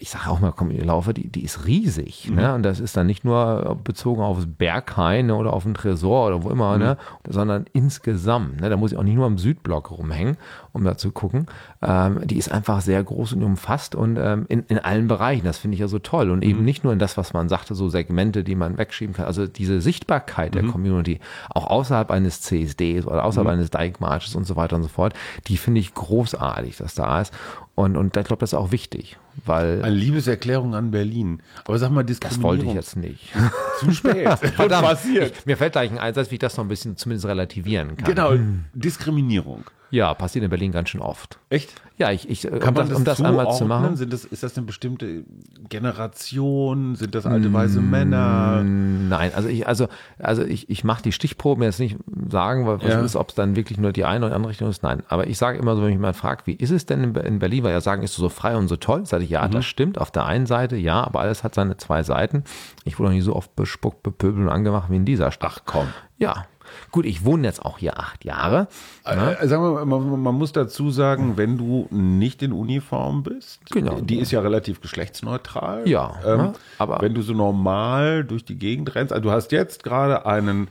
ich 0.00 0.10
sage 0.10 0.28
auch 0.30 0.40
mal, 0.40 0.50
komm, 0.52 0.70
ich 0.72 0.84
laufe, 0.84 1.14
die, 1.14 1.28
die 1.28 1.44
ist 1.44 1.66
riesig. 1.66 2.28
Mhm. 2.28 2.36
Ne? 2.36 2.54
Und 2.54 2.64
das 2.64 2.80
ist 2.80 2.96
dann 2.96 3.06
nicht 3.06 3.24
nur 3.24 3.78
bezogen 3.84 4.20
aufs 4.20 4.46
Berghain 4.46 5.26
ne, 5.26 5.36
oder 5.36 5.52
auf 5.52 5.62
den 5.62 5.74
Tresor 5.74 6.26
oder 6.26 6.42
wo 6.42 6.50
immer, 6.50 6.76
ne? 6.76 6.98
Mhm. 7.26 7.32
sondern 7.32 7.64
insgesamt. 7.72 8.60
Ne? 8.60 8.68
Da 8.68 8.76
muss 8.76 8.92
ich 8.92 8.98
auch 8.98 9.04
nicht 9.04 9.14
nur 9.14 9.26
am 9.26 9.38
Südblock 9.38 9.92
rumhängen, 9.92 10.36
um 10.72 10.82
da 10.84 10.96
zu 10.96 11.12
gucken. 11.12 11.46
Ähm, 11.80 12.26
die 12.26 12.36
ist 12.36 12.50
einfach 12.50 12.80
sehr 12.80 13.02
groß 13.02 13.34
und 13.34 13.44
umfasst 13.44 13.94
und 13.94 14.18
ähm, 14.20 14.46
in, 14.48 14.64
in 14.64 14.78
allen 14.80 15.06
Bereichen. 15.06 15.44
Das 15.44 15.58
finde 15.58 15.74
ich 15.76 15.80
ja 15.80 15.88
so 15.88 16.00
toll. 16.00 16.30
Und 16.30 16.38
Mhm. 16.38 16.50
eben 16.50 16.64
nicht 16.64 16.82
nur 16.82 16.92
in 16.92 16.98
das, 16.98 17.16
was 17.16 17.32
man 17.32 17.48
sagte, 17.48 17.74
so 17.76 17.88
Segmente, 17.88 18.42
die 18.42 18.56
man 18.56 18.76
wegschieben 18.76 19.14
kann. 19.14 19.26
Also 19.26 19.46
diese 19.46 19.80
Sichtbarkeit 19.80 20.54
Mhm. 20.54 20.60
der 20.62 20.68
Community, 20.70 21.20
auch 21.50 21.68
außerhalb 21.68 22.10
eines 22.10 22.40
CSDs 22.40 23.06
oder 23.06 23.24
außerhalb 23.24 23.48
eines 23.48 23.70
Dike-Marches 23.84 24.34
und 24.34 24.44
so 24.44 24.56
weiter 24.56 24.76
und 24.76 24.82
so 24.82 24.88
fort, 24.88 25.14
die 25.46 25.56
finde 25.56 25.80
ich 25.80 25.94
großartig, 25.94 26.76
dass 26.76 26.94
da 26.94 27.20
ist. 27.20 27.32
Und, 27.74 27.96
und 27.96 28.16
ich 28.16 28.24
glaube, 28.24 28.40
das 28.40 28.50
ist 28.50 28.54
auch 28.54 28.70
wichtig, 28.70 29.16
weil 29.44 29.82
Eine 29.82 29.94
Liebeserklärung 29.96 30.74
an 30.74 30.92
Berlin. 30.92 31.42
Aber 31.64 31.78
sag 31.78 31.90
mal, 31.90 32.04
das 32.04 32.20
Diskriminierung. 32.20 32.44
wollte 32.44 32.66
ich 32.66 32.74
jetzt 32.74 32.96
nicht. 32.96 33.32
Zu 33.80 33.90
spät. 33.92 34.28
Verdammt, 34.38 34.86
passiert. 34.86 35.34
Ich, 35.38 35.46
mir 35.46 35.56
fällt 35.56 35.72
gleich 35.72 35.90
ein 35.90 35.98
Einsatz, 35.98 36.30
wie 36.30 36.36
ich 36.36 36.40
das 36.40 36.56
noch 36.56 36.64
ein 36.64 36.68
bisschen 36.68 36.96
zumindest 36.96 37.26
relativieren 37.26 37.96
kann. 37.96 38.06
Genau, 38.06 38.34
Diskriminierung. 38.74 39.64
Ja, 39.94 40.12
passiert 40.12 40.44
in 40.44 40.50
Berlin 40.50 40.72
ganz 40.72 40.88
schön 40.88 41.00
oft. 41.00 41.38
Echt? 41.50 41.72
Ja, 41.98 42.10
ich, 42.10 42.28
ich 42.28 42.44
äh, 42.44 42.58
Kann 42.58 42.70
um, 42.70 42.74
man 42.74 42.74
das, 42.74 42.88
das, 42.88 42.98
um 42.98 43.04
das 43.04 43.20
einmal 43.22 43.52
zu 43.54 43.64
machen. 43.66 43.94
Sind 43.96 44.12
das, 44.12 44.24
ist 44.24 44.42
das 44.42 44.56
eine 44.56 44.66
bestimmte 44.66 45.22
Generation? 45.68 46.96
Sind 46.96 47.14
das 47.14 47.26
alte 47.26 47.52
weiße 47.52 47.80
Männer? 47.80 48.62
Nein, 48.64 49.30
also 49.34 49.48
ich, 49.48 49.66
also, 49.68 49.86
also 50.18 50.42
ich, 50.42 50.68
ich 50.68 50.82
mache 50.82 51.02
die 51.02 51.12
Stichproben 51.12 51.62
jetzt 51.62 51.78
nicht 51.78 51.96
sagen, 52.28 52.66
was 52.66 52.82
Ja. 52.82 53.00
ist, 53.00 53.14
ob 53.14 53.28
es 53.28 53.34
dann 53.36 53.54
wirklich 53.54 53.78
nur 53.78 53.92
die 53.92 54.04
eine 54.04 54.26
oder 54.26 54.34
andere 54.34 54.50
Richtung 54.50 54.68
ist. 54.68 54.82
Nein, 54.82 55.02
aber 55.08 55.28
ich 55.28 55.38
sage 55.38 55.58
immer 55.58 55.76
so, 55.76 55.82
wenn 55.82 55.88
mich 55.88 55.94
jemand 55.96 56.16
fragt, 56.16 56.46
wie 56.48 56.54
ist 56.54 56.70
es 56.70 56.86
denn 56.86 57.04
in, 57.04 57.12
Be- 57.12 57.20
in 57.20 57.38
Berlin, 57.38 57.62
weil 57.62 57.72
ja 57.72 57.80
sagen, 57.80 58.02
ist 58.02 58.14
so 58.16 58.28
frei 58.28 58.56
und 58.56 58.66
so 58.68 58.76
toll, 58.76 59.06
sage 59.06 59.22
ich, 59.24 59.30
ja, 59.30 59.46
Mhm. 59.46 59.52
das 59.52 59.64
stimmt. 59.66 59.98
Auf 59.98 60.10
der 60.10 60.26
einen 60.26 60.46
Seite, 60.46 60.76
ja, 60.76 61.04
aber 61.04 61.20
alles 61.20 61.44
hat 61.44 61.54
seine 61.54 61.76
zwei 61.76 62.02
Seiten. 62.02 62.42
Ich 62.84 62.98
wurde 62.98 63.10
noch 63.10 63.14
nie 63.14 63.20
so 63.20 63.36
oft 63.36 63.54
bespuckt, 63.54 64.02
bepöbelt 64.02 64.46
und 64.46 64.52
angemacht 64.52 64.90
wie 64.90 64.96
in 64.96 65.04
dieser 65.04 65.30
Stadt. 65.30 65.52
Ach 65.54 65.60
komm. 65.64 65.86
Ja. 66.18 66.46
Gut, 66.90 67.06
ich 67.06 67.24
wohne 67.24 67.46
jetzt 67.46 67.64
auch 67.64 67.78
hier 67.78 67.98
acht 67.98 68.24
Jahre. 68.24 68.68
Äh, 69.04 69.46
sagen 69.46 69.62
wir 69.62 69.84
mal, 69.84 70.00
man, 70.00 70.20
man 70.22 70.34
muss 70.34 70.52
dazu 70.52 70.90
sagen, 70.90 71.36
wenn 71.36 71.58
du 71.58 71.86
nicht 71.90 72.42
in 72.42 72.52
Uniform 72.52 73.22
bist, 73.22 73.60
Genau. 73.70 74.00
die 74.00 74.18
ist 74.18 74.30
ja 74.30 74.40
relativ 74.40 74.80
geschlechtsneutral. 74.80 75.88
Ja, 75.88 76.14
ähm, 76.26 76.36
ne? 76.38 76.52
aber- 76.78 77.00
wenn 77.00 77.14
du 77.14 77.22
so 77.22 77.32
normal 77.34 78.24
durch 78.24 78.44
die 78.44 78.58
Gegend 78.58 78.94
rennst, 78.94 79.12
also 79.12 79.22
du 79.22 79.30
hast 79.30 79.52
jetzt 79.52 79.82
gerade 79.84 80.26
einen 80.26 80.68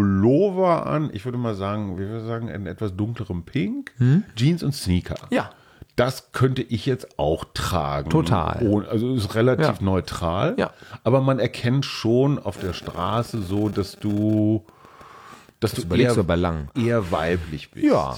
Pullover 0.00 0.86
an, 0.86 1.10
ich 1.12 1.24
würde 1.24 1.36
mal 1.38 1.54
sagen, 1.54 1.98
wie 1.98 2.08
wir 2.08 2.20
sagen, 2.20 2.48
in 2.48 2.66
etwas 2.66 2.96
dunklerem 2.96 3.42
Pink, 3.42 3.92
Jeans 4.36 4.62
und 4.62 4.72
Sneaker. 4.74 5.16
Hm? 5.28 5.36
Ja. 5.36 5.50
Das 5.96 6.32
könnte 6.32 6.62
ich 6.62 6.86
jetzt 6.86 7.18
auch 7.18 7.44
tragen. 7.52 8.08
Total. 8.08 8.86
Also 8.88 9.14
ist 9.14 9.34
relativ 9.34 9.66
Ja. 9.66 9.74
neutral. 9.80 10.54
Ja. 10.56 10.70
Aber 11.04 11.20
man 11.20 11.38
erkennt 11.38 11.84
schon 11.84 12.38
auf 12.38 12.56
der 12.58 12.72
Straße 12.72 13.42
so, 13.42 13.68
dass 13.68 13.98
du, 13.98 14.64
dass 15.60 15.72
du 15.72 15.82
überlegst 15.82 16.16
eher, 16.16 16.24
du 16.24 16.34
lang. 16.34 16.68
eher 16.74 17.10
weiblich 17.12 17.70
bist. 17.70 17.86
Ja, 17.86 18.16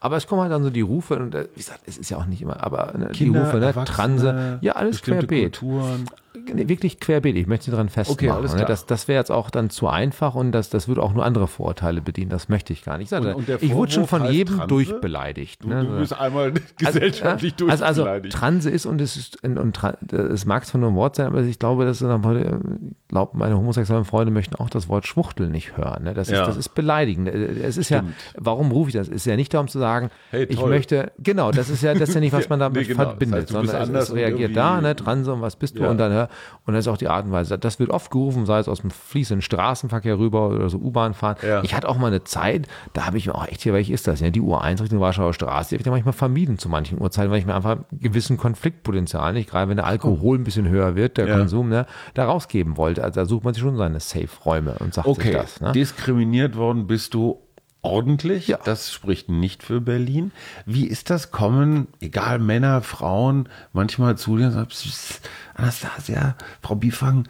aber 0.00 0.16
es 0.16 0.26
kommen 0.26 0.42
halt 0.42 0.52
dann 0.52 0.64
so 0.64 0.70
die 0.70 0.80
Rufe, 0.80 1.16
und 1.16 1.34
äh, 1.34 1.48
wie 1.54 1.60
gesagt, 1.60 1.80
es 1.86 1.96
ist 1.96 2.10
ja 2.10 2.18
auch 2.18 2.26
nicht 2.26 2.42
immer, 2.42 2.62
aber 2.62 2.92
ne, 2.98 3.08
Kinder, 3.12 3.40
die 3.40 3.46
Rufe, 3.46 3.58
ne, 3.58 3.84
Transe, 3.84 4.58
ja, 4.60 4.72
alles 4.72 5.00
querbeet. 5.00 5.58
Kulturen. 5.60 6.06
Wirklich 6.34 6.98
querbeet. 6.98 7.36
Ich 7.36 7.46
möchte 7.46 7.66
Sie 7.66 7.70
daran 7.70 7.88
festmachen. 7.88 8.28
Okay, 8.28 8.30
alles 8.30 8.52
ne? 8.52 8.58
klar. 8.58 8.68
Das, 8.68 8.86
das 8.86 9.06
wäre 9.08 9.18
jetzt 9.18 9.30
auch 9.30 9.50
dann 9.50 9.68
zu 9.70 9.88
einfach 9.88 10.34
und 10.34 10.52
das, 10.52 10.70
das 10.70 10.88
würde 10.88 11.02
auch 11.02 11.12
nur 11.12 11.24
andere 11.24 11.46
Vorurteile 11.46 12.00
bedienen. 12.00 12.30
Das 12.30 12.48
möchte 12.48 12.72
ich 12.72 12.84
gar 12.84 12.98
nicht. 12.98 13.12
Und- 13.12 13.26
und 13.26 13.48
ich 13.48 13.74
wurde 13.74 13.92
schon 13.92 14.06
von 14.06 14.22
heißt 14.22 14.32
jedem 14.32 14.56
Transe? 14.56 14.68
durchbeleidigt. 14.68 15.62
Du, 15.64 15.68
ne? 15.68 15.84
du 15.84 15.98
bist 15.98 16.18
einmal 16.18 16.52
gesellschaftlich 16.78 17.52
also, 17.54 17.66
also, 17.70 17.84
also 17.84 18.02
durchbeleidigt. 18.02 18.34
Transe 18.34 18.70
ist 18.70 18.86
und 18.86 19.00
es 19.00 19.16
ist 19.16 19.42
und, 19.44 19.78
es 20.12 20.46
mag 20.46 20.64
zwar 20.66 20.80
nur 20.80 20.90
ein 20.90 20.96
Wort 20.96 21.16
sein, 21.16 21.26
aber 21.26 21.42
ich 21.42 21.58
glaube, 21.58 21.84
dass 21.84 22.00
heute, 22.02 22.60
meine 23.32 23.56
homosexuellen 23.56 24.04
Freunde 24.04 24.32
möchten 24.32 24.54
auch 24.56 24.70
das 24.70 24.88
Wort 24.88 25.06
Schwuchtel 25.06 25.48
nicht 25.48 25.76
hören. 25.76 26.04
Ne? 26.04 26.14
Das, 26.14 26.30
Ja. 26.30 26.42
ist, 26.42 26.48
das 26.48 26.56
ist 26.56 26.74
beleidigend. 26.74 27.28
Es 27.28 27.76
ist 27.76 27.90
ja, 27.90 28.04
warum 28.36 28.70
rufe 28.72 28.88
ich 28.90 28.94
das? 28.94 29.08
Es 29.08 29.14
ist 29.16 29.26
ja 29.26 29.36
nicht 29.36 29.52
darum 29.52 29.68
zu 29.68 29.78
sagen, 29.78 30.10
Hey, 30.30 30.44
ich 30.44 30.64
möchte, 30.64 31.12
genau, 31.18 31.50
das 31.50 31.68
ist 31.68 31.82
ja, 31.82 31.92
das 31.94 32.08
ist 32.08 32.14
ja 32.14 32.20
nicht, 32.20 32.32
was 32.32 32.48
man 32.48 32.58
Ja, 32.60 32.66
damit 32.68 32.82
nee, 32.82 32.88
genau. 32.88 32.98
Das 33.04 33.08
verbindet, 33.10 33.40
heißt, 33.40 33.50
du 33.54 33.60
bist 33.60 33.72
sondern 33.72 33.94
es, 33.96 34.08
es 34.08 34.14
reagiert 34.14 34.56
da, 34.56 34.80
ne, 34.80 34.96
Transe 34.96 35.32
und 35.32 35.42
was 35.42 35.56
bist 35.56 35.76
du 35.78 35.82
Ja. 35.82 35.90
und 35.90 35.98
dann, 35.98 36.21
ja, 36.22 36.28
und 36.66 36.74
das 36.74 36.86
ist 36.86 36.88
auch 36.92 36.96
die 36.96 37.08
Art 37.08 37.24
und 37.26 37.32
Weise. 37.32 37.58
Das 37.58 37.78
wird 37.78 37.90
oft 37.90 38.10
gerufen, 38.10 38.46
sei 38.46 38.58
es 38.58 38.68
aus 38.68 38.80
dem 38.80 38.90
fließenden 38.90 39.42
Straßenverkehr 39.42 40.18
rüber 40.18 40.48
oder 40.48 40.68
so 40.68 40.78
U-Bahn 40.78 41.14
fahren. 41.14 41.36
Ja. 41.42 41.62
Ich 41.62 41.74
hatte 41.74 41.88
auch 41.88 41.96
mal 41.98 42.08
eine 42.08 42.24
Zeit, 42.24 42.68
da 42.92 43.06
habe 43.06 43.18
ich 43.18 43.26
mir 43.26 43.34
auch 43.34 43.46
echt 43.46 43.62
hier, 43.62 43.72
welche 43.72 43.92
ist 43.92 44.06
das? 44.06 44.20
Ja, 44.20 44.30
die 44.30 44.40
U1 44.40 44.80
Richtung 44.80 45.00
Warschauer 45.00 45.34
Straße, 45.34 45.70
die 45.70 45.74
habe 45.74 45.80
ich 45.80 45.84
dann 45.84 45.92
manchmal 45.94 46.12
vermieden 46.12 46.58
zu 46.58 46.68
manchen 46.68 47.00
Uhrzeiten, 47.00 47.30
weil 47.30 47.38
ich 47.38 47.46
mir 47.46 47.54
einfach 47.54 47.78
gewissen 47.92 48.36
Konfliktpotenzial 48.36 49.32
nicht, 49.32 49.50
gerade 49.50 49.68
wenn 49.68 49.76
der 49.76 49.86
Alkohol 49.86 50.38
ein 50.38 50.44
bisschen 50.44 50.68
höher 50.68 50.94
wird, 50.96 51.16
der 51.16 51.26
Ja. 51.28 51.38
Konsum, 51.38 51.68
ne, 51.68 51.86
da 52.14 52.24
rausgeben 52.26 52.76
wollte. 52.76 53.02
Also 53.04 53.20
da 53.20 53.26
sucht 53.26 53.44
man 53.44 53.54
sich 53.54 53.62
schon 53.62 53.76
seine 53.76 54.00
Safe-Räume 54.00 54.76
und 54.80 54.94
sagt 54.94 55.06
sich 55.06 55.16
Okay, 55.18 55.32
das. 55.32 55.60
Ne? 55.60 55.72
diskriminiert 55.72 56.56
worden 56.56 56.86
bist 56.86 57.14
du 57.14 57.38
ordentlich. 57.82 58.48
Ja. 58.48 58.58
Das 58.64 58.92
spricht 58.92 59.28
nicht 59.28 59.62
für 59.62 59.80
Berlin. 59.80 60.32
Wie 60.66 60.86
ist 60.86 61.10
das? 61.10 61.30
Kommen, 61.30 61.88
egal 62.00 62.38
Männer, 62.38 62.80
Frauen, 62.82 63.48
manchmal 63.72 64.16
zu 64.16 64.36
dir 64.36 64.46
und 64.46 64.52
sagen, 64.52 64.68
"Psst, 64.68 65.20
Anastasia, 65.54 66.36
Frau 66.62 66.76
Bifang, 66.76 67.28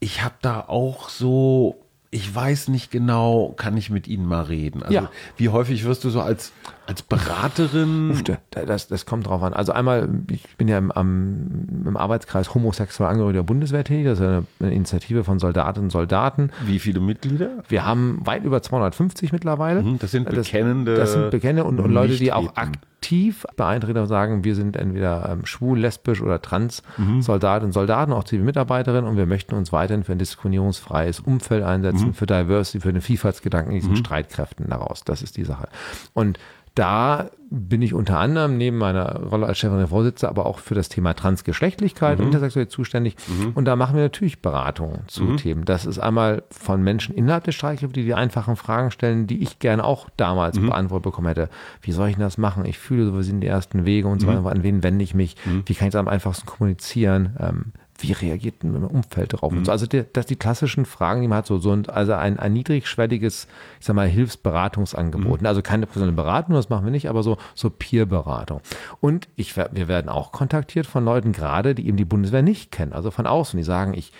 ich 0.00 0.22
habe 0.22 0.34
da 0.42 0.60
auch 0.60 1.08
so, 1.08 1.80
ich 2.10 2.32
weiß 2.32 2.68
nicht 2.68 2.90
genau, 2.90 3.52
kann 3.56 3.76
ich 3.76 3.90
mit 3.90 4.06
Ihnen 4.06 4.26
mal 4.26 4.42
reden? 4.42 4.82
Also 4.82 4.94
Ja. 4.94 5.10
wie 5.36 5.48
häufig 5.48 5.84
wirst 5.84 6.04
du 6.04 6.10
so 6.10 6.20
als, 6.20 6.52
als 6.86 7.02
Beraterin? 7.02 8.22
Da- 8.50 8.64
Das, 8.64 8.88
das 8.88 9.06
kommt 9.06 9.26
drauf 9.26 9.42
an. 9.42 9.52
Also 9.52 9.72
einmal, 9.72 10.08
ich 10.30 10.56
bin 10.56 10.68
ja 10.68 10.78
im, 10.78 10.90
am, 10.92 11.84
im 11.86 11.96
Arbeitskreis 11.96 12.54
homosexuelle 12.54 13.10
Angehörige 13.10 13.38
der 13.38 13.42
Bundeswehr 13.44 13.84
tätig. 13.84 14.04
Das 14.06 14.18
ist 14.20 14.24
eine, 14.26 14.44
eine 14.60 14.74
Initiative 14.74 15.24
von 15.24 15.38
Soldatinnen 15.38 15.86
und 15.86 15.90
Soldaten. 15.90 16.50
Wie 16.66 16.78
viele 16.78 17.00
Mitglieder? 17.00 17.62
Wir 17.68 17.84
haben 17.86 18.20
weit 18.24 18.44
über 18.44 18.62
250 18.62 19.32
mittlerweile. 19.32 19.82
Mhm, 19.82 19.98
das 19.98 20.10
sind 20.10 20.28
bekennende 20.52 20.94
Das, 20.94 21.12
sind 21.12 21.30
bekennende 21.30 21.64
und, 21.64 21.78
und 21.80 21.90
Leute, 21.92 22.16
die 22.16 22.32
auch 22.32 22.56
aktiv 22.56 23.46
beeinträchtigt 23.56 23.98
und 24.00 24.06
sagen, 24.06 24.44
wir 24.44 24.54
sind 24.54 24.76
entweder 24.76 25.28
ähm, 25.30 25.44
schwul, 25.44 25.78
lesbisch 25.78 26.22
oder 26.22 26.40
trans 26.40 26.82
Soldatinnen 27.20 27.66
und 27.66 27.72
Soldaten, 27.72 28.12
auch 28.12 28.24
Zivilmitarbeiterinnen 28.24 29.04
und 29.10 29.16
wir 29.18 29.26
möchten 29.26 29.54
uns 29.54 29.72
weiterhin 29.72 30.04
für 30.04 30.12
ein 30.12 30.18
diskriminierungsfreies 30.18 31.20
Umfeld 31.20 31.64
einsetzen, 31.64 32.14
für 32.14 32.24
Diversity, 32.26 32.80
für 32.80 32.92
den 32.92 33.02
Vielfaltsgedanken 33.02 33.72
in 33.74 33.80
diesen 33.80 33.96
Streitkräften 33.96 34.68
daraus. 34.70 35.04
Das 35.04 35.20
ist 35.22 35.36
die 35.36 35.44
Sache. 35.44 35.68
Und 36.14 36.38
da 36.74 37.30
bin 37.50 37.82
ich 37.82 37.94
unter 37.94 38.18
anderem 38.18 38.56
neben 38.56 38.78
meiner 38.78 39.20
Rolle 39.20 39.46
als 39.46 39.58
Chefin 39.58 39.78
der 39.78 39.86
Vorsitzende, 39.86 40.28
aber 40.28 40.44
auch 40.46 40.58
für 40.58 40.74
das 40.74 40.88
Thema 40.88 41.14
Transgeschlechtlichkeit 41.14 42.18
und 42.18 42.26
Intersexualität 42.26 42.72
zuständig. 42.72 43.14
Und 43.54 43.66
da 43.66 43.76
machen 43.76 43.94
wir 43.94 44.02
natürlich 44.02 44.42
Beratungen 44.42 45.02
zu 45.06 45.36
Themen. 45.36 45.64
Das 45.64 45.86
ist 45.86 46.00
einmal 46.00 46.42
von 46.50 46.82
Menschen 46.82 47.14
innerhalb 47.14 47.44
der 47.44 47.52
Streitkräfte, 47.52 48.00
die 48.00 48.04
die 48.06 48.14
einfachen 48.14 48.56
Fragen 48.56 48.90
stellen, 48.90 49.28
die 49.28 49.40
ich 49.40 49.60
gerne 49.60 49.84
auch 49.84 50.08
damals 50.16 50.58
beantwortet 50.58 51.04
bekommen 51.04 51.28
hätte. 51.28 51.48
Wie 51.80 51.92
soll 51.92 52.08
ich 52.08 52.16
denn 52.16 52.24
das 52.24 52.38
machen? 52.38 52.64
Ich 52.64 52.78
fühle 52.78 53.06
so, 53.06 53.14
wir 53.14 53.22
sind 53.22 53.40
die 53.40 53.46
ersten 53.46 53.84
Wege 53.84 54.08
und 54.08 54.20
so 54.20 54.26
weiter. 54.26 54.44
An 54.46 54.64
wen 54.64 54.82
wende 54.82 55.04
ich 55.04 55.14
mich? 55.14 55.36
Wie 55.66 55.74
kann 55.74 55.86
ich 55.86 55.92
das 55.92 56.00
am 56.00 56.08
einfachsten 56.08 56.46
kommunizieren? 56.46 57.36
Ähm, 57.38 57.72
wie 57.98 58.12
reagiert 58.12 58.62
denn 58.62 58.72
mein 58.72 58.84
Umfeld 58.84 59.32
darauf? 59.32 59.52
Mhm. 59.52 59.64
So, 59.64 59.72
also 59.72 59.86
die, 59.86 60.04
das 60.12 60.26
die 60.26 60.36
klassischen 60.36 60.84
Fragen, 60.84 61.22
die 61.22 61.28
man 61.28 61.38
hat, 61.38 61.46
so, 61.46 61.58
so 61.58 61.72
ein, 61.72 61.88
also 61.88 62.14
ein, 62.14 62.38
ein 62.38 62.52
niedrigschwelliges, 62.52 63.46
ich 63.78 63.86
sag 63.86 63.94
mal, 63.94 64.08
Hilfsberatungsangebot. 64.08 65.40
Mhm. 65.40 65.46
Also 65.46 65.62
keine 65.62 65.86
persönliche 65.86 66.16
Beratung, 66.16 66.54
das 66.54 66.68
machen 66.68 66.84
wir 66.84 66.90
nicht, 66.90 67.08
aber 67.08 67.22
so, 67.22 67.38
so 67.54 67.70
Peer-Beratung. 67.70 68.60
Und 69.00 69.28
ich, 69.36 69.56
wir 69.56 69.88
werden 69.88 70.08
auch 70.08 70.32
kontaktiert 70.32 70.86
von 70.86 71.04
Leuten 71.04 71.32
gerade, 71.32 71.74
die 71.74 71.86
eben 71.86 71.96
die 71.96 72.04
Bundeswehr 72.04 72.42
nicht 72.42 72.72
kennen, 72.72 72.92
also 72.92 73.10
von 73.10 73.26
außen, 73.26 73.56
die 73.56 73.64
sagen, 73.64 73.94
ich, 73.94 74.12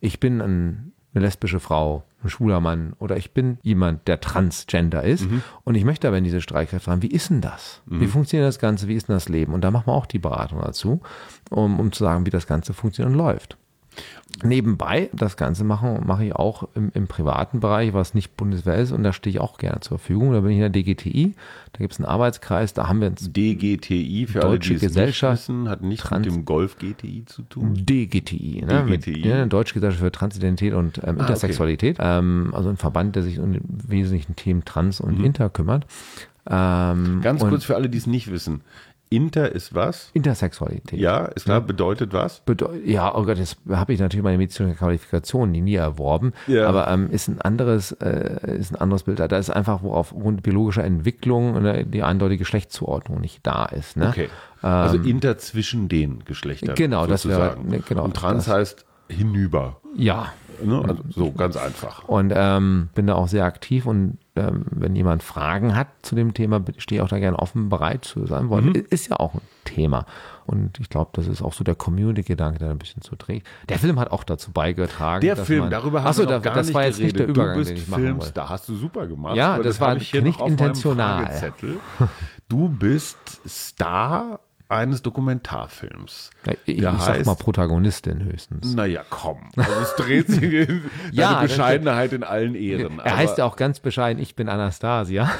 ich 0.00 0.18
bin 0.18 0.40
ein, 0.40 0.92
eine 1.14 1.24
lesbische 1.24 1.60
Frau, 1.60 2.04
ein 2.22 2.28
schwuler 2.28 2.60
Mann 2.60 2.94
oder 2.98 3.16
ich 3.16 3.32
bin 3.32 3.58
jemand, 3.62 4.06
der 4.06 4.20
transgender 4.20 5.02
ist 5.02 5.28
mhm. 5.28 5.42
und 5.64 5.74
ich 5.74 5.84
möchte 5.84 6.06
aber 6.08 6.18
in 6.18 6.24
diese 6.24 6.40
Streitkräfte 6.40 6.90
haben, 6.90 7.02
wie 7.02 7.08
ist 7.08 7.30
denn 7.30 7.40
das? 7.40 7.82
Mhm. 7.86 8.00
Wie 8.00 8.06
funktioniert 8.06 8.46
das 8.46 8.58
Ganze? 8.58 8.88
Wie 8.88 8.94
ist 8.94 9.08
denn 9.08 9.16
das 9.16 9.28
Leben? 9.28 9.54
Und 9.54 9.62
da 9.62 9.70
machen 9.70 9.86
wir 9.86 9.94
auch 9.94 10.06
die 10.06 10.18
Beratung 10.18 10.60
dazu, 10.60 11.00
um, 11.50 11.78
um 11.78 11.92
zu 11.92 12.04
sagen, 12.04 12.26
wie 12.26 12.30
das 12.30 12.46
Ganze 12.46 12.72
funktioniert 12.72 13.12
und 13.12 13.18
läuft. 13.18 13.56
Nebenbei, 14.42 15.10
das 15.12 15.36
Ganze 15.36 15.64
machen, 15.64 16.06
mache 16.06 16.24
ich 16.24 16.34
auch 16.34 16.68
im, 16.74 16.92
im, 16.94 17.08
privaten 17.08 17.60
Bereich, 17.60 17.92
was 17.92 18.14
nicht 18.14 18.36
Bundeswehr 18.36 18.76
ist, 18.76 18.92
und 18.92 19.02
da 19.02 19.12
stehe 19.12 19.34
ich 19.34 19.40
auch 19.40 19.58
gerne 19.58 19.80
zur 19.80 19.98
Verfügung. 19.98 20.32
Da 20.32 20.40
bin 20.40 20.52
ich 20.52 20.58
in 20.58 20.60
der 20.60 20.70
DGTI, 20.70 21.34
da 21.72 21.78
gibt 21.78 21.92
es 21.92 21.98
einen 21.98 22.06
Arbeitskreis, 22.06 22.72
da 22.72 22.88
haben 22.88 23.00
wir 23.00 23.08
uns 23.08 23.32
DGTI 23.32 24.28
für 24.28 24.38
Deutsche 24.38 24.74
alle, 24.74 24.80
Gesellschaft, 24.80 25.48
nicht 25.48 25.58
wissen, 25.58 25.68
hat 25.68 25.82
nicht 25.82 26.00
Trans 26.02 26.24
mit 26.24 26.34
dem 26.34 26.44
Golf 26.44 26.78
GTI 26.78 27.24
zu 27.26 27.42
tun. 27.42 27.74
DGTI, 27.74 28.64
ne? 28.66 28.84
DGTI. 28.86 29.10
Mit, 29.10 29.24
ja, 29.26 29.44
Deutsche 29.44 29.74
Gesellschaft 29.74 30.04
für 30.04 30.12
Transidentität 30.12 30.74
und 30.74 30.98
ähm, 30.98 31.16
ah, 31.18 31.22
Intersexualität, 31.22 31.98
okay. 31.98 32.18
ähm, 32.18 32.50
also 32.54 32.70
ein 32.70 32.76
Verband, 32.76 33.16
der 33.16 33.24
sich 33.24 33.40
um 33.40 33.52
die 33.52 33.60
wesentlichen 33.64 34.36
Themen 34.36 34.64
Trans 34.64 35.00
und 35.00 35.18
mhm. 35.18 35.24
Inter 35.24 35.50
kümmert. 35.50 35.86
Ähm, 36.48 37.20
Ganz 37.22 37.40
kurz 37.40 37.64
für 37.64 37.76
alle, 37.76 37.88
die 37.88 37.98
es 37.98 38.06
nicht 38.06 38.30
wissen. 38.30 38.62
Inter 39.12 39.50
ist 39.50 39.74
was? 39.74 40.10
Intersexualität. 40.12 41.00
Ja, 41.00 41.24
ist 41.24 41.44
klar, 41.44 41.60
bedeutet 41.60 42.12
was? 42.12 42.40
Bedeu 42.40 42.76
ja, 42.84 43.12
oh 43.12 43.24
Gott, 43.24 43.38
jetzt 43.38 43.56
habe 43.68 43.92
ich 43.92 43.98
natürlich 43.98 44.22
meine 44.22 44.38
medizinische 44.38 44.76
Qualifikation 44.76 45.50
nie 45.50 45.74
erworben, 45.74 46.32
ja. 46.46 46.68
aber 46.68 46.86
ähm, 46.86 47.10
ist 47.10 47.26
ein 47.26 47.40
anderes, 47.40 47.90
äh, 47.90 48.56
ist 48.56 48.72
ein 48.72 48.76
anderes 48.76 49.02
Bild. 49.02 49.18
Da 49.18 49.26
ist 49.36 49.50
einfach, 49.50 49.82
wo 49.82 49.94
aufgrund 49.94 50.44
biologischer 50.44 50.84
Entwicklung 50.84 51.60
ne, 51.60 51.84
die 51.84 52.04
eindeutige 52.04 52.38
Geschlechtszuordnung 52.38 53.20
nicht 53.20 53.44
da 53.44 53.64
ist. 53.64 53.96
Ne? 53.96 54.10
Okay. 54.10 54.28
Also 54.62 54.96
ähm, 54.96 55.04
Inter 55.04 55.38
zwischen 55.38 55.88
den 55.88 56.24
Geschlechtern. 56.24 56.76
Genau, 56.76 57.06
sozusagen. 57.08 57.40
das 57.40 57.56
wäre, 57.56 57.66
ne, 57.68 57.82
genau. 57.86 58.04
Und 58.04 58.14
Trans 58.14 58.46
heißt 58.46 58.86
hinüber. 59.08 59.80
Ja. 59.96 60.32
Ne? 60.62 60.84
Also 60.86 61.02
so 61.08 61.32
ganz 61.32 61.56
einfach. 61.56 62.08
Und 62.08 62.32
ähm, 62.34 62.90
bin 62.94 63.08
da 63.08 63.14
auch 63.14 63.28
sehr 63.28 63.44
aktiv 63.44 63.86
und 63.86 64.18
ähm, 64.48 64.64
wenn 64.70 64.96
jemand 64.96 65.22
Fragen 65.22 65.74
hat 65.74 65.88
zu 66.02 66.14
dem 66.14 66.34
Thema, 66.34 66.62
stehe 66.78 67.00
ich 67.00 67.04
auch 67.04 67.08
da 67.08 67.18
gerne 67.18 67.38
offen 67.38 67.68
bereit 67.68 68.04
zu 68.04 68.26
sein. 68.26 68.46
Mhm. 68.46 68.74
Ist 68.90 69.08
ja 69.08 69.18
auch 69.18 69.34
ein 69.34 69.40
Thema. 69.64 70.06
Und 70.46 70.80
ich 70.80 70.88
glaube, 70.88 71.10
das 71.12 71.26
ist 71.26 71.42
auch 71.42 71.52
so 71.52 71.62
der 71.62 71.74
Community-Gedanke, 71.74 72.58
der 72.58 72.70
ein 72.70 72.78
bisschen 72.78 73.02
zu 73.02 73.14
trägt. 73.16 73.46
Der 73.68 73.78
Film 73.78 74.00
hat 74.00 74.10
auch 74.10 74.24
dazu 74.24 74.50
beigetragen. 74.50 75.20
Der 75.20 75.36
Film, 75.36 75.60
man, 75.60 75.70
darüber 75.70 76.02
haben 76.02 76.16
wir 76.16 76.24
noch 76.26 76.42
gar 76.42 76.54
das 76.54 76.66
nicht 76.66 76.74
war 76.74 76.84
jetzt 76.84 76.98
geredet. 76.98 77.18
nicht 77.18 77.20
der 77.20 77.28
Übergang, 77.28 77.54
du 77.54 77.58
bist 77.60 77.70
den 77.70 77.76
ich 77.76 77.88
machen 77.88 78.02
Films, 78.02 78.32
Da 78.32 78.48
hast 78.48 78.68
du 78.68 78.74
super 78.74 79.06
gemacht. 79.06 79.36
Ja, 79.36 79.56
das, 79.58 79.66
das 79.66 79.80
war 79.80 79.94
nicht 79.94 80.14
intentional. 80.14 81.52
Du 82.48 82.68
bist 82.68 83.16
Star 83.46 84.40
eines 84.70 85.02
Dokumentarfilms. 85.02 86.30
Ja, 86.46 86.52
ich 86.64 86.78
ich 86.78 86.82
sag 86.82 87.26
mal 87.26 87.34
Protagonistin 87.34 88.24
höchstens. 88.24 88.74
Naja, 88.74 89.02
komm. 89.08 89.38
Also 89.56 89.72
es 89.82 89.96
dreht 89.96 90.28
sich 90.28 90.42
in 90.68 90.82
ja, 91.12 91.40
Bescheidenheit 91.42 92.12
in 92.12 92.24
allen 92.24 92.54
Ehren. 92.54 93.00
Er 93.00 93.16
heißt 93.16 93.38
ja 93.38 93.44
auch 93.44 93.56
ganz 93.56 93.80
bescheiden, 93.80 94.22
ich 94.22 94.36
bin 94.36 94.48
Anastasia. 94.48 95.30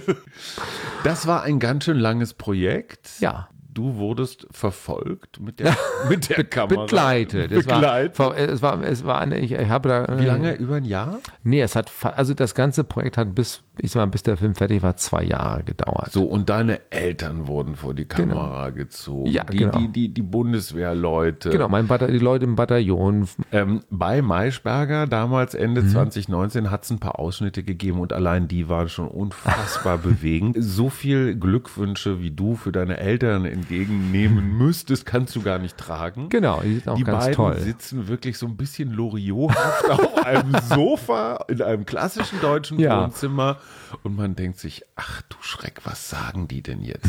das 1.04 1.26
war 1.26 1.42
ein 1.42 1.58
ganz 1.58 1.84
schön 1.84 1.98
langes 1.98 2.34
Projekt. 2.34 3.20
Ja 3.20 3.48
du 3.76 3.96
wurdest 3.96 4.46
verfolgt 4.50 5.38
mit 5.40 5.60
der, 5.60 5.76
mit 6.08 6.30
der 6.30 6.44
Kamera. 6.44 6.82
Begleitet. 6.82 7.52
Es 7.52 7.66
Begleitet. 7.66 8.18
War, 8.18 8.36
es 8.36 8.62
war, 8.62 8.82
es 8.82 9.04
war 9.04 9.20
eine, 9.20 9.38
ich, 9.38 9.52
ich 9.52 9.68
habe 9.68 9.88
da. 9.88 10.18
Wie 10.18 10.24
lange? 10.24 10.54
Über 10.54 10.76
ein 10.76 10.84
Jahr? 10.84 11.18
Nee, 11.44 11.60
es 11.60 11.76
hat, 11.76 11.92
also 12.02 12.32
das 12.32 12.54
ganze 12.54 12.84
Projekt 12.84 13.18
hat 13.18 13.34
bis, 13.34 13.62
ich 13.78 13.90
sag 13.90 14.00
mal, 14.00 14.06
bis 14.06 14.22
der 14.22 14.38
Film 14.38 14.54
fertig 14.54 14.82
war, 14.82 14.96
zwei 14.96 15.24
Jahre 15.24 15.62
gedauert. 15.62 16.10
So, 16.10 16.24
und 16.24 16.48
deine 16.48 16.80
Eltern 16.90 17.46
wurden 17.46 17.76
vor 17.76 17.92
die 17.92 18.08
genau. 18.08 18.34
Kamera 18.34 18.70
genau. 18.70 18.76
gezogen. 18.76 19.30
Ja, 19.30 19.44
die, 19.44 19.58
genau. 19.58 19.78
die, 19.78 19.88
die, 19.88 20.08
die 20.14 20.22
Bundeswehrleute. 20.22 21.50
Genau, 21.50 21.68
mein 21.68 21.86
Bata 21.86 22.06
die 22.06 22.18
Leute 22.18 22.46
im 22.46 22.56
Bataillon. 22.56 23.28
Ähm, 23.52 23.82
bei 23.90 24.22
Maischberger, 24.22 25.06
damals 25.06 25.54
Ende 25.54 25.82
mhm. 25.82 25.90
2019, 25.90 26.70
hat 26.70 26.84
es 26.84 26.90
ein 26.90 26.98
paar 26.98 27.18
Ausschnitte 27.18 27.62
gegeben 27.62 28.00
und 28.00 28.14
allein 28.14 28.48
die 28.48 28.70
waren 28.70 28.88
schon 28.88 29.08
unfassbar 29.08 29.98
bewegend. 30.02 30.56
So 30.58 30.88
viel 30.88 31.36
Glückwünsche, 31.36 32.22
wie 32.22 32.30
du 32.30 32.56
für 32.56 32.72
deine 32.72 32.96
Eltern 32.96 33.44
in 33.44 33.65
entgegennehmen 33.66 34.56
müsstest, 34.58 35.06
kannst 35.06 35.34
du 35.36 35.42
gar 35.42 35.58
nicht 35.58 35.76
tragen. 35.76 36.28
Genau, 36.28 36.60
die 36.60 36.74
sind 36.74 36.88
auch 36.88 36.96
die 36.96 37.04
ganz 37.04 37.24
beiden 37.24 37.36
toll. 37.36 37.58
sitzen 37.60 38.08
wirklich 38.08 38.38
so 38.38 38.46
ein 38.46 38.56
bisschen 38.56 38.92
Loriothaft 38.92 39.90
auf 39.90 40.24
einem 40.24 40.56
Sofa 40.62 41.44
in 41.48 41.62
einem 41.62 41.84
klassischen 41.84 42.40
deutschen 42.40 42.78
ja. 42.78 43.02
Wohnzimmer 43.02 43.58
und 44.02 44.16
man 44.16 44.36
denkt 44.36 44.58
sich, 44.58 44.84
ach 44.94 45.22
du 45.22 45.36
Schreck, 45.40 45.80
was 45.84 46.08
sagen 46.08 46.48
die 46.48 46.62
denn 46.62 46.82
jetzt? 46.82 47.08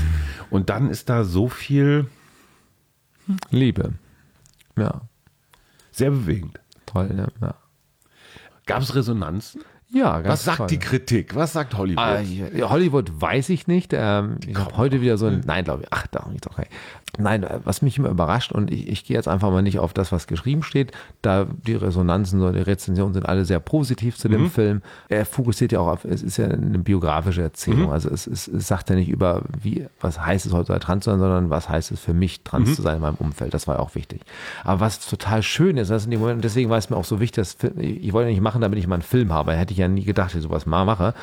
Und 0.50 0.70
dann 0.70 0.90
ist 0.90 1.10
da 1.10 1.24
so 1.24 1.48
viel 1.48 2.08
Liebe. 3.50 3.94
Ja. 4.78 5.02
Sehr 5.92 6.12
bewegend. 6.12 6.60
Toll, 6.86 7.08
ne? 7.14 7.28
Ja. 7.42 7.56
Gab 8.66 8.82
es 8.82 8.96
Resonanzen? 8.96 9.64
Ja, 9.90 10.20
ganz 10.20 10.28
Was 10.34 10.44
sagt 10.44 10.58
toll. 10.58 10.68
die 10.68 10.80
Kritik? 10.80 11.34
Was 11.36 11.54
sagt 11.54 11.78
Hollywood? 11.78 12.04
Ah, 12.04 12.22
Hollywood 12.70 13.10
weiß 13.22 13.50
ich 13.50 13.68
nicht. 13.68 13.94
Ähm, 13.94 14.38
ich 14.46 14.58
habe 14.58 14.76
heute 14.76 15.02
wieder 15.02 15.18
so 15.18 15.28
ein, 15.28 15.42
nein, 15.46 15.64
glaube 15.64 15.84
ich, 15.84 15.88
ach, 15.92 16.08
doch 16.08 16.28
nicht, 16.28 16.46
okay. 16.46 16.68
Nein, 17.18 17.44
äh, 17.44 17.60
was 17.64 17.82
mich 17.82 17.98
immer 17.98 18.10
überrascht 18.10 18.52
und 18.52 18.72
ich, 18.72 18.88
ich 18.88 19.06
gehe 19.06 19.16
jetzt 19.16 19.28
einfach 19.28 19.52
mal 19.52 19.62
nicht 19.62 19.80
auf 19.80 19.94
das, 19.94 20.12
was 20.12 20.28
geschrieben 20.28 20.64
steht, 20.64 20.92
da 21.22 21.46
die 21.46 21.76
Resonanzen 21.76 22.42
oder 22.42 22.54
die 22.54 22.62
Rezensionen 22.62 23.14
sind 23.14 23.26
alle 23.26 23.46
sehr 23.46 23.60
positiv 23.60 24.18
zu 24.18 24.30
dem 24.30 24.44
mhm. 24.44 24.52
Film. 24.52 24.82
Er 25.10 25.26
fokussiert 25.26 25.72
ja 25.72 25.80
auch 25.80 25.88
auf, 25.88 26.06
es 26.06 26.22
ist 26.22 26.38
ja 26.38 26.48
eine 26.48 26.80
biografische 26.80 27.42
Erzählung, 27.42 27.88
mhm. 27.88 27.92
also 27.92 28.10
es, 28.10 28.28
es, 28.28 28.48
es, 28.48 28.68
sagt 28.68 28.90
ja 28.90 28.96
nicht 28.96 29.10
über, 29.10 29.44
wie, 29.62 29.88
was 30.00 30.24
heißt 30.24 30.46
es 30.46 30.54
heute 30.54 30.78
trans 30.80 31.06
zu 31.06 31.10
sein, 31.10 31.20
sondern 31.20 31.50
was 31.50 31.70
heißt 31.70 31.92
es 31.92 32.00
für 32.00 32.14
mich 32.14 32.44
trans 32.44 32.70
mhm. 32.70 32.74
zu 32.76 32.82
sein 32.82 32.98
in 32.98 33.02
meinem 33.02 33.16
Umfeld, 33.16 33.54
das 33.54 33.68
war 33.68 33.76
ja 33.76 33.82
auch 33.82 33.96
wichtig. 33.96 34.22
Aber 34.64 34.80
was 34.80 35.00
total 35.00 35.42
schön 35.42 35.78
ist, 35.78 35.90
das 35.90 36.06
in 36.06 36.12
dem 36.12 36.20
Moment, 36.20 36.44
deswegen 36.44 36.70
war 36.70 36.78
es 36.78 36.90
mir 36.90 36.98
auch 36.98 37.06
so 37.06 37.20
wichtig, 37.20 37.38
dass, 37.38 37.58
ich 37.78 38.14
wollte 38.14 38.30
ja 38.30 38.34
nicht 38.34 38.44
machen, 38.44 38.62
damit 38.62 38.78
ich 38.78 38.88
mal 38.88 38.96
einen 38.96 39.04
Film 39.04 39.34
habe, 39.34 39.54
hätte 39.54 39.72
ich 39.72 39.80
ja 39.80 39.88
nie 39.88 40.04
gedacht, 40.04 40.32
dass 40.32 40.36
ich 40.36 40.44
sowas 40.44 40.66
mal 40.66 40.86
mache. 40.86 41.14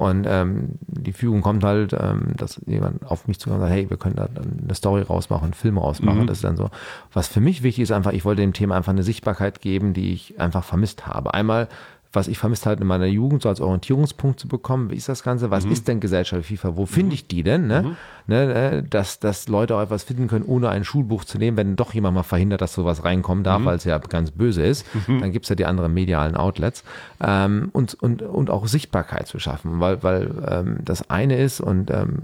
Und 0.00 0.26
ähm, 0.26 0.78
die 0.86 1.12
Fügung 1.12 1.42
kommt 1.42 1.62
halt, 1.62 1.92
ähm, 1.92 2.32
dass 2.34 2.58
jemand 2.64 3.04
auf 3.04 3.28
mich 3.28 3.38
zukommt 3.38 3.60
und 3.60 3.68
sagt, 3.68 3.74
hey, 3.74 3.90
wir 3.90 3.98
können 3.98 4.16
da 4.16 4.28
dann 4.32 4.60
eine 4.64 4.74
Story 4.74 5.02
rausmachen, 5.20 5.44
einen 5.44 5.54
Film 5.54 5.78
rausmachen. 5.78 6.22
Mhm. 6.22 6.26
Das 6.26 6.38
ist 6.38 6.44
dann 6.44 6.56
so. 6.56 6.70
Was 7.12 7.28
für 7.28 7.40
mich 7.40 7.62
wichtig 7.62 7.82
ist 7.82 7.92
einfach, 7.92 8.12
ich 8.12 8.24
wollte 8.24 8.42
dem 8.42 8.52
Thema 8.52 8.76
einfach 8.76 8.92
eine 8.92 9.02
Sichtbarkeit 9.02 9.60
geben, 9.60 9.92
die 9.92 10.12
ich 10.12 10.40
einfach 10.40 10.64
vermisst 10.64 11.06
habe. 11.06 11.34
Einmal 11.34 11.68
was 12.12 12.26
ich 12.26 12.38
vermisst 12.38 12.66
hatte 12.66 12.82
in 12.82 12.88
meiner 12.88 13.06
Jugend, 13.06 13.42
so 13.42 13.48
als 13.48 13.60
Orientierungspunkt 13.60 14.40
zu 14.40 14.48
bekommen. 14.48 14.90
Wie 14.90 14.96
ist 14.96 15.08
das 15.08 15.22
Ganze? 15.22 15.50
Was 15.50 15.64
mhm. 15.64 15.72
ist 15.72 15.86
denn 15.86 16.00
Gesellschaft 16.00 16.44
FIFA? 16.44 16.76
Wo 16.76 16.86
finde 16.86 17.14
ich 17.14 17.28
die 17.28 17.44
denn? 17.44 17.68
Ne? 17.68 17.82
Mhm. 17.82 17.96
Ne, 18.26 18.46
ne, 18.46 18.82
dass, 18.82 19.20
dass 19.20 19.46
Leute 19.46 19.76
auch 19.76 19.82
etwas 19.82 20.02
finden 20.04 20.26
können, 20.26 20.44
ohne 20.44 20.70
ein 20.70 20.82
Schulbuch 20.82 21.24
zu 21.24 21.38
nehmen, 21.38 21.56
wenn 21.56 21.76
doch 21.76 21.94
jemand 21.94 22.16
mal 22.16 22.24
verhindert, 22.24 22.62
dass 22.62 22.74
sowas 22.74 23.04
reinkommen 23.04 23.44
darf, 23.44 23.60
mhm. 23.60 23.66
weil 23.66 23.76
es 23.76 23.84
ja 23.84 23.96
ganz 23.98 24.32
böse 24.32 24.64
ist. 24.64 24.84
Mhm. 25.06 25.20
Dann 25.20 25.30
gibt 25.30 25.44
es 25.44 25.50
ja 25.50 25.54
die 25.54 25.66
anderen 25.66 25.94
medialen 25.94 26.34
Outlets. 26.34 26.82
Ähm, 27.20 27.68
und, 27.72 27.94
und, 27.94 28.22
und 28.22 28.50
auch 28.50 28.66
Sichtbarkeit 28.66 29.28
zu 29.28 29.38
schaffen, 29.38 29.78
weil, 29.78 30.02
weil 30.02 30.30
ähm, 30.48 30.78
das 30.84 31.10
eine 31.10 31.40
ist 31.40 31.60
und 31.60 31.92
ähm, 31.92 32.22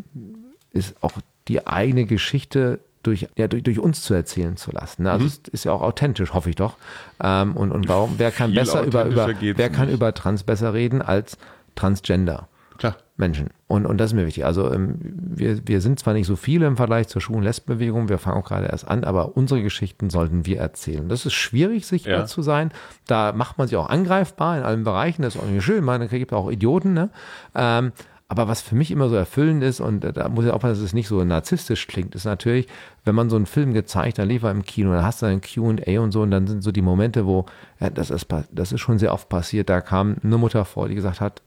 ist 0.73 0.97
auch 1.01 1.13
die 1.49 1.67
eigene 1.67 2.07
Geschichte 2.07 2.81
durch, 3.03 3.29
ja, 3.37 3.47
durch, 3.49 3.63
durch 3.63 3.79
uns 3.79 4.03
zu 4.03 4.15
erzählen 4.15 4.57
zu 4.57 4.73
lassen. 4.73 5.05
Ne? 5.05 5.13
Also 5.13 5.25
mhm. 5.25 5.29
es 5.29 5.49
ist 5.49 5.65
ja 5.65 5.73
auch 5.73 5.83
authentisch, 5.83 6.33
hoffe 6.33 6.51
ich 6.51 6.57
doch. 6.57 6.77
Ähm, 7.23 7.57
und, 7.57 7.73
und 7.73 7.89
warum, 7.89 8.15
wer 8.19 8.33
kann 8.33 8.53
besser 8.53 8.83
über, 8.83 9.05
über 9.05 9.29
wer 9.41 9.71
kann 9.71 9.89
über 9.89 10.13
Trans 10.13 10.43
besser 10.43 10.75
reden 10.75 11.03
als 11.03 11.39
Transgender? 11.77 12.49
Klar. 12.79 12.97
Menschen. 13.17 13.49
Und, 13.69 13.87
und 13.87 13.99
das 13.99 14.11
ist 14.11 14.15
mir 14.15 14.27
wichtig. 14.27 14.45
Also 14.45 14.71
ähm, 14.73 14.97
wir, 15.01 15.67
wir 15.67 15.81
sind 15.81 15.99
zwar 15.99 16.13
nicht 16.15 16.27
so 16.27 16.37
viele 16.37 16.67
im 16.67 16.77
Vergleich 16.77 17.09
zur 17.09 17.23
Schwulen 17.23 17.43
Lesbenbewegung, 17.43 18.09
wir 18.09 18.19
fangen 18.19 18.37
auch 18.37 18.47
gerade 18.47 18.67
erst 18.67 18.87
an, 18.87 19.05
aber 19.05 19.37
unsere 19.37 19.63
Geschichten 19.63 20.11
sollten 20.11 20.45
wir 20.45 20.59
erzählen. 20.59 21.09
Das 21.09 21.25
ist 21.25 21.33
schwierig, 21.33 21.87
sichtbar 21.87 22.13
ja. 22.13 22.27
zu 22.27 22.43
sein. 22.43 22.71
Da 23.07 23.33
macht 23.33 23.57
man 23.57 23.69
sich 23.69 23.77
auch 23.77 23.89
angreifbar 23.89 24.59
in 24.59 24.65
allen 24.65 24.85
Bereichen. 24.85 25.23
Das 25.23 25.35
ist 25.35 25.41
auch 25.41 25.47
nicht 25.47 25.65
schön. 25.65 25.85
Man 25.85 26.07
gibt 26.09 26.33
auch 26.33 26.51
Idioten. 26.51 26.93
Ne? 26.93 27.09
Ähm, 27.55 27.93
aber 28.29 28.49
was 28.49 28.61
für 28.61 28.75
mich 28.75 28.91
immer 28.91 29.09
so 29.09 29.15
erfüllend 29.15 29.63
ist, 29.63 29.81
und 29.81 30.01
da 30.01 30.29
muss 30.29 30.45
ich 30.45 30.51
aufpassen, 30.51 30.75
dass 30.75 30.83
es 30.83 30.95
nicht 30.95 31.07
so 31.07 31.23
narzisstisch 31.23 31.87
klingt, 31.87 32.15
ist 32.17 32.25
natürlich, 32.25 32.67
wenn 33.05 33.15
man 33.15 33.31
so 33.31 33.37
einen 33.37 33.47
Film 33.47 33.73
gezeigt, 33.73 34.19
dann 34.19 34.29
lief 34.29 34.43
er 34.43 34.51
im 34.51 34.65
Kino, 34.65 34.93
dann 34.93 35.05
hast 35.05 35.23
du 35.23 35.27
ein 35.27 35.41
QA 35.41 36.01
und 36.01 36.11
so, 36.11 36.23
und 36.23 36.33
dann 36.33 36.47
sind 36.49 36.63
so 36.63 36.73
die 36.73 36.83
Momente, 36.83 37.27
wo, 37.27 37.47
ja, 37.79 37.89
das 37.89 38.11
ist, 38.11 38.27
das 38.51 38.73
ist 38.73 38.81
schon 38.81 38.99
sehr 38.99 39.13
oft 39.13 39.29
passiert, 39.29 39.69
da 39.69 39.81
kam 39.81 40.17
eine 40.25 40.39
Mutter 40.39 40.65
vor, 40.65 40.89
die 40.89 40.97
gesagt 40.97 41.21
hat, 41.21 41.43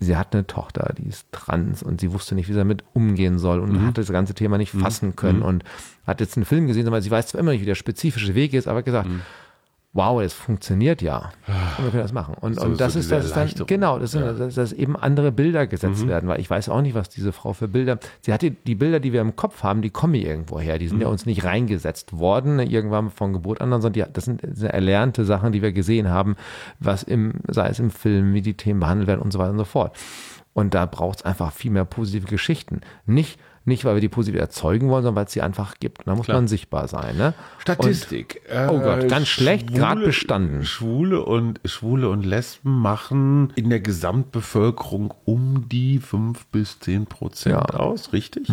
sie 0.00 0.16
hat 0.16 0.34
eine 0.34 0.46
Tochter, 0.46 0.94
die 0.96 1.08
ist 1.08 1.26
trans 1.30 1.82
und 1.82 2.00
sie 2.00 2.12
wusste 2.12 2.34
nicht, 2.34 2.48
wie 2.48 2.52
sie 2.52 2.58
damit 2.58 2.84
umgehen 2.94 3.38
soll 3.38 3.60
und 3.60 3.72
mhm. 3.72 3.86
hat 3.86 3.98
das 3.98 4.10
ganze 4.10 4.32
Thema 4.32 4.56
nicht 4.56 4.72
mhm. 4.72 4.80
fassen 4.80 5.16
können 5.16 5.40
mhm. 5.40 5.44
und 5.44 5.64
hat 6.06 6.20
jetzt 6.20 6.36
einen 6.36 6.46
Film 6.46 6.68
gesehen, 6.68 6.90
weil 6.90 7.02
sie 7.02 7.10
weiß 7.10 7.26
zwar 7.26 7.40
immer 7.40 7.50
nicht, 7.50 7.62
wie 7.62 7.66
der 7.66 7.74
spezifische 7.74 8.34
Weg 8.34 8.54
ist, 8.54 8.68
aber 8.68 8.82
gesagt, 8.82 9.08
mhm 9.08 9.20
wow, 9.94 10.20
es 10.22 10.32
funktioniert 10.32 11.02
ja. 11.02 11.32
Und 11.78 11.84
wir 11.84 11.90
können 11.90 12.02
das 12.02 12.12
machen. 12.12 12.34
Und, 12.40 12.54
So- 12.54 12.66
und 12.66 12.80
das 12.80 12.92
so 12.92 12.98
ist 13.00 13.10
das 13.10 13.24
ist 13.24 13.34
dann, 13.36 13.48
genau, 13.66 13.98
das 13.98 14.12
sind, 14.12 14.22
Ja. 14.24 14.32
dass, 14.32 14.54
dass 14.54 14.72
eben 14.72 14.94
andere 14.96 15.32
Bilder 15.32 15.66
gesetzt 15.66 16.04
Mhm. 16.04 16.08
werden, 16.08 16.28
weil 16.28 16.40
ich 16.40 16.48
weiß 16.48 16.68
auch 16.68 16.82
nicht, 16.82 16.94
was 16.94 17.08
diese 17.08 17.32
Frau 17.32 17.52
für 17.52 17.66
Bilder, 17.68 17.98
sie 18.20 18.32
hatte 18.32 18.50
die 18.50 18.74
Bilder, 18.74 19.00
die 19.00 19.12
wir 19.12 19.20
im 19.22 19.34
Kopf 19.34 19.62
haben, 19.62 19.82
die 19.82 19.90
kommen 19.90 20.14
irgendwo 20.14 20.60
her, 20.60 20.78
die 20.78 20.86
sind 20.88 20.96
Mhm. 20.98 21.02
ja 21.02 21.08
uns 21.08 21.26
nicht 21.26 21.42
reingesetzt 21.44 22.12
worden, 22.16 22.60
irgendwann 22.60 23.10
von 23.10 23.32
Geburt 23.32 23.60
an, 23.60 23.70
sondern 23.70 23.92
die, 23.94 24.04
das 24.12 24.26
sind 24.26 24.42
sehr 24.52 24.72
erlernte 24.74 25.24
Sachen, 25.24 25.52
die 25.52 25.62
wir 25.62 25.72
gesehen 25.72 26.08
haben, 26.10 26.36
was 26.78 27.02
im, 27.02 27.34
sei 27.48 27.68
es 27.68 27.78
im 27.80 27.90
Film, 27.90 28.34
wie 28.34 28.42
die 28.42 28.54
Themen 28.54 28.80
behandelt 28.80 29.08
werden 29.08 29.22
und 29.22 29.32
so 29.32 29.38
weiter 29.38 29.50
und 29.52 29.58
so 29.58 29.64
fort. 29.64 29.96
Und 30.52 30.74
da 30.74 30.86
braucht 30.86 31.20
es 31.20 31.24
einfach 31.24 31.52
viel 31.52 31.70
mehr 31.70 31.84
positive 31.84 32.26
Geschichten. 32.26 32.80
Nicht, 33.06 33.38
nicht, 33.68 33.84
weil 33.84 33.94
wir 33.94 34.00
die 34.00 34.08
positiv 34.08 34.40
erzeugen 34.40 34.88
wollen, 34.88 35.02
sondern 35.04 35.16
weil 35.16 35.26
es 35.26 35.32
sie 35.32 35.42
einfach 35.42 35.76
gibt. 35.78 35.98
Und 36.00 36.06
da 36.08 36.14
muss 36.16 36.24
Klar. 36.26 36.38
man 36.38 36.48
sichtbar 36.48 36.88
sein. 36.88 37.16
Ne? 37.16 37.34
Statistik. 37.58 38.40
Oh 38.68 38.78
Gott, 38.80 39.08
ganz 39.08 39.28
schlecht, 39.28 39.68
Schwule- 39.68 39.78
grad 39.78 40.00
bestanden. 40.04 40.64
Schwule 40.64 41.24
und, 41.24 41.60
Schwule 41.64 42.08
und 42.08 42.24
Lesben 42.26 42.80
machen 42.80 43.52
in 43.54 43.70
der 43.70 43.80
Gesamtbevölkerung 43.80 45.14
um 45.24 45.68
die 45.68 45.98
5 45.98 46.46
bis 46.46 46.80
10 46.80 47.06
Prozent 47.06 47.54
Ja. 47.54 47.66
Mhm. 47.72 47.80
aus, 47.80 48.12
richtig? 48.12 48.48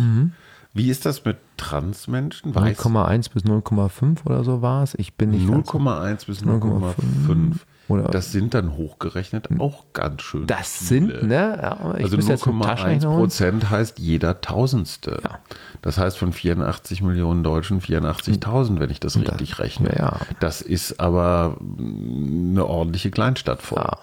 Wie 0.74 0.90
ist 0.90 1.06
das 1.06 1.24
mit 1.24 1.38
Transmenschen? 1.56 2.54
Weiß 2.54 2.78
0,1 2.78 3.30
bis 3.32 3.44
0,5 3.44 4.26
oder 4.26 4.44
so 4.44 4.60
war 4.62 4.82
es. 4.82 4.94
Ich 4.98 5.14
bin 5.14 5.30
nicht 5.30 5.48
ganz- 5.48 5.68
0,1 5.68 6.26
bis 6.26 6.42
0,5. 6.44 7.66
0,5. 7.88 7.90
Oder- 7.90 8.10
Das 8.10 8.32
sind 8.32 8.54
dann 8.54 8.76
hochgerechnet 8.76 9.48
auch 9.58 9.84
ganz 9.92 10.22
schön. 10.22 10.46
Das 10.46 10.88
sind, 10.88 11.10
viele. 11.12 11.26
ne? 11.26 11.58
Ja, 11.62 11.70
Also 11.92 12.16
müsste 12.16 12.32
jetzt 12.32 12.46
einen 12.46 12.58
0,1 12.60 12.64
Taschenrechner 12.66 13.08
holen. 13.10 13.18
Prozent 13.20 13.70
heißt 13.70 13.98
jeder 13.98 14.40
Tausendste. 14.40 15.20
Ja. 15.22 15.38
Das 15.82 15.98
heißt 15.98 16.18
von 16.18 16.32
84 16.32 17.02
Millionen 17.02 17.42
Deutschen 17.44 17.80
84.000, 17.80 18.80
wenn 18.80 18.90
ich 18.90 19.00
das 19.00 19.16
richtig 19.16 19.58
rechne. 19.58 19.94
ja. 19.96 20.18
Das 20.40 20.62
ist 20.62 20.98
aber 21.00 21.56
mm, 21.60 22.50
eine 22.52 22.66
ordentliche 22.66 23.10
Kleinstadt 23.10 23.62
voll. 23.62 23.78
Ja. 23.78 23.98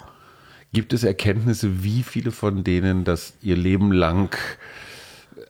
Gibt 0.71 0.93
es 0.93 1.03
Erkenntnisse, 1.03 1.83
wie 1.83 2.01
viele 2.03 2.31
von 2.31 2.63
denen 2.63 3.03
das 3.03 3.33
ihr 3.41 3.55
Leben 3.57 3.91
lang 3.91 4.35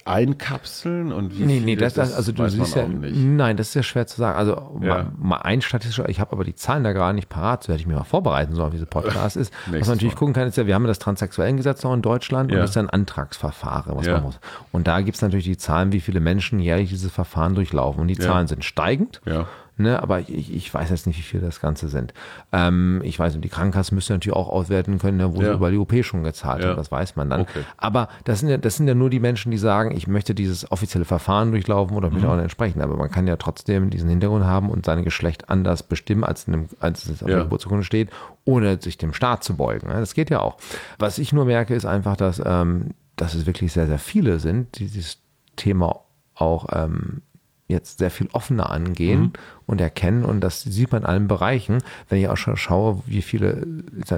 einkapseln 0.06 1.12
und 1.12 1.38
wie 1.38 1.44
Nee, 1.44 1.54
viele 1.56 1.66
nee, 1.66 1.76
das, 1.76 1.94
das, 1.94 2.14
also 2.14 2.32
du 2.32 2.48
siehst 2.50 2.76
ja, 2.76 2.86
nein, 2.88 3.58
das 3.58 3.70
ist 3.70 3.74
ja 3.76 3.84
schwer 3.84 4.08
zu 4.08 4.18
sagen. 4.18 4.38
Also 4.38 4.54
Ja. 4.82 4.88
mal, 4.96 5.12
mal 5.18 5.38
ein 5.38 5.62
statistischer, 5.62 6.10
ich 6.10 6.20
habe 6.20 6.32
aber 6.34 6.44
die 6.44 6.56
Zahlen 6.56 6.84
da 6.84 6.92
gerade 6.92 7.14
nicht 7.16 7.30
parat, 7.30 7.64
so 7.64 7.72
hätte 7.74 7.82
ich 7.82 7.88
mir 7.88 7.96
mal 7.96 8.04
vorbereiten 8.04 8.56
sollen, 8.56 8.72
wie 8.72 8.78
dieser 8.78 8.86
Podcast 8.88 9.38
ist. 9.38 9.54
Was 9.68 9.72
man 9.88 9.96
natürlich 9.98 10.14
Mal. 10.14 10.20
gucken 10.20 10.34
kann, 10.34 10.48
ist 10.48 10.58
ja, 10.58 10.66
wir 10.68 10.76
haben 10.76 10.84
ja 10.84 10.88
das 10.90 11.00
Transsexuellengesetz 11.00 11.84
noch 11.84 11.94
in 11.94 12.02
Deutschland 12.02 12.52
Ja. 12.52 12.58
und 12.58 12.62
das 12.62 12.72
ist 12.72 12.76
ja 12.76 12.82
ein 12.84 12.90
Antragsverfahren, 12.90 13.96
was 13.96 14.06
Ja. 14.08 14.14
man 14.14 14.24
muss. 14.24 14.40
Und 14.72 14.88
da 14.88 15.02
gibt 15.02 15.16
es 15.16 15.22
natürlich 15.22 15.46
die 15.46 15.58
Zahlen, 15.58 15.92
wie 15.92 16.00
viele 16.02 16.20
Menschen 16.20 16.60
jährlich 16.60 16.90
dieses 16.90 17.12
Verfahren 17.12 17.56
durchlaufen. 17.56 18.02
Und 18.02 18.08
die. 18.08 18.18
Zahlen 18.18 18.48
sind 18.48 18.64
steigend. 18.64 19.22
Ja. 19.26 19.48
Ne, 19.76 20.02
aber 20.04 20.20
ich, 20.20 20.54
ich 20.54 20.72
weiß 20.72 20.92
jetzt 20.92 21.08
nicht, 21.08 21.18
wie 21.18 21.24
viele 21.24 21.42
das 21.44 21.60
Ganze 21.60 21.88
sind. 21.88 22.14
Ähm, 22.52 23.02
ich 23.04 23.18
weiß 23.18 23.40
die 23.40 23.50
Krankenkassen 23.50 23.96
müssen 23.96 24.14
natürlich 24.14 24.36
auch 24.36 24.48
auswerten 24.50 25.00
können, 25.00 25.18
ne, 25.18 25.34
wo 25.36 25.42
Ja. 25.42 25.48
sie 25.50 25.54
über 25.56 25.72
die 25.72 25.78
OP 25.78 26.04
schon 26.04 26.24
gezahlt 26.24 26.62
Ja. 26.62 26.70
haben, 26.70 26.78
das 26.78 26.92
weiß 26.92 27.16
man 27.16 27.32
dann. 27.32 27.42
Okay. 27.42 27.64
Aber 27.78 28.08
das 28.26 28.42
sind, 28.42 28.50
ja, 28.50 28.58
das 28.58 28.76
sind 28.78 28.88
ja 28.88 28.94
nur 28.94 29.10
die 29.10 29.20
Menschen, 29.20 29.50
die 29.52 29.58
sagen, 29.58 29.90
ich 29.98 30.06
möchte 30.08 30.36
dieses 30.36 30.72
offizielle 30.72 31.06
Verfahren 31.06 31.50
durchlaufen 31.52 31.98
oder 31.98 32.10
Mhm. 32.10 32.14
möchte 32.14 32.30
auch 32.30 32.38
entsprechen. 32.38 32.82
Aber 32.82 32.96
man 32.98 33.10
kann 33.10 33.26
ja 33.26 33.36
trotzdem 33.36 33.90
diesen 33.90 34.10
Hintergrund 34.10 34.46
haben 34.46 34.70
und 34.70 34.86
sein 34.86 35.04
Geschlecht 35.04 35.50
anders 35.50 35.82
bestimmen, 35.82 36.24
als, 36.24 36.44
in 36.46 36.54
dem, 36.54 36.66
als 36.80 37.06
es 37.08 37.24
auf 37.24 37.30
Ja. 37.30 37.36
der 37.38 37.44
Geburtsurkunde 37.46 37.84
steht, 37.84 38.12
ohne 38.46 38.80
sich 38.80 39.00
dem 39.00 39.12
Staat 39.14 39.44
zu 39.44 39.56
beugen. 39.58 39.88
ne. 39.88 39.96
Das 39.96 40.14
geht 40.14 40.30
ja 40.30 40.40
auch. 40.42 40.58
Was 41.00 41.18
ich 41.18 41.34
nur 41.34 41.46
merke, 41.46 41.74
ist 41.74 41.86
einfach, 41.86 42.16
dass, 42.16 42.40
ähm, 42.46 42.92
dass 43.16 43.34
es 43.34 43.48
wirklich 43.48 43.74
sehr, 43.74 43.88
sehr 43.88 43.98
viele 44.00 44.40
sind, 44.40 44.78
die 44.78 44.86
dieses 44.86 45.18
Thema 45.56 46.02
auch 46.36 46.68
ähm, 46.72 47.22
jetzt 47.70 47.98
sehr 48.00 48.12
viel 48.12 48.28
offener 48.34 48.70
angehen 48.70 49.22
Mhm. 49.22 49.32
Und 49.66 49.82
erkennen 49.82 50.26
und 50.26 50.42
das 50.42 50.62
sieht 50.62 50.92
man 50.92 51.02
in 51.02 51.08
allen 51.08 51.28
Bereichen. 51.28 51.80
Wenn 52.10 52.20
ich 52.20 52.28
auch 52.28 52.38
schon 52.38 52.58
schaue, 52.58 53.02
wie 53.06 53.22
viele, 53.22 53.66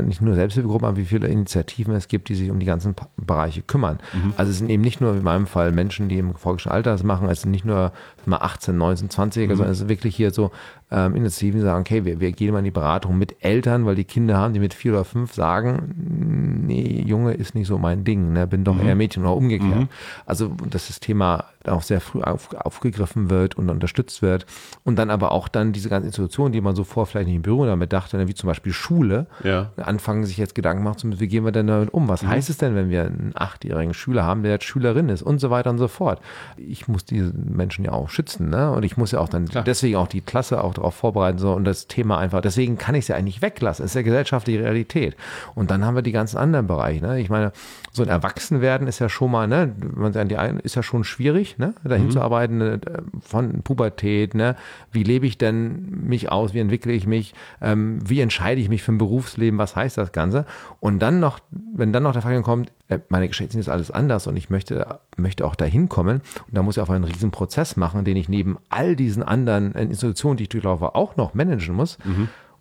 nicht 0.04 0.22
nur 0.22 0.36
Selbsthilfegruppen, 0.36 0.88
aber 0.88 0.98
wie 0.98 1.06
viele 1.06 1.28
Initiativen 1.28 1.94
es 1.94 2.08
gibt, 2.08 2.30
die 2.30 2.36
sich 2.36 2.50
um 2.50 2.60
die 2.60 2.66
ganzen 2.66 2.96
Bereiche 3.18 3.62
kümmern. 3.62 4.00
Mhm. 4.14 4.34
Also 4.38 4.52
es 4.52 4.58
sind 4.60 4.70
eben 4.70 4.82
nicht 4.84 5.02
nur 5.02 5.14
in 5.16 5.24
meinem 5.24 5.48
Fall 5.48 5.72
Menschen, 5.72 6.10
die 6.10 6.18
im 6.18 6.36
folgenden 6.36 6.72
Alter 6.72 6.92
das 6.92 7.04
machen, 7.04 7.30
es 7.30 7.42
sind 7.42 7.52
nicht 7.52 7.66
nur 7.66 7.92
mal 8.26 8.38
18, 8.38 8.78
19, 8.78 9.10
20, 9.10 9.50
Mhm. 9.50 9.56
sondern 9.56 9.72
es 9.74 9.82
ist 9.82 9.90
wirklich 9.90 10.16
hier 10.16 10.32
so 10.32 10.52
ähm, 10.92 11.16
Initiativen, 11.16 11.60
die 11.60 11.66
sagen, 11.66 11.82
okay, 11.82 12.06
wir, 12.06 12.20
wir 12.20 12.32
gehen 12.32 12.52
mal 12.54 12.60
in 12.60 12.66
die 12.66 12.72
Beratung 12.72 13.18
mit 13.18 13.36
Eltern, 13.44 13.86
weil 13.86 13.96
die 13.96 14.04
Kinder 14.04 14.38
haben, 14.38 14.54
die 14.54 14.60
mit 14.60 14.74
vier 14.74 14.94
oder 14.94 15.04
fünf 15.04 15.34
sagen, 15.34 16.64
nee, 16.68 17.04
Junge 17.06 17.34
ist 17.34 17.56
nicht 17.56 17.68
so 17.68 17.78
mein 17.78 18.04
Ding, 18.04 18.34
ne? 18.34 18.48
bin 18.48 18.64
doch 18.64 18.82
eher 18.82 18.96
Mädchen 18.96 19.24
oder 19.24 19.36
umgekehrt. 19.36 19.88
Also 20.26 20.50
dass 20.70 20.88
das 20.88 21.00
Thema 21.00 21.46
auch 21.66 21.82
sehr 21.82 22.00
früh 22.02 22.22
auf, 22.22 22.54
aufgegriffen 22.54 23.30
wird 23.30 23.56
und 23.58 23.70
unterstützt 23.70 24.22
wird 24.22 24.46
und 24.84 24.98
dann 24.98 25.10
aber 25.10 25.32
auch 25.32 25.35
dann 25.48 25.72
diese 25.74 25.90
ganzen 25.90 26.08
Institutionen, 26.08 26.52
die 26.54 26.62
man 26.62 26.76
so 26.76 26.84
vor 26.84 27.06
vielleicht 27.06 27.28
nicht 27.28 27.36
in 27.36 27.42
Berührung 27.42 27.68
damit 27.68 27.94
dachte, 27.94 28.18
ne, 28.18 28.28
wie 28.28 28.34
zum 28.34 28.48
Beispiel 28.48 28.74
Schule, 28.74 29.28
Ja. 29.44 29.72
anfangen 29.78 30.26
sich 30.26 30.38
jetzt 30.38 30.56
Gedanken 30.56 30.84
machen 30.84 30.98
zu 30.98 31.08
müssen, 31.08 31.20
wie 31.20 31.28
gehen 31.28 31.44
wir 31.46 31.52
denn 31.52 31.68
damit 31.68 31.94
um? 31.94 32.08
Was 32.08 32.26
heißt 32.26 32.50
es 32.50 32.58
denn, 32.58 32.76
wenn 32.76 32.90
wir 32.90 33.02
einen 33.06 33.32
achtjährigen 33.36 33.94
Schüler 33.94 34.24
haben, 34.24 34.44
der 34.44 34.54
jetzt 34.54 34.66
Schülerin 34.66 35.10
ist 35.10 35.22
und 35.22 35.40
so 35.40 35.50
weiter 35.50 35.70
und 35.70 35.78
so 35.78 35.88
fort? 35.88 36.20
Ich 36.58 36.88
muss 36.88 37.06
diese 37.06 37.34
Menschen 37.34 37.86
ja 37.86 37.92
auch 37.92 38.10
schützen, 38.10 38.50
ne? 38.50 38.72
Und 38.72 38.84
ich 38.84 38.98
muss 38.98 39.12
ja 39.12 39.20
auch 39.20 39.30
dann 39.30 39.50
deswegen 39.66 39.98
auch 39.98 40.08
die 40.08 40.22
Klasse 40.22 40.64
auch 40.64 40.74
darauf 40.74 40.96
vorbereiten 40.96 41.38
so 41.38 41.54
und 41.54 41.66
das 41.66 41.88
Thema 41.88 42.18
einfach, 42.18 42.42
deswegen 42.42 42.78
kann 42.78 42.96
ich 42.96 43.02
es 43.06 43.08
ja 43.10 43.16
eigentlich 43.16 43.42
weglassen. 43.42 43.86
Es 43.86 43.92
ist 43.92 43.96
ja 43.96 44.02
gesellschaftliche 44.02 44.60
Realität. 44.64 45.16
Und 45.56 45.72
dann 45.72 45.84
haben 45.86 45.96
wir 45.96 46.02
die 46.02 46.12
ganzen 46.12 46.38
anderen 46.38 46.68
Bereiche, 46.68 47.06
ne? 47.06 47.20
Ich 47.20 47.30
meine, 47.30 47.52
so 47.92 48.04
ein 48.04 48.10
Erwachsenwerden 48.10 48.88
ist 48.88 49.00
ja 49.00 49.10
schon 49.10 49.32
mal, 49.32 49.48
ne, 49.48 49.74
man 49.96 50.12
sagt, 50.14 50.30
die 50.30 50.38
einen 50.38 50.60
ist 50.60 50.76
ja 50.76 50.84
schon 50.84 51.04
schwierig, 51.06 51.58
ne, 51.58 51.74
dahin 51.84 52.12
zu 52.12 52.20
arbeiten, 52.22 52.58
ne, 52.58 52.80
von 53.22 53.62
Pubertät, 53.64 54.34
ne, 54.36 54.56
wie 54.92 55.04
lebe 55.04 55.25
ich 55.28 55.38
denn 55.38 56.06
mich 56.08 56.32
aus, 56.32 56.54
wie 56.54 56.60
entwickle 56.60 56.94
ich 56.94 57.08
mich, 57.08 57.34
ähm, 57.62 58.00
wie 58.08 58.22
entscheide 58.22 58.62
ich 58.62 58.70
mich 58.70 58.84
für 58.84 58.92
ein 58.92 58.98
Berufsleben, 58.98 59.58
was 59.60 59.76
heißt 59.76 59.98
das 59.98 60.12
Ganze? 60.12 60.46
Und 60.80 61.00
dann 61.00 61.20
noch, 61.20 61.40
wenn 61.52 61.94
dann 61.94 62.04
noch 62.04 62.14
der 62.14 62.22
Fall 62.22 62.42
kommt, 62.42 62.72
äh, 62.88 63.00
meine 63.10 63.28
Geschichte 63.28 63.54
sind 63.54 63.62
jetzt 63.62 63.70
alles 63.70 63.92
anders 63.92 64.28
und 64.28 64.38
ich 64.38 64.50
möchte, 64.50 65.00
möchte 65.18 65.46
auch 65.46 65.56
dahin 65.56 65.90
kommen 65.90 66.22
und 66.48 66.56
da 66.56 66.64
muss 66.64 66.78
ich 66.78 66.84
auch 66.84 66.90
einen 66.90 67.04
riesen 67.04 67.32
Prozess 67.32 67.76
machen, 67.76 68.06
den 68.06 68.18
ich 68.18 68.30
neben 68.30 68.58
all 68.70 68.96
diesen 68.96 69.24
anderen 69.24 69.74
Institutionen, 69.74 70.38
die 70.38 70.44
ich 70.44 70.50
durchlaufe, 70.50 70.96
auch 70.96 71.16
noch 71.16 71.34
managen 71.34 71.76
muss. 71.76 71.98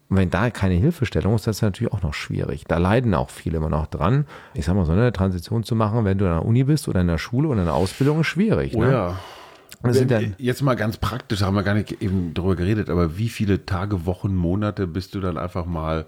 Und 0.08 0.18
wenn 0.18 0.30
da 0.30 0.50
keine 0.50 0.74
Hilfestellung 0.74 1.34
ist, 1.34 1.46
das 1.46 1.56
ist 1.56 1.62
natürlich 1.62 1.92
auch 1.92 2.02
noch 2.02 2.14
schwierig. 2.14 2.64
Da 2.68 2.78
leiden 2.78 3.14
auch 3.14 3.30
viele 3.30 3.56
immer 3.56 3.70
noch 3.70 3.86
dran. 3.86 4.26
Ich 4.52 4.66
sag 4.66 4.74
mal 4.74 4.84
so, 4.84 4.92
eine 4.92 5.12
Transition 5.12 5.64
zu 5.64 5.74
machen, 5.74 6.04
wenn 6.04 6.18
du 6.18 6.26
in 6.26 6.30
der 6.30 6.44
Uni 6.44 6.64
bist 6.64 6.88
oder 6.88 7.00
in 7.00 7.08
der 7.08 7.18
Schule 7.18 7.48
oder 7.48 7.60
in 7.60 7.66
der 7.66 7.74
Ausbildung, 7.74 8.20
ist 8.20 8.26
schwierig. 8.26 8.74
Oh 8.76 8.82
ne? 8.82 8.92
ja. 8.92 9.18
Sind 9.92 10.10
Wenn- 10.10 10.34
Jetzt 10.38 10.62
mal 10.62 10.74
ganz 10.74 10.96
praktisch, 10.96 11.42
haben 11.42 11.54
wir 11.54 11.62
gar 11.62 11.74
nicht 11.74 12.02
eben 12.02 12.32
drüber 12.34 12.56
geredet, 12.56 12.88
aber 12.90 13.18
wie 13.18 13.28
viele 13.28 13.66
Tage, 13.66 14.06
Wochen, 14.06 14.34
Monate 14.34 14.86
bist 14.86 15.14
du 15.14 15.20
dann 15.20 15.36
einfach 15.36 15.66
mal 15.66 16.06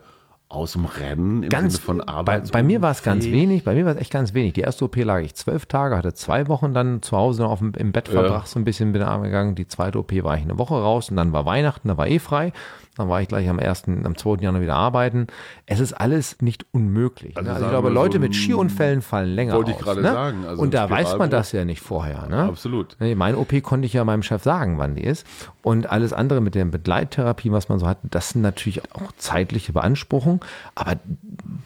aus 0.48 0.74
dem 0.74 0.84
Rennen 0.84 1.42
im 1.42 1.48
ganz, 1.48 1.74
Sinne 1.74 1.84
von 1.84 1.98
bei, 1.98 2.06
Arbeit? 2.06 2.52
bei 2.52 2.62
mir 2.62 2.80
war 2.80 2.92
es 2.92 3.02
ganz 3.02 3.24
wenig, 3.26 3.64
bei 3.64 3.74
mir 3.74 3.84
war 3.84 3.94
es 3.94 4.00
echt 4.00 4.12
ganz 4.12 4.32
wenig. 4.32 4.52
Die 4.52 4.60
erste 4.60 4.84
OP 4.84 4.96
lag 5.02 5.20
ich 5.20 5.34
zwölf 5.34 5.66
Tage, 5.66 5.96
hatte 5.96 6.14
zwei 6.14 6.46
Wochen 6.46 6.72
dann 6.72 7.02
zu 7.02 7.16
Hause 7.16 7.42
noch 7.42 7.50
auf 7.50 7.58
dem, 7.58 7.72
im 7.76 7.90
Bett 7.90 8.08
verbracht, 8.08 8.46
so 8.48 8.58
ein 8.60 8.64
bisschen 8.64 8.92
bin 8.92 9.02
arm 9.02 9.22
gegangen. 9.24 9.56
Die 9.56 9.66
zweite 9.66 9.98
OP 9.98 10.12
war 10.22 10.36
ich 10.36 10.42
eine 10.44 10.56
Woche 10.56 10.74
raus 10.74 11.10
und 11.10 11.16
dann 11.16 11.32
war 11.32 11.44
Weihnachten, 11.46 11.88
da 11.88 11.96
war 11.96 12.06
eh 12.06 12.20
frei. 12.20 12.52
Dann 12.96 13.08
war 13.08 13.20
ich 13.20 13.28
gleich 13.28 13.48
am 13.48 13.58
ersten, 13.58 14.06
am 14.06 14.16
zweiten 14.16 14.42
Januar 14.42 14.62
wieder 14.62 14.74
arbeiten. 14.74 15.26
Es 15.66 15.80
ist 15.80 15.92
alles 15.92 16.38
nicht 16.40 16.64
unmöglich. 16.72 17.36
Also 17.36 17.48
ne? 17.48 17.54
Also 17.54 17.66
ich 17.66 17.70
sagen 17.70 17.82
glaube, 17.82 17.88
so 17.88 17.94
Leute 17.94 18.18
ein- 18.18 18.20
mit 18.22 18.34
Skiunfällen 18.34 19.02
fallen 19.02 19.34
länger 19.34 19.54
Wollte 19.54 19.72
ich 19.72 19.78
gerade 19.78 20.00
ne? 20.02 20.12
sagen, 20.12 20.44
also 20.46 20.62
und 20.62 20.72
da 20.72 20.88
weiß 20.88 21.18
man 21.18 21.28
das 21.30 21.52
ja 21.52 21.64
nicht 21.64 21.80
vorher. 21.82 22.26
Ne? 22.28 22.44
Absolut. 22.44 22.96
Nee, 22.98 23.14
Meine 23.14 23.36
OP 23.38 23.60
konnte 23.60 23.86
ich 23.86 23.92
ja 23.92 24.04
meinem 24.04 24.22
Chef 24.22 24.42
sagen, 24.42 24.78
wann 24.78 24.94
die 24.94 25.04
ist. 25.04 25.26
Und 25.62 25.90
alles 25.90 26.12
andere 26.12 26.40
mit 26.40 26.54
der 26.54 26.64
Begleittherapie, 26.64 27.50
was 27.52 27.68
man 27.68 27.78
so 27.78 27.86
hat, 27.86 27.98
das 28.04 28.30
sind 28.30 28.40
natürlich 28.42 28.82
auch 28.94 29.12
zeitliche 29.18 29.72
Beanspruchungen, 29.72 30.40
aber 30.74 30.94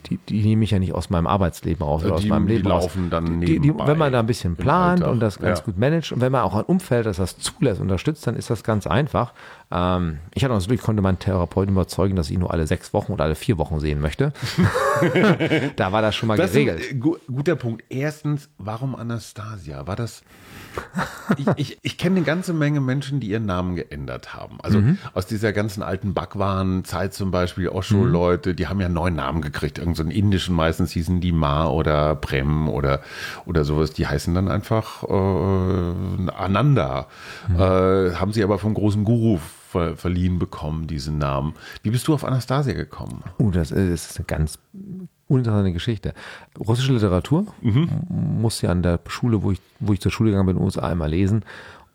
die, 0.09 0.17
die 0.29 0.43
nehme 0.43 0.65
ich 0.65 0.71
ja 0.71 0.79
nicht 0.79 0.95
aus 0.95 1.11
meinem 1.11 1.27
Arbeitsleben 1.27 1.85
raus 1.87 2.03
oder 2.03 2.17
Die- 2.17 2.23
aus 2.25 2.27
meinem 2.27 2.47
die 2.47 2.57
Leben 2.57 2.69
raus. 2.71 2.85
laufen 2.85 3.11
dann 3.11 3.41
die, 3.41 3.47
die, 3.47 3.61
nebenbei 3.61 3.87
Wenn 3.87 3.99
man 3.99 4.13
da 4.13 4.21
ein 4.21 4.27
bisschen 4.27 4.57
plant 4.57 5.05
und 5.05 5.21
das 5.21 5.39
ganz 5.39 5.59
Ja. 5.61 5.65
gut 5.67 5.79
managt 5.79 6.13
und 6.13 6.21
wenn 6.21 6.33
man 6.33 6.43
auch 6.43 6.55
ein 6.55 6.65
Umfeld, 6.65 7.07
das 7.07 7.19
das 7.19 7.39
zulässt, 7.39 7.81
unterstützt, 7.81 8.27
dann 8.27 8.37
ist 8.37 8.49
das 8.51 8.65
ganz 8.65 8.87
einfach. 8.87 9.35
Ähm, 9.73 10.19
ich 10.35 10.43
hatte 10.45 10.53
natürlich, 10.55 10.81
konnte 10.81 11.01
meinen 11.03 11.19
Therapeuten 11.21 11.73
überzeugen, 11.75 12.17
dass 12.17 12.27
ich 12.29 12.35
ihn 12.35 12.41
nur 12.41 12.53
alle 12.53 12.67
sechs 12.67 12.93
Wochen 12.93 13.13
oder 13.13 13.25
alle 13.25 13.35
vier 13.37 13.57
Wochen 13.59 13.79
sehen 13.81 14.01
möchte. 14.01 14.33
da 15.77 15.93
war 15.93 16.03
das 16.03 16.15
schon 16.17 16.27
mal 16.29 16.37
Das 16.37 16.51
ist 16.51 16.57
ein 16.57 16.67
geregelt. 16.67 16.93
äh, 16.93 16.95
gu 16.97 17.17
guter 17.29 17.57
Punkt. 17.57 17.85
Erstens, 17.89 18.49
warum 18.59 18.95
Anastasia? 18.97 19.87
War 19.87 19.97
das. 19.97 20.23
ich 21.37 21.47
ich, 21.57 21.79
ich 21.83 21.99
kenne 21.99 22.17
eine 22.17 22.25
ganze 22.25 22.53
Menge 22.53 22.81
Menschen, 22.81 23.21
die 23.21 23.29
ihren 23.29 23.47
Namen 23.47 23.77
geändert 23.77 24.35
haben. 24.35 24.59
Also 24.63 24.79
Mhm. 24.81 24.99
aus 25.15 25.27
dieser 25.27 25.53
ganzen 25.53 25.83
alten 25.83 26.15
Backwaren-Zeit 26.15 27.13
zum 27.15 27.31
Beispiel, 27.31 27.69
Osho-Leute, 27.69 28.55
die 28.55 28.67
haben 28.69 28.81
ja 28.81 28.87
einen 28.87 28.95
neuen 28.95 29.15
Namen 29.17 29.41
gekriegt. 29.43 29.79
Irgend 29.79 29.97
so 29.97 30.03
einen 30.03 30.11
indischen, 30.13 30.55
meistens 30.55 30.93
hießen 30.93 31.21
die 31.21 31.33
Ma 31.33 31.67
oder 31.69 32.15
Prem 32.17 32.69
oder, 32.69 33.01
oder 33.47 33.65
sowas. 33.65 33.93
Die 33.93 34.07
heißen 34.07 34.35
dann 34.35 34.49
einfach 34.49 35.05
äh, 35.05 36.31
Ananda. 36.33 37.07
Mhm. 37.49 37.57
Äh, 37.57 38.15
haben 38.17 38.33
sie 38.33 38.43
aber 38.43 38.59
vom 38.59 38.75
großen 38.75 39.05
Guru 39.05 39.39
ver 39.71 39.97
verliehen 39.97 40.39
bekommen, 40.39 40.87
diesen 40.87 41.19
Namen. 41.19 41.55
Wie 41.83 41.91
bist 41.91 42.07
du 42.09 42.15
auf 42.15 42.25
Anastasia 42.25 42.75
gekommen? 42.75 43.23
Uh, 43.39 43.51
das 43.51 43.71
ist, 43.71 43.93
das 43.93 44.11
ist 44.11 44.17
eine 44.19 44.27
ganz 44.27 44.59
uninteressante 45.29 45.73
Geschichte. 45.73 46.13
Russische 46.59 46.93
Literatur 46.93 47.47
Mhm. 47.61 47.89
musste 48.09 48.67
ja 48.67 48.73
an 48.73 48.83
der 48.83 48.99
Schule, 49.07 49.43
wo 49.43 49.53
ich, 49.53 49.61
wo 49.79 49.93
ich 49.93 50.01
zur 50.01 50.11
Schule 50.11 50.31
gegangen 50.31 50.47
bin, 50.47 50.57
in 50.57 50.61
den 50.61 50.65
USA 50.67 50.91
immer 50.91 51.07
lesen. 51.09 51.45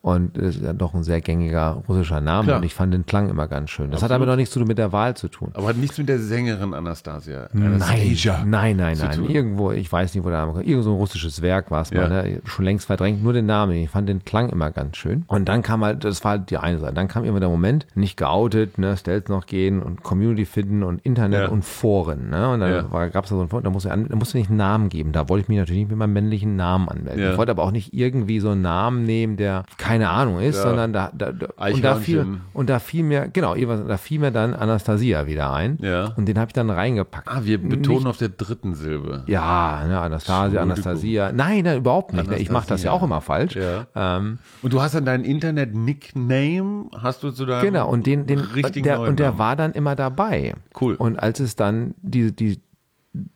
Und 0.06 0.38
das 0.38 0.58
ist 0.58 0.64
ja 0.64 0.72
doch 0.74 0.93
ein 0.93 1.01
sehr 1.03 1.20
gängiger 1.20 1.82
russischer 1.89 2.22
Name 2.22 2.43
Klar. 2.45 2.58
und 2.58 2.64
ich 2.64 2.76
fand 2.76 2.93
den 2.93 3.08
Klang 3.08 3.28
immer 3.28 3.47
ganz 3.47 3.72
schön. 3.72 3.89
Das 3.89 4.03
hat 4.03 4.12
aber 4.12 4.28
noch 4.28 4.36
nichts 4.36 4.53
zu 4.53 4.60
mit 4.60 4.78
der 4.78 4.91
Wahl 4.91 5.18
zu 5.18 5.30
tun. 5.30 5.49
Aber 5.56 5.68
hat 5.70 5.78
nichts 5.78 5.97
mit 5.97 6.08
der 6.08 6.20
Sängerin 6.20 6.76
Anastasia. 6.76 7.49
Nein, 7.53 7.74
Anastasia. 7.74 8.43
nein, 8.45 8.78
nein, 8.78 8.99
nein. 8.99 9.18
tun. 9.18 9.30
Irgendwo, 9.32 9.72
ich 9.72 9.91
weiß 9.91 10.14
nicht, 10.14 10.24
wo 10.24 10.30
der 10.30 10.38
Name 10.41 10.53
kommt. 10.53 10.68
Irgend 10.68 10.84
so 10.84 10.91
ein 10.91 10.97
russisches 10.97 11.41
Werk 11.41 11.72
war 11.72 11.82
es 11.82 11.89
Ja. 11.89 12.01
mal, 12.08 12.10
ne? 12.24 12.39
schon 12.45 12.66
längst 12.66 12.86
verdrängt, 12.86 13.24
nur 13.24 13.34
den 13.34 13.47
Namen. 13.47 13.74
Ich 13.78 13.89
fand 13.89 14.08
den 14.08 14.24
Klang 14.24 14.49
immer 14.49 14.70
ganz 14.70 14.95
schön. 14.97 15.24
Und 15.26 15.49
dann 15.49 15.64
kam 15.64 15.84
halt, 15.84 16.03
das 16.03 16.24
war 16.24 16.34
halt 16.34 16.51
die 16.51 16.58
eine 16.60 16.78
Seite, 16.78 16.93
dann 16.93 17.08
kam 17.08 17.24
immer 17.24 17.39
der 17.39 17.49
Moment, 17.49 17.88
nicht 17.95 18.16
geoutet, 18.16 18.78
ne, 18.78 18.95
Stealth 18.97 19.30
noch 19.30 19.47
gehen 19.47 19.82
und 19.82 20.03
Community 20.03 20.45
finden 20.45 20.84
und 20.84 21.01
Internet 21.03 21.45
Ja. 21.45 21.49
und 21.49 21.66
Foren. 21.66 22.30
Ne? 22.30 22.47
Und 22.51 22.60
dann 22.60 22.72
Ja. 22.91 23.08
gab 23.08 23.24
es 23.24 23.32
da 23.32 23.38
so 23.38 23.41
ein 23.41 23.49
Forum, 23.49 23.64
da 23.64 23.72
musste, 23.72 23.89
da 23.89 24.16
musste 24.16 24.38
ich 24.38 24.49
einen 24.49 24.58
Namen 24.58 24.89
geben. 24.89 25.14
Da 25.14 25.28
wollte 25.30 25.41
ich 25.45 25.49
mich 25.49 25.58
natürlich 25.58 25.80
nicht 25.82 25.89
mit 25.89 25.97
meinem 25.97 26.14
männlichen 26.14 26.56
Namen 26.56 26.89
anmelden. 26.89 27.32
Ich 27.32 27.38
wollte 27.39 27.49
aber 27.53 27.64
auch 27.64 27.72
nicht 27.72 27.91
irgendwie 27.95 28.39
so 28.39 28.51
einen 28.51 28.62
Namen 28.62 29.01
nehmen, 29.01 29.36
der 29.38 29.64
keine 29.80 29.95
Ahnung 30.02 30.39
ist, 30.39 30.56
Ja. 30.58 30.64
sondern 30.64 30.93
da, 30.93 31.12
da, 31.18 31.32
da 31.32 31.48
und 31.72 31.84
da 31.84 31.96
fiel, 31.96 32.26
und 32.54 32.70
da 32.70 32.80
fiel 32.80 33.04
mir, 33.04 33.28
genau, 33.28 33.56
da 33.56 33.98
fiel 33.98 34.20
mir 34.20 34.32
dann 34.32 34.54
Anastasia 34.54 35.28
wieder 35.28 35.52
ein. 35.54 35.78
Ja. 35.82 36.14
Und 36.18 36.26
den 36.28 36.38
habe 36.38 36.50
ich 36.50 36.54
dann 36.54 36.70
reingepackt. 36.70 37.28
Ah, 37.28 37.41
wir 37.43 37.58
betonen 37.62 38.08
auf 38.08 38.18
der 38.18 38.30
dritten 38.30 38.74
Silbe. 38.76 39.24
Ja, 39.28 39.84
ne, 39.88 40.00
Anastasia. 40.00 40.62
Anastasia. 40.62 41.32
Nein, 41.32 41.64
nein, 41.64 41.78
überhaupt 41.78 42.14
nicht. 42.14 42.30
Ne? 42.30 42.38
Ich 42.39 42.50
mache 42.50 42.68
das 42.68 42.84
ja 42.84 42.91
Anastasia. 42.91 42.91
auch 42.91 43.04
immer 43.04 43.22
falsch. 43.22 43.56
Ja. 43.56 43.88
Ähm, 43.96 44.39
Und 44.62 44.74
du 44.74 44.82
hast 44.82 44.96
dann 44.96 45.06
deinen 45.06 45.24
Internet-Nickname, 45.24 46.86
hast 47.02 47.24
du 47.24 47.32
zu 47.32 47.46
deinem 47.46 47.62
genau, 47.64 47.89
und 47.89 48.06
den, 48.06 48.26
den 48.28 48.39
richtigen 48.39 48.84
der, 48.84 49.00
und 49.02 49.20
der 49.20 49.38
war 49.38 49.56
dann 49.56 49.72
immer 49.74 49.96
dabei. 49.96 50.54
Cool. 50.80 50.96
Und 50.96 51.18
als 51.20 51.39
es 51.39 51.56
dann 51.56 51.96
die, 52.02 52.36
die, 52.36 52.60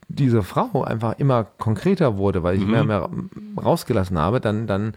diese 0.07 0.43
Frau 0.43 0.83
einfach 0.83 1.17
immer 1.19 1.43
konkreter 1.45 2.17
wurde, 2.17 2.43
weil 2.43 2.57
ich 2.57 2.65
Mhm. 2.65 2.71
mehr 2.71 2.81
und 2.81 2.87
mehr 2.87 3.09
rausgelassen 3.63 4.17
habe, 4.17 4.39
dann, 4.41 4.67
dann 4.67 4.93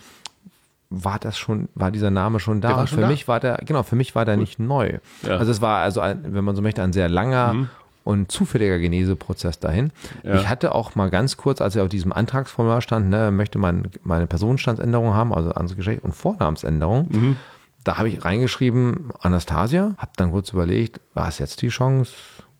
war 0.93 1.18
das 1.18 1.38
schon, 1.38 1.68
war 1.74 1.90
dieser 1.90 2.11
Name 2.11 2.38
schon 2.40 2.61
da. 2.61 2.80
Und 2.80 2.90
für 2.90 3.01
da? 3.01 3.09
mich 3.09 3.26
war 3.28 3.40
der, 3.40 3.59
genau, 3.64 3.82
für 3.82 3.97
mich 3.97 4.14
war 4.14 4.24
der 4.24 4.36
nicht 4.36 4.59
neu. 4.59 4.99
Ja. 5.22 5.34
Mhm. 5.34 5.38
Also 5.40 5.53
es 5.53 5.61
war 5.61 5.78
also, 5.78 6.01
ein, 6.01 6.34
wenn 6.34 6.45
man 6.45 6.55
so 6.55 6.62
möchte, 6.62 6.82
ein 6.82 6.93
sehr 6.93 7.09
langer 7.09 7.68
und 8.05 8.30
zufälliger 8.30 8.78
Geneseprozess 8.78 9.59
dahin. 9.59 9.93
Ja. 10.22 10.34
Ich 10.34 10.49
hatte 10.49 10.74
auch 10.74 10.95
mal 10.95 11.11
ganz 11.11 11.36
kurz, 11.36 11.61
als 11.61 11.76
ich 11.76 11.80
auf 11.80 11.88
diesem 11.88 12.12
Antragsformular 12.12 12.80
stand, 12.80 13.09
ne, 13.09 13.30
möchte 13.30 13.59
man 13.59 13.88
meine 14.03 14.26
Personenstandsänderung 14.26 15.14
haben, 15.14 15.32
also 15.32 15.51
anderes 15.53 15.76
Geschlecht 15.76 16.03
und 16.03 16.12
Vornamensänderung. 16.12 17.09
Mhm. 17.11 17.36
Da 17.84 17.99
habe 17.99 18.09
ich 18.09 18.24
reingeschrieben 18.24 19.11
Anastasia, 19.20 19.95
habe 19.99 20.12
dann 20.16 20.30
kurz 20.30 20.51
überlegt, 20.51 21.01
war 21.14 21.28
es 21.28 21.38
jetzt 21.38 21.62
die 21.62 21.68
Chance, 21.68 22.12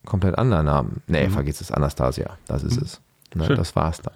komplett 0.05 0.37
anderen 0.39 0.67
Namen? 0.67 1.03
Nee, 1.07 1.29
vergiss 1.29 1.61
es, 1.61 1.71
Anastasia, 1.71 2.39
das 2.47 2.63
ist 2.63 2.81
es. 2.81 3.01
Ne, 3.35 3.49
Mhm. 3.49 3.57
Das 3.57 3.75
war's 3.75 4.01
dann. 4.03 4.15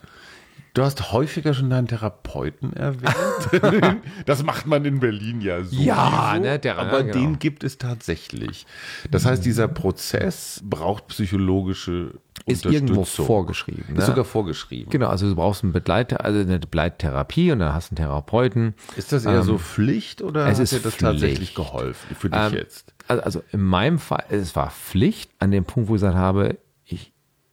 Du 0.77 0.83
hast 0.83 1.11
häufiger 1.11 1.55
schon 1.55 1.71
deinen 1.71 1.89
Therapeuten 1.89 2.75
erwähnt. 2.75 3.15
das 4.27 4.43
macht 4.43 4.67
man 4.67 4.85
in 4.85 5.01
Berlin 5.01 5.41
ja 5.41 5.65
so. 5.65 5.75
Ja, 5.81 6.39
ne, 6.39 6.59
der- 6.59 6.77
aber 6.79 6.99
ja, 6.99 7.03
genau. 7.03 7.13
den 7.15 7.39
gibt 7.39 7.65
es 7.65 7.79
tatsächlich. 7.79 8.67
Das 9.11 9.25
heißt, 9.25 9.43
dieser 9.43 9.69
Prozess 9.69 10.61
braucht 10.63 11.07
psychologische 11.07 12.11
Ist 12.45 12.67
irgendwo 12.67 13.05
vorgeschrieben. 13.07 13.95
Ne? 13.95 14.01
Ist 14.01 14.07
sogar 14.07 14.27
vorgeschrieben. 14.27 14.91
Genau, 14.91 15.09
also 15.09 15.27
du 15.27 15.35
brauchst 15.35 15.65
einen 15.65 15.73
Begleiter, 15.73 16.23
also 16.23 16.41
eine 16.41 16.59
Begleittherapie 16.59 17.53
und 17.53 17.61
dann 17.61 17.73
hast 17.73 17.91
du 17.91 17.93
einen 17.97 18.07
Therapeuten. 18.09 18.75
Ist 18.97 19.13
das 19.13 19.25
eher 19.25 19.45
so 19.45 19.57
Pflicht 19.57 20.21
oder 20.21 20.45
Ähm, 20.45 20.53
es 20.53 20.59
hat 20.59 20.63
ist 20.65 20.73
dir 20.73 20.81
das 20.81 20.95
Pflicht. 20.97 21.01
tatsächlich 21.01 21.55
geholfen 21.55 22.15
für 22.17 22.29
dich 22.29 22.39
Ähm, 22.39 22.53
jetzt? 22.53 22.93
Also, 23.09 23.43
in 23.53 23.63
meinem 23.63 23.99
Fall, 23.99 24.25
es 24.29 24.55
war 24.57 24.71
Pflicht 24.71 25.31
an 25.39 25.53
dem 25.53 25.65
Punkt, 25.65 25.89
wo 25.89 25.95
ich 25.95 26.01
gesagt 26.03 26.17
habe, 26.19 26.59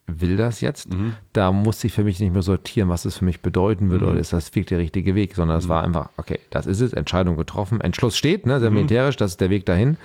will 0.05 0.35
das 0.35 0.59
jetzt. 0.61 0.93
Mhm. 0.93 1.13
Da 1.31 1.51
musste 1.53 1.87
ich 1.87 1.93
für 1.93 2.03
mich 2.03 2.19
nicht 2.19 2.33
mehr 2.33 2.41
sortieren, 2.41 2.89
was 2.89 3.05
es 3.05 3.17
für 3.19 3.25
mich 3.25 3.41
bedeuten 3.41 3.89
würde 3.89 4.05
Mhm. 4.05 4.11
oder 4.11 4.19
ist 4.19 4.33
das 4.33 4.47
wirklich 4.49 4.65
der 4.67 4.79
richtige 4.79 5.15
Weg, 5.15 5.33
sondern 5.33 5.57
es 5.57 5.69
war 5.69 5.81
einfach, 5.83 6.09
okay, 6.17 6.39
das 6.49 6.65
ist 6.67 6.81
es, 6.81 6.91
Entscheidung 6.93 7.37
getroffen, 7.37 7.79
Entschluss 7.79 8.17
steht, 8.17 8.45
ne, 8.45 8.59
sehr 8.59 8.69
Mhm. 8.69 8.75
militärisch, 8.75 9.15
das 9.15 9.31
ist 9.31 9.41
der 9.41 9.49
Weg 9.49 9.65
dahin. 9.65 9.97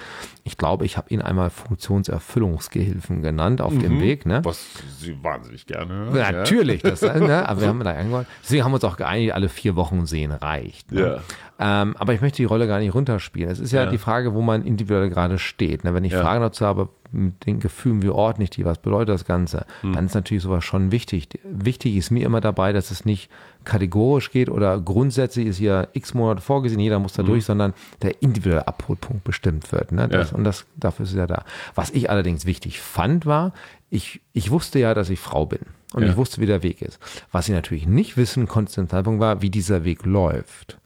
Ich 0.44 0.56
glaube, 0.56 0.84
ich 0.86 0.96
habe 0.96 1.10
ihn 1.10 1.20
einmal 1.20 1.50
Funktionserfüllungsgehilfen 1.50 3.22
genannt 3.22 3.60
auf 3.60 3.76
dem 3.76 4.00
Weg. 4.00 4.24
Ne? 4.26 4.40
Was 4.44 4.64
sie 4.98 5.16
wahnsinnig 5.22 5.66
gerne 5.66 5.92
hören. 5.94 6.16
Ja, 6.16 6.32
Natürlich, 6.32 6.82
das, 6.82 7.02
ne? 7.02 7.10
aber 7.48 7.60
wir 7.60 7.68
haben 7.68 7.80
da 7.84 7.90
angehört. 7.92 8.26
Deswegen 8.42 8.64
haben 8.64 8.70
wir 8.72 8.76
uns 8.76 8.84
auch 8.84 8.96
geeinigt, 8.96 9.32
alle 9.32 9.48
vier 9.48 9.76
Wochen 9.76 10.06
sehen 10.06 10.32
reicht. 10.32 10.92
Ne? 10.92 11.20
Ähm, 11.58 11.96
aber 11.98 12.14
ich 12.14 12.20
möchte 12.20 12.36
die 12.36 12.44
Rolle 12.44 12.66
gar 12.66 12.78
nicht 12.78 12.94
runterspielen. 12.94 13.50
Es 13.50 13.58
ist 13.58 13.72
ja, 13.72 13.84
Ja. 13.84 13.90
die 13.90 13.98
Frage, 13.98 14.32
wo 14.34 14.42
man 14.42 14.64
individuell 14.64 15.08
gerade 15.10 15.38
steht. 15.38 15.84
Ne? 15.84 15.92
Wenn 15.92 16.04
ich 16.04 16.12
Ja. 16.12 16.20
Fragen 16.22 16.40
dazu 16.40 16.64
habe, 16.64 16.88
mit 17.12 17.46
den 17.46 17.60
Gefühlen, 17.60 18.02
wie 18.02 18.08
ordne 18.10 18.44
ich 18.44 18.50
die, 18.50 18.64
was 18.64 18.78
bedeutet 18.78 19.10
das 19.10 19.24
Ganze, 19.24 19.64
Hm. 19.80 19.92
dann 19.94 20.06
ist 20.06 20.14
natürlich 20.14 20.42
sowas 20.42 20.64
schon 20.64 20.90
wichtig. 20.92 21.28
Wichtig 21.44 21.96
ist 21.96 22.10
mir 22.10 22.24
immer 22.26 22.40
dabei, 22.40 22.72
dass 22.72 22.90
es 22.90 23.04
nicht 23.04 23.30
kategorisch 23.64 24.30
geht 24.30 24.48
oder 24.48 24.80
grundsätzlich 24.80 25.46
ist 25.46 25.56
hier 25.58 25.88
x 25.92 26.14
Monate 26.14 26.40
vorgesehen, 26.40 26.80
jeder 26.80 26.98
muss 26.98 27.12
da 27.12 27.22
durch, 27.22 27.44
sondern 27.44 27.74
der 28.02 28.22
individuelle 28.22 28.66
Abholpunkt 28.66 29.24
bestimmt 29.24 29.70
wird. 29.72 29.92
Ne? 29.92 30.08
Das, 30.08 30.28
Hm. 30.28 30.32
Ja. 30.32 30.38
Und 30.38 30.44
das, 30.44 30.66
dafür 30.76 31.04
ist 31.04 31.10
es 31.10 31.16
ja 31.16 31.26
da. 31.26 31.44
Was 31.74 31.90
ich 31.90 32.08
allerdings 32.10 32.46
wichtig 32.46 32.80
fand, 32.80 33.26
war, 33.26 33.52
ich, 33.90 34.20
ich 34.32 34.50
wusste 34.50 34.78
ja, 34.78 34.94
dass 34.94 35.10
ich 35.10 35.18
Frau 35.18 35.46
bin. 35.46 35.60
Und 35.94 36.02
Ja. 36.02 36.10
ich 36.10 36.16
wusste, 36.16 36.40
wie 36.40 36.46
der 36.46 36.62
Weg 36.62 36.82
ist. 36.82 36.98
Was 37.32 37.48
ich 37.48 37.54
natürlich 37.54 37.86
nicht 37.86 38.16
wissen 38.16 38.46
konnte 38.46 38.86
Zeitpunkt 38.86 39.20
war, 39.20 39.40
wie 39.42 39.50
dieser 39.50 39.84
Weg 39.84 40.04
läuft. 40.04 40.78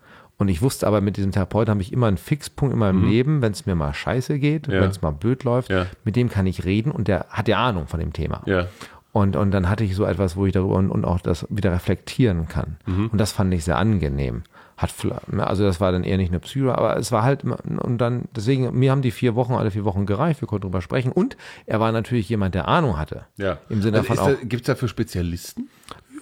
Und 0.42 0.48
ich 0.48 0.60
wusste 0.60 0.86
aber, 0.86 1.00
mit 1.00 1.16
diesem 1.16 1.32
Therapeuten 1.32 1.70
habe 1.70 1.80
ich 1.82 1.92
immer 1.92 2.08
einen 2.08 2.18
Fixpunkt 2.18 2.72
in 2.72 2.78
meinem 2.78 3.04
Leben, 3.08 3.40
wenn 3.42 3.52
es 3.52 3.64
mir 3.64 3.74
mal 3.74 3.94
scheiße 3.94 4.38
geht, 4.38 4.68
Mhm. 4.68 4.74
Ja. 4.74 4.80
wenn 4.82 4.90
es 4.90 5.00
mal 5.00 5.12
blöd 5.12 5.44
läuft, 5.44 5.70
Ja. 5.70 5.86
mit 6.04 6.16
dem 6.16 6.28
kann 6.28 6.46
ich 6.46 6.64
reden 6.64 6.90
und 6.90 7.08
der 7.08 7.26
hat 7.30 7.48
ja 7.48 7.58
Ahnung 7.58 7.86
von 7.86 8.00
dem 8.00 8.12
Thema. 8.12 8.42
Ja. 8.46 8.66
Und, 9.12 9.36
und 9.36 9.50
dann 9.50 9.68
hatte 9.68 9.84
ich 9.84 9.94
so 9.94 10.04
etwas, 10.04 10.36
wo 10.36 10.46
ich 10.46 10.52
darüber 10.52 10.74
und, 10.76 10.90
und 10.90 11.04
auch 11.04 11.20
das 11.20 11.46
wieder 11.50 11.72
reflektieren 11.72 12.48
kann. 12.48 12.76
Mhm. 12.86 13.08
Und 13.12 13.18
das 13.18 13.30
fand 13.32 13.52
ich 13.54 13.64
sehr 13.64 13.78
angenehm. 13.78 14.42
Hat, 14.78 14.92
ne, 15.30 15.46
also 15.46 15.62
das 15.64 15.80
war 15.80 15.92
dann 15.92 16.02
eher 16.02 16.16
nicht 16.16 16.30
eine 16.30 16.40
Psycho, 16.40 16.72
aber 16.72 16.96
es 16.96 17.12
war 17.12 17.22
halt, 17.22 17.44
und 17.44 17.98
dann, 17.98 18.22
deswegen, 18.34 18.76
mir 18.76 18.90
haben 18.90 19.02
die 19.02 19.10
vier 19.12 19.34
Wochen, 19.36 19.52
alle 19.52 19.70
vier 19.70 19.84
Wochen 19.84 20.06
gereicht, 20.06 20.40
wir 20.40 20.48
konnten 20.48 20.62
drüber 20.62 20.80
sprechen. 20.80 21.12
Und 21.12 21.36
er 21.66 21.78
war 21.78 21.92
natürlich 21.92 22.28
jemand, 22.28 22.54
der 22.56 22.66
Ahnung 22.66 22.98
hatte. 22.98 23.26
Ja. 23.36 23.58
Im 23.68 23.80
Sinne 23.82 23.98
also 23.98 24.06
von 24.08 24.16
ist 24.16 24.22
auch, 24.22 24.28
da, 24.40 24.44
Gibt 24.46 24.62
es 24.62 24.66
dafür 24.66 24.88
Spezialisten? 24.88 25.68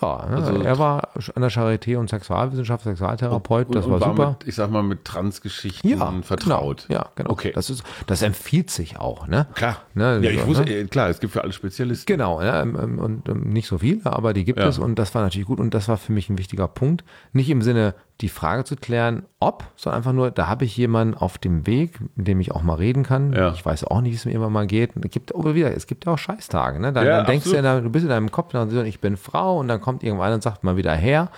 Ja, 0.02 0.26
ne, 0.26 0.36
also- 0.36 0.62
er 0.62 0.78
war 0.78 1.08
an 1.34 1.42
der 1.42 1.50
Charité 1.50 1.96
und 1.98 2.08
Sexualwissenschaft, 2.10 2.84
Sexualtherapeut, 2.84 3.74
das 3.74 3.86
und 3.86 3.92
war 3.92 4.00
super. 4.00 4.30
Mit, 4.38 4.48
ich 4.48 4.54
sag 4.54 4.70
mal, 4.70 4.82
mit 4.82 5.04
Transgeschichten 5.04 5.90
ja, 5.90 6.12
vertraut. 6.22 6.86
Genau. 6.88 7.00
Ja, 7.00 7.08
genau. 7.14 7.30
Okay. 7.30 7.52
Das, 7.54 7.70
ist, 7.70 7.82
das 8.06 8.22
empfiehlt 8.22 8.70
sich 8.70 8.98
auch, 8.98 9.26
ne? 9.26 9.46
Klar. 9.54 9.78
Ne, 9.94 10.20
ja, 10.22 10.30
ich 10.30 10.40
so, 10.40 10.46
wusste, 10.46 10.64
ne? 10.64 10.70
äh, 10.72 10.84
klar, 10.86 11.08
es 11.08 11.20
gibt 11.20 11.32
für 11.32 11.42
alle 11.42 11.52
Spezialisten. 11.52 12.06
Genau, 12.06 12.40
ja, 12.42 12.62
ähm, 12.62 12.78
ähm, 12.80 12.98
und 12.98 13.28
ähm, 13.28 13.42
nicht 13.52 13.68
so 13.68 13.78
viele, 13.78 14.06
aber 14.06 14.32
die 14.32 14.44
gibt 14.44 14.58
Ja. 14.58 14.68
es 14.68 14.78
und 14.78 14.98
das 14.98 15.14
war 15.14 15.22
natürlich 15.22 15.46
gut 15.46 15.60
und 15.60 15.74
das 15.74 15.88
war 15.88 15.96
für 15.96 16.12
mich 16.12 16.28
ein 16.30 16.38
wichtiger 16.38 16.68
Punkt. 16.68 17.04
Nicht 17.32 17.50
im 17.50 17.62
Sinne, 17.62 17.94
die 18.20 18.28
Frage 18.28 18.64
zu 18.64 18.76
klären, 18.76 19.24
ob, 19.38 19.64
sondern 19.76 19.98
einfach 19.98 20.12
nur, 20.12 20.30
da 20.30 20.46
habe 20.46 20.64
ich 20.64 20.76
jemanden 20.76 21.14
auf 21.14 21.38
dem 21.38 21.66
Weg, 21.66 21.98
mit 22.16 22.28
dem 22.28 22.40
ich 22.40 22.52
auch 22.52 22.62
mal 22.62 22.74
reden 22.74 23.02
kann. 23.02 23.32
Ja. 23.32 23.52
Ich 23.52 23.64
weiß 23.64 23.84
auch 23.84 24.00
nicht, 24.00 24.12
wie 24.12 24.16
es 24.16 24.24
mir 24.26 24.32
immer 24.32 24.50
mal 24.50 24.66
geht. 24.66 24.92
Es 25.02 25.10
gibt, 25.10 25.34
aber 25.34 25.54
wieder, 25.54 25.74
es 25.74 25.86
gibt 25.86 26.04
ja 26.04 26.12
auch 26.12 26.18
Scheißtage. 26.18 26.78
Ne? 26.80 26.92
Dann, 26.92 27.06
Ja, 27.06 27.18
dann 27.18 27.26
denkst 27.26 27.44
du 27.46 27.54
ja, 27.56 27.80
du 27.80 27.90
bist 27.90 28.04
in 28.04 28.10
deinem 28.10 28.30
Kopf, 28.30 28.52
dann 28.52 28.84
ich 28.84 29.00
bin 29.00 29.16
Frau 29.16 29.58
und 29.58 29.68
dann 29.68 29.80
kommt 29.80 30.02
irgendwann 30.02 30.32
und 30.32 30.42
sagt 30.42 30.64
mal 30.64 30.76
wieder 30.76 30.94
her. 30.94 31.30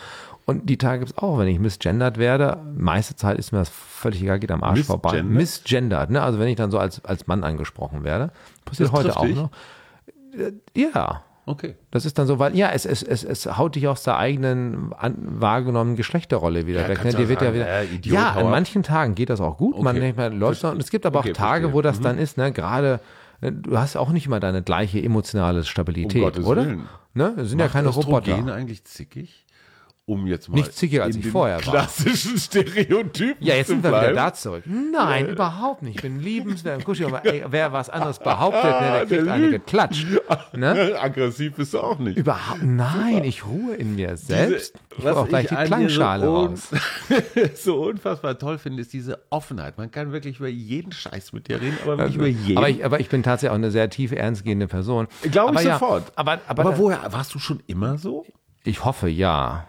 Und 0.45 0.69
die 0.69 0.77
Tage 0.77 0.99
gibt 1.01 1.13
es 1.13 1.19
auch, 1.19 1.39
wenn 1.39 1.47
ich 1.47 1.61
misgendert 1.61 2.19
werde. 2.19 2.59
Meiste 2.77 3.15
Zeit 3.15 3.39
ist 3.39 3.53
mir 3.53 3.59
das 3.59 3.69
völlig 3.69 4.21
egal, 4.23 4.41
geht 4.41 4.51
am 4.51 4.65
Arsch 4.65 4.83
vorbei. 4.83 5.23
Misgendert? 5.23 5.33
Misgendert, 5.39 6.11
ne? 6.11 6.23
Also 6.23 6.41
wenn 6.41 6.49
ich 6.49 6.57
dann 6.57 6.73
so 6.73 6.79
als, 6.81 7.05
als 7.05 7.29
Mann 7.29 7.45
angesprochen 7.45 8.03
werde. 8.03 8.33
Passiert 8.65 8.89
Das 8.89 8.93
heute 8.99 9.17
auch 9.17 9.25
dich? 9.25 9.37
noch. 9.37 9.51
Äh, 10.37 10.53
Ja, 10.77 11.23
Okay. 11.45 11.75
das 11.91 12.05
ist 12.07 12.19
dann 12.19 12.27
so, 12.29 12.39
weil 12.39 12.57
ja, 12.57 12.71
es, 12.71 12.87
es, 12.87 13.03
es, 13.03 13.25
es 13.25 13.59
haut 13.59 13.75
dich 13.75 13.89
aus 13.89 14.05
der 14.05 14.17
eigenen 14.17 14.93
an, 14.93 15.17
wahrgenommenen 15.19 15.97
Geschlechterrolle 15.97 16.67
wieder 16.69 16.83
Ja, 16.83 16.89
weg. 16.89 17.03
Ne? 17.05 17.11
Dir 17.11 17.19
auch 17.25 17.29
wird 17.29 17.41
ja 17.43 17.47
sagen, 17.49 17.55
wieder. 17.57 17.69
äh, 17.69 17.85
Idiot, 17.87 18.15
ja, 18.15 18.31
an 18.33 18.49
manchen 18.51 18.83
Tagen 18.85 19.15
geht 19.17 19.29
das 19.29 19.41
auch 19.41 19.57
gut. 19.57 19.77
Man 19.83 19.89
Okay. 19.97 20.01
denkt, 20.01 20.17
man 20.19 20.39
läuft 20.39 20.63
noch. 20.63 20.73
Und 20.73 20.81
es 20.83 20.91
gibt 20.91 21.05
aber 21.05 21.19
auch 21.19 21.25
Okay, 21.25 21.33
Tage, 21.33 21.63
verstehe. 21.65 21.75
wo 21.75 21.83
das 21.83 22.01
dann 22.01 22.19
ist, 22.19 22.37
ne, 22.39 22.53
gerade. 22.53 23.01
äh, 23.41 23.51
Du 23.51 23.77
hast 23.77 23.97
auch 23.97 24.11
nicht 24.11 24.27
immer 24.27 24.39
deine 24.39 24.63
gleiche 24.63 25.03
emotionale 25.03 25.65
Stabilität, 25.65 26.39
Um 26.39 26.45
oder? 26.45 26.65
Ne? 27.15 27.35
Das 27.37 27.49
sind 27.49 27.59
ja 27.59 27.65
Macht 27.67 27.73
keine 27.73 27.89
Östrogen 27.89 28.15
Roboter. 28.31 28.55
eigentlich 28.55 28.85
zickig? 28.85 29.45
Um 30.05 30.27
jetzt 30.27 30.49
mal 30.49 30.57
Nicht 30.57 30.75
zickiger, 30.75 31.05
als 31.05 31.15
ich 31.15 31.29
vorher 31.29 31.65
war. 31.65 31.73
klassischen 31.73 32.37
Stereotypen 32.37 33.37
Ja, 33.39 33.55
jetzt 33.55 33.69
sind 33.69 33.85
wir 33.85 33.91
wieder 33.91 34.13
da 34.13 34.35
zurück. 34.35 34.65
Nein, 34.67 35.29
überhaupt 35.29 35.83
nicht. 35.83 35.97
Ich 35.97 36.03
bin 36.03 36.21
liebenswert 36.21 36.79
und 36.79 36.85
kuschelig. 36.85 37.13
Aber 37.13 37.25
ey, 37.25 37.45
wer 37.49 37.73
was 37.73 37.89
anderes 37.89 38.19
behauptet, 38.19 38.65
ne, 38.65 38.81
der 38.81 39.07
kriegt 39.07 39.27
der 39.27 39.33
eine 39.33 39.51
geklatscht. 39.51 40.07
Ne? 40.55 40.97
Aggressiv 41.01 41.55
bist 41.55 41.75
du 41.75 41.79
auch 41.79 42.01
nicht. 42.01 42.19
Überhaupt, 42.19 42.65
nein, 42.65 43.23
ich 43.23 43.47
ruhe 43.47 43.77
in 43.77 43.95
mir 43.95 44.17
selbst. 44.17 44.75
ich 44.91 44.99
hole 44.99 45.11
was 45.11 45.17
auch 45.17 45.29
gleich 45.29 45.45
ich 45.45 45.57
die 45.57 45.65
Klangschale 45.65 46.27
so 46.27 46.35
raus. 46.35 46.69
so 47.55 47.85
unfassbar 47.85 48.37
toll 48.41 48.59
finde, 48.59 48.83
ist 48.83 48.93
diese 48.93 49.23
Offenheit. 49.31 49.79
Man 49.79 49.93
kann 49.93 50.11
wirklich 50.11 50.41
über 50.41 50.49
jeden 50.49 50.91
Scheiß 50.91 51.33
mit 51.33 51.47
dir 51.47 51.61
reden, 51.61 51.79
aber 51.85 51.99
wirklich 51.99 52.17
über 52.17 52.27
jeden. 52.27 52.59
Also, 52.59 52.59
Aber 52.59 52.69
ich, 52.69 52.85
aber 52.85 52.99
ich 52.99 53.09
bin 53.09 53.23
tatsächlich 53.23 53.53
auch 53.53 53.55
eine 53.55 53.71
sehr 53.71 53.89
tief 53.89 54.11
ernstgehende 54.11 54.67
Person. 54.67 55.07
Glaube 55.23 55.53
ich 55.53 55.59
aber 55.61 55.63
ja, 55.63 55.79
sofort. 55.79 56.13
Aber, 56.17 56.41
aber, 56.49 56.63
aber 56.63 56.79
woher, 56.79 57.13
warst 57.13 57.33
du 57.37 57.39
schon 57.39 57.63
immer 57.69 57.99
so? 57.99 58.27
ich 58.65 58.85
hoffe 58.85 59.09
ja. 59.09 59.67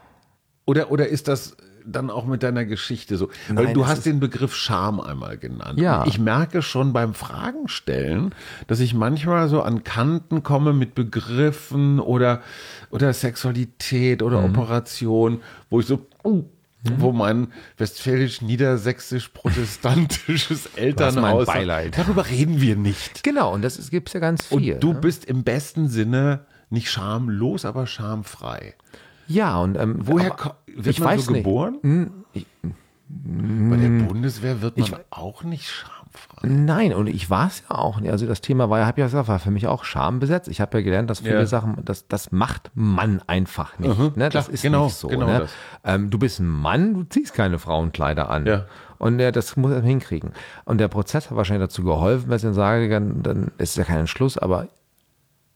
Oder, 0.66 0.91
oder 0.91 1.07
ist 1.07 1.28
das 1.28 1.57
dann 1.86 2.09
auch 2.09 2.26
mit 2.26 2.43
deiner 2.43 2.64
Geschichte 2.66 3.18
so? 3.18 3.30
Weil 3.49 3.66
Nein, 3.66 3.74
du 3.74 3.88
hast 3.88 4.05
den 4.05 4.20
Begriff 4.20 4.55
Scham 4.55 4.99
einmal 5.01 5.38
genannt. 5.38 5.80
Ja. 5.80 6.05
Ich 6.07 6.20
merke 6.20 6.61
schon 6.61 6.93
beim 6.93 7.14
Fragen 7.14 7.68
stellen, 7.68 8.34
dass 8.68 8.80
ich 8.80 8.93
manchmal 8.93 9.49
so 9.49 9.61
an 9.61 9.84
Kanten 9.84 10.43
komme 10.43 10.72
mit 10.74 10.95
Begriffen 10.95 11.99
oder, 11.99 12.41
oder 12.89 13.11
Sexualität 13.14 14.24
oder 14.24 14.41
Mhm. 14.41 14.55
Operation, 14.55 15.41
wo 15.70 15.82
ich 15.82 15.86
so, 15.86 16.07
uh, 16.24 16.43
wo 16.97 17.11
mein 17.11 17.47
westfälisch-niedersächsisch-protestantisches 17.78 20.70
Elternhaus. 20.76 21.47
Beileid. 21.47 21.97
Darüber 21.97 22.30
reden 22.30 22.61
wir 22.61 22.76
nicht. 22.76 23.24
Genau, 23.24 23.53
und 23.53 23.61
das 23.61 23.89
gibt 23.89 24.09
es 24.09 24.14
ja 24.14 24.20
ganz 24.20 24.47
viel. 24.47 24.74
Und 24.76 24.84
du 24.84 24.93
ne? 24.93 24.99
bist 24.99 25.26
im 25.26 25.43
besten 25.43 25.88
Sinne 25.88 26.45
nicht 26.70 26.91
schamlos, 26.91 27.66
aber 27.66 27.88
schamfrei. 27.88 28.76
Ja, 29.28 29.57
und 29.59 29.78
ähm, 29.78 29.97
Woher 29.99 30.32
aber 30.34 30.55
wird 30.67 30.88
ich 30.88 30.99
man 30.99 31.19
so 31.19 31.34
geboren? 31.34 31.78
Hm, 31.82 32.11
ich, 32.34 32.45
Bei 33.07 33.78
der 33.78 34.05
Bundeswehr 34.07 34.61
wird 34.61 34.78
man 34.78 34.86
Ich- 34.88 34.93
auch 35.11 35.43
nicht 35.43 35.69
schamfrei. 35.69 36.47
Nein, 36.47 36.93
und 36.93 37.07
ich 37.07 37.30
war 37.30 37.47
es 37.47 37.63
ja 37.69 37.76
auch 37.78 37.99
nicht. 37.99 38.11
Also 38.11 38.26
das 38.28 38.41
Thema 38.41 38.69
war 38.69 38.80
ja, 38.80 38.86
habe 38.86 39.01
ja 39.01 39.07
gesagt, 39.07 39.28
war 39.28 39.39
für 39.39 39.51
mich 39.51 39.67
auch 39.67 39.84
schambesetzt. 39.84 40.47
Ich 40.47 40.61
habe 40.61 40.78
ja 40.80 40.84
gelernt, 40.84 41.09
dass 41.09 41.19
viele 41.19 41.36
Ja. 41.39 41.45
Sachen, 41.45 41.78
das, 41.86 42.07
das 42.07 42.32
macht 42.32 42.71
man 42.76 43.21
einfach 43.28 43.78
nicht. 43.80 43.97
Mhm, 43.97 44.13
ne? 44.15 44.30
Das 44.30 44.45
klar, 44.45 44.53
ist 44.53 44.61
genau, 44.61 44.86
nicht 44.86 44.95
so. 44.95 45.07
genau 45.07 45.26
ne? 45.28 45.47
Ähm, 45.84 46.09
du 46.09 46.17
bist 46.19 46.39
ein 46.39 46.47
Mann, 46.47 46.93
du 46.93 47.03
ziehst 47.03 47.34
keine 47.34 47.59
Frauenkleider 47.59 48.30
an. 48.30 48.45
Ja. 48.45 48.65
Und 48.99 49.17
der, 49.17 49.32
das 49.32 49.55
muss 49.57 49.71
er 49.71 49.82
hinkriegen. 49.82 50.32
Und 50.65 50.80
der 50.80 50.88
Prozess 50.88 51.30
hat 51.30 51.38
wahrscheinlich 51.38 51.67
dazu 51.67 51.84
geholfen, 51.84 52.30
wenn 52.30 52.36
ich 52.38 52.41
dann 52.41 52.53
sage, 52.53 52.89
dann, 52.89 53.21
dann 53.24 53.51
ist 53.57 53.76
ja 53.78 53.84
kein 53.84 53.99
Entschluss, 53.99 54.38
aber 54.38 54.67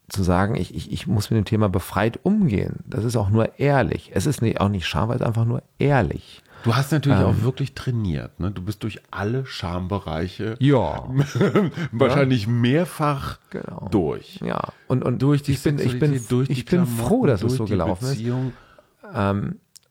zu 0.09 0.23
sagen, 0.23 0.55
ich, 0.55 0.73
ich, 0.73 0.91
ich 0.91 1.05
muss 1.07 1.29
mit 1.29 1.37
dem 1.37 1.45
Thema 1.45 1.67
befreit 1.69 2.19
umgehen, 2.23 2.77
das 2.85 3.03
ist 3.03 3.15
auch 3.17 3.29
nur 3.29 3.59
ehrlich. 3.59 4.11
Es 4.13 4.25
ist 4.25 4.41
nicht, 4.41 4.59
auch 4.61 4.69
nicht 4.69 4.85
schambar, 4.87 5.15
es 5.15 5.21
ist 5.21 5.27
einfach 5.27 5.45
nur 5.45 5.63
ehrlich. 5.79 6.41
Du 6.63 6.75
hast 6.75 6.91
natürlich 6.91 7.19
Ähm. 7.19 7.25
auch 7.27 7.41
wirklich 7.43 7.73
trainiert. 7.75 8.39
Ne? 8.39 8.51
Du 8.51 8.61
bist 8.61 8.83
durch 8.83 8.99
alle 9.11 9.45
Schambereiche 9.45 10.55
Ja. 10.59 11.07
wahrscheinlich 11.91 12.47
mehrfach 12.47 13.37
Genau. 13.51 13.87
durch. 13.91 14.39
Ja. 14.43 14.59
Und, 14.87 15.03
und 15.03 15.21
Durch 15.21 15.43
die 15.43 15.53
ich 15.53 15.63
bin, 15.63 15.77
ich 15.79 15.99
bin, 15.99 16.19
durch 16.29 16.49
ich 16.49 16.65
bin 16.65 16.83
Klamotten, 16.85 16.97
froh, 16.97 17.25
dass 17.25 17.43
es 17.43 17.55
so 17.55 17.65
gelaufen 17.65 18.05
ist. 18.05 18.11
Beziehung. 18.17 18.53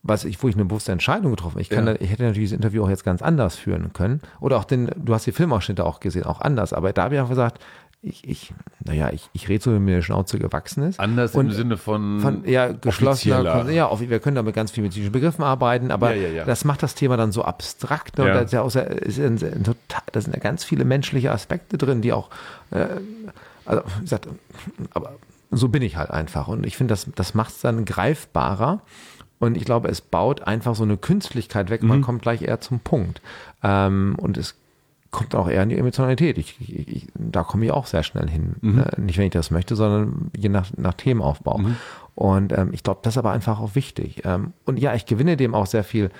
was 0.03 0.23
ich, 0.25 0.41
wo 0.41 0.47
ich 0.47 0.55
eine 0.55 0.65
bewusste 0.65 0.91
Entscheidung 0.91 1.31
getroffen 1.31 1.53
habe. 1.53 1.61
Ich, 1.61 1.69
kann 1.69 1.87
Ja. 1.87 1.95
ich 1.99 2.09
hätte 2.09 2.23
natürlich 2.23 2.49
das 2.49 2.55
Interview 2.57 2.83
auch 2.83 2.89
jetzt 2.89 3.03
ganz 3.03 3.21
anders 3.21 3.55
führen 3.55 3.91
können. 3.93 4.21
Oder 4.39 4.57
auch 4.57 4.63
den, 4.63 4.89
du 4.95 5.13
hast 5.13 5.25
die 5.25 5.31
Filmausschnitte 5.31 5.85
auch 5.85 5.99
gesehen, 5.99 6.23
auch 6.23 6.41
anders. 6.41 6.73
Aber 6.73 6.93
da 6.93 7.03
habe 7.03 7.15
ich 7.15 7.19
einfach 7.19 7.31
gesagt, 7.31 7.61
ich, 8.01 8.27
ich, 8.27 8.53
naja, 8.83 9.09
ich, 9.11 9.29
ich 9.33 9.49
rede 9.49 9.63
so, 9.63 9.73
wie 9.73 9.79
mir 9.79 9.97
die 9.97 10.03
Schnauze 10.03 10.37
gewachsen 10.37 10.83
ist. 10.83 10.99
Anders 10.99 11.33
Und 11.33 11.47
im 11.47 11.51
Sinne 11.51 11.77
von, 11.77 12.19
von 12.19 12.45
ja, 12.45 12.71
geschlossener, 12.71 13.69
ja, 13.71 13.87
auf, 13.87 14.01
wir 14.01 14.19
können 14.19 14.35
damit 14.35 14.55
ganz 14.55 14.71
viel 14.71 14.83
mit 14.83 14.91
psychischen 14.91 15.11
Begriffen 15.11 15.43
arbeiten, 15.43 15.91
aber 15.91 16.13
Ja, 16.13 16.27
ja, 16.27 16.29
ja. 16.29 16.45
das 16.45 16.63
macht 16.63 16.83
das 16.83 16.95
Thema 16.95 17.17
dann 17.17 17.31
so 17.31 17.43
abstrakt. 17.43 18.17
Ne? 18.17 18.25
Ja. 18.25 18.31
Und 18.31 18.37
da 18.37 18.43
ist 18.43 18.53
ja 18.53 18.61
auch 18.61 18.71
total, 18.71 20.03
da 20.11 20.21
sind 20.21 20.33
ja 20.33 20.39
ganz 20.39 20.63
viele 20.63 20.85
menschliche 20.85 21.31
Aspekte 21.31 21.77
drin, 21.77 22.01
die 22.01 22.13
auch, 22.13 22.29
äh, 22.71 22.85
also, 23.65 23.83
wie 23.97 24.01
gesagt, 24.01 24.27
aber 24.93 25.13
so 25.49 25.69
bin 25.69 25.81
ich 25.81 25.97
halt 25.97 26.11
einfach. 26.11 26.47
Und 26.47 26.65
ich 26.65 26.77
finde, 26.77 26.91
das, 26.91 27.07
das 27.15 27.33
macht 27.33 27.55
es 27.55 27.61
dann 27.61 27.83
greifbarer. 27.85 28.81
Und 29.39 29.55
ich 29.55 29.65
glaube, 29.65 29.87
es 29.89 30.01
baut 30.01 30.41
einfach 30.43 30.75
so 30.75 30.83
eine 30.83 30.97
Künstlichkeit 30.97 31.69
weg. 31.69 31.83
Mhm. 31.83 31.89
Man 31.89 32.01
kommt 32.01 32.21
gleich 32.21 32.41
eher 32.41 32.59
zum 32.59 32.79
Punkt. 32.79 33.21
Ähm, 33.63 34.15
und 34.19 34.37
es 34.37 34.55
kommt 35.17 35.33
auch 35.33 35.49
eher 35.49 35.63
in 35.63 35.69
die 35.69 35.77
Emotionalität. 35.77 36.37
Ich, 36.37 36.61
ich, 36.61 36.87
ich, 36.87 37.07
da 37.15 37.43
komme 37.43 37.65
ich 37.65 37.71
auch 37.71 37.87
sehr 37.87 38.03
schnell 38.03 38.29
hin. 38.29 38.55
Mhm. 38.61 38.79
Äh, 38.79 39.01
Nicht, 39.01 39.17
wenn 39.17 39.25
ich 39.25 39.31
das 39.31 39.49
möchte, 39.49 39.75
sondern 39.75 40.29
je 40.37 40.47
nach, 40.47 40.67
nach 40.77 40.93
Themenaufbau. 40.93 41.59
Und 42.13 42.53
ähm, 42.53 42.69
ich 42.71 42.83
glaube, 42.83 42.99
das 43.01 43.15
ist 43.15 43.17
aber 43.17 43.31
einfach 43.31 43.59
auch 43.59 43.73
wichtig. 43.73 44.21
Ähm, 44.25 44.53
und 44.65 44.77
ja, 44.77 44.93
ich 44.93 45.07
gewinne 45.07 45.35
dem 45.35 45.55
auch 45.55 45.65
sehr 45.65 45.83
viel. 45.83 46.11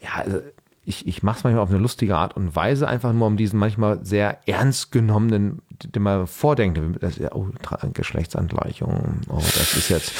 Ja, 0.00 0.22
also 0.24 0.38
ich, 0.84 1.08
ich 1.08 1.24
mache 1.24 1.38
es 1.38 1.44
manchmal 1.44 1.64
auf 1.64 1.70
eine 1.70 1.80
lustige 1.80 2.16
Art 2.16 2.36
und 2.36 2.54
Weise, 2.54 2.86
einfach 2.86 3.12
nur 3.12 3.26
um 3.26 3.36
diesen 3.36 3.58
manchmal 3.58 4.04
sehr 4.04 4.38
ernst 4.46 4.92
genommenen, 4.92 5.60
den 5.84 6.02
man 6.04 6.28
vordenkt, 6.28 6.80
das 7.00 7.18
ja, 7.18 7.32
oh, 7.34 7.48
Geschlechtsangleichung, 7.92 9.22
oh, 9.28 9.38
das 9.38 9.74
ist 9.76 9.88
jetzt, 9.88 10.12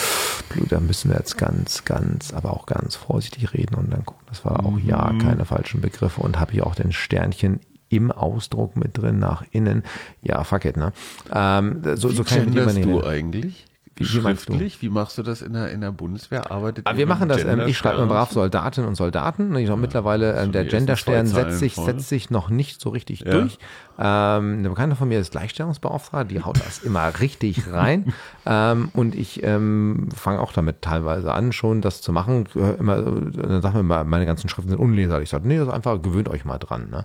da 0.68 0.81
müssen 0.81 1.11
wir 1.11 1.18
jetzt 1.18 1.39
ganz, 1.39 1.85
ganz, 1.85 2.35
aber 2.35 2.53
auch 2.53 2.66
ganz 2.66 2.97
vorsichtig 2.97 3.55
reden 3.55 3.77
und 3.77 3.93
dann 3.93 4.05
gucken, 4.05 4.27
das 4.29 4.45
war 4.45 4.66
auch 4.66 4.79
ja 4.81 5.14
keine 5.22 5.45
falschen 5.45 5.81
Begriffe 5.81 6.20
und 6.20 6.41
habe 6.41 6.51
hier 6.51 6.66
auch 6.66 6.74
den 6.74 6.91
Sternchen 6.91 7.61
im 7.97 8.12
Ausdruck 8.12 8.76
mit 8.76 8.97
drin 8.99 9.18
nach 9.18 9.44
innen. 9.51 9.82
Ja, 10.22 10.44
fuck 10.44 10.64
it, 10.64 10.76
ne? 10.76 10.92
Ähm, 11.32 11.82
so, 11.97 12.09
so 12.09 12.24
Wie 12.24 12.28
kann 12.28 12.76
ich 12.76 12.82
du 12.82 13.05
eigentlich? 13.05 13.66
Wie-? 13.97 14.05
Schriftlich? 14.05 14.82
Wie 14.82 14.90
machst 14.90 15.16
du 15.16 15.22
das 15.22 15.40
in 15.40 15.55
der, 15.55 15.70
in 15.70 15.80
der 15.80 15.90
Bundeswehr? 15.90 16.51
Arbeitet 16.51 16.86
Aber 16.86 16.94
ihr 16.94 16.99
wir 16.99 17.07
machen 17.07 17.28
das, 17.28 17.42
ähm, 17.44 17.62
ich 17.66 17.78
schreibe 17.78 18.03
mir 18.03 18.07
brav? 18.09 18.30
Soldatinnen 18.30 18.88
und 18.88 18.94
Soldaten. 18.94 19.55
Ich 19.57 19.70
auch 19.70 19.76
mittlerweile, 19.76 20.38
ähm, 20.38 20.53
der 20.53 20.66
Genderstern 20.66 21.26
setzt 21.26 21.59
sich, 21.59 21.74
setzt 21.76 22.09
sich 22.09 22.28
noch 22.30 22.51
nicht 22.51 22.80
so 22.80 22.90
richtig 22.90 23.20
Ja. 23.20 23.32
durch. 23.32 23.59
Ähm, 23.99 24.59
eine 24.59 24.68
Bekannte 24.68 24.97
von 24.97 25.09
mir 25.09 25.18
ist 25.18 25.30
Gleichstellungsbeauftragte, 25.30 26.34
die 26.34 26.42
haut 26.42 26.61
das 26.61 26.80
immer 26.80 27.18
richtig 27.20 27.72
rein. 27.72 28.12
Ähm, 28.49 28.90
und 28.92 29.16
ich 29.16 29.42
ähm, 29.42 30.09
fange 30.14 30.38
auch 30.38 30.53
damit 30.53 30.80
teilweise 30.80 31.32
an, 31.32 31.51
schon 31.51 31.80
das 31.80 32.01
zu 32.01 32.12
machen. 32.12 32.47
Immer, 32.55 33.03
dann 33.03 33.61
sagt 33.61 33.74
man 33.74 33.80
immer, 33.80 34.05
meine 34.05 34.24
ganzen 34.24 34.49
Schriften 34.49 34.70
sind 34.70 34.78
unleserlich. 34.78 35.24
Ich 35.24 35.30
sage, 35.30 35.49
nee, 35.49 35.59
das 35.59 35.66
ist 35.66 35.74
einfach, 35.74 36.01
gewöhnt 36.01 36.28
euch 36.28 36.44
mal 36.44 36.59
dran. 36.59 36.88
Ne? 36.88 37.05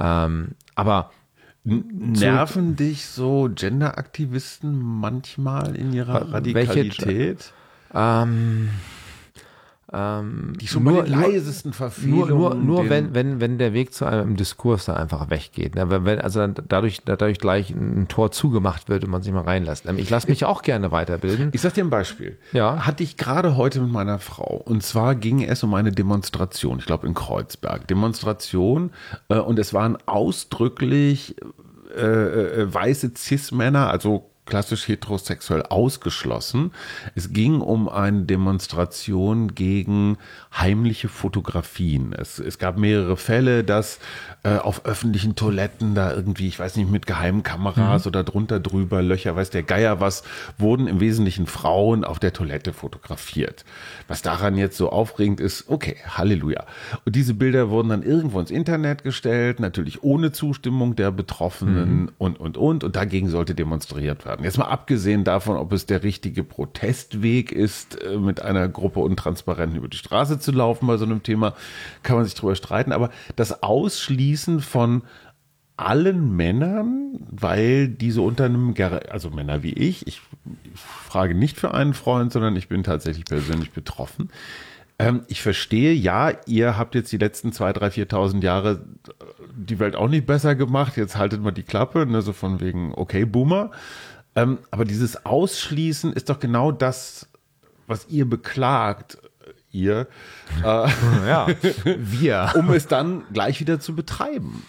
Ähm, 0.00 0.52
aber 0.76 1.10
Nerven 1.64 2.76
dich 2.76 3.04
so 3.06 3.50
Genderaktivisten 3.54 4.78
manchmal 4.78 5.74
in 5.76 5.92
ihrer 5.92 6.14
Welche- 6.22 6.32
Radikalität? 6.32 7.52
ähm, 7.94 8.70
ähm, 9.92 10.52
Die 10.60 10.66
schon 10.66 10.84
nur- 10.84 11.02
bei 11.02 11.08
den 11.08 11.18
nur- 11.18 11.28
leisesten 11.28 11.70
Nur, 11.70 11.74
Verfehlungen. 11.74 12.28
nur, 12.36 12.54
nur 12.54 12.80
den- 12.82 12.90
wenn, 12.90 13.14
wenn, 13.14 13.40
wenn 13.40 13.58
der 13.58 13.72
Weg 13.72 13.94
zu 13.94 14.04
einem 14.04 14.36
Diskurs 14.36 14.84
da 14.84 14.94
einfach 14.94 15.30
weggeht. 15.30 15.74
Ne? 15.74 15.88
Wenn, 15.90 16.04
wenn, 16.04 16.20
also 16.20 16.40
dann 16.40 16.54
dadurch, 16.68 17.00
dadurch 17.04 17.38
gleich 17.38 17.70
ein 17.70 18.06
Tor 18.08 18.30
zugemacht 18.30 18.88
wird 18.88 19.04
und 19.04 19.10
man 19.10 19.22
sich 19.22 19.32
mal 19.32 19.42
reinlässt. 19.42 19.86
Ähm, 19.86 19.98
Ich 19.98 20.10
lasse 20.10 20.28
mich 20.28 20.44
auch 20.44 20.62
gerne 20.62 20.90
weiterbilden. 20.92 21.50
Ich 21.52 21.60
sag 21.62 21.74
dir 21.74 21.84
ein 21.84 21.90
Beispiel. 21.90 22.36
Ja. 22.52 22.86
Hatte 22.86 23.02
ich 23.02 23.16
gerade 23.16 23.56
heute 23.56 23.80
mit 23.80 23.90
meiner 23.90 24.18
Frau. 24.18 24.62
Und 24.64 24.82
zwar 24.82 25.14
ging 25.14 25.42
es 25.42 25.62
um 25.62 25.72
eine 25.74 25.92
Demonstration, 25.92 26.78
ich 26.80 26.86
glaube 26.86 27.06
in 27.06 27.14
Kreuzberg. 27.14 27.86
Demonstration. 27.88 28.90
Äh, 29.28 29.38
und 29.38 29.58
es 29.58 29.72
waren 29.72 29.96
ausdrücklich 30.06 31.36
äh, 31.96 32.02
äh, 32.62 32.74
weiße 32.74 33.12
Cis-Männer, 33.16 33.88
also 33.88 34.27
klassisch 34.48 34.88
heterosexuell 34.88 35.62
ausgeschlossen. 35.62 36.72
Es 37.14 37.32
ging 37.32 37.60
um 37.60 37.88
eine 37.88 38.22
Demonstration 38.22 39.54
gegen 39.54 40.16
heimliche 40.56 41.08
Fotografien. 41.08 42.14
Es, 42.14 42.38
es 42.38 42.58
gab 42.58 42.78
mehrere 42.78 43.16
Fälle, 43.16 43.62
dass 43.62 44.00
äh, 44.42 44.56
auf 44.56 44.86
öffentlichen 44.86 45.36
Toiletten 45.36 45.94
da 45.94 46.12
irgendwie, 46.12 46.48
ich 46.48 46.58
weiß 46.58 46.76
nicht, 46.76 46.90
mit 46.90 47.06
geheimen 47.06 47.42
Kameras 47.42 48.06
oder 48.06 48.24
drunter 48.24 48.58
drüber 48.58 49.02
Löcher, 49.02 49.36
weiß 49.36 49.50
der 49.50 49.62
Geier 49.62 50.00
was, 50.00 50.22
wurden 50.56 50.86
im 50.86 51.00
Wesentlichen 51.00 51.46
Frauen 51.46 52.02
auf 52.02 52.18
der 52.18 52.32
Toilette 52.32 52.72
fotografiert. 52.72 53.64
Was 54.08 54.22
daran 54.22 54.56
jetzt 54.56 54.76
so 54.76 54.90
aufregend 54.90 55.40
ist, 55.40 55.68
okay, 55.68 55.96
Halleluja. 56.08 56.64
Und 57.04 57.14
diese 57.14 57.34
Bilder 57.34 57.68
wurden 57.68 57.90
dann 57.90 58.02
irgendwo 58.02 58.40
ins 58.40 58.50
Internet 58.50 59.02
gestellt, 59.04 59.60
natürlich 59.60 60.02
ohne 60.02 60.32
Zustimmung 60.32 60.96
der 60.96 61.10
Betroffenen 61.10 62.10
und, 62.16 62.40
und, 62.40 62.56
und. 62.56 62.84
Und 62.84 62.96
dagegen 62.96 63.28
sollte 63.28 63.54
demonstriert 63.54 64.24
werden. 64.24 64.37
Jetzt 64.42 64.58
mal 64.58 64.66
abgesehen 64.66 65.24
davon, 65.24 65.56
ob 65.56 65.72
es 65.72 65.86
der 65.86 66.02
richtige 66.02 66.44
Protestweg 66.44 67.52
ist, 67.52 68.00
äh, 68.02 68.16
mit 68.18 68.40
einer 68.42 68.68
Gruppe 68.68 69.00
Untransparenten 69.00 69.78
über 69.78 69.88
die 69.88 69.96
Straße 69.96 70.38
zu 70.38 70.52
laufen 70.52 70.86
bei 70.86 70.96
so 70.96 71.04
einem 71.04 71.22
Thema, 71.22 71.54
kann 72.02 72.16
man 72.16 72.24
sich 72.24 72.34
drüber 72.34 72.54
streiten. 72.54 72.92
Aber 72.92 73.10
das 73.36 73.62
Ausschließen 73.62 74.60
von 74.60 75.02
allen 75.76 76.34
Männern, 76.34 77.20
weil 77.30 77.88
diese 77.88 78.20
unter 78.22 78.44
einem, 78.46 78.74
Ger- 78.74 79.08
also 79.10 79.30
Männer 79.30 79.62
wie 79.62 79.72
ich, 79.72 80.06
ich, 80.06 80.20
ich 80.64 80.80
frage 80.80 81.34
nicht 81.34 81.56
für 81.58 81.72
einen 81.72 81.94
Freund, 81.94 82.32
sondern 82.32 82.56
ich 82.56 82.68
bin 82.68 82.82
tatsächlich 82.82 83.24
persönlich 83.26 83.70
betroffen. 83.70 84.30
Ähm, 84.98 85.22
ich 85.28 85.40
verstehe, 85.40 85.92
ja, 85.92 86.32
ihr 86.46 86.76
habt 86.76 86.96
jetzt 86.96 87.12
die 87.12 87.18
letzten 87.18 87.52
zwei, 87.52 87.72
drei, 87.72 87.88
4.000 87.88 88.42
Jahre 88.42 88.84
äh, 89.06 89.12
die 89.56 89.78
Welt 89.78 89.94
auch 89.94 90.08
nicht 90.08 90.26
besser 90.26 90.56
gemacht, 90.56 90.96
jetzt 90.96 91.16
haltet 91.16 91.40
mal 91.42 91.52
die 91.52 91.62
Klappe, 91.62 92.06
ne, 92.06 92.22
so 92.22 92.32
von 92.32 92.60
wegen, 92.60 92.92
okay, 92.94 93.24
Boomer. 93.24 93.70
Ähm, 94.42 94.58
aber 94.70 94.84
dieses 94.84 95.24
Ausschließen 95.26 96.12
ist 96.12 96.28
doch 96.30 96.38
genau 96.40 96.72
das, 96.72 97.28
was 97.86 98.06
ihr 98.08 98.28
beklagt, 98.28 99.18
äh, 99.44 99.76
ihr, 99.76 100.06
äh, 100.62 100.88
Ja, 101.26 101.46
wir. 101.84 102.52
um 102.56 102.70
es 102.70 102.86
dann 102.86 103.24
gleich 103.32 103.60
wieder 103.60 103.80
zu 103.80 103.94
betreiben. 103.94 104.62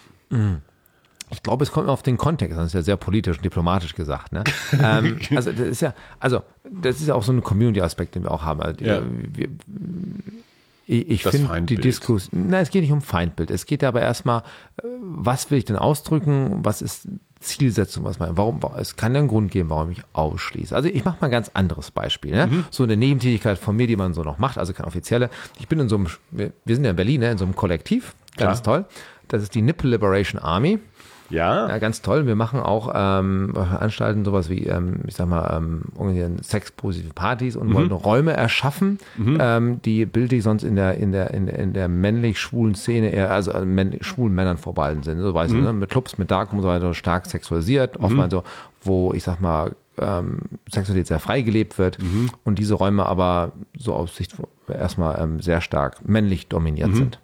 Ich 1.32 1.42
glaube, 1.42 1.64
es 1.64 1.72
kommt 1.72 1.88
auf 1.88 2.02
den 2.02 2.16
Kontext, 2.18 2.56
das 2.56 2.66
ist 2.68 2.72
ja 2.74 2.82
sehr 2.82 2.96
politisch 2.96 3.36
und 3.38 3.44
diplomatisch 3.44 3.94
gesagt. 3.94 4.32
Ne? 4.32 4.44
ähm, 4.82 5.18
also 5.34 5.50
das 5.52 5.60
ist 5.68 5.82
ja, 5.82 5.94
also 6.18 6.42
das 6.70 7.00
ist 7.00 7.08
ja 7.08 7.14
auch 7.14 7.22
so 7.22 7.32
ein 7.32 7.42
Community-Aspekt, 7.42 8.14
den 8.14 8.22
wir 8.24 8.30
auch 8.30 8.42
haben. 8.44 8.60
Also, 8.60 8.84
Ja. 8.84 9.02
wir, 9.04 9.48
ich 10.86 11.08
ich 11.08 11.22
Das 11.22 11.30
finde 11.32 11.46
die 11.46 11.52
Feindbild. 11.52 11.84
Diskussion, 11.84 12.48
nein, 12.48 12.62
es 12.62 12.70
geht 12.70 12.82
nicht 12.82 12.90
um 12.92 13.00
Feindbild. 13.02 13.50
Es 13.52 13.64
geht 13.66 13.84
aber 13.84 14.00
erstmal, 14.02 14.40
äh, 14.78 14.86
was 15.00 15.50
will 15.50 15.58
ich 15.58 15.64
denn 15.64 15.76
ausdrücken? 15.76 16.64
Was 16.64 16.82
ist 16.82 17.06
Zielsetzung? 17.40 18.04
Was 18.04 18.18
mein, 18.18 18.36
warum? 18.36 18.60
Es 18.76 18.96
kann 18.96 19.14
ja 19.14 19.20
einen 19.20 19.28
Grund 19.28 19.50
geben, 19.50 19.70
warum 19.70 19.90
ich 19.90 20.02
ausschließe. 20.12 20.74
Also 20.76 20.88
ich 20.88 21.04
mache 21.04 21.16
mal 21.20 21.28
ein 21.28 21.30
ganz 21.32 21.50
anderes 21.54 21.90
Beispiel. 21.90 22.32
Ne? 22.32 22.46
Mhm. 22.46 22.64
So 22.70 22.84
eine 22.84 22.96
Nebentätigkeit 22.96 23.58
von 23.58 23.76
mir, 23.76 23.86
die 23.86 23.96
man 23.96 24.14
so 24.14 24.22
noch 24.22 24.38
macht, 24.38 24.58
also 24.58 24.72
keine 24.72 24.86
offizielle. 24.86 25.30
Ich 25.58 25.66
bin 25.66 25.80
in 25.80 25.88
so 25.88 25.96
einem, 25.96 26.06
wir 26.30 26.52
wir 26.64 26.74
sind 26.74 26.84
ja 26.84 26.90
in 26.90 26.96
Berlin, 26.96 27.20
ne? 27.20 27.30
in 27.32 27.38
so 27.38 27.44
einem 27.44 27.56
Kollektiv, 27.56 28.14
ganz 28.36 28.62
Klar. 28.62 28.82
toll. 28.82 28.88
Das 29.28 29.42
ist 29.42 29.54
die 29.54 29.62
Nipple 29.62 29.90
Liberation 29.90 30.40
Army. 30.40 30.80
Ja? 31.30 31.68
Ja, 31.68 31.78
ganz 31.78 32.02
toll. 32.02 32.26
Wir 32.26 32.34
machen 32.34 32.60
auch 32.60 32.92
ähm, 32.94 33.52
Veranstalten 33.54 34.24
sowas 34.24 34.50
wie, 34.50 34.66
ähm, 34.66 35.00
ich 35.06 35.14
sag 35.14 35.28
mal, 35.28 35.56
ähm, 35.56 35.82
organisieren 35.94 36.38
sexpositive 36.42 37.14
Partys 37.14 37.56
und 37.56 37.72
wollen 37.72 37.90
Räume 37.92 38.32
erschaffen, 38.32 38.98
ähm, 39.18 39.80
die 39.82 40.06
bildlich 40.06 40.42
sonst 40.42 40.62
in 40.62 40.76
der 40.76 40.94
in 40.98 41.12
der 41.12 41.32
in, 41.32 41.48
in 41.48 41.72
der 41.72 41.88
männlich-schwulen 41.88 42.74
Szene 42.74 43.10
eher, 43.10 43.30
also 43.30 43.52
äh, 43.52 43.64
männ 43.64 43.98
schwulen 44.00 44.34
Männern 44.34 44.58
vorbehalten 44.58 45.02
sind. 45.02 45.20
So 45.20 45.32
weißt 45.32 45.52
du, 45.52 45.58
ne? 45.58 45.72
mit 45.72 45.90
Clubs, 45.90 46.18
mit 46.18 46.30
Dark 46.30 46.52
und 46.52 46.62
so 46.62 46.68
weiter, 46.68 46.92
stark 46.94 47.26
sexualisiert, 47.26 47.98
oftmals 48.00 48.32
so, 48.32 48.42
wo 48.82 49.12
ich 49.12 49.22
sag 49.22 49.40
mal 49.40 49.72
ähm, 49.98 50.40
Sexualität 50.70 51.06
sehr 51.08 51.20
frei 51.20 51.42
gelebt 51.42 51.78
wird 51.78 51.98
und 52.44 52.58
diese 52.58 52.74
Räume 52.74 53.06
aber 53.06 53.52
so 53.76 53.94
aus 53.94 54.16
Sicht 54.16 54.34
erstmal 54.68 55.20
ähm, 55.20 55.40
sehr 55.40 55.60
stark 55.60 56.08
männlich 56.08 56.48
dominiert 56.48 56.94
sind. 56.94 57.20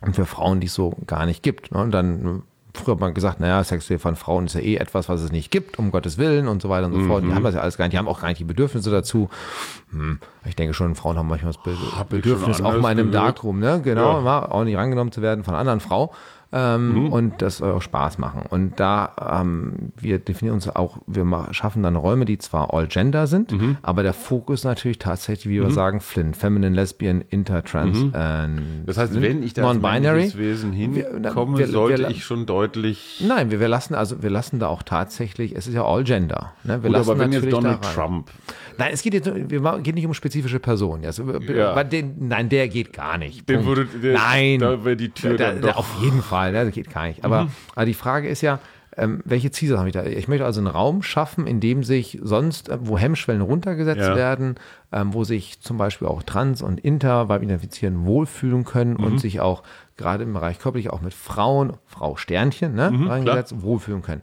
Und 0.00 0.16
für 0.16 0.26
Frauen, 0.26 0.60
die 0.60 0.66
es 0.66 0.74
so 0.74 0.96
gar 1.06 1.26
nicht 1.26 1.42
gibt. 1.42 1.72
Ne? 1.72 1.80
Und 1.80 1.92
dann, 1.92 2.42
früher 2.74 2.94
hat 2.94 3.00
man 3.00 3.14
gesagt, 3.14 3.40
naja, 3.40 3.62
Sexualität 3.62 4.00
von 4.02 4.16
Frauen 4.16 4.46
ist 4.46 4.54
ja 4.54 4.60
eh 4.60 4.76
etwas, 4.76 5.08
was 5.08 5.20
es 5.20 5.30
nicht 5.32 5.50
gibt, 5.50 5.78
um 5.78 5.90
Gottes 5.90 6.18
Willen 6.18 6.48
und 6.48 6.62
so 6.62 6.68
weiter 6.68 6.86
und 6.86 6.94
so 6.94 7.00
fort. 7.06 7.24
Die 7.24 7.32
haben 7.32 7.44
das 7.44 7.54
ja 7.54 7.60
alles 7.60 7.76
gar 7.76 7.84
nicht, 7.84 7.92
die 7.92 7.98
haben 7.98 8.08
auch 8.08 8.20
gar 8.20 8.28
nicht 8.28 8.40
die 8.40 8.44
Bedürfnisse 8.44 8.90
dazu. 8.90 9.28
Hm, 9.90 10.18
ich 10.44 10.56
denke 10.56 10.74
schon, 10.74 10.94
Frauen 10.94 11.18
haben 11.18 11.28
manchmal 11.28 11.52
das 11.52 11.62
Be 11.62 11.76
Bedürfnis, 12.08 12.60
auch 12.60 12.78
mal 12.80 12.92
in 12.92 12.98
einem. 13.00 13.12
Darkroom, 13.12 13.58
ne? 13.58 13.80
Genau, 13.82 14.22
Ja. 14.24 14.50
auch 14.50 14.64
nicht 14.64 14.76
rangenommen 14.76 15.12
zu 15.12 15.22
werden 15.22 15.44
von 15.44 15.54
einer 15.54 15.60
anderen 15.60 15.80
Frau. 15.80 16.12
Ähm, 16.52 17.10
Und 17.12 17.40
das 17.40 17.58
soll 17.58 17.72
auch 17.72 17.80
Spaß 17.82 18.18
machen. 18.18 18.42
Und 18.48 18.78
da, 18.78 19.40
ähm, 19.40 19.92
wir 19.96 20.18
definieren 20.18 20.54
uns 20.56 20.68
auch, 20.68 20.98
wir 21.06 21.24
schaffen 21.52 21.82
dann 21.82 21.96
Räume, 21.96 22.24
die 22.26 22.36
zwar 22.38 22.74
all 22.74 22.86
gender 22.88 23.26
sind, 23.26 23.54
aber 23.82 24.02
der 24.02 24.12
Fokus 24.12 24.64
natürlich 24.64 24.98
tatsächlich, 24.98 25.48
wie 25.48 25.60
wir 25.62 25.70
sagen, 25.70 26.00
Flynn, 26.00 26.34
Feminine, 26.34 26.74
Lesbian, 26.76 27.22
Inter, 27.30 27.64
Trans, 27.64 27.98
ähm, 28.14 28.58
Das 28.86 28.98
heißt, 28.98 29.20
wenn 29.20 29.42
ich 29.42 29.54
da 29.54 29.68
als 29.68 30.36
Wesen 30.36 30.72
hinkomme, 30.72 31.58
wir- 31.58 31.66
wir- 31.66 31.68
sollte 31.68 32.02
wir- 32.02 32.10
ich 32.10 32.24
schon 32.24 32.44
deutlich. 32.46 33.22
Nein, 33.26 33.50
wir, 33.50 33.60
wir 33.60 33.68
lassen 33.68 33.94
also 33.94 34.22
wir 34.22 34.30
lassen 34.30 34.58
da 34.58 34.66
auch 34.68 34.82
tatsächlich, 34.82 35.54
es 35.56 35.66
ist 35.66 35.74
ja 35.74 35.84
all 35.84 36.04
gender. 36.04 36.52
Ne? 36.64 36.74
Wir 36.82 36.88
Gut, 36.88 36.90
lassen 36.90 37.10
aber 37.10 37.20
wenn 37.20 37.32
jetzt 37.32 37.50
Donald. 37.52 37.82
Trump. 37.82 38.30
Nein, 38.78 38.90
es 38.92 39.02
geht 39.02 39.14
jetzt 39.14 39.30
wir 39.50 39.78
geht 39.82 39.94
nicht 39.94 40.06
um 40.06 40.14
spezifische 40.14 40.58
Personen. 40.58 41.04
Also, 41.04 41.24
Ja. 41.54 41.84
den, 41.84 42.28
nein, 42.28 42.48
der 42.48 42.68
geht 42.68 42.92
gar 42.92 43.18
nicht. 43.18 43.48
Würde- 43.48 43.84
der- 44.02 44.14
nein, 44.14 44.58
da 44.60 44.84
wäre 44.84 44.96
die 44.96 45.10
Tür 45.10 45.36
da, 45.36 45.52
da, 45.52 45.68
Mhm. 45.68 45.72
auf 45.74 45.94
jeden 46.02 46.22
Fall, 46.22 46.41
ne, 46.50 46.64
das 46.64 46.74
geht 46.74 46.92
gar 46.92 47.06
nicht. 47.06 47.24
Aber, 47.24 47.48
aber 47.76 47.84
die 47.86 47.94
Frage 47.94 48.28
ist 48.28 48.40
ja, 48.40 48.58
ähm, 48.96 49.22
welche 49.24 49.50
Ziele 49.50 49.78
habe 49.78 49.88
ich 49.88 49.94
da? 49.94 50.04
Ich 50.04 50.28
möchte 50.28 50.44
also 50.44 50.60
einen 50.60 50.66
Raum 50.66 51.02
schaffen, 51.02 51.46
in 51.46 51.60
dem 51.60 51.82
sich 51.82 52.18
sonst, 52.22 52.68
äh, 52.68 52.76
wo 52.80 52.98
Hemmschwellen 52.98 53.40
runtergesetzt 53.40 54.00
Ja. 54.08 54.14
werden, 54.14 54.56
ähm, 54.92 55.14
wo 55.14 55.24
sich 55.24 55.60
zum 55.60 55.78
Beispiel 55.78 56.06
auch 56.08 56.22
Trans 56.22 56.60
und 56.60 56.78
Inter 56.80 57.24
beim 57.26 57.42
Identifizieren 57.42 58.04
wohlfühlen 58.04 58.64
können 58.64 58.94
Mhm. 58.98 59.04
und 59.04 59.20
sich 59.20 59.40
auch 59.40 59.62
gerade 59.96 60.24
im 60.24 60.34
Bereich 60.34 60.58
körperlich 60.58 60.90
auch 60.90 61.00
mit 61.00 61.14
Frauen, 61.14 61.74
Frau 61.86 62.16
Sternchen, 62.16 62.74
ne, 62.74 62.90
Mhm, 62.90 63.06
reingesetzt, 63.08 63.62
wohlfühlen 63.62 64.02
können. 64.02 64.22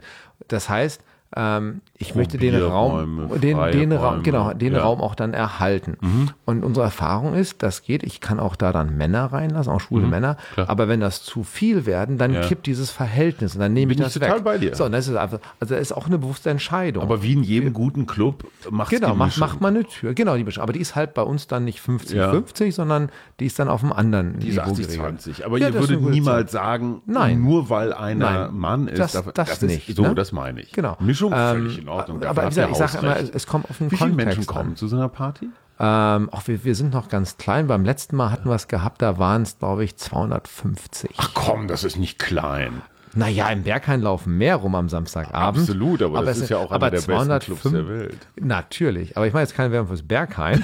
Das 0.50 0.70
heißt, 0.70 1.02
ähm, 1.36 1.82
ich 1.96 2.16
möchte 2.16 2.38
den 2.38 2.56
Raum, 2.62 3.30
den, 3.42 3.58
den, 3.72 3.92
Raum, 3.92 4.24
genau, 4.24 4.54
den 4.54 4.74
ja. 4.74 4.80
Mhm. 4.80 4.86
Raum 4.86 5.02
auch 5.02 5.14
dann 5.16 5.34
erhalten. 5.34 5.98
Und 6.46 6.64
unsere 6.64 6.86
Erfahrung 6.86 7.36
ist, 7.36 7.62
das 7.62 7.84
geht. 7.84 8.04
Ich 8.04 8.20
kann 8.22 8.40
auch 8.40 8.56
da 8.56 8.72
dann 8.72 8.98
Männer 8.98 9.26
reinlassen, 9.32 9.72
auch 9.72 9.82
schwule 9.82 10.08
Männer. 10.08 10.34
Mhm. 10.34 10.54
klar. 10.54 10.70
Aber 10.70 10.88
wenn 10.88 11.00
das 11.02 11.24
zu 11.24 11.44
viel 11.44 11.86
werden, 11.86 12.18
dann 12.18 12.34
Ja. 12.34 12.42
kippt 12.42 12.66
dieses 12.66 12.90
Verhältnis 12.90 13.54
und 13.54 13.62
dann 13.62 13.74
nehme 13.74 13.90
Bin 13.90 14.00
ich 14.00 14.08
ich 14.08 14.14
das 14.14 14.22
total 14.22 14.38
weg. 14.38 14.44
bei 14.44 14.58
dir. 14.58 14.76
So, 14.76 14.90
das 14.90 15.08
ist 15.08 15.16
einfach, 15.16 15.40
also 15.60 15.76
das 15.76 15.82
ist 15.84 15.92
auch 15.92 16.08
eine 16.08 16.18
bewusste 16.18 16.50
Entscheidung. 16.50 17.04
Aber 17.04 17.22
wie 17.22 17.34
in 17.34 17.44
jedem 17.44 17.74
guten 17.74 18.08
Club 18.08 18.46
macht 18.72 18.90
Genau, 18.90 19.14
macht, 19.14 19.38
macht 19.38 19.62
man 19.62 19.76
eine 19.76 19.86
Tür. 19.86 20.14
Genau, 20.16 20.36
die 20.36 20.44
Mischung. 20.44 20.64
Aber 20.64 20.74
die 20.74 20.80
ist 20.80 20.96
halt 20.96 21.14
bei 21.14 21.22
uns 21.22 21.46
dann 21.48 21.64
nicht 21.66 21.80
50-50, 21.80 22.72
sondern 22.74 23.10
die 23.40 23.46
ist 23.46 23.60
dann 23.60 23.68
auf 23.70 23.84
einem 23.84 23.94
anderen 23.94 24.40
Die 24.40 24.48
ist 24.50 24.56
Niveau 24.66 24.72
80-20. 24.72 25.44
Aber 25.46 25.58
Ja, 25.60 25.68
ihr 25.68 25.74
das 25.74 25.82
würdet 25.90 26.02
niemals 26.10 26.52
sagen, 26.52 27.02
Nein. 27.06 27.44
nur 27.44 27.70
weil 27.70 27.94
einer 27.94 28.48
Nein. 28.48 28.56
Mann 28.58 28.88
ist. 28.88 29.00
Das- 29.00 29.24
das 29.34 29.50
ist 29.52 29.62
nicht, 29.64 29.96
So, 29.96 30.02
ne? 30.04 30.16
das 30.16 30.32
meine 30.32 30.62
ich. 30.62 30.72
Genau. 30.72 30.96
Mischung 31.00 31.19
Ähm, 31.28 31.58
völlig 31.58 31.80
in 31.80 31.90
Ordnung. 31.90 32.20
Dafür 32.20 32.30
aber 32.30 32.44
wie 32.44 32.56
gesagt, 32.56 32.72
ich 32.72 32.78
sage 32.78 33.06
immer, 33.06 33.18
es, 33.18 33.30
es 33.30 33.48
kommt 33.48 33.70
auf 33.70 33.78
den 33.78 33.92
Wie 33.92 33.98
viele 33.98 34.10
Kontext 34.12 34.38
Menschen 34.38 34.46
kommen 34.48 34.70
an. 34.72 34.76
zu 34.76 34.88
so 34.88 34.96
einer 34.96 35.10
Party? 35.10 35.50
Ähm, 35.80 36.30
auch 36.32 36.48
wir, 36.48 36.64
wir 36.66 36.76
sind 36.76 36.94
noch 36.94 37.08
ganz 37.08 37.38
klein. 37.38 37.68
Beim 37.68 37.86
letzten 37.86 38.16
Mal 38.18 38.32
hatten 38.32 38.50
wir 38.50 38.56
es 38.56 38.68
gehabt, 38.68 39.02
da 39.02 39.18
waren 39.18 39.44
es, 39.44 39.60
glaube 39.60 39.84
ich, 39.84 39.96
250. 39.98 41.12
Ach 41.18 41.32
komm, 41.34 41.68
das 41.68 41.84
ist 41.84 41.98
nicht 41.98 42.20
klein. 42.20 42.82
Naja, 43.16 43.50
im 43.50 43.64
Berghain 43.64 44.02
laufen 44.02 44.38
mehr 44.38 44.56
rum 44.58 44.76
am 44.76 44.90
Samstagabend. 44.90 45.62
Absolut, 45.62 46.02
aber, 46.02 46.22
das 46.24 46.38
es 46.38 46.44
ist 46.44 46.50
ja 46.50 46.58
auch 46.58 46.72
aber 46.72 46.88
einer 46.88 46.98
der 46.98 47.08
besten 47.08 47.40
Clubs 47.40 47.62
205 47.62 47.74
der 47.74 47.88
Welt. 47.88 48.18
Natürlich, 48.40 49.18
aber 49.18 49.28
ich 49.28 49.34
meine 49.34 49.44
jetzt 49.44 49.56
keine 49.56 49.72
Werbung 49.72 49.88
fürs 49.90 50.04
Berghain, 50.04 50.64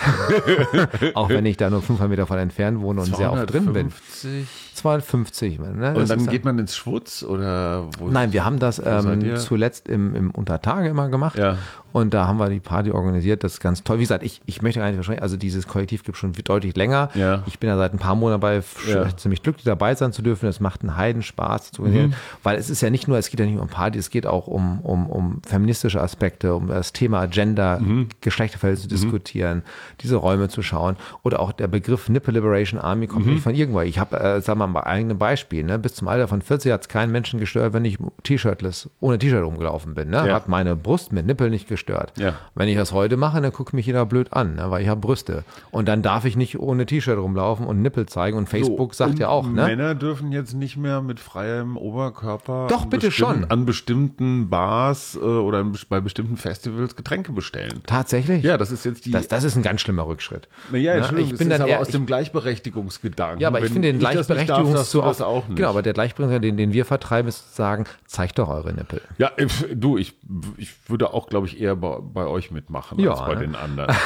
auch 1.14 1.30
wenn 1.30 1.46
ich 1.46 1.58
da 1.58 1.70
nur 1.70 1.82
500 1.82 2.10
Meter 2.10 2.28
von 2.28 2.38
entfernt 2.38 2.82
wohne 2.82 3.02
und 3.02 3.16
sehr 3.16 3.32
oft 3.32 3.52
drin 3.52 3.74
bin. 3.74 3.92
250. 3.92 4.48
250. 4.76 5.60
Ne? 5.60 5.66
Und 5.90 5.96
Das 6.00 6.10
dann 6.10 6.20
ist 6.20 6.30
geht 6.30 6.46
man 6.46 6.60
ins 6.60 6.76
Schwutz 6.76 7.24
oder 7.24 7.88
wo? 7.98 8.10
Nein, 8.10 8.34
wir 8.34 8.46
haben 8.46 8.60
das 8.60 8.82
ähm, 8.84 9.38
zuletzt 9.38 9.88
im, 9.88 10.16
im 10.16 10.32
Untertage 10.32 10.90
immer 10.90 11.10
gemacht. 11.10 11.38
Ja. 11.38 11.58
Und 11.94 12.14
da 12.14 12.28
haben 12.28 12.38
wir 12.40 12.50
die 12.50 12.60
Party 12.60 12.92
organisiert. 12.92 13.46
Das 13.46 13.54
ist 13.54 13.60
ganz 13.62 13.82
toll. 13.86 14.00
Wie 14.00 14.02
gesagt, 14.04 14.22
ich, 14.22 14.42
ich 14.46 14.62
möchte 14.62 14.82
gar 14.82 14.88
nicht 14.88 14.98
wahrscheinlich, 14.98 15.22
also 15.24 15.38
dieses 15.38 15.66
Kollektiv 15.66 16.04
gibt 16.04 16.18
schon 16.18 16.34
deutlich 16.34 16.76
länger. 16.76 17.10
Ja. 17.16 17.44
Ich 17.48 17.58
bin 17.58 17.70
ja 17.70 17.78
seit 17.78 17.94
ein 17.94 18.00
paar 18.00 18.16
Monaten 18.16 18.42
dabei, 18.42 18.62
Ja. 18.86 19.16
ziemlich 19.16 19.42
glücklich 19.44 19.64
dabei 19.64 19.96
sein 19.96 20.12
zu 20.12 20.22
dürfen. 20.22 20.50
Es 20.50 20.60
macht 20.60 20.82
einen 20.82 20.98
Heidenspaß 20.98 21.72
zu 21.72 21.84
organisieren. 21.84 22.10
Mhm. 22.10 22.16
Weil 22.46 22.58
es 22.58 22.70
ist 22.70 22.82
ja 22.82 22.90
nicht 22.90 23.08
nur, 23.08 23.18
es 23.18 23.30
geht 23.30 23.40
ja 23.40 23.46
nicht 23.46 23.56
nur 23.56 23.64
um 23.64 23.70
Party, 23.70 23.98
es 23.98 24.10
geht 24.10 24.26
auch 24.28 24.46
um, 24.48 24.80
um, 24.82 25.08
um 25.10 25.42
feministische 25.46 26.00
Aspekte, 26.02 26.54
um 26.56 26.68
das 26.68 26.94
Thema 26.94 27.26
Gender, 27.26 27.80
Mhm. 27.80 28.08
Geschlechterverhältnisse 28.22 28.88
zu 28.88 28.96
diskutieren, 28.96 29.64
diese 30.02 30.16
Räume 30.18 30.48
zu 30.48 30.62
schauen. 30.62 30.96
Oder 31.24 31.40
auch 31.40 31.52
der 31.52 31.68
Begriff 31.68 32.08
Nipple 32.08 32.34
Liberation 32.34 32.80
Army 32.80 33.08
kommt 33.08 33.26
Mhm. 33.26 33.34
nicht 33.34 33.44
von 33.44 33.56
irgendwo. 33.56 33.82
Ich 33.82 33.98
habe, 33.98 34.20
äh, 34.20 34.42
sagen 34.42 34.60
wir 34.60 34.68
mal, 34.68 34.82
eigene 34.84 35.16
Beispiel. 35.16 35.64
Ne? 35.64 35.80
Bis 35.80 35.96
zum 35.96 36.08
Alter 36.08 36.28
von 36.28 36.42
40 36.44 36.72
hat 36.72 36.82
es 36.82 36.88
keinen 36.88 37.12
Menschen 37.12 37.40
gestört, 37.40 37.74
wenn 37.74 37.84
ich 37.84 37.98
T-Shirtless, 38.24 38.90
ohne 39.00 39.18
T-Shirt 39.18 39.44
rumgelaufen 39.44 39.96
bin. 39.96 40.10
Ne? 40.12 40.18
Ja. 40.28 40.36
Hat 40.36 40.48
meine 40.48 40.76
Brust 40.76 41.12
mit 41.14 41.26
Nippel 41.26 41.50
nicht 41.50 41.68
gestört. 41.68 42.14
Ja. 42.20 42.36
Wenn 42.54 42.68
ich 42.68 42.76
das 42.78 42.92
heute 42.92 43.18
mache, 43.18 43.42
dann 43.42 43.52
guckt 43.52 43.74
mich 43.74 43.88
jeder 43.88 44.06
blöd 44.06 44.34
an, 44.34 44.56
ne? 44.56 44.70
weil 44.70 44.84
ich 44.84 44.88
habe 44.88 45.02
Brüste. 45.02 45.44
Und 45.72 45.88
dann 45.88 46.04
darf 46.04 46.26
ich 46.26 46.36
nicht 46.38 46.60
ohne 46.60 46.86
T-Shirt 46.86 47.18
rumlaufen 47.18 47.66
und 47.66 47.82
Nippel 47.82 48.06
zeigen. 48.06 48.38
Und 48.38 48.48
Facebook 48.48 48.94
So, 48.94 49.06
sagt 49.06 49.18
ja 49.18 49.30
auch, 49.30 49.48
ne? 49.48 49.66
Männer 49.66 49.96
dürfen 49.96 50.32
jetzt 50.32 50.54
nicht 50.54 50.78
mehr 50.78 51.02
mit 51.02 51.20
freiem 51.20 51.76
Oberkörper 51.76 52.35
Doch, 52.45 52.84
an 52.84 52.90
bitte 52.90 53.12
schon. 53.12 53.45
an 53.45 53.66
bestimmten 53.66 54.49
Bars 54.49 55.16
äh, 55.16 55.20
oder 55.20 55.66
bei 55.90 55.99
bestimmten 56.02 56.38
Festivals 56.38 56.95
Getränke 56.95 57.32
bestellen. 57.32 57.82
Tatsächlich? 57.86 58.44
Ja, 58.44 58.57
das 58.57 58.72
ist 58.72 58.86
jetzt 58.86 59.06
die. 59.06 59.12
Das, 59.12 59.28
das 59.28 59.44
ist 59.44 59.56
ein 59.56 59.64
ganz 59.64 59.82
schlimmer 59.82 60.07
Rückschritt. 60.07 60.48
naja, 60.72 60.94
Ne? 60.94 60.98
Entschuldigung, 60.99 61.32
ich 61.34 61.38
bin 61.40 61.49
das 61.49 61.56
ist 61.56 61.60
dann 61.60 61.62
aber 61.64 61.72
eher, 61.72 61.80
aus 61.82 61.88
dem 61.90 62.06
Gleichberechtigungsgedanken. 62.06 63.40
Ja, 63.41 63.48
aber 63.49 63.60
ich 63.62 63.72
finde 63.72 63.88
den 63.91 63.99
Gleichberechtigungszu 63.99 65.02
das 65.02 65.22
auch 65.22 65.48
nicht. 65.48 65.57
Genau, 65.57 65.70
aber 65.70 65.82
der 65.82 65.94
Gleichberechtigung, 65.94 66.41
den, 66.41 66.57
den 66.57 66.74
wir 66.74 66.86
vertreiben, 66.86 67.28
ist 67.30 67.49
zu 67.49 67.56
sagen, 67.56 67.86
zeigt 68.06 68.40
doch 68.40 68.49
eure 68.49 68.74
Nippel. 68.74 69.02
Ja, 69.18 69.32
du, 69.74 69.98
ich, 69.98 70.14
ich 70.57 70.74
würde 70.88 71.14
auch, 71.14 71.28
glaube 71.28 71.48
ich, 71.48 71.60
eher 71.60 71.76
bei, 71.76 71.98
bei 72.02 72.26
euch 72.26 72.52
mitmachen 72.52 72.99
Ja, 72.99 73.12
als 73.12 73.20
bei 73.22 73.36
ne? 73.36 73.40
den 73.41 73.56
anderen. 73.56 73.95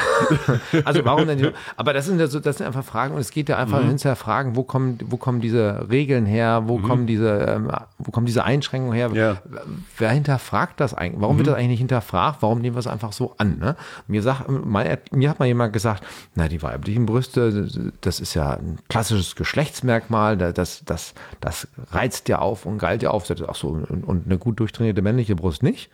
Also 0.84 1.04
warum 1.04 1.26
denn? 1.26 1.52
Aber 1.76 1.92
das 1.92 2.06
sind 2.06 2.18
ja 2.20 2.26
so, 2.26 2.40
das 2.40 2.58
sind 2.58 2.66
einfach 2.66 2.84
Fragen 2.84 3.14
und 3.14 3.20
es 3.20 3.30
geht 3.30 3.48
ja 3.48 3.56
einfach 3.56 3.80
Mhm. 3.82 3.88
hinterher 3.88 4.16
Fragen, 4.16 4.56
wo 4.56 4.62
kommen, 4.62 4.98
wo 5.06 5.16
kommen 5.16 5.40
diese 5.40 5.86
Regeln 5.90 6.26
her, 6.26 6.62
wo 6.66 6.78
kommen 6.78 7.06
diese, 7.06 7.28
ähm, 7.38 7.70
wo 7.98 8.09
kommen 8.12 8.26
diese 8.26 8.44
Einschränkungen 8.44 8.94
her? 8.94 9.08
Mhm. 9.10 9.14
Ja. 9.16 9.32
Mhm. 9.48 9.84
Wer 9.98 10.10
hinterfragt 10.10 10.80
das 10.80 10.94
eigentlich? 10.94 11.20
Warum 11.20 11.36
wird 11.38 11.46
das 11.48 11.54
eigentlich 11.54 11.68
nicht 11.70 11.78
hinterfragt? 11.80 12.38
Warum 12.40 12.60
nehmen 12.60 12.76
wir 12.76 12.80
es 12.80 12.86
einfach 12.86 13.12
so 13.12 13.34
an? 13.38 13.58
Ne? 13.58 13.76
Mir, 14.06 14.22
sagt, 14.22 14.48
mein, 14.48 14.98
mir 15.12 15.30
hat 15.30 15.38
mal 15.38 15.46
jemand 15.46 15.72
gesagt, 15.72 16.04
na 16.34 16.48
die 16.48 16.62
weiblichen 16.62 17.06
Brüste, 17.06 17.68
das 18.00 18.20
ist 18.20 18.34
ja 18.34 18.50
ein 18.52 18.78
klassisches 18.88 19.36
Geschlechtsmerkmal, 19.36 20.36
da- 20.36 20.52
das, 20.52 20.82
das, 20.84 21.14
das 21.40 21.68
reizt 21.92 22.28
ja 22.28 22.38
auf 22.38 22.66
und 22.66 22.78
galt 22.78 23.02
ja 23.02 23.10
auf. 23.10 23.30
Ach 23.48 23.54
so, 23.54 23.68
und, 23.68 24.04
und 24.04 24.26
eine 24.26 24.38
gut 24.38 24.60
durchtrainierte 24.60 25.02
männliche 25.02 25.36
Brust 25.36 25.62
nicht? 25.62 25.90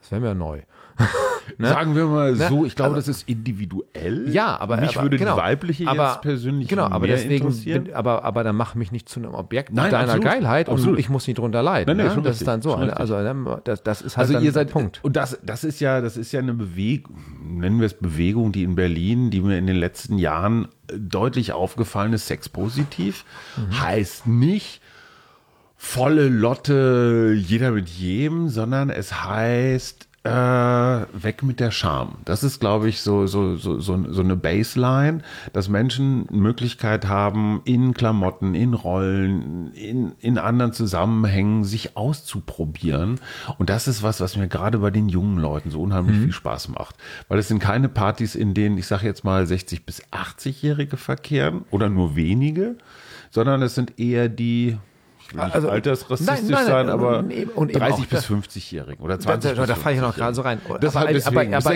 Das 0.00 0.10
wäre 0.10 0.20
mir 0.20 0.34
neu. 0.34 0.60
Sagen 1.58 1.94
wir 1.94 2.06
mal 2.06 2.32
Ne? 2.36 2.48
so, 2.48 2.64
ich 2.64 2.74
glaube, 2.74 2.90
Aber- 2.90 2.96
das 2.96 3.08
ist 3.08 3.28
individuell. 3.28 4.28
Ja, 4.30 4.58
aber 4.58 4.78
mich 4.78 4.96
aber, 4.96 5.02
würde 5.06 5.18
genau. 5.18 5.34
die 5.34 5.40
weibliche 5.42 5.88
aber, 5.88 6.08
jetzt 6.12 6.22
persönlich 6.22 6.68
genau, 6.68 6.84
aber 6.84 7.00
mehr 7.00 7.16
deswegen 7.16 7.44
interessieren. 7.46 7.84
bin, 7.84 7.94
aber 7.94 8.24
aber 8.24 8.44
dann 8.44 8.56
mach 8.56 8.74
mich 8.74 8.92
nicht 8.92 9.08
zu 9.08 9.20
einem 9.20 9.34
Objekt 9.34 9.72
Nein, 9.72 9.90
deiner 9.90 10.04
absolut, 10.14 10.24
Geilheit 10.24 10.68
absolut. 10.70 10.94
und 10.94 11.00
ich 11.00 11.08
muss 11.10 11.26
nicht 11.26 11.38
drunter 11.38 11.62
leiden. 11.62 11.88
Nein, 11.88 11.96
nee, 11.98 12.08
ne? 12.08 12.14
schon 12.14 12.22
das 12.24 12.32
richtig, 12.40 12.42
ist 12.42 12.48
dann 12.48 12.62
so. 12.62 12.76
ne? 12.76 12.96
Also 12.96 13.16
ne, 13.18 13.60
das, 13.64 13.82
das 13.82 14.00
ist 14.00 14.16
halt 14.16 14.22
Also 14.24 14.34
dann 14.34 14.44
ihr 14.44 14.52
seid 14.52 14.70
Punkt. 14.70 15.00
und 15.02 15.16
das 15.16 15.38
das 15.42 15.64
ist 15.64 15.80
ja 15.80 16.00
das 16.00 16.16
ist 16.16 16.32
ja 16.32 16.40
eine 16.40 16.54
Bewegung, 16.54 17.16
nennen 17.58 17.78
wir 17.80 17.86
es 17.86 17.94
Bewegung, 17.94 18.52
die 18.52 18.62
in 18.62 18.74
Berlin, 18.74 19.30
die 19.30 19.40
mir 19.42 19.58
in 19.58 19.66
den 19.66 19.76
letzten 19.76 20.16
Jahren 20.18 20.68
äh, 20.88 20.98
deutlich 20.98 21.52
aufgefallen 21.52 22.12
ist, 22.14 22.26
sexpositiv, 22.28 23.24
Mhm. 23.56 23.80
heißt 23.82 24.26
nicht 24.28 24.80
volle 25.76 26.28
Lotte, 26.28 27.34
jeder 27.36 27.70
mit 27.72 27.88
jedem, 27.88 28.48
sondern 28.48 28.88
es 28.90 29.24
heißt 29.24 30.08
äh, 30.22 30.30
weg 30.30 31.42
mit 31.42 31.60
der 31.60 31.70
Scham. 31.70 32.18
Das 32.26 32.42
ist, 32.42 32.60
glaube 32.60 32.90
ich, 32.90 33.00
so, 33.00 33.26
so, 33.26 33.56
so, 33.56 33.80
so, 33.80 34.12
so 34.12 34.20
eine 34.20 34.36
Baseline, 34.36 35.22
dass 35.54 35.70
Menschen 35.70 36.26
Möglichkeit 36.30 37.08
haben, 37.08 37.62
in 37.64 37.94
Klamotten, 37.94 38.54
in 38.54 38.74
Rollen, 38.74 39.72
in, 39.72 40.12
in 40.20 40.36
anderen 40.36 40.74
Zusammenhängen 40.74 41.64
sich 41.64 41.96
auszuprobieren. 41.96 43.18
Und 43.56 43.70
das 43.70 43.88
ist 43.88 44.02
was, 44.02 44.20
was 44.20 44.36
mir 44.36 44.48
gerade 44.48 44.78
bei 44.78 44.90
den 44.90 45.08
jungen 45.08 45.38
Leuten 45.38 45.70
so 45.70 45.80
unheimlich 45.80 46.18
viel 46.18 46.32
Spaß 46.32 46.68
macht. 46.68 46.96
Weil 47.28 47.38
es 47.38 47.48
sind 47.48 47.58
keine 47.58 47.88
Partys, 47.88 48.34
in 48.34 48.52
denen, 48.52 48.76
ich 48.76 48.86
sage 48.86 49.06
jetzt 49.06 49.24
mal, 49.24 49.44
60- 49.44 49.86
bis 49.86 50.02
80-Jährige 50.12 50.98
verkehren 50.98 51.64
oder 51.70 51.88
nur 51.88 52.14
wenige, 52.14 52.76
sondern 53.30 53.62
es 53.62 53.74
sind 53.74 53.98
eher 53.98 54.28
die, 54.28 54.76
Also, 55.38 55.68
altersrassistisch 55.70 56.40
nein, 56.42 56.46
nein, 56.50 56.66
sein, 56.66 56.88
aber 56.90 57.18
und 57.20 57.30
eben- 57.30 57.50
und 57.52 57.70
eben 57.70 57.78
30 57.78 58.04
auch 58.04 58.08
bis 58.08 58.20
da- 58.26 58.34
50-Jährigen 58.34 59.04
oder 59.04 59.14
Da, 59.16 59.20
20 59.20 59.50
da, 59.54 59.66
da 59.66 59.74
bis 59.74 59.82
fahre 59.82 59.94
ich 59.94 60.00
noch 60.00 60.14
50-Jährigen. 60.14 60.20
gerade 60.20 60.34
so 60.34 60.42
rein. 60.42 60.60
Deshalb 60.82 61.08
deswegen, 61.08 61.50
bis 61.52 61.66
aber, 61.66 61.70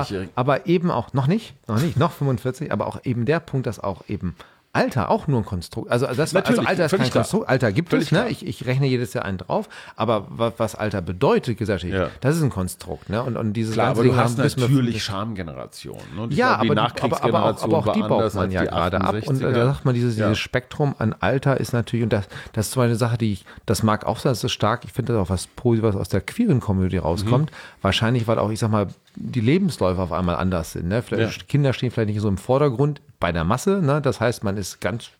46-Jährigen. 0.00 0.30
aber, 0.34 0.54
aber 0.54 0.66
eben 0.66 0.90
auch, 0.90 1.12
noch 1.12 1.26
nicht, 1.26 1.54
noch 1.68 1.80
nicht, 1.80 1.96
noch 1.98 2.12
45, 2.12 2.72
aber 2.72 2.86
auch 2.86 3.00
eben 3.04 3.24
der 3.24 3.40
Punkt, 3.40 3.66
dass 3.66 3.78
auch 3.80 4.02
eben 4.08 4.34
Alter 4.76 5.10
auch 5.10 5.26
nur 5.26 5.40
ein 5.40 5.44
Konstrukt, 5.44 5.90
also 5.90 6.06
das 6.06 6.34
war, 6.34 6.46
also 6.46 6.62
Alter 6.62 6.84
ist 6.86 6.90
kein 6.92 7.00
klar. 7.00 7.10
Konstrukt, 7.22 7.48
Alter 7.48 7.72
gibt 7.72 7.90
Völlig 7.90 8.06
es, 8.06 8.12
ne? 8.12 8.28
Ich, 8.28 8.46
ich 8.46 8.66
rechne 8.66 8.86
jedes 8.86 9.12
Jahr 9.14 9.24
einen 9.24 9.38
drauf, 9.38 9.68
aber 9.96 10.26
was, 10.28 10.52
was 10.58 10.74
Alter 10.74 11.02
bedeutet 11.02 11.58
gesellschaftlich, 11.58 11.98
Ja. 11.98 12.10
das 12.20 12.36
ist 12.36 12.42
ein 12.42 12.50
Konstrukt, 12.50 13.08
ne? 13.08 13.22
Und, 13.22 13.36
und 13.36 13.52
dieses 13.54 13.74
Klar, 13.74 13.88
aber 13.88 14.02
du 14.02 14.10
Ding 14.10 14.18
hast 14.18 14.38
natürlich 14.38 15.02
Schamgenerationen. 15.04 16.02
Ne? 16.16 16.26
Ich 16.30 16.36
ja, 16.36 16.60
die 16.62 16.70
aber, 16.70 16.74
die, 16.74 17.02
aber, 17.02 17.22
aber, 17.24 17.44
auch, 17.44 17.62
aber 17.62 17.78
auch 17.78 17.92
die 17.92 18.00
baut 18.02 18.34
man 18.34 18.50
ja 18.50 18.62
die 18.62 18.68
gerade 18.68 19.00
ab. 19.00 19.14
Und 19.26 19.40
68er. 19.42 19.52
da 19.52 19.64
sagt 19.66 19.84
man, 19.84 19.94
dieses, 19.94 20.16
Ja. 20.16 20.26
dieses 20.28 20.38
Spektrum 20.38 20.94
an 20.98 21.14
Alter 21.20 21.58
ist 21.58 21.72
natürlich, 21.72 22.04
und 22.04 22.12
das, 22.12 22.26
das 22.52 22.66
ist 22.66 22.72
so 22.72 22.80
eine 22.80 22.96
Sache, 22.96 23.18
die 23.18 23.32
ich, 23.32 23.44
das 23.66 23.82
mag 23.82 24.06
auch 24.06 24.18
sein, 24.18 24.30
das 24.32 24.44
ist 24.44 24.52
stark, 24.52 24.84
ich 24.84 24.92
finde 24.92 25.12
das 25.14 25.22
auch 25.22 25.30
was 25.30 25.46
Positives 25.46 25.96
aus 25.96 26.08
der 26.08 26.20
queeren 26.20 26.60
Community 26.60 26.98
rauskommt. 26.98 27.50
Mhm. 27.50 27.56
Wahrscheinlich, 27.82 28.26
weil 28.26 28.38
auch, 28.38 28.50
ich 28.50 28.58
sag 28.58 28.70
mal, 28.70 28.86
die 29.16 29.40
Lebensläufe 29.40 30.00
auf 30.00 30.12
einmal 30.12 30.36
anders 30.36 30.72
sind. 30.72 30.88
Ne? 30.88 31.02
Ja. 31.10 31.28
Kinder 31.48 31.72
stehen 31.72 31.90
vielleicht 31.90 32.10
nicht 32.10 32.20
so 32.20 32.28
im 32.28 32.38
Vordergrund 32.38 33.00
bei 33.18 33.32
der 33.32 33.44
Masse. 33.44 33.80
Ne? 33.82 34.00
Das 34.00 34.20
heißt, 34.20 34.44
man 34.44 34.56
ist 34.56 34.80
ganz 34.80 35.10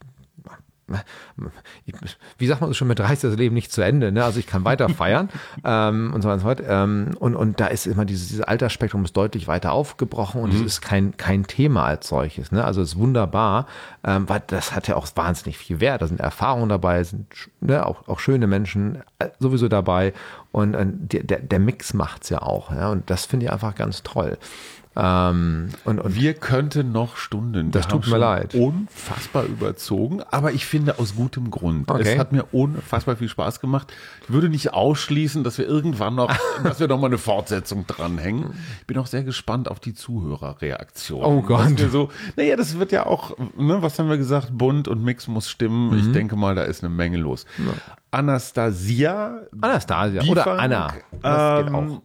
wie 2.39 2.47
sagt 2.47 2.61
man 2.61 2.71
so 2.71 2.75
schon, 2.75 2.89
mit 2.89 2.99
30 2.99 3.15
ist 3.15 3.23
das 3.25 3.37
Leben 3.37 3.55
nicht 3.55 3.73
zu 3.73 3.83
Ende, 3.83 4.13
ne? 4.13 4.25
Also 4.25 4.39
ich 4.39 4.47
kann 4.47 4.65
weiter 4.65 4.89
feiern 4.91 5.29
ähm, 5.65 6.13
und 6.15 6.23
so 6.23 6.29
weiter 6.29 6.35
und 6.35 6.41
so 6.41 6.47
fort. 6.47 6.63
Ähm, 6.67 7.11
und, 7.19 7.35
und 7.35 7.61
da 7.61 7.67
ist 7.67 7.87
immer 7.87 8.05
dieses, 8.05 8.29
dieses 8.29 8.43
Altersspektrum 8.43 9.05
ist 9.05 9.17
deutlich 9.17 9.49
weiter 9.49 9.73
aufgebrochen 9.73 10.41
und 10.41 10.55
es 10.55 10.61
ist 10.61 10.81
kein, 10.81 11.17
kein 11.17 11.47
Thema 11.47 11.85
als 11.85 12.09
solches. 12.09 12.53
Ne? 12.53 12.65
Also 12.65 12.83
es 12.83 12.91
ist 12.91 12.99
wunderbar, 12.99 13.67
ähm, 14.05 14.29
weil 14.29 14.43
das 14.47 14.75
hat 14.75 14.87
ja 14.87 14.97
auch 14.97 15.09
wahnsinnig 15.17 15.59
viel 15.59 15.81
Wert. 15.81 16.03
Da 16.03 16.07
sind 16.07 16.21
Erfahrungen 16.21 16.69
dabei, 16.69 17.03
sind 17.03 17.27
ne, 17.61 17.85
auch, 17.85 18.07
auch 18.07 18.21
schöne 18.21 18.47
Menschen 18.47 19.03
äh, 19.19 19.29
sowieso 19.39 19.69
dabei. 19.69 20.13
Und, 20.53 20.75
äh, 20.75 20.87
der, 20.87 21.23
der, 21.25 21.39
der 21.41 21.59
Mix 21.59 21.95
macht's 21.95 22.31
ja 22.31 22.43
auch. 22.43 22.71
Ja? 22.71 22.91
Und 22.91 23.11
das 23.11 23.27
finde 23.27 23.47
ich 23.47 23.53
einfach 23.53 23.75
ganz 23.75 24.03
toll. 24.03 24.39
Ähm, 24.97 25.69
und, 25.85 26.01
und 26.01 26.15
Wir 26.15 26.33
könnten 26.33 26.91
noch 26.91 27.19
Stunden. 27.19 27.71
Das 27.71 27.87
tut 27.87 28.07
mir 28.07 28.17
leid. 28.17 28.55
Unfassbar 28.55 29.45
überzogen, 29.45 30.23
aber 30.31 30.53
ich 30.53 30.65
finde 30.65 30.99
aus 30.99 31.17
gutem 31.17 31.51
Grund. 31.51 31.91
Okay. 31.91 32.15
Es 32.15 32.19
hat 32.19 32.33
mir 32.33 32.45
unfassbar 32.53 33.17
viel 33.17 33.29
Spaß 33.29 33.61
gemacht. 33.61 33.93
Ich 34.23 34.31
würde 34.31 34.49
nicht 34.49 34.73
ausschließen, 34.73 35.45
dass 35.45 35.59
wir 35.59 35.67
irgendwann 35.67 36.15
noch, 36.15 36.35
dass 36.65 36.81
wir 36.81 36.89
noch 36.89 36.99
mal 36.99 37.09
eine 37.09 37.19
Fortsetzung 37.19 37.87
dranhängen. 37.87 38.55
Ich 38.81 38.87
bin 38.87 38.97
auch 38.97 39.07
sehr 39.07 39.23
gespannt 39.23 39.71
auf 39.71 39.81
die 39.81 39.93
Zuhörerreaktion. 39.93 41.25
Oh 41.25 41.43
Gott. 41.43 41.79
So, 41.91 42.09
naja, 42.37 42.57
das 42.57 42.79
wird 42.79 42.91
ja 42.91 43.05
auch, 43.05 43.37
ne, 43.57 43.83
was 43.83 43.99
haben 43.99 44.09
wir 44.09 44.17
gesagt? 44.17 44.49
Bunt 44.53 44.89
und 44.89 45.05
Mix 45.05 45.29
muss 45.29 45.51
stimmen. 45.51 45.91
Mhm. 45.91 45.99
Ich 45.99 46.13
denke 46.13 46.37
mal, 46.37 46.55
da 46.55 46.63
ist 46.63 46.83
eine 46.83 46.93
Menge 46.95 47.19
los. 47.19 47.45
Anastasia. 48.11 49.43
Anastasia 49.61 50.23
Biefank, 50.23 50.47
oder 50.47 50.59
Anna. 50.59 50.95
Das 51.21 51.65
geht 51.65 51.69
ähm, 51.69 51.75
auch. 51.75 52.03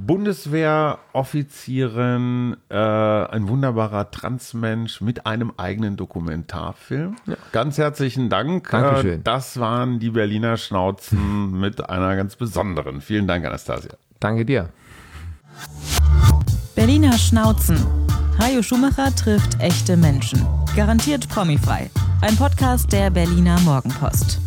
Bundeswehroffizierin, 0.00 2.56
äh, 2.68 2.76
ein 2.76 3.48
wunderbarer 3.48 4.10
Transmensch 4.10 5.00
mit 5.00 5.26
einem 5.26 5.52
eigenen 5.56 5.96
Dokumentarfilm. 5.96 7.16
Ganz 7.52 7.78
herzlichen 7.78 8.28
Dank. 8.28 8.68
Dankeschön. 8.70 9.20
Äh, 9.20 9.22
das 9.22 9.58
waren 9.58 9.98
die 9.98 10.10
Berliner 10.10 10.56
Schnauzen 10.56 11.50
mit 11.60 11.88
einer 11.88 12.16
ganz 12.16 12.36
besonderen. 12.36 13.00
Vielen 13.00 13.26
Dank, 13.26 13.46
Anastasia. 13.46 13.94
Danke 14.18 14.44
dir. 14.44 14.68
Berliner 16.74 17.16
Schnauzen. 17.18 17.78
Hajo 18.38 18.62
Schumacher 18.62 19.14
trifft 19.14 19.60
echte 19.60 19.96
Menschen. 19.96 20.46
Garantiert 20.76 21.28
promifrei. 21.28 21.90
Ein 22.22 22.36
Podcast 22.36 22.92
der 22.92 23.10
Berliner 23.10 23.58
Morgenpost. 23.60 24.40